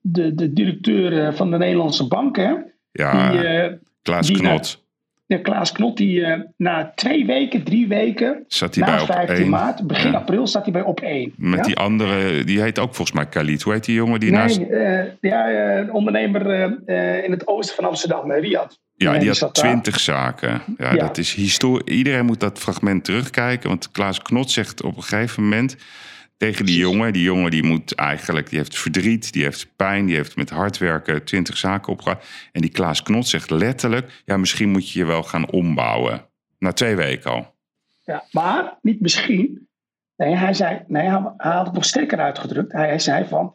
de, 0.00 0.34
de 0.34 0.52
directeur 0.52 1.34
van 1.34 1.50
de 1.50 1.56
Nederlandse 1.56 2.06
bank, 2.06 2.36
hè, 2.36 2.54
Ja, 2.92 3.30
die, 3.30 3.40
eh, 3.40 3.72
Klaas 4.02 4.26
die- 4.26 4.36
Knot 4.36 4.84
de 5.26 5.40
Klaas 5.40 5.72
Knot, 5.72 5.96
die 5.96 6.24
eh, 6.24 6.40
na 6.56 6.92
twee 6.94 7.26
weken, 7.26 7.62
drie 7.62 7.88
weken, 7.88 8.44
zat 8.46 8.74
hij 8.74 8.84
na 8.86 8.90
bij 8.92 9.00
op 9.00 9.06
15 9.06 9.36
één. 9.36 9.48
maart, 9.48 9.86
begin 9.86 10.10
Ja. 10.10 10.16
april, 10.18 10.46
staat 10.46 10.62
hij 10.64 10.72
bij 10.72 10.82
op 10.82 11.00
1. 11.00 11.32
Met 11.36 11.58
ja? 11.58 11.64
die 11.64 11.76
andere, 11.76 12.44
die 12.44 12.60
heet 12.60 12.78
ook 12.78 12.94
volgens 12.94 13.16
mij 13.16 13.26
Khalid. 13.26 13.62
Hoe 13.62 13.72
heet 13.72 13.84
die 13.84 13.94
jongen 13.94 14.20
die 14.20 14.30
naast... 14.30 14.58
Nee, 14.58 14.68
eh, 14.68 15.04
ja, 15.20 15.50
een 15.78 15.92
ondernemer 15.92 16.50
eh, 16.50 17.16
eh, 17.16 17.24
in 17.24 17.30
het 17.30 17.46
oosten 17.46 17.76
van 17.76 17.84
Amsterdam, 17.84 18.30
eh, 18.30 18.40
Riyad. 18.40 18.78
Ja, 18.96 19.18
die 19.18 19.28
had 19.28 19.36
zat 19.36 19.54
twintig 19.54 20.00
zaken. 20.00 20.62
Ja, 20.78 20.92
Ja. 20.92 20.96
dat 20.96 21.18
is 21.18 21.34
historie. 21.34 21.96
Iedereen 21.96 22.24
moet 22.24 22.40
dat 22.40 22.58
fragment 22.58 23.04
terugkijken. 23.04 23.68
Want 23.68 23.90
Klaas 23.90 24.22
Knot 24.22 24.50
zegt 24.50 24.82
op 24.82 24.96
een 24.96 25.02
gegeven 25.02 25.42
moment 25.42 25.76
tegen 26.36 26.66
die 26.66 26.78
jongen... 26.78 27.12
die 27.12 27.22
jongen 27.22 27.50
die 27.50 27.62
moet 27.62 27.94
eigenlijk, 27.94 28.48
die 28.48 28.58
heeft 28.58 28.78
verdriet, 28.78 29.32
die 29.32 29.42
heeft 29.42 29.76
pijn... 29.76 30.06
die 30.06 30.14
heeft 30.16 30.36
met 30.36 30.50
hard 30.50 30.78
werken 30.78 31.24
twintig 31.24 31.56
zaken 31.56 31.92
opgehaald. 31.92 32.24
En 32.52 32.60
die 32.60 32.70
Klaas 32.70 33.02
Knot 33.02 33.26
zegt 33.28 33.50
letterlijk... 33.50 34.22
ja, 34.24 34.36
misschien 34.36 34.68
moet 34.70 34.90
je 34.90 34.98
je 34.98 35.04
wel 35.04 35.22
gaan 35.22 35.50
ombouwen. 35.50 36.26
Na 36.58 36.72
twee 36.72 36.96
weken 36.96 37.30
al. 37.30 37.54
Ja, 38.04 38.24
maar 38.30 38.78
niet 38.82 39.00
misschien. 39.00 39.68
Nee, 40.16 40.34
hij, 40.34 40.54
zei, 40.54 40.82
nee, 40.86 41.02
hij, 41.08 41.20
had 41.36 41.66
het 41.66 41.74
nog 41.74 41.84
sterker 41.84 42.18
uitgedrukt. 42.18 42.72
Hij, 42.72 42.86
hij 42.88 42.98
zei 42.98 43.24
van 43.28 43.54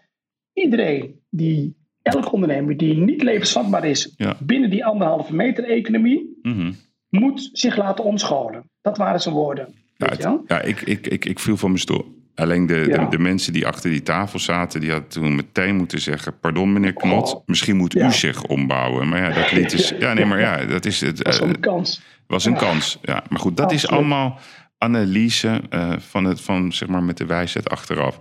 iedereen 0.53 1.19
die, 1.29 1.75
elk 2.01 2.31
ondernemer 2.33 2.77
die 2.77 2.97
niet 2.97 3.21
levensvatbaar 3.23 3.85
is 3.85 4.13
Ja. 4.17 4.37
binnen 4.39 4.69
die 4.69 4.85
anderhalve 4.85 5.35
meter 5.35 5.63
economie, 5.63 6.39
Mhm. 6.41 6.71
moet 7.09 7.49
zich 7.53 7.75
laten 7.77 8.03
omscholen. 8.03 8.69
Dat 8.81 8.97
waren 8.97 9.21
zijn 9.21 9.35
woorden. 9.35 9.73
Ja, 9.97 10.07
het- 10.09 10.27
ja 10.47 10.61
ik, 10.61 10.81
ik, 10.81 11.07
ik, 11.07 11.25
ik 11.25 11.39
viel 11.39 11.57
van 11.57 11.69
mijn 11.69 11.81
stoel. 11.81 12.19
Alleen 12.41 12.65
de, 12.65 12.85
Ja. 12.87 12.97
de, 12.97 13.07
de 13.09 13.19
mensen 13.19 13.53
die 13.53 13.67
achter 13.67 13.89
die 13.89 14.03
tafel 14.03 14.39
zaten, 14.39 14.79
die 14.81 14.91
hadden 14.91 15.09
toen 15.09 15.35
meteen 15.35 15.75
moeten 15.75 16.01
zeggen: 16.01 16.39
Pardon, 16.39 16.73
meneer 16.73 16.93
Knot, 16.93 17.35
Oh. 17.35 17.41
misschien 17.45 17.75
moet 17.77 17.93
Ja. 17.93 18.07
u 18.07 18.11
zich 18.11 18.43
ombouwen. 18.43 19.09
Maar 19.09 19.19
ja, 19.21 19.29
dat 19.41 19.51
liet 19.51 19.73
is. 19.73 19.93
Ja, 19.99 20.13
nee, 20.13 20.25
maar 20.25 20.39
ja, 20.39 20.65
dat 20.65 20.85
is 20.85 21.01
het. 21.01 21.21
Wel 21.21 21.33
eh, 21.33 21.47
een 21.53 21.59
kans. 21.59 22.01
was 22.27 22.45
een 22.45 22.55
kans. 22.57 22.97
Ja, 23.01 23.23
maar 23.29 23.39
goed, 23.39 23.57
dat 23.57 23.71
is 23.71 23.87
allemaal 23.87 24.39
analyse 24.77 25.61
eh, 25.69 25.91
van, 25.97 26.23
het, 26.23 26.41
van 26.41 26.71
zeg 26.73 26.89
maar 26.89 27.03
met 27.03 27.17
de 27.17 27.25
wijsheid 27.25 27.69
achteraf. 27.69 28.17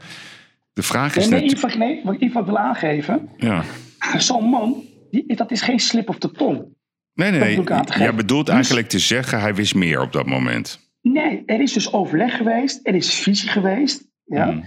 De 0.72 0.82
vraag 0.82 1.14
Nee, 1.14 1.24
is 1.24 1.30
nee, 1.30 1.40
net. 1.42 1.50
Yves, 1.50 1.76
nee, 1.76 2.00
wat 2.04 2.14
ik 2.14 2.20
Yves 2.20 2.44
wil 2.44 2.58
aangeven. 2.58 3.28
Ja. 3.36 3.62
Zo'n 4.18 4.44
man, 4.44 4.84
die, 5.10 5.36
dat 5.36 5.50
is 5.50 5.60
geen 5.62 5.78
slip 5.80 6.08
of 6.08 6.18
de 6.18 6.30
tong. 6.30 6.64
Nee, 7.14 7.30
nee, 7.30 7.40
nee. 7.58 7.64
Jij 7.98 8.14
bedoelt 8.14 8.46
Dus- 8.46 8.54
eigenlijk 8.54 8.88
te 8.88 8.98
zeggen, 8.98 9.40
hij 9.40 9.54
wist 9.54 9.74
meer 9.74 10.00
op 10.00 10.12
dat 10.12 10.26
moment. 10.26 10.88
Nee, 11.02 11.42
er 11.46 11.60
is 11.60 11.72
dus 11.72 11.92
overleg 11.92 12.36
geweest. 12.36 12.80
Er 12.82 12.94
is 12.94 13.14
visie 13.14 13.48
geweest. 13.48 14.08
Ja? 14.36 14.44
Hmm. 14.44 14.64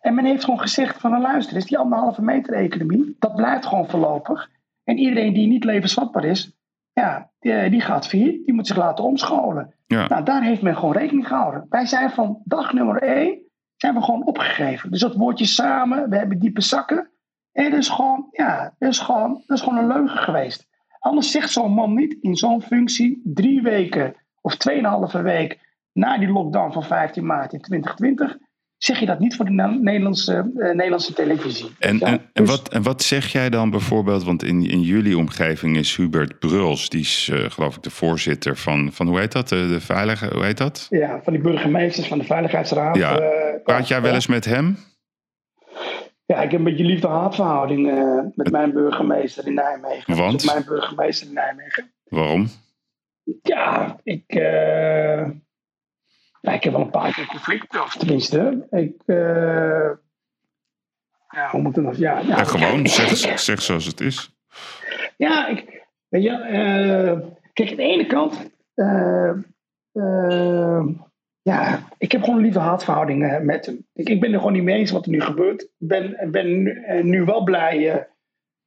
En 0.00 0.14
men 0.14 0.24
heeft 0.24 0.44
gewoon 0.44 0.60
gezegd 0.60 1.00
van 1.00 1.10
nou, 1.10 1.22
luister 1.22 1.56
eens, 1.56 1.66
die 1.66 1.78
anderhalve 1.78 2.22
meter 2.22 2.54
economie, 2.54 3.16
dat 3.18 3.36
blijft 3.36 3.66
gewoon 3.66 3.88
voorlopig. 3.88 4.50
En 4.84 4.98
iedereen 4.98 5.32
die 5.32 5.46
niet 5.46 5.64
levensvatbaar 5.64 6.24
is, 6.24 6.52
ja, 6.92 7.30
die, 7.38 7.70
die 7.70 7.80
gaat 7.80 8.08
failliet. 8.08 8.44
Die 8.44 8.54
moet 8.54 8.66
zich 8.66 8.76
laten 8.76 9.04
omscholen. 9.04 9.74
Ja. 9.86 10.08
Nou, 10.08 10.24
daar 10.24 10.42
heeft 10.42 10.62
men 10.62 10.76
gewoon 10.76 10.92
rekening 10.92 11.26
gehouden. 11.26 11.66
Wij 11.68 11.86
zijn 11.86 12.10
van 12.10 12.40
dag 12.44 12.72
nummer 12.72 13.02
één, 13.02 13.38
zijn 13.76 13.94
we 13.94 14.02
gewoon 14.02 14.26
opgegeven. 14.26 14.90
Dus 14.90 15.00
dat 15.00 15.14
woordje 15.14 15.46
samen, 15.46 16.10
we 16.10 16.16
hebben 16.16 16.38
diepe 16.38 16.60
zakken. 16.60 17.10
En 17.52 17.70
dat 17.70 17.78
is 17.80 17.88
gewoon, 17.88 18.28
ja, 18.30 18.74
dat 18.78 18.90
is 18.90 18.98
gewoon, 18.98 19.42
dat 19.46 19.56
is 19.56 19.62
gewoon 19.62 19.78
een 19.78 19.86
leugen 19.86 20.18
geweest. 20.18 20.68
Anders 20.98 21.30
zegt 21.30 21.50
zo'n 21.50 21.72
man 21.72 21.94
niet 21.94 22.16
in 22.20 22.36
zo'n 22.36 22.62
functie 22.62 23.20
drie 23.24 23.62
weken 23.62 24.14
of 24.40 24.56
tweeënhalve 24.56 25.22
week 25.22 25.58
na 25.92 26.18
die 26.18 26.28
lockdown 26.28 26.72
van 26.72 26.84
15 26.84 27.26
maart 27.26 27.52
in 27.52 27.60
2020, 27.60 28.38
zeg 28.84 29.00
je 29.00 29.06
dat 29.06 29.18
niet 29.18 29.36
voor 29.36 29.44
de 29.44 29.50
Ne- 29.50 29.78
Nederlandse, 29.80 30.50
eh, 30.56 30.70
Nederlandse 30.72 31.12
televisie. 31.12 31.70
En, 31.78 31.98
Ja, 31.98 32.06
en, 32.06 32.12
en, 32.12 32.44
dus- 32.44 32.48
wat, 32.48 32.68
en 32.72 32.82
wat 32.82 33.02
zeg 33.02 33.32
jij 33.32 33.50
dan 33.50 33.70
bijvoorbeeld? 33.70 34.24
Want 34.24 34.42
in, 34.42 34.70
in 34.70 34.80
jullie 34.80 35.16
omgeving 35.16 35.76
is 35.76 35.96
Hubert 35.96 36.38
Bruls, 36.38 36.88
die 36.88 37.00
is 37.00 37.28
eh, 37.32 37.50
geloof 37.50 37.76
ik 37.76 37.82
de 37.82 37.90
voorzitter 37.90 38.56
van, 38.56 38.92
van 38.92 39.06
hoe 39.08 39.18
heet 39.18 39.32
dat? 39.32 39.48
De, 39.48 39.68
de 39.68 39.80
veilige, 39.80 40.28
hoe 40.34 40.44
heet 40.44 40.58
dat? 40.58 40.86
Ja, 40.90 41.20
van 41.22 41.32
die 41.32 41.42
burgemeesters 41.42 42.06
van 42.08 42.18
de 42.18 42.24
Veiligheidsraad. 42.24 42.96
Ja. 42.96 43.18
eh, 43.18 43.62
Praat 43.64 43.88
jij 43.88 44.02
wel 44.02 44.14
eens 44.14 44.26
met 44.26 44.44
hem? 44.44 44.76
Ja, 46.26 46.42
ik 46.42 46.50
heb 46.50 46.58
een 46.60 46.64
beetje 46.64 46.84
liefde-haatverhouding 46.84 47.88
eh, 47.90 48.18
met 48.34 48.50
mijn 48.50 48.72
burgemeester 48.72 49.46
in 49.46 49.54
Nijmegen. 49.54 50.16
Want? 50.16 50.32
Dus 50.40 50.52
mijn 50.52 50.64
burgemeester 50.66 51.26
in 51.28 51.34
Nijmegen. 51.34 51.90
Waarom? 52.04 52.48
Ja, 53.42 53.96
ik, 54.02 54.24
ja, 56.42 56.52
ik 56.52 56.64
heb 56.64 56.72
wel 56.72 56.82
een 56.82 56.90
paar 56.90 57.12
keer 57.14 57.26
conflicten. 57.26 57.82
Of 57.82 57.94
tenminste, 57.96 58.66
ik... 58.70 58.94
eh, 59.06 59.90
ja, 61.28 61.50
hoe 61.50 61.60
moet 61.62 61.76
ik 61.76 61.84
dat? 61.84 61.98
Ja, 61.98 62.18
ja, 62.18 62.26
Ja, 62.36 62.44
gewoon, 62.44 62.86
zeg, 62.86 63.38
zeg 63.38 63.62
zoals 63.62 63.84
het 63.86 64.00
is. 64.00 64.34
Ja, 65.16 65.46
ik, 65.48 65.86
weet 66.08 66.22
je, 66.22 66.30
eh, 66.30 67.28
kijk, 67.52 67.70
aan 67.70 67.76
de 67.76 67.82
ene 67.82 68.06
kant, 68.06 68.50
eh, 68.74 69.28
eh, 69.92 70.86
ja, 71.42 71.88
ik 71.98 72.12
heb 72.12 72.20
gewoon 72.22 72.36
een 72.36 72.42
lieve 72.44 72.58
haatverhouding 72.58 73.24
eh, 73.24 73.40
met 73.40 73.66
hem. 73.66 73.86
Ik, 73.92 74.08
ik 74.08 74.20
ben 74.20 74.32
er 74.32 74.38
gewoon 74.38 74.52
niet 74.52 74.62
mee 74.62 74.78
eens 74.78 74.90
wat 74.90 75.04
er 75.04 75.10
nu 75.10 75.20
gebeurt. 75.20 75.62
Ik 75.62 75.68
ben, 75.78 76.28
ben 76.30 76.62
nu, 76.62 77.02
nu 77.02 77.24
wel 77.24 77.42
blij 77.42 78.06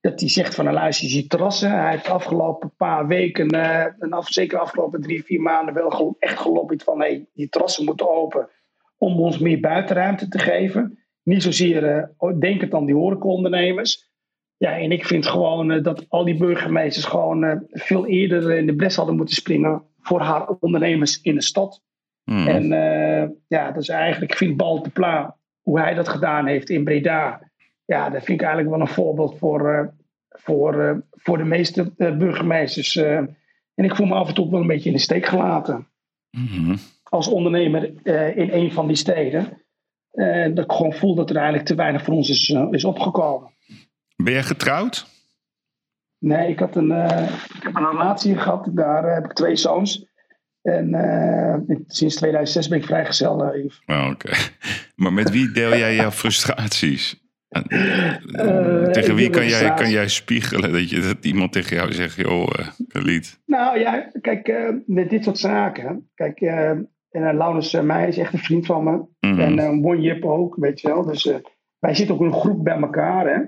dat 0.10 0.20
hij 0.20 0.30
zegt 0.30 0.56
van, 0.56 0.66
nou, 0.66 0.78
luister, 0.78 1.06
je 1.08 1.12
ziet 1.14 1.30
terrassen. 1.30 1.72
Hij 1.72 1.91
heeft 1.91 2.06
de 2.06 2.12
afgelopen 2.12 2.74
paar 2.78 3.08
weken, 3.08 3.47
eh, 3.47 3.80
en 3.99 4.12
af, 4.12 4.28
zeker 4.28 4.58
de 4.58 4.64
afgelopen 4.64 5.01
drie, 5.01 5.24
vier 5.24 5.41
maanden, 5.41 5.74
wel 5.74 5.89
gel- 5.89 6.16
echt 6.20 6.39
gelobbyd 6.39 6.84
van, 6.84 6.99
hey, 6.99 7.28
die 7.34 7.49
terrassen 7.49 7.86
moeten 7.86 8.10
open 8.10 8.49
om 8.97 9.20
ons 9.20 9.38
meer 9.38 9.60
buitenruimte 9.60 10.28
te 10.28 10.39
geven. 10.39 10.99
Niet 11.24 11.43
zozeer 11.43 11.84
eh, 12.18 12.39
denkend 12.39 12.74
aan 12.74 12.86
die 12.86 12.95
horecaondernemers. 12.95 14.14
Ja, 14.58 14.78
en 14.78 14.91
ik 14.91 15.06
vind 15.06 15.26
gewoon 15.26 15.72
eh, 15.72 15.84
dat 15.84 16.06
al 16.10 16.26
die 16.26 16.38
burgemeesters 16.38 17.06
gewoon 17.06 17.66
veel 17.70 18.06
eerder 18.06 18.51
in 18.51 18.66
de 18.66 18.76
bres 18.76 18.95
hadden 18.95 19.16
moeten 19.16 19.36
springen 19.36 19.84
voor 19.99 20.20
haar 20.22 20.47
ondernemers 20.47 21.22
in 21.22 21.36
de 21.36 21.41
stad. 21.41 21.84
Hmm. 22.24 22.47
En 22.47 22.68
ja, 23.47 23.72
dat 23.72 23.82
is 23.82 23.89
eigenlijk, 23.89 24.32
ik 24.32 24.38
vind 24.38 24.58
bal 24.58 24.82
te 24.82 24.89
pla. 24.89 25.38
hoe 25.62 25.80
hij 25.80 25.93
dat 25.93 26.08
gedaan 26.08 26.45
heeft 26.45 26.70
in 26.70 26.84
Breda. 26.84 27.45
Ja, 27.86 28.10
dat 28.10 28.24
vind 28.24 28.42
ik 28.42 28.46
eigenlijk 28.48 28.76
wel 28.76 28.88
een 28.88 28.94
voorbeeld 28.94 29.38
voor, 29.38 29.94
voor, 30.30 31.04
voor 31.12 31.38
de 31.38 31.44
meeste 31.44 31.94
burgemeesters. 31.98 32.96
en 32.96 33.38
ik 33.76 33.96
voel 33.96 34.08
me 34.08 34.14
af 34.14 34.28
en 34.28 34.34
toe 34.34 34.52
wel 34.52 34.62
een 34.62 34.68
beetje 34.68 34.90
in 34.90 34.96
de 34.96 35.02
steek 35.02 35.26
gelaten. 35.26 35.88
Mhm. 36.32 36.76
Als 37.04 37.28
ondernemer 37.28 37.84
in 38.38 38.50
een 38.52 38.72
van 38.72 38.88
die 38.88 38.96
steden. 38.96 39.62
dat 40.54 40.66
ik 40.66 40.72
gewoon 40.72 40.94
voel 40.94 41.16
dat 41.16 41.30
er 41.30 41.36
eigenlijk 41.36 41.66
te 41.66 41.76
weinig 41.76 42.04
voor 42.04 42.14
ons 42.14 42.30
is, 42.30 42.50
is 42.72 42.86
opgekomen. 42.86 43.52
Ben 44.16 44.34
jij 44.34 44.44
getrouwd? 44.44 45.06
Nee, 46.20 46.50
ik, 46.50 46.60
had 46.60 46.76
een, 46.76 46.92
ik 47.56 47.64
heb 47.64 47.76
een 47.76 47.90
relatie 47.90 48.38
gehad. 48.38 48.70
Daar 48.72 49.14
heb 49.14 49.26
ik 49.26 49.34
twee 49.34 49.56
zoons. 49.56 50.06
En 50.66 50.90
uh, 50.90 51.78
sinds 51.88 52.16
2006 52.16 52.68
ben 52.68 52.78
ik 52.78 52.86
vrijgezel, 52.86 53.56
uh, 53.56 53.64
Yves. 53.64 53.82
Oh, 53.86 54.10
Oké. 54.12 54.32
Maar 54.96 55.14
met 55.14 55.30
wie 55.30 55.52
deel 55.52 55.78
jij 55.78 55.96
jouw 55.96 56.12
frustraties? 56.12 57.24
Uh, 57.56 58.84
tegen 58.84 59.16
wie 59.16 59.30
kan 59.30 59.47
jij, 59.47 59.74
kan 59.74 59.89
jij 59.89 60.08
spiegelen 60.08 60.72
dat, 60.72 60.89
je, 60.89 60.99
dat 60.99 61.26
iemand 61.26 61.51
tegen 61.51 61.76
jou 61.76 61.93
zegt, 61.93 62.16
joh, 62.16 62.47
Khalid? 62.88 63.39
Nou 63.45 63.80
ja, 63.80 64.12
kijk, 64.22 64.74
met 64.86 65.10
dit 65.10 65.24
soort 65.24 65.38
zaken. 65.38 66.10
Kijk, 66.16 66.39
en 66.41 66.88
Laurens 67.38 67.82
mij 67.82 68.08
is 68.08 68.18
echt 68.18 68.34
een 68.34 68.39
vriend 68.39 68.66
van 68.66 68.84
me. 68.84 69.28
Mhm. 69.30 69.60
En 69.60 69.82
Won 69.82 70.01
Jip 70.01 70.26
ook, 70.26 70.56
weet 70.56 70.82
je 70.82 70.88
wel. 70.88 71.06
Dus 71.06 71.32
wij 71.80 71.95
zitten 71.95 72.16
ook 72.16 72.22
in 72.22 72.28
een 72.28 72.34
groep 72.34 72.64
bij 72.64 72.78
elkaar, 72.78 73.28
hè. 73.28 73.39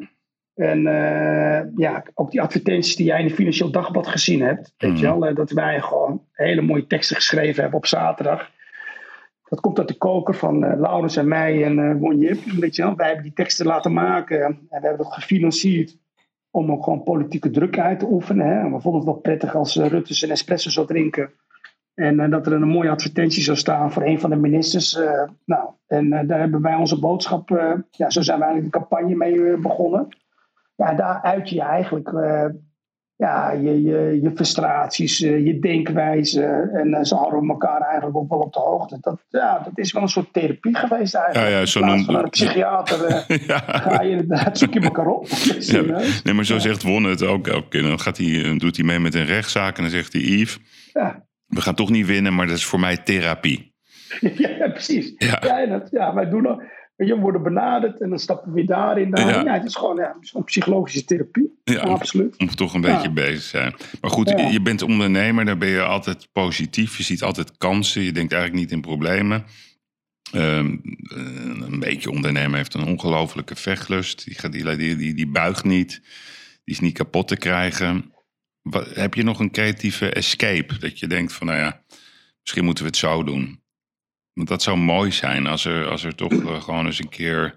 En 0.58 0.80
uh, 0.80 1.60
ja, 1.76 2.04
ook 2.14 2.32
die 2.32 2.42
advertenties 2.42 2.96
die 2.96 3.06
jij 3.06 3.20
in 3.20 3.26
het 3.26 3.36
Financieel 3.36 3.72
Dagblad 3.72 4.08
gezien 4.08 4.42
hebt. 4.42 4.74
Weet 4.78 5.00
je 5.00 5.06
wel, 5.06 5.34
dat 5.34 5.52
wij 5.52 5.82
gewoon 5.82 6.22
hele 6.32 6.62
mooie 6.62 6.88
teksten 6.88 7.16
geschreven 7.16 7.62
hebben 7.62 7.80
op 7.80 7.86
zaterdag. 7.86 8.52
Dat 9.50 9.60
komt 9.60 9.80
uit 9.80 9.88
de 9.88 9.98
koker 9.98 10.36
van 10.36 10.64
uh, 10.64 10.80
Laurens 10.80 11.16
en 11.16 11.28
mij 11.28 11.64
en 11.64 11.78
uh. 11.78 12.60
Weet 12.60 12.76
je 12.76 12.84
wel, 12.84 12.96
wij 12.96 13.06
hebben 13.06 13.24
die 13.24 13.34
teksten 13.34 13.66
laten 13.66 13.94
maken. 13.94 14.44
En 14.46 14.68
we 14.70 14.78
hebben 14.80 14.98
dat 14.98 15.14
gefinancierd 15.14 15.98
om 16.52 16.72
ook 16.72 16.84
gewoon 16.84 17.04
politieke 17.04 17.50
druk 17.50 17.80
uit 17.80 18.00
te 18.00 18.08
oefenen. 18.12 18.48
Hè. 18.48 18.64
We 18.64 18.82
vonden 18.82 19.02
het 19.02 19.10
wel 19.10 19.20
prettig 19.20 19.56
als 19.56 19.76
Rutte 19.76 20.14
zijn 20.14 20.32
espresso 20.32 20.70
zou 20.70 20.88
drinken. 20.88 21.32
En 21.94 22.30
dat 22.30 22.46
er 22.46 22.54
een 22.54 22.68
mooie 22.68 22.90
advertentie 22.90 23.44
zou 23.44 23.58
staan 23.58 23.92
voor 23.92 24.04
een 24.04 24.20
van 24.20 24.30
de 24.30 24.36
ministers. 24.36 25.00
nou, 25.46 25.70
en 25.88 26.10
daar 26.28 26.40
hebben 26.40 26.62
wij 26.62 26.76
onze 26.76 27.00
boodschap. 27.00 27.50
ja, 27.92 28.10
zo 28.10 28.22
zijn 28.22 28.40
we 28.40 28.44
eigenlijk 28.44 28.74
de 28.74 28.80
campagne 28.80 29.16
mee 29.16 29.58
begonnen 29.58 30.08
ja, 30.78 30.94
daar 30.94 31.22
uit 31.22 31.50
je 31.50 31.62
eigenlijk 31.62 32.12
ja, 33.18 33.52
je, 33.52 33.82
je, 33.82 34.20
je 34.22 34.32
frustraties, 34.36 35.22
uh, 35.22 35.46
je 35.46 35.60
denkwijze. 35.60 36.70
En 36.74 36.88
uh, 36.88 37.04
ze 37.04 37.16
houden 37.16 37.50
elkaar 37.50 37.82
eigenlijk 37.82 38.18
ook 38.18 38.30
wel 38.30 38.40
op 38.40 38.54
de 38.54 38.60
hoogte. 38.60 38.98
Dat, 39.02 39.24
ja, 39.30 39.62
dat 39.64 39.78
is 39.78 39.92
wel 39.92 40.02
een 40.02 40.08
soort 40.08 40.34
therapie 40.34 40.76
geweest 40.76 41.16
eigenlijk. 41.16 41.54
Ja, 41.54 41.60
ja, 41.60 41.66
zo 41.66 41.80
noemt... 41.80 42.08
een 42.08 42.30
psychiater 42.30 43.26
ja. 43.48 43.60
ga 43.66 44.02
je 44.02 44.10
inderdaad, 44.10 44.58
zoek 44.58 44.74
je 44.74 44.80
elkaar 44.80 45.08
op. 45.08 45.28
Ja, 45.60 46.02
nee, 46.24 46.34
maar 46.34 46.46
zo 46.46 46.58
zegt 46.58 46.84
Wonne 46.84 47.10
het 47.10 47.24
ook 47.24 47.48
elke 47.48 47.68
keer. 47.68 47.82
Dan 47.82 48.00
gaat 48.00 48.18
hij, 48.18 48.58
doet 48.58 48.76
hij 48.76 48.86
mee 48.86 49.00
met 49.00 49.16
een 49.16 49.26
rechtszaak 49.26 49.78
en 49.78 49.84
dan 49.84 49.92
zegt 49.92 50.14
hij... 50.14 50.22
Yves, 50.22 50.60
we 51.48 51.62
gaan 51.62 51.76
toch 51.76 51.90
niet 51.90 52.06
winnen, 52.06 52.36
maar 52.36 52.48
dat 52.48 52.58
is 52.58 52.66
voor 52.66 52.80
mij 52.80 52.98
therapie. 52.98 53.76
ja, 54.38 54.70
precies. 54.70 55.14
Ja. 55.18 55.66
dat, 55.66 55.88
ja, 55.92 56.14
wij 56.14 56.30
doen 56.30 56.48
ook 56.48 56.64
je, 57.06 57.18
worden 57.20 57.44
benaderd 57.44 58.02
en 58.02 58.10
dan 58.10 58.20
stappen 58.20 58.50
we 58.50 58.56
weer 58.56 58.66
daarin. 58.66 59.12
Daar. 59.12 59.46
Ja. 59.46 59.54
het 59.54 59.66
is 59.66 59.76
gewoon, 59.76 59.96
ja, 59.96 60.16
een 60.34 60.44
psychologische 60.44 61.06
therapie. 61.06 61.60
Ja, 61.64 61.80
absoluut. 61.80 62.38
Om 62.38 62.56
toch 62.56 62.74
een 62.74 62.82
beetje 62.82 63.12
bezig 63.12 63.42
zijn. 63.42 63.76
Maar 64.02 64.12
goed, 64.12 64.30
je 64.52 64.62
bent 64.62 64.82
ondernemer, 64.82 65.46
dan 65.46 65.60
ben 65.60 65.70
je 65.70 65.84
altijd 65.84 66.28
positief. 66.32 66.98
Je 66.98 67.04
ziet 67.04 67.24
altijd 67.24 67.58
kansen. 67.58 68.02
Je 68.02 68.12
denkt 68.12 68.34
eigenlijk 68.34 68.64
niet 68.64 68.72
in 68.72 68.82
problemen. 68.82 69.46
Um, 70.36 70.82
een 71.62 71.80
beetje 71.80 72.12
ondernemer 72.12 72.58
heeft 72.58 72.74
een 72.74 72.86
ongelofelijke 72.86 73.56
vechtlust. 73.56 74.26
Die, 74.26 74.36
gaat, 74.36 74.52
die, 74.52 74.96
die, 74.96 75.14
die 75.14 75.28
buigt 75.28 75.64
niet. 75.64 76.02
Die 76.64 76.76
is 76.76 76.80
niet 76.80 76.98
kapot 76.98 77.28
te 77.28 77.38
krijgen. 77.38 78.14
Wat, 78.62 78.96
heb 78.96 79.14
je 79.14 79.24
nog 79.24 79.40
een 79.40 79.52
creatieve 79.52 80.10
escape? 80.10 80.78
Dat 80.78 81.00
je 81.00 81.08
denkt 81.08 81.34
van, 81.34 81.48
nou 81.48 81.60
ja, 81.60 81.84
misschien 82.42 82.66
moeten 82.66 82.84
we 82.84 82.90
het 82.90 83.00
zo 83.00 83.24
doen. 83.24 83.62
Want 84.38 84.50
dat 84.50 84.64
zou 84.64 84.78
mooi 84.78 85.12
zijn 85.12 85.48
als 85.48 85.66
er, 85.66 85.90
als 85.90 86.04
er 86.04 86.16
toch 86.16 86.32
uh, 86.32 86.62
gewoon 86.62 86.86
eens 86.86 87.00
een 87.00 87.10
keer 87.10 87.56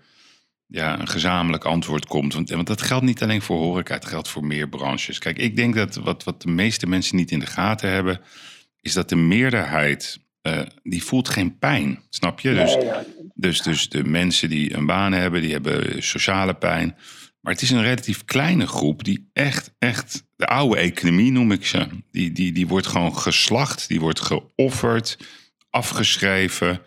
ja, 0.67 1.01
een 1.01 1.09
gezamenlijk 1.09 1.65
antwoord 1.65 2.07
komt. 2.07 2.35
Want, 2.35 2.51
want 2.51 2.67
dat 2.67 2.83
geldt 2.83 3.05
niet 3.05 3.23
alleen 3.23 3.43
voor 3.43 3.59
horeca, 3.59 3.95
het 3.95 4.07
geldt 4.07 4.29
voor 4.29 4.45
meer 4.45 4.69
branches. 4.69 5.19
Kijk, 5.19 5.39
ik 5.39 5.57
denk 5.57 5.75
dat 5.75 5.95
wat, 5.95 6.25
wat 6.25 6.43
de 6.43 6.49
meeste 6.51 6.87
mensen 6.87 7.17
niet 7.17 7.31
in 7.31 7.39
de 7.39 7.47
gaten 7.47 7.91
hebben, 7.91 8.21
is 8.81 8.93
dat 8.93 9.09
de 9.09 9.17
meerderheid, 9.17 10.21
uh, 10.43 10.61
die 10.83 11.03
voelt 11.03 11.29
geen 11.29 11.59
pijn, 11.59 11.99
snap 12.09 12.41
je? 12.41 12.55
Dus, 12.55 12.77
dus, 13.35 13.63
dus 13.63 13.89
de 13.89 14.05
mensen 14.05 14.49
die 14.49 14.75
een 14.75 14.87
baan 14.87 15.13
hebben, 15.13 15.41
die 15.41 15.53
hebben 15.53 16.03
sociale 16.03 16.55
pijn. 16.55 16.97
Maar 17.41 17.53
het 17.53 17.63
is 17.63 17.71
een 17.71 17.83
relatief 17.83 18.25
kleine 18.25 18.67
groep 18.67 19.05
die 19.05 19.31
echt, 19.33 19.75
echt, 19.79 20.25
de 20.37 20.47
oude 20.47 20.77
economie 20.77 21.33
noem 21.33 21.53
ik 21.53 21.67
ze, 21.67 21.87
die, 22.11 22.33
die, 22.33 22.53
die 22.53 22.69
wordt 22.69 22.87
gewoon 22.87 23.17
geslacht, 23.17 23.89
die 23.89 24.01
wordt 24.01 24.21
geofferd 24.21 25.17
afgeschreven. 25.71 26.83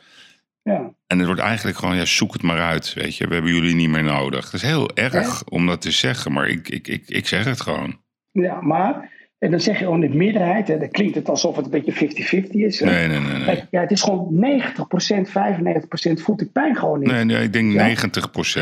Ja. 0.64 0.94
En 1.08 1.18
het 1.18 1.26
wordt 1.26 1.42
eigenlijk 1.42 1.78
gewoon, 1.78 1.96
ja, 1.96 2.06
zoek 2.06 2.34
het 2.34 2.42
maar 2.42 2.62
uit. 2.62 2.94
Weet 2.94 3.18
je, 3.18 3.28
we 3.28 3.34
hebben 3.34 3.54
jullie 3.54 3.76
niet 3.76 3.90
meer 3.90 4.04
nodig. 4.04 4.46
Het 4.46 4.54
is 4.54 4.62
heel 4.62 4.96
erg 4.96 5.44
om 5.44 5.66
dat 5.66 5.82
te 5.82 5.92
zeggen, 5.92 6.32
maar 6.32 6.48
ik, 6.48 6.70
ik, 6.70 6.88
ik, 6.88 7.10
ik 7.10 7.28
zeg 7.28 7.46
het 7.46 7.62
gewoon. 7.62 8.02
Ja, 8.32 8.62
maar 8.62 9.12
en 9.44 9.52
dan 9.52 9.60
zeg 9.60 9.80
je 9.80 9.84
gewoon 9.84 10.00
de 10.00 10.10
meerderheid. 10.10 10.68
Hè, 10.68 10.78
dan 10.78 10.90
klinkt 10.90 11.16
het 11.16 11.30
alsof 11.30 11.56
het 11.56 11.66
een 11.66 11.72
beetje 11.72 12.46
50-50 12.46 12.50
is. 12.50 12.80
Nee, 12.80 13.08
nee, 13.08 13.20
nee. 13.20 13.46
nee. 13.46 13.64
Ja, 13.72 13.82
het 13.82 13.92
is 13.92 14.02
gewoon 14.02 14.46
90%, 14.46 15.28
95% 15.28 16.22
voelt 16.22 16.42
ik 16.42 16.52
pijn 16.52 16.76
gewoon 16.76 17.00
niet. 17.00 17.12
Nee, 17.12 17.24
nee 17.24 17.44
ik 17.44 17.54
denk 17.54 17.72
ja. 17.72 17.96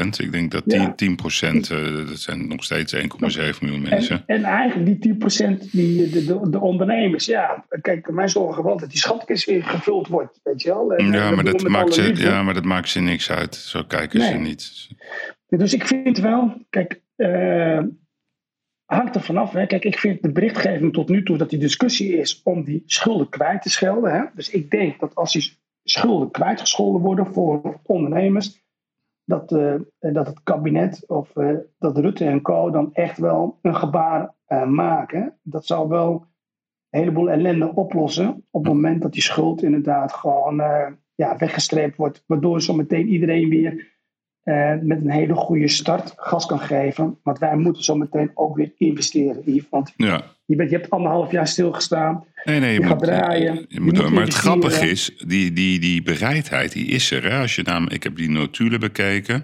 90%. 0.05 0.07
Ik 0.17 0.31
denk 0.31 0.51
dat 0.51 0.63
10, 0.95 1.17
10% 1.43 1.71
uh, 1.71 2.07
dat 2.07 2.19
zijn 2.19 2.47
nog 2.47 2.63
steeds 2.63 2.95
1,7 2.95 3.01
miljoen 3.61 3.81
mensen. 3.89 4.23
En, 4.25 4.35
en, 4.35 4.43
eigenlijk 4.43 5.01
die 5.01 5.13
10% 5.13 5.71
die, 5.71 6.09
de, 6.09 6.25
de, 6.25 6.49
de, 6.49 6.59
ondernemers. 6.59 7.25
Ja, 7.25 7.65
kijk, 7.81 8.11
mijn 8.11 8.29
zorgen 8.29 8.63
wel 8.63 8.77
dat 8.77 8.89
die 8.89 8.99
schatkist 8.99 9.45
weer 9.45 9.63
gevuld 9.63 10.07
wordt. 10.07 10.39
Weet 10.43 10.61
je 10.61 10.69
wel? 10.69 10.93
En, 10.93 11.11
ja, 11.11 11.31
maar 11.31 11.43
dat 11.43 11.67
maakt 11.67 11.93
ze, 11.93 12.15
ja, 12.15 12.43
maar 12.43 12.53
dat 12.53 12.65
maakt 12.65 12.89
ze 12.89 12.99
niks 12.99 13.31
uit. 13.31 13.55
Zo 13.55 13.83
kijken 13.83 14.19
nee. 14.19 14.31
ze 14.31 14.37
niet. 14.37 14.87
Dus 15.47 15.73
ik 15.73 15.87
vind 15.87 16.17
wel, 16.17 16.65
kijk... 16.69 17.01
Uh, 17.17 17.79
hangt 18.95 19.15
er 19.15 19.21
vanaf. 19.21 19.51
Hè. 19.51 19.65
Kijk, 19.65 19.83
ik 19.83 19.99
vind 19.99 20.21
de 20.21 20.31
berichtgeving 20.31 20.93
tot 20.93 21.09
nu 21.09 21.23
toe 21.23 21.37
dat 21.37 21.49
die 21.49 21.59
discussie 21.59 22.17
is 22.17 22.41
om 22.43 22.63
die 22.63 22.83
schulden 22.85 23.29
kwijt 23.29 23.61
te 23.61 23.69
schelden. 23.69 24.13
Hè. 24.13 24.23
Dus 24.33 24.49
ik 24.49 24.69
denk 24.69 24.99
dat 24.99 25.15
als 25.15 25.31
die 25.33 25.57
schulden 25.83 26.31
kwijtgescholden 26.31 27.01
worden 27.01 27.25
voor 27.25 27.79
ondernemers, 27.83 28.63
dat, 29.25 29.51
uh, 29.51 29.75
dat 29.99 30.27
het 30.27 30.43
kabinet 30.43 31.03
of 31.07 31.35
uh, 31.35 31.57
dat 31.79 31.97
Rutte 31.97 32.25
en 32.25 32.41
Co. 32.41 32.69
dan 32.69 32.93
echt 32.93 33.17
wel 33.17 33.59
een 33.61 33.75
gebaar 33.75 34.33
uh, 34.47 34.65
maken. 34.65 35.37
Dat 35.43 35.65
zou 35.65 35.89
wel 35.89 36.25
een 36.89 36.99
heleboel 36.99 37.29
ellende 37.29 37.75
oplossen 37.75 38.45
op 38.49 38.63
het 38.63 38.73
moment 38.73 39.01
dat 39.01 39.13
die 39.13 39.21
schuld 39.21 39.63
inderdaad 39.63 40.13
gewoon 40.13 40.55
ja, 41.15 41.37
weggestreept 41.37 41.97
wordt, 41.97 42.23
waardoor 42.25 42.61
zo 42.61 42.73
meteen 42.73 43.07
iedereen 43.07 43.49
weer 43.49 43.90
uh, 44.43 44.73
met 44.81 44.97
een 45.01 45.11
hele 45.11 45.35
goede 45.35 45.67
start 45.67 46.13
gas 46.15 46.45
kan 46.45 46.59
geven. 46.59 47.17
Want 47.23 47.39
wij 47.39 47.55
moeten 47.55 47.83
zo 47.83 47.95
meteen 47.95 48.31
ook 48.33 48.55
weer 48.55 48.71
investeren, 48.77 49.41
Yves. 49.45 49.69
Want 49.69 49.93
ja. 49.95 50.23
je, 50.45 50.55
bent, 50.55 50.69
je 50.69 50.75
hebt 50.75 50.89
anderhalf 50.89 51.31
jaar 51.31 51.47
stilgestaan. 51.47 52.25
Nee, 52.43 52.59
nee, 52.59 52.73
je, 52.73 52.79
je 52.79 52.79
moet, 52.79 52.89
gaat 52.89 53.03
draaien. 53.03 53.65
Je 53.67 53.81
moet, 53.81 54.09
maar 54.09 54.23
het 54.23 54.33
grappige 54.33 54.89
is, 54.89 55.23
die, 55.25 55.53
die, 55.53 55.79
die 55.79 56.03
bereidheid, 56.03 56.71
die 56.71 56.85
is 56.85 57.11
er. 57.11 57.31
Hè? 57.31 57.39
Als 57.39 57.55
je 57.55 57.61
namelijk, 57.61 57.95
ik 57.95 58.03
heb 58.03 58.15
die 58.15 58.29
notulen 58.29 58.79
bekeken. 58.79 59.43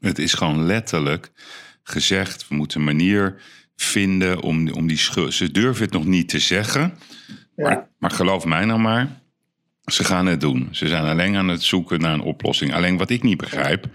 Het 0.00 0.18
is 0.18 0.34
gewoon 0.34 0.62
letterlijk 0.62 1.32
gezegd, 1.82 2.48
we 2.48 2.54
moeten 2.54 2.78
een 2.78 2.86
manier 2.86 3.42
vinden 3.76 4.40
om, 4.40 4.70
om 4.70 4.86
die 4.86 4.96
schuld... 4.96 5.34
Ze 5.34 5.50
durven 5.50 5.84
het 5.84 5.92
nog 5.92 6.04
niet 6.04 6.28
te 6.28 6.38
zeggen. 6.38 6.94
Ja. 7.56 7.68
Maar, 7.68 7.88
maar 7.98 8.10
geloof 8.10 8.44
mij 8.44 8.64
nou 8.64 8.80
maar, 8.80 9.21
ze 9.92 10.04
gaan 10.04 10.26
het 10.26 10.40
doen. 10.40 10.68
Ze 10.70 10.88
zijn 10.88 11.04
alleen 11.04 11.36
aan 11.36 11.48
het 11.48 11.62
zoeken 11.62 12.00
naar 12.00 12.12
een 12.12 12.20
oplossing. 12.20 12.74
Alleen 12.74 12.96
wat 12.96 13.10
ik 13.10 13.22
niet 13.22 13.36
begrijp, 13.36 13.86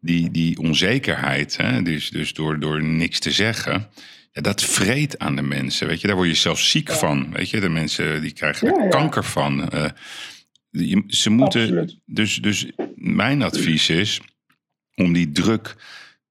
die, 0.00 0.30
die 0.30 0.58
onzekerheid, 0.58 1.56
hè, 1.56 1.82
dus, 1.82 2.10
dus 2.10 2.32
door, 2.32 2.60
door 2.60 2.82
niks 2.82 3.18
te 3.18 3.30
zeggen, 3.30 3.88
ja, 4.32 4.40
dat 4.40 4.62
vreet 4.62 5.18
aan 5.18 5.36
de 5.36 5.42
mensen. 5.42 5.86
Weet 5.86 6.00
je, 6.00 6.06
daar 6.06 6.16
word 6.16 6.28
je 6.28 6.34
zelfs 6.34 6.70
ziek 6.70 6.88
ja. 6.88 6.94
van. 6.94 7.32
Weet 7.32 7.50
je, 7.50 7.60
de 7.60 7.68
mensen 7.68 8.20
die 8.20 8.32
krijgen 8.32 8.68
er 8.68 8.82
ja. 8.82 8.88
kanker 8.88 9.24
van. 9.24 9.70
Uh, 9.74 9.84
die, 10.70 11.04
ze 11.06 11.30
moeten. 11.30 11.62
Absoluut. 11.62 11.98
Dus, 12.06 12.36
dus 12.36 12.66
mijn 12.94 13.42
advies 13.42 13.88
is 13.88 14.20
om 14.94 15.12
die 15.12 15.32
druk 15.32 15.76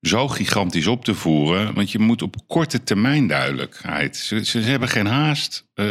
zo 0.01 0.27
gigantisch 0.27 0.87
op 0.87 1.05
te 1.05 1.13
voeren. 1.15 1.73
Want 1.73 1.91
je 1.91 1.99
moet 1.99 2.21
op 2.21 2.35
korte 2.47 2.83
termijn 2.83 3.27
duidelijkheid. 3.27 4.15
Ze, 4.17 4.45
ze 4.45 4.59
hebben 4.59 4.87
geen 4.89 5.05
haast. 5.05 5.67
Uh, 5.75 5.85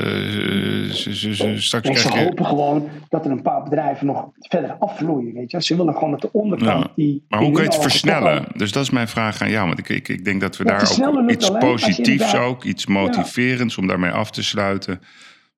ze, 0.92 1.16
ze, 1.16 1.34
ze, 1.34 1.54
straks 1.60 1.88
En 1.88 1.96
ze 1.96 2.08
krijg 2.08 2.14
je- 2.22 2.24
hopen 2.28 2.46
gewoon 2.46 2.88
dat 3.08 3.24
er 3.24 3.30
een 3.30 3.42
paar 3.42 3.62
bedrijven 3.62 4.06
nog 4.06 4.28
verder 4.38 4.76
afvloeien. 4.78 5.34
Weet 5.34 5.50
je? 5.50 5.62
Ze 5.62 5.76
willen 5.76 5.94
gewoon 5.94 6.10
dat 6.10 6.20
de 6.20 6.32
onderkant 6.32 6.84
Ja. 6.86 6.92
die. 6.96 7.24
Maar 7.28 7.38
die 7.38 7.48
hoe 7.48 7.56
kan 7.58 7.66
je 7.66 7.70
het 7.72 7.82
versnellen? 7.82 8.44
Dus 8.56 8.72
dat 8.72 8.82
is 8.82 8.90
mijn 8.90 9.08
vraag 9.08 9.40
aan 9.42 9.50
jou. 9.50 9.66
Want 9.66 9.78
ik, 9.78 9.88
ik, 9.88 10.08
ik 10.08 10.24
denk 10.24 10.40
dat 10.40 10.56
we 10.56 10.64
daar 10.64 10.82
ook 10.82 11.30
iets 11.30 11.50
alleen 11.50 11.58
positiefs 11.58 12.34
ook, 12.34 12.64
iets 12.64 12.86
motiverends 12.86 13.76
om 13.78 13.86
daarmee 13.86 14.10
af 14.10 14.30
te 14.30 14.42
sluiten. 14.42 15.00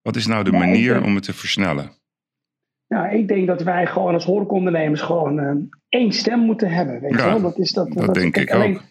Wat 0.02 0.16
is 0.16 0.26
nou 0.26 0.44
de 0.44 0.50
Nee, 0.50 0.60
manier 0.60 0.92
denk- 0.92 1.04
om 1.06 1.14
het 1.14 1.24
te 1.24 1.32
versnellen? 1.34 1.90
Nou, 2.92 3.14
ik 3.14 3.28
denk 3.28 3.46
dat 3.46 3.62
wij 3.62 3.86
gewoon 3.86 4.14
als 4.14 4.24
horecaondernemers 4.24 5.00
gewoon 5.00 5.38
uh, 5.38 5.52
één 5.88 6.12
stem 6.12 6.38
moeten 6.38 6.70
hebben. 6.70 7.00
Weet 7.00 7.14
ja, 7.14 7.24
je 7.24 7.30
wel? 7.32 7.40
Dat, 7.40 7.58
is 7.58 7.72
dat, 7.72 7.92
dat, 7.92 8.06
dat 8.06 8.14
denk 8.14 8.32
kijk, 8.32 8.48
ik 8.48 8.54
alleen, 8.54 8.76
ook. 8.76 8.82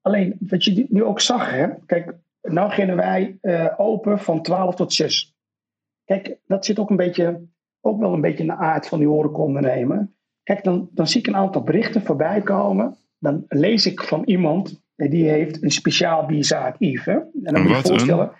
Alleen, 0.00 0.36
wat 0.48 0.64
je 0.64 0.86
nu 0.88 1.04
ook 1.04 1.20
zag, 1.20 1.50
hè. 1.50 1.68
Kijk, 1.86 2.14
nou 2.42 2.68
beginnen 2.68 2.96
wij 2.96 3.38
uh, 3.42 3.68
open 3.76 4.18
van 4.18 4.42
12 4.42 4.74
tot 4.74 4.92
6. 4.92 5.34
Kijk, 6.04 6.38
dat 6.46 6.64
zit 6.64 6.78
ook 6.78 6.90
een 6.90 6.96
beetje, 6.96 7.42
ook 7.80 8.00
wel 8.00 8.12
een 8.12 8.20
beetje 8.20 8.42
in 8.42 8.46
de 8.46 8.56
aard 8.56 8.88
van 8.88 8.98
die 8.98 9.08
horecaondernemer. 9.08 10.08
Kijk, 10.42 10.64
dan, 10.64 10.88
dan 10.92 11.06
zie 11.06 11.20
ik 11.20 11.26
een 11.26 11.36
aantal 11.36 11.62
berichten 11.62 12.02
voorbij 12.02 12.40
komen. 12.40 12.96
Dan 13.18 13.44
lees 13.48 13.86
ik 13.86 14.02
van 14.02 14.22
iemand 14.24 14.82
die 14.96 15.28
heeft 15.28 15.62
een 15.62 15.70
speciaal 15.70 16.26
bierzaak, 16.26 16.76
Yves. 16.78 17.04
Hè? 17.04 17.12
En 17.14 17.54
dan 17.54 17.62
moet 17.62 17.76
je 17.76 17.82
voorstellen, 17.82 18.26
een 18.26 18.32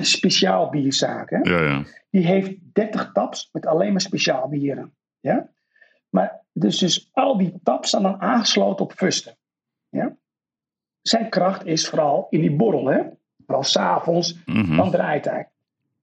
speciaal 0.00 0.70
bierzaak. 0.70 1.30
Hè? 1.30 1.38
Ja, 1.42 1.62
ja. 1.62 1.84
Die 2.10 2.26
heeft 2.26 2.52
30 2.72 3.10
taps 3.12 3.48
met 3.52 3.66
alleen 3.66 3.92
maar 3.92 4.00
speciaal 4.00 4.48
bieren. 4.48 4.94
Ja? 5.20 5.48
Maar 6.08 6.40
dus, 6.52 6.78
dus 6.78 7.08
al 7.12 7.38
die 7.38 7.60
taps 7.62 7.90
zijn 7.90 8.02
dan 8.02 8.20
aangesloten 8.20 8.84
op 8.84 8.92
fusten. 8.92 9.36
Ja? 9.88 10.16
Zijn 11.02 11.28
kracht 11.28 11.66
is 11.66 11.88
vooral 11.88 12.26
in 12.30 12.40
die 12.40 12.56
borrel. 12.56 12.86
Hè? 12.86 13.02
Vooral 13.46 13.64
s'avonds, 13.64 14.42
mm 14.44 14.64
-hmm. 14.64 14.76
dan 14.76 14.90
draait 14.90 15.24
hij. 15.24 15.48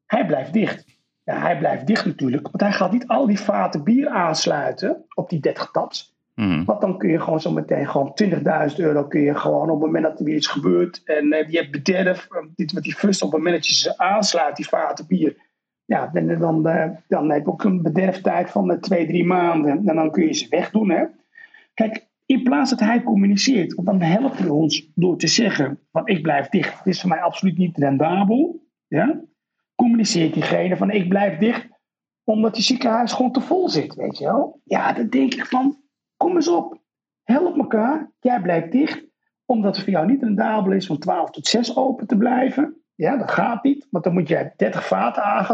Hij 0.06 0.26
blijft 0.26 0.54
dicht. 0.54 0.86
Ja, 1.24 1.40
hij 1.40 1.58
blijft 1.58 1.88
dicht 1.88 2.06
natuurlijk, 2.06 2.44
want 2.44 2.62
hij 2.62 2.72
gaat 2.72 2.92
niet 2.92 3.08
al 3.08 3.28
die 3.28 3.40
vaten 3.40 3.84
bier 3.84 4.10
aansluiten 4.10 5.06
op 5.14 5.30
die 5.30 5.40
30 5.40 5.72
taps. 5.72 6.15
Mm. 6.36 6.66
Want 6.66 6.82
dan 6.82 6.98
kun 6.98 7.10
je 7.10 7.20
gewoon 7.20 7.42
zo 7.42 7.52
meteen 7.52 7.88
gewoon 7.88 8.14
20.000 8.70 8.76
euro 8.76 9.04
kun 9.04 9.22
je 9.22 9.36
gewoon 9.36 9.70
op 9.70 9.82
het 9.82 9.86
moment 9.86 10.04
dat 10.04 10.20
er 10.20 10.26
weer 10.26 10.36
iets 10.36 10.48
gebeurt 10.48 11.02
en 11.04 11.26
uh, 11.26 11.50
je 11.50 11.58
hebt 11.58 11.72
bederf, 11.72 12.28
dit 12.56 12.74
met 12.74 12.84
die 12.84 12.96
fust 12.96 13.22
op 13.22 13.32
het 13.32 13.38
moment 13.38 13.56
dat 13.56 13.68
je 13.68 13.74
ze 13.76 13.98
aansluit, 13.98 14.56
die 14.56 14.68
vaten 14.68 15.08
bier. 15.08 15.38
Ja, 15.86 16.08
dan, 16.08 16.40
dan, 16.40 16.68
uh, 16.68 16.90
dan 17.08 17.32
heb 17.32 17.46
je 17.46 17.52
ook 17.52 17.64
een 17.64 17.82
bederftijd 17.82 18.50
van 18.50 18.80
twee, 18.80 19.08
drie 19.08 19.26
maanden 19.26 19.88
en 19.88 19.96
dan 19.96 20.12
kun 20.12 20.26
je 20.26 20.34
ze 20.34 20.48
wegdoen. 20.50 20.90
Hè? 20.90 21.06
Kijk, 21.74 22.08
in 22.26 22.44
plaats 22.44 22.70
dat 22.70 22.80
hij 22.80 23.04
communiceert, 23.04 23.74
want 23.74 23.88
dan 23.88 24.02
helpt 24.02 24.40
hij 24.40 24.50
ons 24.50 24.92
door 24.96 25.18
te 25.18 25.28
zeggen 25.28 25.80
van 25.92 26.08
ik 26.08 26.22
blijf 26.22 26.50
dicht. 26.50 26.78
Het 26.78 26.88
is 26.88 27.02
voor 27.02 27.10
mij 27.10 27.22
absoluut 27.22 27.58
niet 27.58 27.78
rendabel. 27.78 28.64
Ja? 28.88 29.22
Communiceert 29.76 30.34
diegene 30.34 30.78
van 30.78 30.92
ik 30.92 31.10
blijf 31.10 31.38
dicht 31.38 31.68
omdat 32.24 32.56
je 32.56 32.64
ziekenhuis 32.64 33.14
gewoon 33.14 33.32
te 33.32 33.42
vol 33.42 33.70
zit, 33.70 33.96
weet 33.96 34.18
je 34.18 34.26
wel. 34.26 34.62
Ja, 34.64 34.94
dan 34.94 35.08
denk 35.08 35.34
ik 35.34 35.46
van 35.46 35.78
Kom 36.18 36.36
eens 36.36 36.48
op. 36.48 36.82
Help 37.24 37.58
elkaar. 37.58 38.12
Jij 38.20 38.42
blijft 38.42 38.72
dicht. 38.72 39.06
Omdat 39.46 39.76
het 39.76 39.84
voor 39.84 39.94
jou 39.94 40.08
niet 40.08 40.24
rendabel 40.24 40.72
is 40.72 40.86
van 40.86 40.98
12 40.98 41.30
tot 41.30 41.48
6 41.48 41.78
open 41.78 42.08
te 42.08 42.18
blijven. 42.18 42.82
Ja, 42.96 43.18
dat 43.18 43.32
gaat 43.32 43.64
niet. 43.64 43.88
Want 43.90 44.04
dan 44.04 44.14
moet 44.14 44.28
jij 44.28 44.54
30 44.56 44.88
vaten 44.88 45.24
aan. 45.24 45.46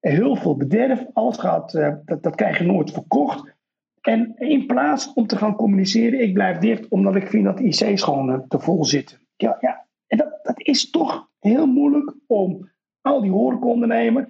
En 0.00 0.12
heel 0.12 0.36
veel 0.36 0.56
bederf. 0.56 1.06
Alles 1.12 1.36
gaat, 1.36 1.74
uh, 1.74 1.94
dat, 2.04 2.22
dat 2.22 2.34
krijg 2.34 2.58
je 2.58 2.64
nooit 2.64 2.92
verkocht. 2.92 3.56
En 4.00 4.36
in 4.36 4.66
plaats 4.66 5.12
om 5.12 5.26
te 5.26 5.36
gaan 5.36 5.56
communiceren, 5.56 6.20
ik 6.20 6.34
blijf 6.34 6.58
dicht 6.58 6.88
omdat 6.88 7.16
ik 7.16 7.28
vind 7.28 7.44
dat 7.44 7.56
de 7.56 7.64
IC's 7.64 8.02
gewoon 8.02 8.30
uh, 8.30 8.38
te 8.48 8.58
vol 8.58 8.84
zitten. 8.84 9.18
Ja, 9.36 9.56
ja. 9.60 9.86
En 10.06 10.18
dat, 10.18 10.38
dat 10.42 10.60
is 10.60 10.90
toch 10.90 11.28
heel 11.38 11.66
moeilijk 11.66 12.14
om 12.26 12.70
al 13.00 13.20
die 13.20 13.30
horecaondernemers 13.30 14.26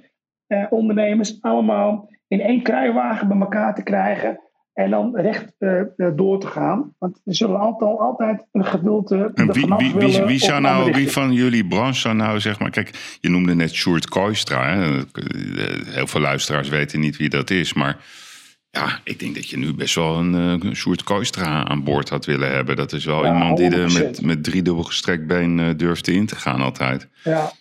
eh, 0.49 0.67
ondernemers 0.71 1.43
allemaal 1.43 2.11
in 2.29 2.41
één 2.41 2.63
kruiwagen 2.63 3.29
bij 3.29 3.39
elkaar 3.39 3.75
te 3.75 3.83
krijgen. 3.83 4.41
En 4.79 4.91
dan 4.91 5.17
recht 5.17 5.53
uh, 5.59 5.83
door 6.17 6.41
te 6.41 6.47
gaan. 6.47 6.95
Want 6.99 7.21
er 7.25 7.35
zullen 7.35 7.61
altijd, 7.61 7.99
altijd 7.99 8.47
een 8.53 8.65
gedeelte. 8.65 9.31
En 9.35 9.53
wie, 9.53 9.67
wie, 9.77 9.95
wie, 9.95 10.23
wie, 10.23 10.39
zou 10.39 10.61
nou, 10.61 10.93
wie 10.93 11.13
van 11.13 11.33
jullie 11.33 11.67
branche 11.67 12.01
zou 12.01 12.15
nou 12.15 12.41
zeg 12.41 12.59
maar. 12.59 12.71
Kijk, 12.71 13.19
je 13.21 13.29
noemde 13.29 13.55
net 13.55 13.75
Sjoerd 13.75 14.09
Koistra. 14.09 14.75
Hè? 14.75 15.01
Heel 15.85 16.07
veel 16.07 16.21
luisteraars 16.21 16.69
weten 16.69 17.01
niet 17.01 17.17
wie 17.17 17.29
dat 17.29 17.51
is. 17.51 17.75
Maar 17.75 17.97
ja, 18.71 19.01
ik 19.05 19.19
denk 19.19 19.35
dat 19.35 19.49
je 19.49 19.59
nu 19.59 19.75
best 19.75 19.95
wel 19.95 20.19
een 20.19 20.61
uh, 20.65 20.73
Sjoerd 20.73 21.03
Koistra 21.03 21.65
aan 21.65 21.85
boord 21.85 22.09
had 22.09 22.25
willen 22.25 22.51
hebben. 22.51 22.77
Dat 22.77 22.93
is 22.93 23.05
wel 23.05 23.25
ja, 23.25 23.33
iemand 23.33 23.57
die 23.57 23.71
er 23.71 23.93
met, 23.93 24.23
met 24.23 24.45
driedubbel 24.45 24.83
gestrekt 24.83 25.27
been 25.27 25.59
uh, 25.59 25.69
durfde 25.77 26.13
in 26.13 26.27
te 26.27 26.37
gaan 26.37 26.61
altijd. 26.61 27.09
Ja, 27.25 27.53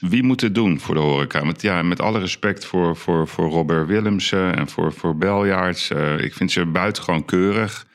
wie 0.00 0.22
moet 0.22 0.40
het 0.40 0.54
doen 0.54 0.78
voor 0.78 0.94
de 0.94 1.00
horeca? 1.00 1.44
Met, 1.44 1.62
ja, 1.62 1.82
met 1.82 2.00
alle 2.00 2.18
respect 2.18 2.64
voor, 2.64 2.96
voor, 2.96 3.28
voor 3.28 3.50
Robert 3.50 3.86
Willemsen 3.86 4.56
en 4.56 4.68
voor, 4.68 4.92
voor 4.92 5.16
Beljaards. 5.16 5.90
Uh, 5.90 6.18
ik 6.18 6.34
vind 6.34 6.50
ze 6.50 6.66
buitengewoon 6.66 7.24
keurig. 7.24 7.86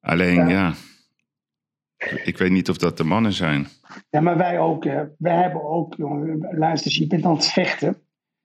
Alleen, 0.00 0.48
ja. 0.48 0.48
ja. 0.48 0.74
ik 2.24 2.38
weet 2.38 2.50
niet 2.50 2.70
of 2.70 2.76
dat 2.76 2.96
de 2.96 3.04
mannen 3.04 3.32
zijn. 3.32 3.66
Ja, 4.10 4.20
maar 4.20 4.36
wij 4.36 4.58
ook. 4.58 4.84
Wij 5.18 5.36
hebben 5.36 5.64
ook, 5.64 5.94
jongen, 5.94 6.48
luister, 6.50 6.92
je 7.00 7.06
bent 7.06 7.24
aan 7.24 7.34
het 7.34 7.46
vechten. 7.46 7.96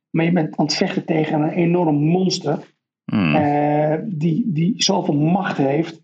Maar 0.09 0.26
je 0.26 0.32
bent 0.32 0.57
aan 0.57 0.66
het 0.66 0.76
vechten 0.76 1.05
tegen 1.05 1.41
een 1.41 1.49
enorm 1.49 1.95
monster. 1.95 2.59
Hmm. 3.05 3.36
Uh, 3.36 3.95
die, 4.05 4.43
die 4.45 4.84
zoveel 4.84 5.16
macht 5.16 5.57
heeft. 5.57 6.01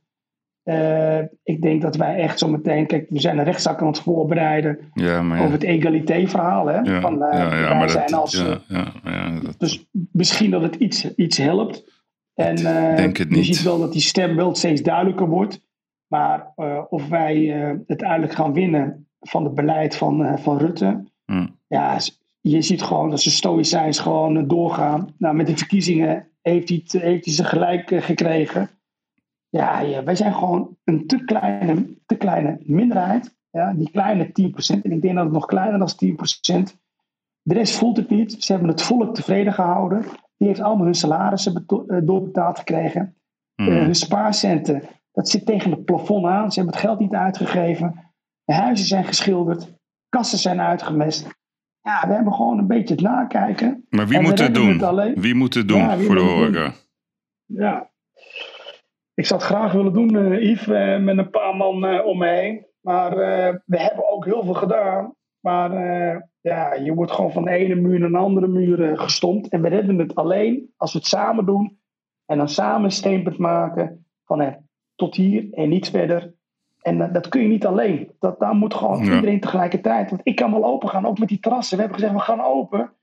Uh, 0.67 1.19
ik 1.43 1.61
denk 1.61 1.81
dat 1.81 1.95
wij 1.95 2.15
echt 2.15 2.39
zo 2.39 2.47
meteen, 2.47 2.87
kijk, 2.87 3.05
we 3.09 3.19
zijn 3.19 3.37
een 3.37 3.43
rechtszaak 3.43 3.81
aan 3.81 3.87
het 3.87 3.99
voorbereiden 3.99 4.79
ja, 4.93 5.21
maar 5.21 5.37
ja. 5.37 5.43
over 5.43 5.55
het 5.55 5.63
egaliteitsverhaal. 5.63 6.67
Hè? 6.67 6.79
Ja, 6.79 7.01
Van, 7.01 7.13
uh, 7.13 7.29
ja, 7.31 7.73
maar 7.73 7.89
zijn 7.89 8.07
dat, 8.07 8.19
als, 8.19 8.43
dat, 9.41 9.55
dus 9.57 9.85
misschien 10.11 10.51
dat 10.51 10.61
het 10.61 10.75
iets, 10.75 11.15
iets 11.15 11.37
helpt. 11.37 12.05
En 12.33 12.59
uh, 12.59 12.95
denk 12.95 13.17
het 13.17 13.29
je 13.29 13.35
niet. 13.35 13.45
ziet 13.45 13.63
wel 13.63 13.79
dat 13.79 13.91
die 13.91 14.01
stem 14.01 14.35
wel 14.35 14.55
steeds 14.55 14.81
duidelijker 14.81 15.27
wordt. 15.27 15.61
Maar 16.07 16.51
of 16.89 17.07
wij 17.07 17.37
het 17.37 17.83
uiteindelijk 17.87 18.33
gaan 18.33 18.53
winnen 18.53 19.07
van 19.19 19.43
het 19.43 19.55
beleid 19.55 19.95
van, 19.95 20.39
van 20.39 20.57
Rutte. 20.57 21.03
Hm. 21.25 21.47
Ja, 21.67 21.97
je 22.41 22.61
ziet 22.61 22.81
gewoon 22.81 23.09
dat 23.09 23.21
ze 23.21 23.31
stoïcijns 23.31 23.99
gewoon 23.99 24.47
doorgaan. 24.47 25.13
Nou, 25.17 25.35
met 25.35 25.47
de 25.47 25.57
verkiezingen 25.57 26.27
heeft 26.41 26.69
hij, 26.69 26.83
heeft 27.01 27.25
hij 27.25 27.33
ze 27.33 27.43
gelijk 27.43 28.03
gekregen. 28.03 28.69
Ja, 29.57 29.79
ja, 29.79 30.03
wij 30.03 30.15
zijn 30.15 30.33
gewoon 30.33 30.77
een 30.83 31.07
te 31.07 31.23
kleine, 31.23 31.85
te 32.05 32.15
kleine 32.15 32.57
minderheid. 32.63 33.35
Ja, 33.51 33.73
die 33.73 33.91
kleine 33.91 34.27
10%. 34.27 34.31
En 34.81 34.91
ik 34.91 35.01
denk 35.01 35.15
dat 35.15 35.23
het 35.23 35.33
nog 35.33 35.45
kleiner 35.45 35.79
dan 35.79 35.89
10%. 36.71 36.75
De 37.41 37.53
rest 37.53 37.77
voelt 37.77 37.97
het 37.97 38.09
niet. 38.09 38.43
Ze 38.43 38.51
hebben 38.51 38.69
het 38.69 38.81
volk 38.81 39.15
tevreden 39.15 39.53
gehouden. 39.53 40.01
Die 40.37 40.47
heeft 40.47 40.59
allemaal 40.59 40.85
hun 40.85 40.95
salarissen 40.95 41.63
doorbetaald 42.05 42.57
gekregen. 42.57 43.15
Mm. 43.55 43.67
Uh, 43.67 43.81
hun 43.81 43.95
spaarcenten, 43.95 44.83
dat 45.11 45.29
zit 45.29 45.45
tegen 45.45 45.71
het 45.71 45.85
plafond 45.85 46.25
aan. 46.25 46.51
Ze 46.51 46.59
hebben 46.59 46.75
het 46.75 46.85
geld 46.85 46.99
niet 46.99 47.13
uitgegeven. 47.13 48.13
De 48.43 48.53
huizen 48.53 48.85
zijn 48.85 49.05
geschilderd. 49.05 49.75
Kassen 50.09 50.37
zijn 50.37 50.61
uitgemest. 50.61 51.27
Ja, 51.81 52.07
we 52.07 52.13
hebben 52.13 52.33
gewoon 52.33 52.57
een 52.57 52.67
beetje 52.67 52.93
het 52.93 53.03
nakijken. 53.03 53.85
Maar 53.89 54.07
wie 54.07 54.17
En 54.17 54.23
moet 54.23 54.39
het 54.39 54.55
doen? 54.55 54.69
het 54.69 54.83
alleen. 54.83 55.21
Wie 55.21 55.35
moet 55.35 55.53
het 55.53 55.67
doen 55.67 55.77
Ja, 55.77 55.97
voor 55.97 56.15
de 56.15 56.21
horeca? 56.21 56.71
Ja. 57.45 57.89
Ik 59.17 59.25
zou 59.25 59.39
het 59.41 59.49
graag 59.49 59.71
willen 59.71 59.93
doen, 59.93 60.15
eh, 60.15 60.49
Yves, 60.49 60.67
eh, 60.67 60.99
met 60.99 61.17
een 61.17 61.29
paar 61.29 61.55
man 61.55 61.85
eh, 61.85 62.05
om 62.05 62.17
me 62.17 62.27
heen. 62.27 62.65
Maar 62.81 63.15
we 63.65 63.77
hebben 63.77 64.11
ook 64.11 64.25
heel 64.25 64.43
veel 64.43 64.53
gedaan. 64.53 65.15
Maar 65.39 65.71
ja, 66.41 66.73
je 66.73 66.93
wordt 66.93 67.11
gewoon 67.11 67.31
van 67.31 67.43
de 67.43 67.51
ene 67.51 67.75
muur 67.75 67.99
naar 67.99 68.09
de 68.09 68.17
andere 68.17 68.47
muur 68.47 68.97
gestompt. 68.97 69.49
En 69.49 69.61
we 69.61 69.67
redden 69.67 69.97
het 69.97 70.15
alleen 70.15 70.73
als 70.77 70.93
we 70.93 70.99
het 70.99 71.07
samen 71.07 71.45
doen. 71.45 71.79
En 72.25 72.37
dan 72.37 72.49
samen 72.49 72.91
een 73.03 73.35
maken 73.37 74.05
van 74.25 74.55
tot 74.95 75.15
hier 75.15 75.47
en 75.53 75.69
niet 75.69 75.89
verder. 75.89 76.33
En 76.81 77.11
dat 77.13 77.27
kun 77.27 77.41
je 77.41 77.47
niet 77.47 77.65
alleen. 77.65 78.11
Dat, 78.19 78.39
daar 78.39 78.55
moet 78.55 78.73
gewoon 78.73 79.05
Ja. 79.05 79.13
iedereen 79.13 79.39
tegelijkertijd. 79.39 80.09
Want 80.09 80.21
ik 80.23 80.35
kan 80.35 80.51
wel 80.51 80.65
open 80.65 80.89
gaan, 80.89 81.05
ook 81.05 81.19
met 81.19 81.27
die 81.29 81.39
terrassen. 81.39 81.77
We 81.77 81.83
hebben 81.83 81.99
gezegd, 82.01 82.17
we 82.19 82.25
gaan 82.25 82.41
open. 82.45 82.93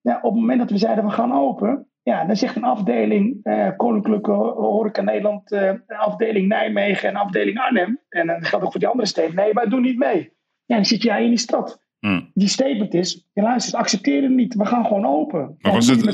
Ja, 0.00 0.16
op 0.16 0.32
het 0.32 0.40
moment 0.40 0.58
dat 0.58 0.70
we 0.70 0.78
zeiden, 0.78 1.04
we 1.04 1.10
gaan 1.10 1.32
open. 1.32 1.89
Ja, 2.02 2.24
dan 2.24 2.36
zegt 2.36 2.56
een 2.56 2.64
afdeling 2.64 3.40
eh, 3.42 3.68
Koninklijke 3.76 4.32
Horeca 4.32 5.02
Nederland, 5.02 5.52
eh, 5.52 5.66
een 5.66 5.96
afdeling 5.96 6.48
Nijmegen 6.48 7.08
en 7.08 7.16
afdeling 7.16 7.58
Arnhem. 7.58 8.00
En 8.08 8.26
dat 8.26 8.46
geldt 8.46 8.64
ook 8.64 8.70
voor 8.70 8.80
die 8.80 8.88
andere 8.88 9.08
steden. 9.08 9.34
Nee, 9.34 9.52
wij 9.52 9.66
doen 9.66 9.82
niet 9.82 9.98
mee. 9.98 10.32
Ja, 10.64 10.76
dan 10.76 10.84
zit 10.84 11.02
jij 11.02 11.22
in 11.22 11.28
die 11.28 11.38
stad. 11.38 11.80
Hm. 11.98 12.20
Die 12.34 12.48
statement 12.48 12.94
is, 12.94 13.28
luister, 13.34 13.78
accepteer 13.78 14.22
het 14.22 14.30
niet. 14.30 14.54
We 14.54 14.66
gaan 14.66 14.84
gewoon 14.86 15.06
open. 15.06 15.56
Maar 15.58 15.72
was 15.72 15.86
het, 15.86 16.06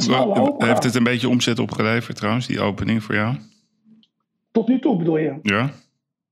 heeft 0.58 0.82
het 0.82 0.94
een 0.94 1.04
beetje 1.04 1.28
omzet 1.28 1.58
opgeleverd 1.58 2.16
trouwens, 2.16 2.46
die 2.46 2.60
opening 2.60 3.02
voor 3.02 3.14
jou? 3.14 3.36
Tot 4.50 4.68
nu 4.68 4.78
toe 4.78 4.96
bedoel 4.96 5.18
je? 5.18 5.38
Ja? 5.42 5.70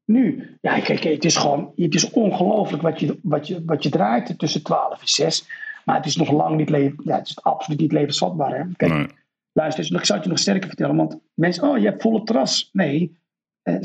Nu, 0.04 0.56
ja, 0.60 0.80
kijk, 0.80 1.04
het 1.04 1.24
is 1.24 1.36
gewoon, 1.36 1.72
het 1.76 1.94
is 1.94 2.10
ongelooflijk 2.10 2.82
wat 2.82 3.00
je, 3.00 3.18
wat, 3.22 3.46
je, 3.46 3.62
wat 3.66 3.82
je 3.82 3.88
draait 3.88 4.38
tussen 4.38 4.62
12 4.62 5.00
en 5.00 5.08
6. 5.08 5.48
Maar 5.84 5.96
het 5.96 6.06
is 6.06 6.16
nog 6.16 6.30
lang 6.30 6.56
niet, 6.56 6.94
ja, 7.04 7.16
het 7.16 7.26
is 7.26 7.42
absoluut 7.42 7.80
niet 7.80 7.92
levensvatbaar. 7.92 8.56
Hè? 8.58 8.64
Kijk, 8.76 8.92
Nee. 8.92 9.06
Luister, 9.54 9.94
ik 9.94 10.04
zal 10.04 10.16
het 10.16 10.24
je 10.24 10.30
nog 10.30 10.38
sterker 10.38 10.68
vertellen. 10.68 10.96
Want 10.96 11.20
mensen, 11.34 11.68
oh, 11.68 11.78
je 11.78 11.84
hebt 11.84 12.02
volle 12.02 12.22
terras. 12.22 12.70
Nee, 12.72 13.18
eh, 13.62 13.80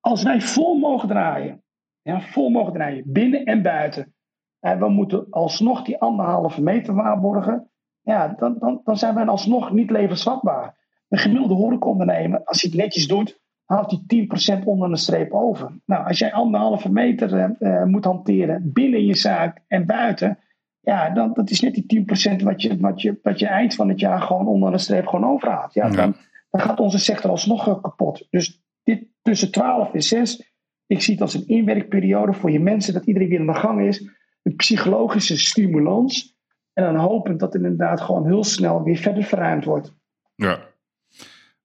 als 0.00 0.22
wij 0.22 0.40
vol 0.40 0.78
mogen 0.78 1.08
draaien, 1.08 1.62
ja, 2.02 2.20
vol 2.20 2.48
mogen 2.48 2.72
draaien, 2.72 3.02
binnen 3.06 3.44
en 3.44 3.62
buiten. 3.62 4.14
En 4.60 4.78
we 4.78 4.88
moeten 4.88 5.26
alsnog 5.30 5.82
die 5.82 6.00
anderhalve 6.00 6.62
meter 6.62 6.94
waarborgen. 6.94 7.70
Ja, 8.00 8.34
dan, 8.38 8.56
dan, 8.58 8.80
dan 8.84 8.96
zijn 8.96 9.14
wij 9.14 9.26
alsnog 9.26 9.72
niet 9.72 9.90
levensvatbaar. 9.90 10.76
Een 11.08 11.18
gemiddelde 11.18 11.54
horecaondernemer, 11.54 12.44
als 12.44 12.62
hij 12.62 12.70
het 12.70 12.80
netjes 12.80 13.08
doet, 13.08 13.40
haalt 13.64 14.02
hij 14.06 14.26
10% 14.60 14.64
onder 14.64 14.88
de 14.88 14.96
streep 14.96 15.32
over. 15.32 15.80
Nou, 15.84 16.06
als 16.06 16.18
jij 16.18 16.32
anderhalve 16.32 16.90
meter 16.90 17.38
eh, 17.38 17.50
eh, 17.58 17.86
moet 17.86 18.04
hanteren 18.04 18.72
binnen 18.72 19.04
je 19.04 19.14
zaak 19.14 19.62
en 19.66 19.86
buiten, 19.86 20.38
ja, 20.82 21.10
dan, 21.10 21.32
dat 21.32 21.50
is 21.50 21.60
net 21.60 21.74
die 21.74 22.04
10% 22.40 22.42
wat 22.42 22.62
je, 22.62 22.80
wat, 22.80 23.02
je, 23.02 23.18
wat 23.22 23.38
je 23.38 23.46
eind 23.46 23.74
van 23.74 23.88
het 23.88 24.00
jaar 24.00 24.20
gewoon 24.20 24.46
onder 24.46 24.70
de 24.70 24.78
streep 24.78 25.06
gewoon 25.06 25.30
overhoudt. 25.30 25.74
Ja, 25.74 25.88
dan, 25.88 26.16
dan 26.50 26.60
gaat 26.60 26.80
onze 26.80 26.98
sector 26.98 27.30
alsnog 27.30 27.80
kapot. 27.80 28.26
Dus 28.30 28.62
dit 28.82 29.06
tussen 29.22 29.50
12 29.50 29.92
en 29.92 30.02
6, 30.02 30.54
ik 30.86 31.00
zie 31.00 31.12
het 31.12 31.22
als 31.22 31.34
een 31.34 31.46
inwerkperiode 31.46 32.32
voor 32.32 32.50
je 32.50 32.60
mensen, 32.60 32.94
dat 32.94 33.06
iedereen 33.06 33.28
weer 33.28 33.40
aan 33.40 33.46
de 33.46 33.54
gang 33.54 33.80
is. 33.80 34.08
Een 34.42 34.56
psychologische 34.56 35.38
stimulans. 35.38 36.36
En 36.72 36.84
dan 36.84 36.96
hopend 36.96 37.40
dat 37.40 37.52
het 37.52 37.62
inderdaad 37.62 38.00
gewoon 38.00 38.26
heel 38.26 38.44
snel 38.44 38.82
weer 38.82 38.96
verder 38.96 39.24
verruimd 39.24 39.64
wordt. 39.64 39.94
Ja, 40.34 40.52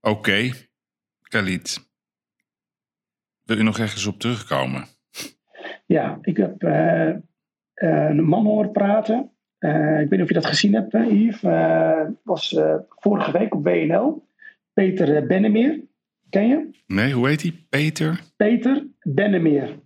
oké. 0.02 0.18
Okay. 0.18 0.54
Khalid, 1.22 1.90
wil 3.44 3.58
je 3.58 3.64
nog 3.64 3.80
ergens 3.80 4.06
op 4.06 4.20
terugkomen? 4.20 4.86
Ja, 5.86 6.18
ik 6.22 6.38
heb 6.38 6.64
uh, 6.64 7.16
een 7.78 8.24
man 8.24 8.46
horen 8.46 8.72
praten. 8.72 9.32
Uh, 9.60 10.00
ik 10.00 10.10
weet 10.10 10.12
niet 10.12 10.22
of 10.22 10.28
je 10.28 10.34
dat 10.34 10.46
gezien 10.46 10.74
hebt, 10.74 10.94
Yves. 10.94 11.44
Uh, 11.44 12.02
was 12.24 12.60
vorige 12.90 13.32
week 13.32 13.56
op 13.56 13.64
WNL. 13.64 14.28
Peter 14.74 15.28
Bennemeer. 15.28 15.80
Ken 16.30 16.48
je? 16.48 16.70
Nee, 16.88 17.14
hoe 17.14 17.28
heet 17.28 17.42
hij? 17.42 17.66
Peter? 17.70 18.22
Peter 18.36 18.88
Bennemeer. 19.02 19.80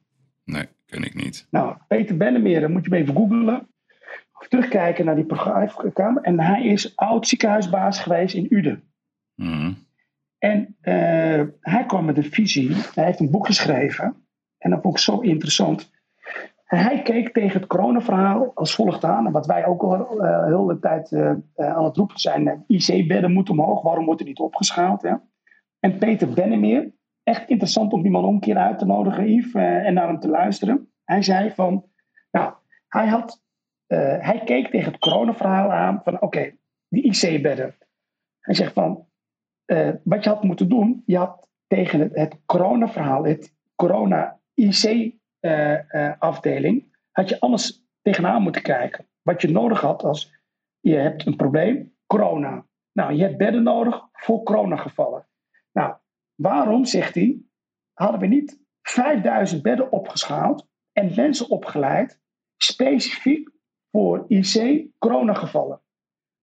Nee, 0.44 0.66
ken 0.86 1.04
ik 1.04 1.16
niet. 1.16 1.48
Nou, 1.52 1.78
Peter 1.88 2.18
Bennemeer, 2.18 2.62
dan 2.62 2.72
moet 2.72 2.86
je 2.86 2.90
hem 2.90 3.02
even 3.02 3.16
googlen. 3.16 3.68
Of 4.40 4.48
terugkijken 4.48 5.06
naar 5.06 5.16
die 5.16 5.26
programma. 5.26 6.22
En 6.22 6.40
hij 6.40 6.64
is 6.64 6.96
oud 6.96 7.28
ziekenhuisbaas 7.28 8.00
geweest 8.00 8.36
in 8.36 8.48
Uden. 8.50 8.84
Mm. 9.36 9.78
En 10.38 10.76
hij 11.60 11.86
kwam 11.88 12.06
met 12.06 12.18
een 12.18 12.32
visie. 12.32 12.76
Hij 12.94 13.06
heeft 13.06 13.20
een 13.20 13.32
boek 13.32 13.46
geschreven. 13.46 14.16
En 14.58 14.70
dat 14.70 14.82
vond 14.82 14.96
ik 14.96 15.04
zo 15.04 15.20
interessant. 15.20 15.92
Hij 16.78 17.02
keek 17.02 17.34
tegen 17.34 17.60
het 17.60 17.70
coronaverhaal 17.70 18.52
als 18.54 18.76
volgt 18.76 19.04
aan. 19.04 19.26
En 19.26 19.32
wat 19.32 19.46
wij 19.46 19.66
ook 19.66 19.82
al 19.82 20.26
uh, 20.26 20.46
heel 20.46 20.66
de 20.66 20.80
tijd 20.80 21.12
uh, 21.12 21.32
aan 21.56 21.84
het 21.84 21.98
roepen 21.98 22.20
zijn. 22.20 22.64
IC-bedden 22.68 23.32
moeten 23.32 23.60
omhoog. 23.60 23.82
Waarom 23.82 24.06
wordt 24.06 24.22
er 24.22 24.28
niet 24.28 24.40
opgeschaald? 24.40 25.04
En 25.80 25.98
Peter 25.98 26.34
Bennemeer. 26.34 26.92
Echt 27.24 27.50
interessant 27.50 27.94
om 27.94 28.02
die 28.02 28.12
man 28.12 28.26
om 28.26 28.34
een 28.34 28.40
keer 28.40 28.58
uit 28.58 28.80
te 28.80 28.86
nodigen, 28.86 29.34
Yves. 29.34 29.54
en 29.54 29.94
naar 29.94 30.08
hem 30.08 30.20
te 30.20 30.30
luisteren. 30.30 30.92
Hij 31.04 31.22
zei 31.22 31.52
van... 31.52 31.86
Nou, 32.32 32.54
hij, 32.88 33.08
had, 33.08 33.44
hij 33.88 34.42
keek 34.46 34.70
tegen 34.70 34.92
het 34.92 35.02
coronaverhaal 35.02 35.72
aan. 35.72 36.02
Van 36.04 36.22
oké, 36.22 36.52
die 36.88 37.04
IC-bedden. 37.04 37.76
Hij 38.40 38.54
zegt 38.54 38.74
van 38.74 39.06
wat 40.04 40.24
je 40.24 40.30
had 40.30 40.44
moeten 40.44 40.70
doen, 40.70 41.04
je 41.06 41.18
had 41.18 41.50
tegen 41.68 42.00
het, 42.00 42.16
het 42.16 42.40
coronaverhaal, 42.46 43.26
het 43.26 43.56
corona-IC-afdeling, 43.76 45.21
uh, 45.42 45.94
uh, 45.94 46.38
had 47.12 47.30
je 47.30 47.40
anders 47.40 47.84
tegenaan 48.02 48.42
moeten 48.42 48.62
kijken. 48.62 49.08
Wat 49.22 49.42
je 49.42 49.52
nodig 49.52 49.82
had 49.82 50.04
als 50.04 50.34
je 50.80 50.96
hebt 50.96 51.26
een 51.26 51.36
probleem, 51.36 51.96
corona. 52.06 52.66
Nou, 52.92 53.14
je 53.14 53.22
hebt 53.22 53.38
bedden 53.38 53.64
nodig 53.64 54.08
voor 54.12 54.44
coronagevallen. 54.44 55.28
Nou, 55.72 55.96
waarom, 56.36 56.86
zegt 56.86 57.16
hij, 57.16 57.42
hadden 57.94 58.20
we 58.20 58.28
niet 58.28 58.62
5000 58.82 59.62
bedden 59.62 59.92
opgeschaald 59.92 60.68
en 60.92 61.14
mensen 61.16 61.50
opgeleid 61.50 62.22
specifiek 62.58 63.50
voor 63.92 64.26
IC-coronagevallen? 64.28 65.82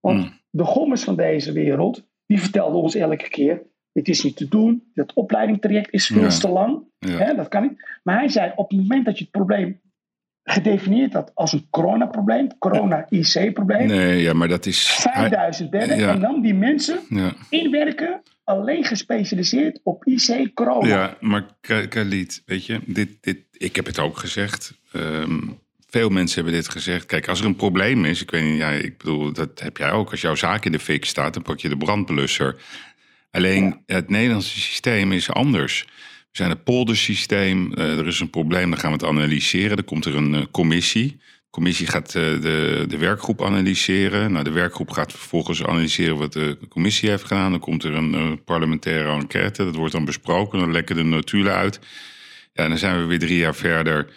Want 0.01 0.25
Hmm. 0.25 0.41
de 0.51 0.65
gommers 0.65 1.05
van 1.05 1.17
deze 1.17 1.53
wereld, 1.53 2.09
die 2.27 2.41
vertelden 2.41 2.81
ons 2.81 2.95
elke 2.95 3.29
keer: 3.29 3.67
dit 4.05 4.09
is 4.09 4.23
niet 4.23 4.37
te 4.37 4.49
doen, 4.49 4.83
het 4.95 5.13
opleidingstraject 5.13 5.93
is 5.93 6.07
veel 6.07 6.23
Ja. 6.23 6.29
te 6.29 6.49
lang, 6.49 6.79
Ja. 6.99 7.17
hè, 7.19 7.35
dat 7.35 7.49
kan 7.49 7.63
niet. 7.63 7.89
Maar 8.03 8.19
hij 8.19 8.29
zei: 8.29 8.53
op 8.57 8.71
het 8.71 8.79
moment 8.79 9.05
dat 9.05 9.17
je 9.19 9.23
het 9.23 9.33
probleem 9.33 9.81
gedefinieerd 10.45 11.13
had 11.13 11.31
als 11.35 11.53
een 11.53 11.67
coronaprobleem, 11.71 12.59
corona-IC-probleem, 12.59 13.87
Nee, 13.87 14.23
ja, 14.23 14.33
maar 14.33 14.49
dat 14.49 14.67
is... 14.67 14.89
5000 14.91 15.71
bedden, 15.71 15.99
ja. 15.99 16.13
en 16.13 16.21
dan 16.21 16.41
die 16.43 16.55
mensen 16.55 16.99
inwerken, 17.51 18.23
alleen 18.45 18.85
gespecialiseerd 18.85 19.81
op 19.83 20.05
IC-corona. 20.07 20.87
Ja, 20.89 21.17
maar 21.21 21.47
Khalid, 21.89 22.43
weet 22.47 22.67
je, 22.67 22.81
dit, 22.87 23.09
dit, 23.21 23.39
ik 23.53 23.77
heb 23.77 23.87
het 23.87 23.99
ook 23.99 24.19
gezegd. 24.19 24.73
Ehm, 24.93 25.39
veel 25.87 26.09
mensen 26.09 26.43
hebben 26.43 26.61
dit 26.61 26.69
gezegd. 26.71 27.07
Kijk, 27.07 27.29
als 27.29 27.41
er 27.41 27.47
een 27.47 27.57
probleem 27.57 28.05
is, 28.05 28.23
ik 28.23 28.31
weet 28.31 28.45
niet, 28.45 28.59
ja, 28.59 28.71
ik 28.71 28.99
bedoel, 28.99 29.33
dat 29.33 29.61
heb 29.61 29.77
jij 29.77 29.91
ook. 29.91 30.11
Als 30.11 30.21
jouw 30.21 30.35
zaak 30.35 30.65
in 30.65 30.73
de 30.73 30.79
fik 30.79 31.05
staat, 31.05 31.35
dan 31.35 31.43
pak 31.43 31.59
je 31.61 31.69
de 31.69 31.77
brandblusser. 31.77 32.57
Alleen 33.31 33.83
het 33.87 34.11
Nederlandse 34.11 34.61
systeem 34.61 35.13
is 35.13 35.31
anders. 35.31 35.85
We 36.31 36.45
zijn 36.45 36.51
een 36.51 36.63
poldersysteem. 36.63 37.73
eh, 37.75 37.99
er 37.99 38.07
is 38.07 38.21
een 38.21 38.31
probleem, 38.31 38.71
dan 38.71 38.79
gaan 38.79 38.91
we 38.91 38.97
het 38.97 39.07
analyseren. 39.07 39.77
Dan 39.77 39.85
komt 39.85 40.05
er 40.05 40.17
een 40.17 40.35
eh, 40.35 40.43
commissie. 40.51 41.17
De 41.19 41.51
commissie 41.51 41.87
gaat 41.87 42.15
eh, 42.15 42.23
de, 42.23 42.85
de 42.89 42.97
werkgroep 42.97 43.43
analyseren. 43.43 44.33
Nou, 44.33 44.45
de 44.45 44.51
werkgroep 44.51 44.91
gaat 44.91 45.13
vervolgens 45.13 45.65
analyseren 45.65 46.17
wat 46.19 46.33
de 46.33 46.59
commissie 46.69 47.11
heeft 47.11 47.25
gedaan. 47.25 47.51
Dan 47.51 47.61
komt 47.61 47.85
er 47.85 47.95
een 47.95 48.45
parlementaire 48.45 49.11
enquête. 49.11 49.65
Dat 49.65 49.75
wordt 49.75 49.93
dan 49.93 50.05
besproken. 50.05 50.59
Dan 50.59 50.73
lekken 50.73 50.97
de 50.97 51.03
notulen 51.03 51.55
uit. 51.55 51.79
Ja, 52.53 52.63
en 52.63 52.69
dan 52.69 52.79
zijn 52.79 53.01
we 53.01 53.05
weer 53.05 53.19
drie 53.19 53.37
jaar 53.37 53.55
verder. 53.55 54.11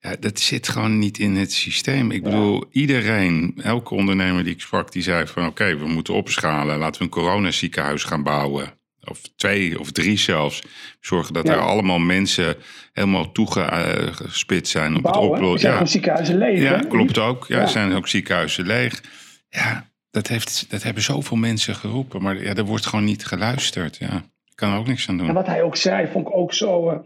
Ja, 0.00 0.16
dat 0.20 0.40
zit 0.40 0.68
gewoon 0.68 0.98
niet 0.98 1.18
in 1.18 1.36
het 1.36 1.52
systeem. 1.52 2.10
Ik 2.10 2.22
bedoel, 2.22 2.64
iedereen, 2.70 3.54
elke 3.62 3.94
ondernemer 3.94 4.44
die 4.44 4.52
ik 4.52 4.60
sprak, 4.60 4.92
die 4.92 5.02
zei 5.02 5.26
van 5.26 5.46
oké, 5.46 5.76
we 5.78 5.86
moeten 5.88 6.14
opschalen. 6.14 6.78
Laten 6.78 6.98
we 6.98 7.04
een 7.04 7.10
coronaziekenhuis 7.10 8.04
gaan 8.04 8.22
bouwen. 8.22 8.78
Of 9.04 9.20
twee 9.36 9.80
of 9.80 9.90
drie 9.92 10.18
zelfs. 10.18 10.62
Zorgen 11.00 11.34
dat 11.34 11.46
Ja. 11.46 11.52
er 11.52 11.60
allemaal 11.60 11.98
mensen 11.98 12.56
helemaal 12.92 13.32
toegespitst 13.32 14.72
zijn 14.72 14.96
op 14.96 15.02
Bouwen, 15.02 15.30
het 15.30 15.40
oplossen. 15.40 15.70
Ja. 15.70 15.84
ziekenhuizen 15.86 16.38
leeg. 16.38 16.62
Ja, 16.62 16.76
hè? 16.78 16.86
klopt 16.86 17.18
ook. 17.18 17.46
Ja, 17.48 17.56
Ja. 17.56 17.62
er 17.62 17.68
zijn 17.68 17.92
ook 17.94 18.08
ziekenhuizen 18.08 18.66
leeg. 18.66 19.02
Ja, 19.48 19.90
dat, 20.10 20.26
heeft, 20.26 20.66
dat 20.70 20.82
hebben 20.82 21.02
zoveel 21.02 21.36
mensen 21.36 21.74
geroepen. 21.74 22.22
Maar 22.22 22.42
ja, 22.42 22.54
er 22.54 22.64
wordt 22.64 22.86
gewoon 22.86 23.04
niet 23.04 23.24
geluisterd. 23.26 23.96
Ja, 23.96 24.16
ik 24.48 24.56
kan 24.56 24.72
er 24.72 24.78
ook 24.78 24.86
niks 24.86 25.08
aan 25.08 25.16
doen. 25.18 25.28
En 25.28 25.34
wat 25.34 25.46
hij 25.46 25.62
ook 25.62 25.76
zei, 25.76 26.08
vond 26.12 26.26
ik 26.28 26.34
ook 26.34 26.54
zo. 26.54 26.90
eh, 26.90 26.98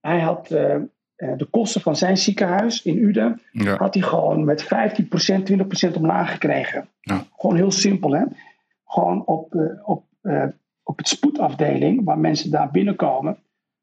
hij 0.00 0.20
had 0.20 0.50
eh, 0.50 0.76
de 1.36 1.46
kosten 1.50 1.80
van 1.80 1.96
zijn 1.96 2.16
ziekenhuis 2.18 2.82
in 2.82 2.96
Uden, 2.98 3.40
Ja, 3.52 3.76
had 3.76 3.94
hij 3.94 4.02
gewoon 4.02 4.44
met 4.44 4.64
15%, 4.64 4.66
20% 5.44 5.96
omlaag 5.96 6.30
gekregen. 6.32 6.88
Ja. 7.00 7.24
Gewoon 7.36 7.56
heel 7.56 7.70
simpel, 7.70 8.12
hè? 8.14 8.24
Gewoon 8.84 9.26
op, 9.26 9.54
eh, 9.54 9.88
op, 9.88 10.04
eh, 10.20 10.44
op 10.82 10.98
het 10.98 11.08
spoedafdeling, 11.08 12.04
waar 12.04 12.18
mensen 12.18 12.50
daar 12.50 12.70
binnenkomen, 12.70 13.38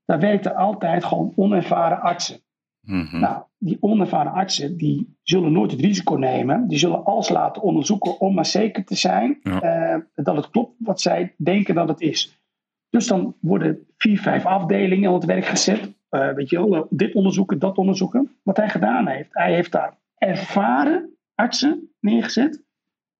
daar 0.05 0.19
werkten 0.19 0.55
altijd 0.55 1.03
gewoon 1.03 1.33
onervaren 1.35 2.01
artsen. 2.01 2.39
mhm. 2.81 3.19
Nou, 3.19 3.41
die 3.57 3.77
onervaren 3.79 4.31
artsen, 4.31 4.77
die 4.77 5.15
zullen 5.23 5.51
nooit 5.51 5.71
het 5.71 5.79
risico 5.81 6.15
nemen. 6.15 6.67
Die 6.67 6.77
zullen 6.77 7.03
alles 7.05 7.29
laten 7.29 7.61
onderzoeken 7.61 8.19
om 8.19 8.33
maar 8.33 8.45
zeker 8.45 8.85
te 8.85 8.95
zijn 8.95 9.39
Ja. 9.43 9.61
eh, 9.61 9.99
dat 10.15 10.35
het 10.35 10.49
klopt 10.49 10.73
wat 10.77 11.01
zij 11.01 11.33
denken 11.37 11.75
dat 11.75 11.87
het 11.87 12.01
is. 12.01 12.39
Dus 12.89 13.07
dan 13.07 13.35
worden 13.39 13.79
vier, 13.97 14.19
vijf 14.19 14.45
afdelingen 14.45 15.07
aan 15.09 15.15
het 15.15 15.25
werk 15.25 15.45
gezet. 15.45 15.95
Eh, 16.17 16.33
weet 16.33 16.49
je 16.49 16.57
wel, 16.57 16.75
eh, 16.75 16.81
dit 16.89 17.15
onderzoeken, 17.15 17.59
dat 17.59 17.77
onderzoeken. 17.77 18.31
Wat 18.43 18.57
hij 18.57 18.69
gedaan 18.69 19.07
heeft. 19.07 19.29
Hij 19.31 19.53
heeft 19.53 19.71
daar 19.71 19.97
ervaren 20.17 21.17
artsen 21.35 21.91
neergezet. 21.99 22.65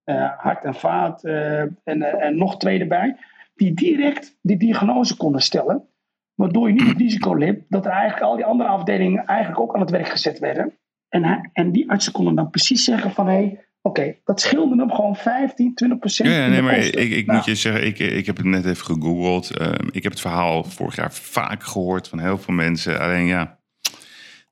eh, 0.04 0.32
hart 0.38 0.64
en 0.64 0.76
vaat 0.76 1.24
en, 1.24 2.02
en 2.02 2.38
nog 2.38 2.58
twee 2.58 2.80
erbij. 2.80 3.18
Die 3.56 3.74
direct 3.74 4.38
die 4.42 4.58
diagnose 4.58 5.18
konden 5.18 5.42
stellen. 5.42 5.88
Waardoor 6.36 6.68
je 6.68 6.74
niet 6.74 6.88
het 6.88 6.98
risico 6.98 7.34
liep 7.34 7.66
dat 7.70 7.86
er 7.86 7.92
eigenlijk 7.92 8.22
al 8.24 8.36
die 8.36 8.46
andere 8.46 8.70
afdelingen 8.70 9.26
eigenlijk 9.26 9.60
ook 9.60 9.76
aan 9.76 9.82
het 9.82 9.90
werk 9.90 10.08
gezet 10.08 10.40
werden. 10.40 10.74
En, 11.10 11.50
en 11.54 11.72
die 11.72 11.90
artsen 11.90 12.14
konden 12.14 12.36
dan 12.36 12.50
precies 12.50 12.84
zeggen 12.84 13.12
van 13.12 13.28
hé, 13.28 13.34
hey, 13.34 13.67
oké, 13.88 14.16
dat 14.24 14.42
scheelde 14.42 14.76
hem 14.76 14.92
gewoon 14.92 15.16
15, 15.16 15.76
20 15.76 16.00
procent. 16.00 16.30
Ja, 16.30 16.48
nee, 16.48 16.62
maar 16.62 16.76
kosten. 16.76 17.02
ik, 17.02 17.12
ik 17.12 17.26
Nou, 17.26 17.38
moet 17.38 17.48
je 17.48 17.56
zeggen, 17.56 17.86
ik, 17.86 18.00
ik 18.00 18.26
heb 18.26 18.38
het 18.38 18.46
net 18.46 18.66
even 18.66 18.86
gegoogeld. 18.86 19.58
Ehm, 19.58 19.88
ik 19.92 20.04
heb 20.04 20.12
het 20.12 20.22
verhaal 20.22 20.64
vorig 20.64 20.96
jaar 20.96 21.14
vaak 21.14 21.64
gehoord 21.64 22.08
van 22.08 22.20
heel 22.20 22.38
veel 22.38 22.54
mensen. 22.54 23.00
Alleen 23.00 23.26
ja, 23.26 23.60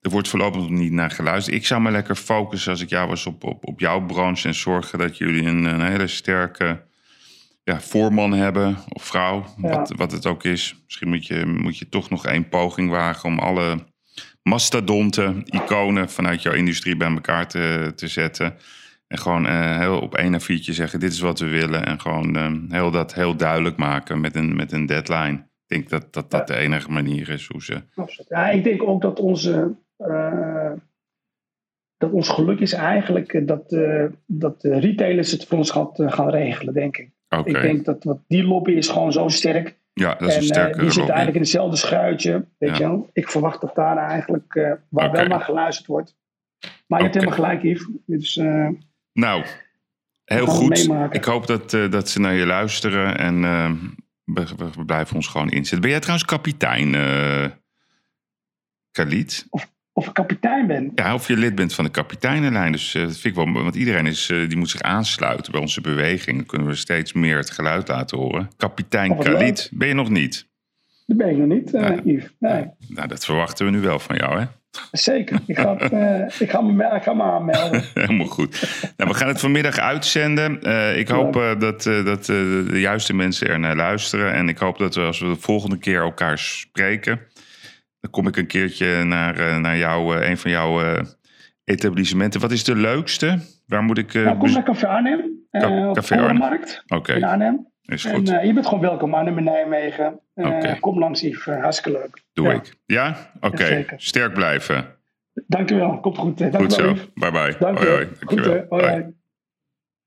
er 0.01 0.09
wordt 0.09 0.27
voorlopig 0.27 0.61
nog 0.61 0.69
niet 0.69 0.91
naar 0.91 1.11
geluisterd. 1.11 1.55
Ik 1.55 1.65
zou 1.65 1.81
me 1.81 1.91
lekker 1.91 2.15
focussen 2.15 2.71
als 2.71 2.81
ik 2.81 2.89
jou 2.89 3.07
was 3.07 3.25
op, 3.25 3.43
op, 3.43 3.67
op 3.67 3.79
jouw 3.79 4.05
branche 4.05 4.47
en 4.47 4.55
zorgen 4.55 4.99
dat 4.99 5.17
jullie 5.17 5.45
een, 5.45 5.63
een 5.63 5.85
hele 5.85 6.07
sterke 6.07 6.83
ja, 7.63 7.81
voorman 7.81 8.33
hebben 8.33 8.77
of 8.89 9.03
vrouw, 9.03 9.45
Ja. 9.61 9.69
wat, 9.69 9.93
wat 9.95 10.11
het 10.11 10.25
ook 10.25 10.43
is. 10.43 10.75
Misschien 10.85 11.09
moet 11.09 11.25
je, 11.27 11.45
moet 11.45 11.77
je 11.77 11.89
toch 11.89 12.09
nog 12.09 12.25
één 12.25 12.49
poging 12.49 12.89
wagen 12.89 13.29
om 13.29 13.39
alle 13.39 13.77
mastodonten, 14.43 15.43
iconen 15.45 16.09
vanuit 16.09 16.41
jouw 16.41 16.53
industrie 16.53 16.97
bij 16.97 17.09
elkaar 17.11 17.47
te, 17.47 17.93
te 17.95 18.07
zetten. 18.07 18.55
En 19.07 19.17
gewoon 19.17 19.45
eh, 19.47 19.79
heel 19.79 19.99
op 19.99 20.15
één 20.15 20.41
A4'tje 20.41 20.71
zeggen, 20.73 20.99
dit 20.99 21.11
is 21.11 21.19
wat 21.19 21.39
we 21.39 21.45
willen. 21.47 21.85
En 21.85 21.99
gewoon 21.99 22.35
eh, 22.35 22.51
heel 22.69 22.91
dat 22.91 23.13
heel 23.13 23.35
duidelijk 23.35 23.77
maken 23.77 24.21
met 24.21 24.35
een, 24.35 24.55
met 24.55 24.71
een 24.71 24.85
deadline. 24.85 25.33
Ik 25.67 25.75
denk 25.77 25.89
dat 25.89 26.13
dat, 26.13 26.31
dat 26.31 26.47
de 26.47 26.55
enige 26.55 26.91
manier 26.91 27.29
is 27.29 27.47
hoe 27.47 27.63
ze... 27.63 27.81
Absoluut. 27.95 28.29
Ja, 28.29 28.49
ik 28.49 28.63
denk 28.63 28.83
ook 28.83 29.01
dat 29.01 29.19
onze. 29.19 29.75
eh, 29.97 30.71
dat 31.97 32.11
ons 32.11 32.29
geluk 32.29 32.59
is 32.59 32.73
eigenlijk 32.73 33.47
dat, 33.47 33.71
eh, 33.71 34.05
dat 34.25 34.61
de 34.61 34.79
retailers 34.79 35.31
het 35.31 35.45
voor 35.45 35.57
ons 35.57 35.71
gaan, 35.71 35.89
eh, 35.93 36.11
gaan 36.11 36.29
regelen, 36.29 36.73
denk 36.73 36.97
ik. 36.97 37.09
Oké, 37.29 37.49
Ik 37.49 37.61
denk 37.61 37.85
dat 37.85 38.03
wat, 38.03 38.19
die 38.27 38.43
lobby 38.43 38.71
is 38.71 38.87
gewoon 38.87 39.11
zo 39.11 39.27
sterk. 39.27 39.77
ja, 39.93 40.15
dat 40.15 40.27
is 40.27 40.33
en 40.33 40.39
een 40.41 40.45
sterke 40.47 40.79
die 40.79 40.87
zit 40.87 40.95
lobby. 40.97 41.11
eigenlijk 41.11 41.35
in 41.35 41.41
hetzelfde 41.41 41.77
schuitje. 41.77 42.45
Weet 42.57 42.69
Ja. 42.69 42.75
je 42.77 42.83
wel? 42.83 43.09
Ik 43.13 43.29
verwacht 43.29 43.61
dat 43.61 43.75
daar 43.75 43.97
eigenlijk 43.97 44.77
waar 44.89 45.11
wel 45.11 45.25
naar 45.27 45.41
geluisterd 45.41 45.87
wordt. 45.87 46.15
Maar 46.87 46.97
je 46.99 47.03
hebt 47.05 47.15
helemaal 47.15 47.35
gelijk, 47.35 47.61
Yves. 47.63 47.87
Dus, 48.05 48.37
eh, 48.37 48.69
Nou, 49.15 49.45
heel 50.25 50.45
goed. 50.45 50.89
Ik 51.09 51.23
hoop 51.23 51.47
dat, 51.47 51.73
eh, 51.73 51.91
dat 51.91 52.09
ze 52.09 52.19
naar 52.19 52.33
je 52.33 52.45
luisteren 52.45 53.17
en 53.17 53.43
eh, 53.43 53.71
we, 54.23 54.85
blijven 54.85 55.15
ons 55.15 55.27
gewoon 55.27 55.49
inzetten. 55.49 55.81
Ben 55.81 55.89
jij 55.89 55.99
trouwens 55.99 56.27
kapitein, 56.27 56.95
eh 56.95 57.45
Khalid? 58.91 59.45
Of 59.93 60.07
ik 60.07 60.13
kapitein 60.13 60.67
ben. 60.67 60.91
Ja, 60.95 61.13
of 61.13 61.27
je 61.27 61.37
lid 61.37 61.55
bent 61.55 61.73
van 61.73 61.85
de 61.85 61.91
kapiteinenlijn. 61.91 62.71
Dus 62.71 62.91
dat 62.91 63.17
vind 63.17 63.37
ik 63.37 63.45
wel 63.45 63.63
want 63.63 63.75
iedereen 63.75 64.05
is, 64.05 64.25
die 64.25 64.57
moet 64.57 64.69
zich 64.69 64.81
aansluiten 64.81 65.51
bij 65.51 65.61
onze 65.61 65.81
beweging. 65.81 66.37
Dan 66.37 66.45
kunnen 66.45 66.67
we 66.67 66.75
steeds 66.75 67.13
meer 67.13 67.37
het 67.37 67.49
geluid 67.49 67.87
laten 67.87 68.17
horen. 68.17 68.49
Kapitein 68.57 69.11
Oh, 69.11 69.17
wat 69.17 69.25
Khalid, 69.25 69.69
ben 69.73 69.87
je 69.87 69.93
nog 69.93 70.09
niet? 70.09 70.47
Dat 71.05 71.17
ben 71.17 71.29
ik 71.29 71.37
nog 71.37 71.47
niet. 71.47 71.71
Yves. 72.03 72.35
Nee, 72.39 72.65
Nou, 72.87 73.07
dat 73.07 73.25
verwachten 73.25 73.65
we 73.65 73.71
nu 73.71 73.79
wel 73.79 73.99
van 73.99 74.15
jou, 74.15 74.39
hè? 74.39 74.45
Zeker. 74.91 75.39
Ik 75.45 75.59
ga, 75.59 75.75
het, 75.77 75.91
eh, 75.91 76.39
ik, 76.39 76.49
ga 76.49 76.61
me, 76.61 76.73
me- 76.73 76.95
ik 76.95 77.03
ga 77.03 77.13
me 77.13 77.23
aanmelden. 77.23 77.83
Helemaal 77.93 78.27
goed. 78.27 78.83
Nou, 78.97 79.09
we 79.09 79.15
gaan 79.15 79.27
het 79.27 79.39
vanmiddag 79.39 79.77
uitzenden. 79.77 80.61
Eh, 80.61 80.97
ik 80.97 81.07
hoop 81.07 81.35
eh, 81.35 81.59
dat, 81.59 81.83
dat 81.83 82.25
de 82.25 82.69
juiste 82.73 83.13
mensen 83.13 83.47
er 83.47 83.59
naar 83.59 83.75
luisteren. 83.75 84.33
En 84.33 84.49
ik 84.49 84.57
hoop 84.57 84.77
dat 84.77 84.95
we 84.95 85.01
als 85.01 85.19
we 85.19 85.27
de 85.27 85.35
volgende 85.35 85.77
keer 85.77 86.01
elkaar 86.01 86.37
spreken... 86.39 87.19
dan 87.99 88.11
kom 88.11 88.27
ik 88.27 88.37
een 88.37 88.47
keertje 88.47 89.03
naar, 89.03 89.59
naar 89.61 89.77
jou, 89.77 90.15
een 90.25 90.37
van 90.37 90.51
jouw 90.51 91.03
etablissementen. 91.63 92.41
Wat 92.41 92.51
is 92.51 92.63
de 92.63 92.75
leukste? 92.75 93.39
Waar 93.67 93.83
moet 93.83 93.97
ik... 93.97 94.13
Nou, 94.13 94.37
kom 94.37 94.51
naar 94.51 94.63
Café 94.63 94.87
Arnhem. 94.87 95.47
Café 95.93 96.19
Arnhem. 96.19 96.59
Oké, 96.87 97.13
in 97.13 97.23
Arnhem. 97.23 97.73
Is 97.85 98.05
goed. 98.05 98.29
eh, 98.29 98.45
je 98.45 98.53
bent 98.53 98.65
gewoon 98.65 98.79
welkom, 98.79 99.13
Arnhem 99.13 99.37
en 99.37 99.43
Nijmegen. 99.43 100.19
Eh. 100.33 100.79
Kom 100.79 100.99
langs, 100.99 101.21
Yves. 101.21 101.47
Eh, 101.47 101.61
hartstikke 101.61 101.99
leuk. 101.99 102.23
Doe 102.33 102.47
Ja. 102.47 102.53
ik. 102.53 102.75
Ja? 102.85 103.31
Oké. 103.39 103.85
Sterk 103.97 104.33
blijven. 104.33 104.95
Dankjewel. 105.47 105.99
Komt 105.99 106.17
goed. 106.17 106.37
Dank 106.37 106.55
Goed 106.55 106.79
u 106.79 106.83
wel, 106.83 106.95
zo. 106.95 107.03
Bye 107.13 107.31
bye. 107.31 107.55
Dank 107.59 107.77
Hoi. 107.77 108.09
Goed. 108.19 109.13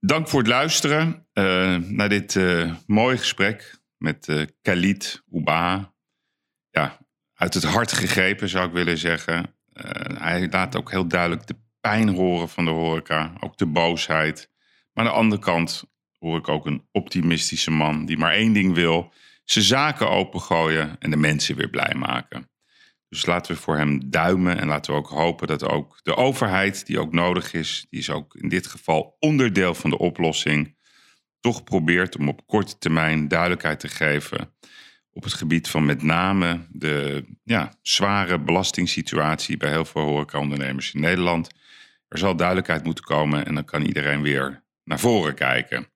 Dank 0.00 0.28
voor 0.28 0.38
het 0.38 0.48
luisteren 0.48 1.26
naar 1.94 2.08
dit 2.08 2.40
mooie 2.86 3.16
gesprek 3.16 3.78
met 3.96 4.48
Khalid 4.62 5.22
Ouba. 5.32 5.92
Ja, 6.70 6.96
uit 7.34 7.54
het 7.54 7.64
hart 7.64 7.92
gegrepen 7.92 8.48
zou 8.48 8.66
ik 8.66 8.72
willen 8.72 8.98
zeggen. 8.98 9.54
Hij 10.18 10.48
laat 10.50 10.76
ook 10.76 10.90
heel 10.90 11.08
duidelijk 11.08 11.46
de 11.46 11.54
pijn 11.80 12.08
horen 12.08 12.48
van 12.48 12.64
de 12.64 12.70
horeca, 12.70 13.32
ook 13.40 13.56
de 13.56 13.66
boosheid. 13.66 14.50
Maar 14.92 15.04
aan 15.04 15.10
de 15.12 15.18
andere 15.18 15.40
kant 15.42 15.84
hoor 16.18 16.38
ik 16.38 16.48
ook 16.48 16.66
een 16.66 16.86
optimistische 16.92 17.70
man 17.70 18.06
die 18.06 18.18
maar 18.18 18.32
één 18.32 18.52
ding 18.52 18.74
wil: 18.74 19.12
zijn 19.44 19.64
zaken 19.64 20.10
opengooien 20.10 20.96
en 20.98 21.10
de 21.10 21.16
mensen 21.16 21.56
weer 21.56 21.70
blij 21.70 21.94
maken. 21.94 22.50
Dus 23.08 23.26
laten 23.26 23.54
we 23.54 23.60
voor 23.60 23.76
hem 23.76 24.10
duimen 24.10 24.58
en 24.58 24.66
laten 24.66 24.92
we 24.92 24.98
ook 24.98 25.08
hopen 25.08 25.46
dat 25.46 25.64
ook 25.64 26.00
de 26.02 26.16
overheid, 26.16 26.86
die 26.86 27.00
ook 27.00 27.12
nodig 27.12 27.52
is, 27.52 27.86
die 27.90 28.00
is 28.00 28.10
ook 28.10 28.34
in 28.34 28.48
dit 28.48 28.66
geval 28.66 29.16
onderdeel 29.18 29.74
van 29.74 29.90
de 29.90 29.98
oplossing, 29.98 30.76
toch 31.40 31.64
probeert 31.64 32.16
om 32.16 32.28
op 32.28 32.46
korte 32.46 32.78
termijn 32.78 33.28
duidelijkheid 33.28 33.80
te 33.80 33.88
geven 33.88 34.56
op 35.18 35.24
het 35.24 35.32
gebied 35.32 35.68
van 35.68 35.86
met 35.86 36.02
name 36.02 36.66
de 36.70 37.24
ja, 37.44 37.72
zware 37.82 38.40
belastingssituatie 38.40 39.56
bij 39.56 39.70
heel 39.70 39.84
veel 39.84 40.02
horecaondernemers 40.02 40.94
in 40.94 41.00
Nederland. 41.00 41.50
Er 42.08 42.18
zal 42.18 42.36
duidelijkheid 42.36 42.84
moeten 42.84 43.04
komen 43.04 43.46
en 43.46 43.54
dan 43.54 43.64
kan 43.64 43.82
iedereen 43.82 44.22
weer 44.22 44.64
naar 44.84 44.98
voren 44.98 45.34
kijken. 45.34 45.86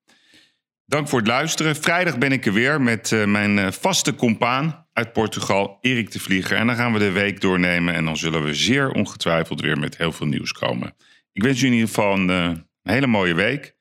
Dank 0.85 1.07
voor 1.07 1.19
het 1.19 1.27
luisteren. 1.27 1.75
Vrijdag 1.75 2.17
ben 2.17 2.31
ik 2.31 2.45
er 2.45 2.53
weer 2.53 2.81
met 2.81 3.11
eh, 3.11 3.25
mijn 3.25 3.59
eh, 3.59 3.71
vaste 3.71 4.15
compaan 4.15 4.87
uit 4.93 5.13
Portugal, 5.13 5.77
Erik 5.81 6.11
de 6.11 6.19
Vlieger. 6.19 6.57
En 6.57 6.67
dan 6.67 6.75
gaan 6.75 6.93
we 6.93 6.99
de 6.99 7.11
week 7.11 7.41
doornemen 7.41 7.93
en 7.93 8.05
dan 8.05 8.17
zullen 8.17 8.43
we 8.43 8.53
zeer 8.53 8.91
ongetwijfeld 8.91 9.61
weer 9.61 9.79
met 9.79 9.97
heel 9.97 10.11
veel 10.11 10.27
nieuws 10.27 10.51
komen. 10.51 10.95
Ik 11.31 11.43
wens 11.43 11.61
u 11.61 11.65
in 11.65 11.73
ieder 11.73 11.87
geval 11.87 12.13
een, 12.13 12.29
eh, 12.29 12.45
een 12.83 12.93
hele 12.93 13.07
mooie 13.07 13.33
week 13.33 13.75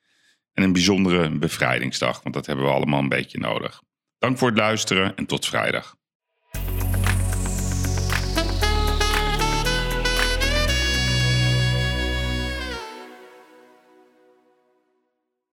en 0.52 0.62
een 0.62 0.72
bijzondere 0.72 1.38
bevrijdingsdag, 1.38 2.22
want 2.22 2.34
dat 2.34 2.46
hebben 2.46 2.64
we 2.64 2.70
allemaal 2.70 3.00
een 3.00 3.08
beetje 3.08 3.38
nodig. 3.38 3.82
Dank 4.18 4.38
voor 4.38 4.48
het 4.48 4.58
luisteren 4.58 5.16
en 5.16 5.26
tot 5.26 5.46
vrijdag. 5.46 5.96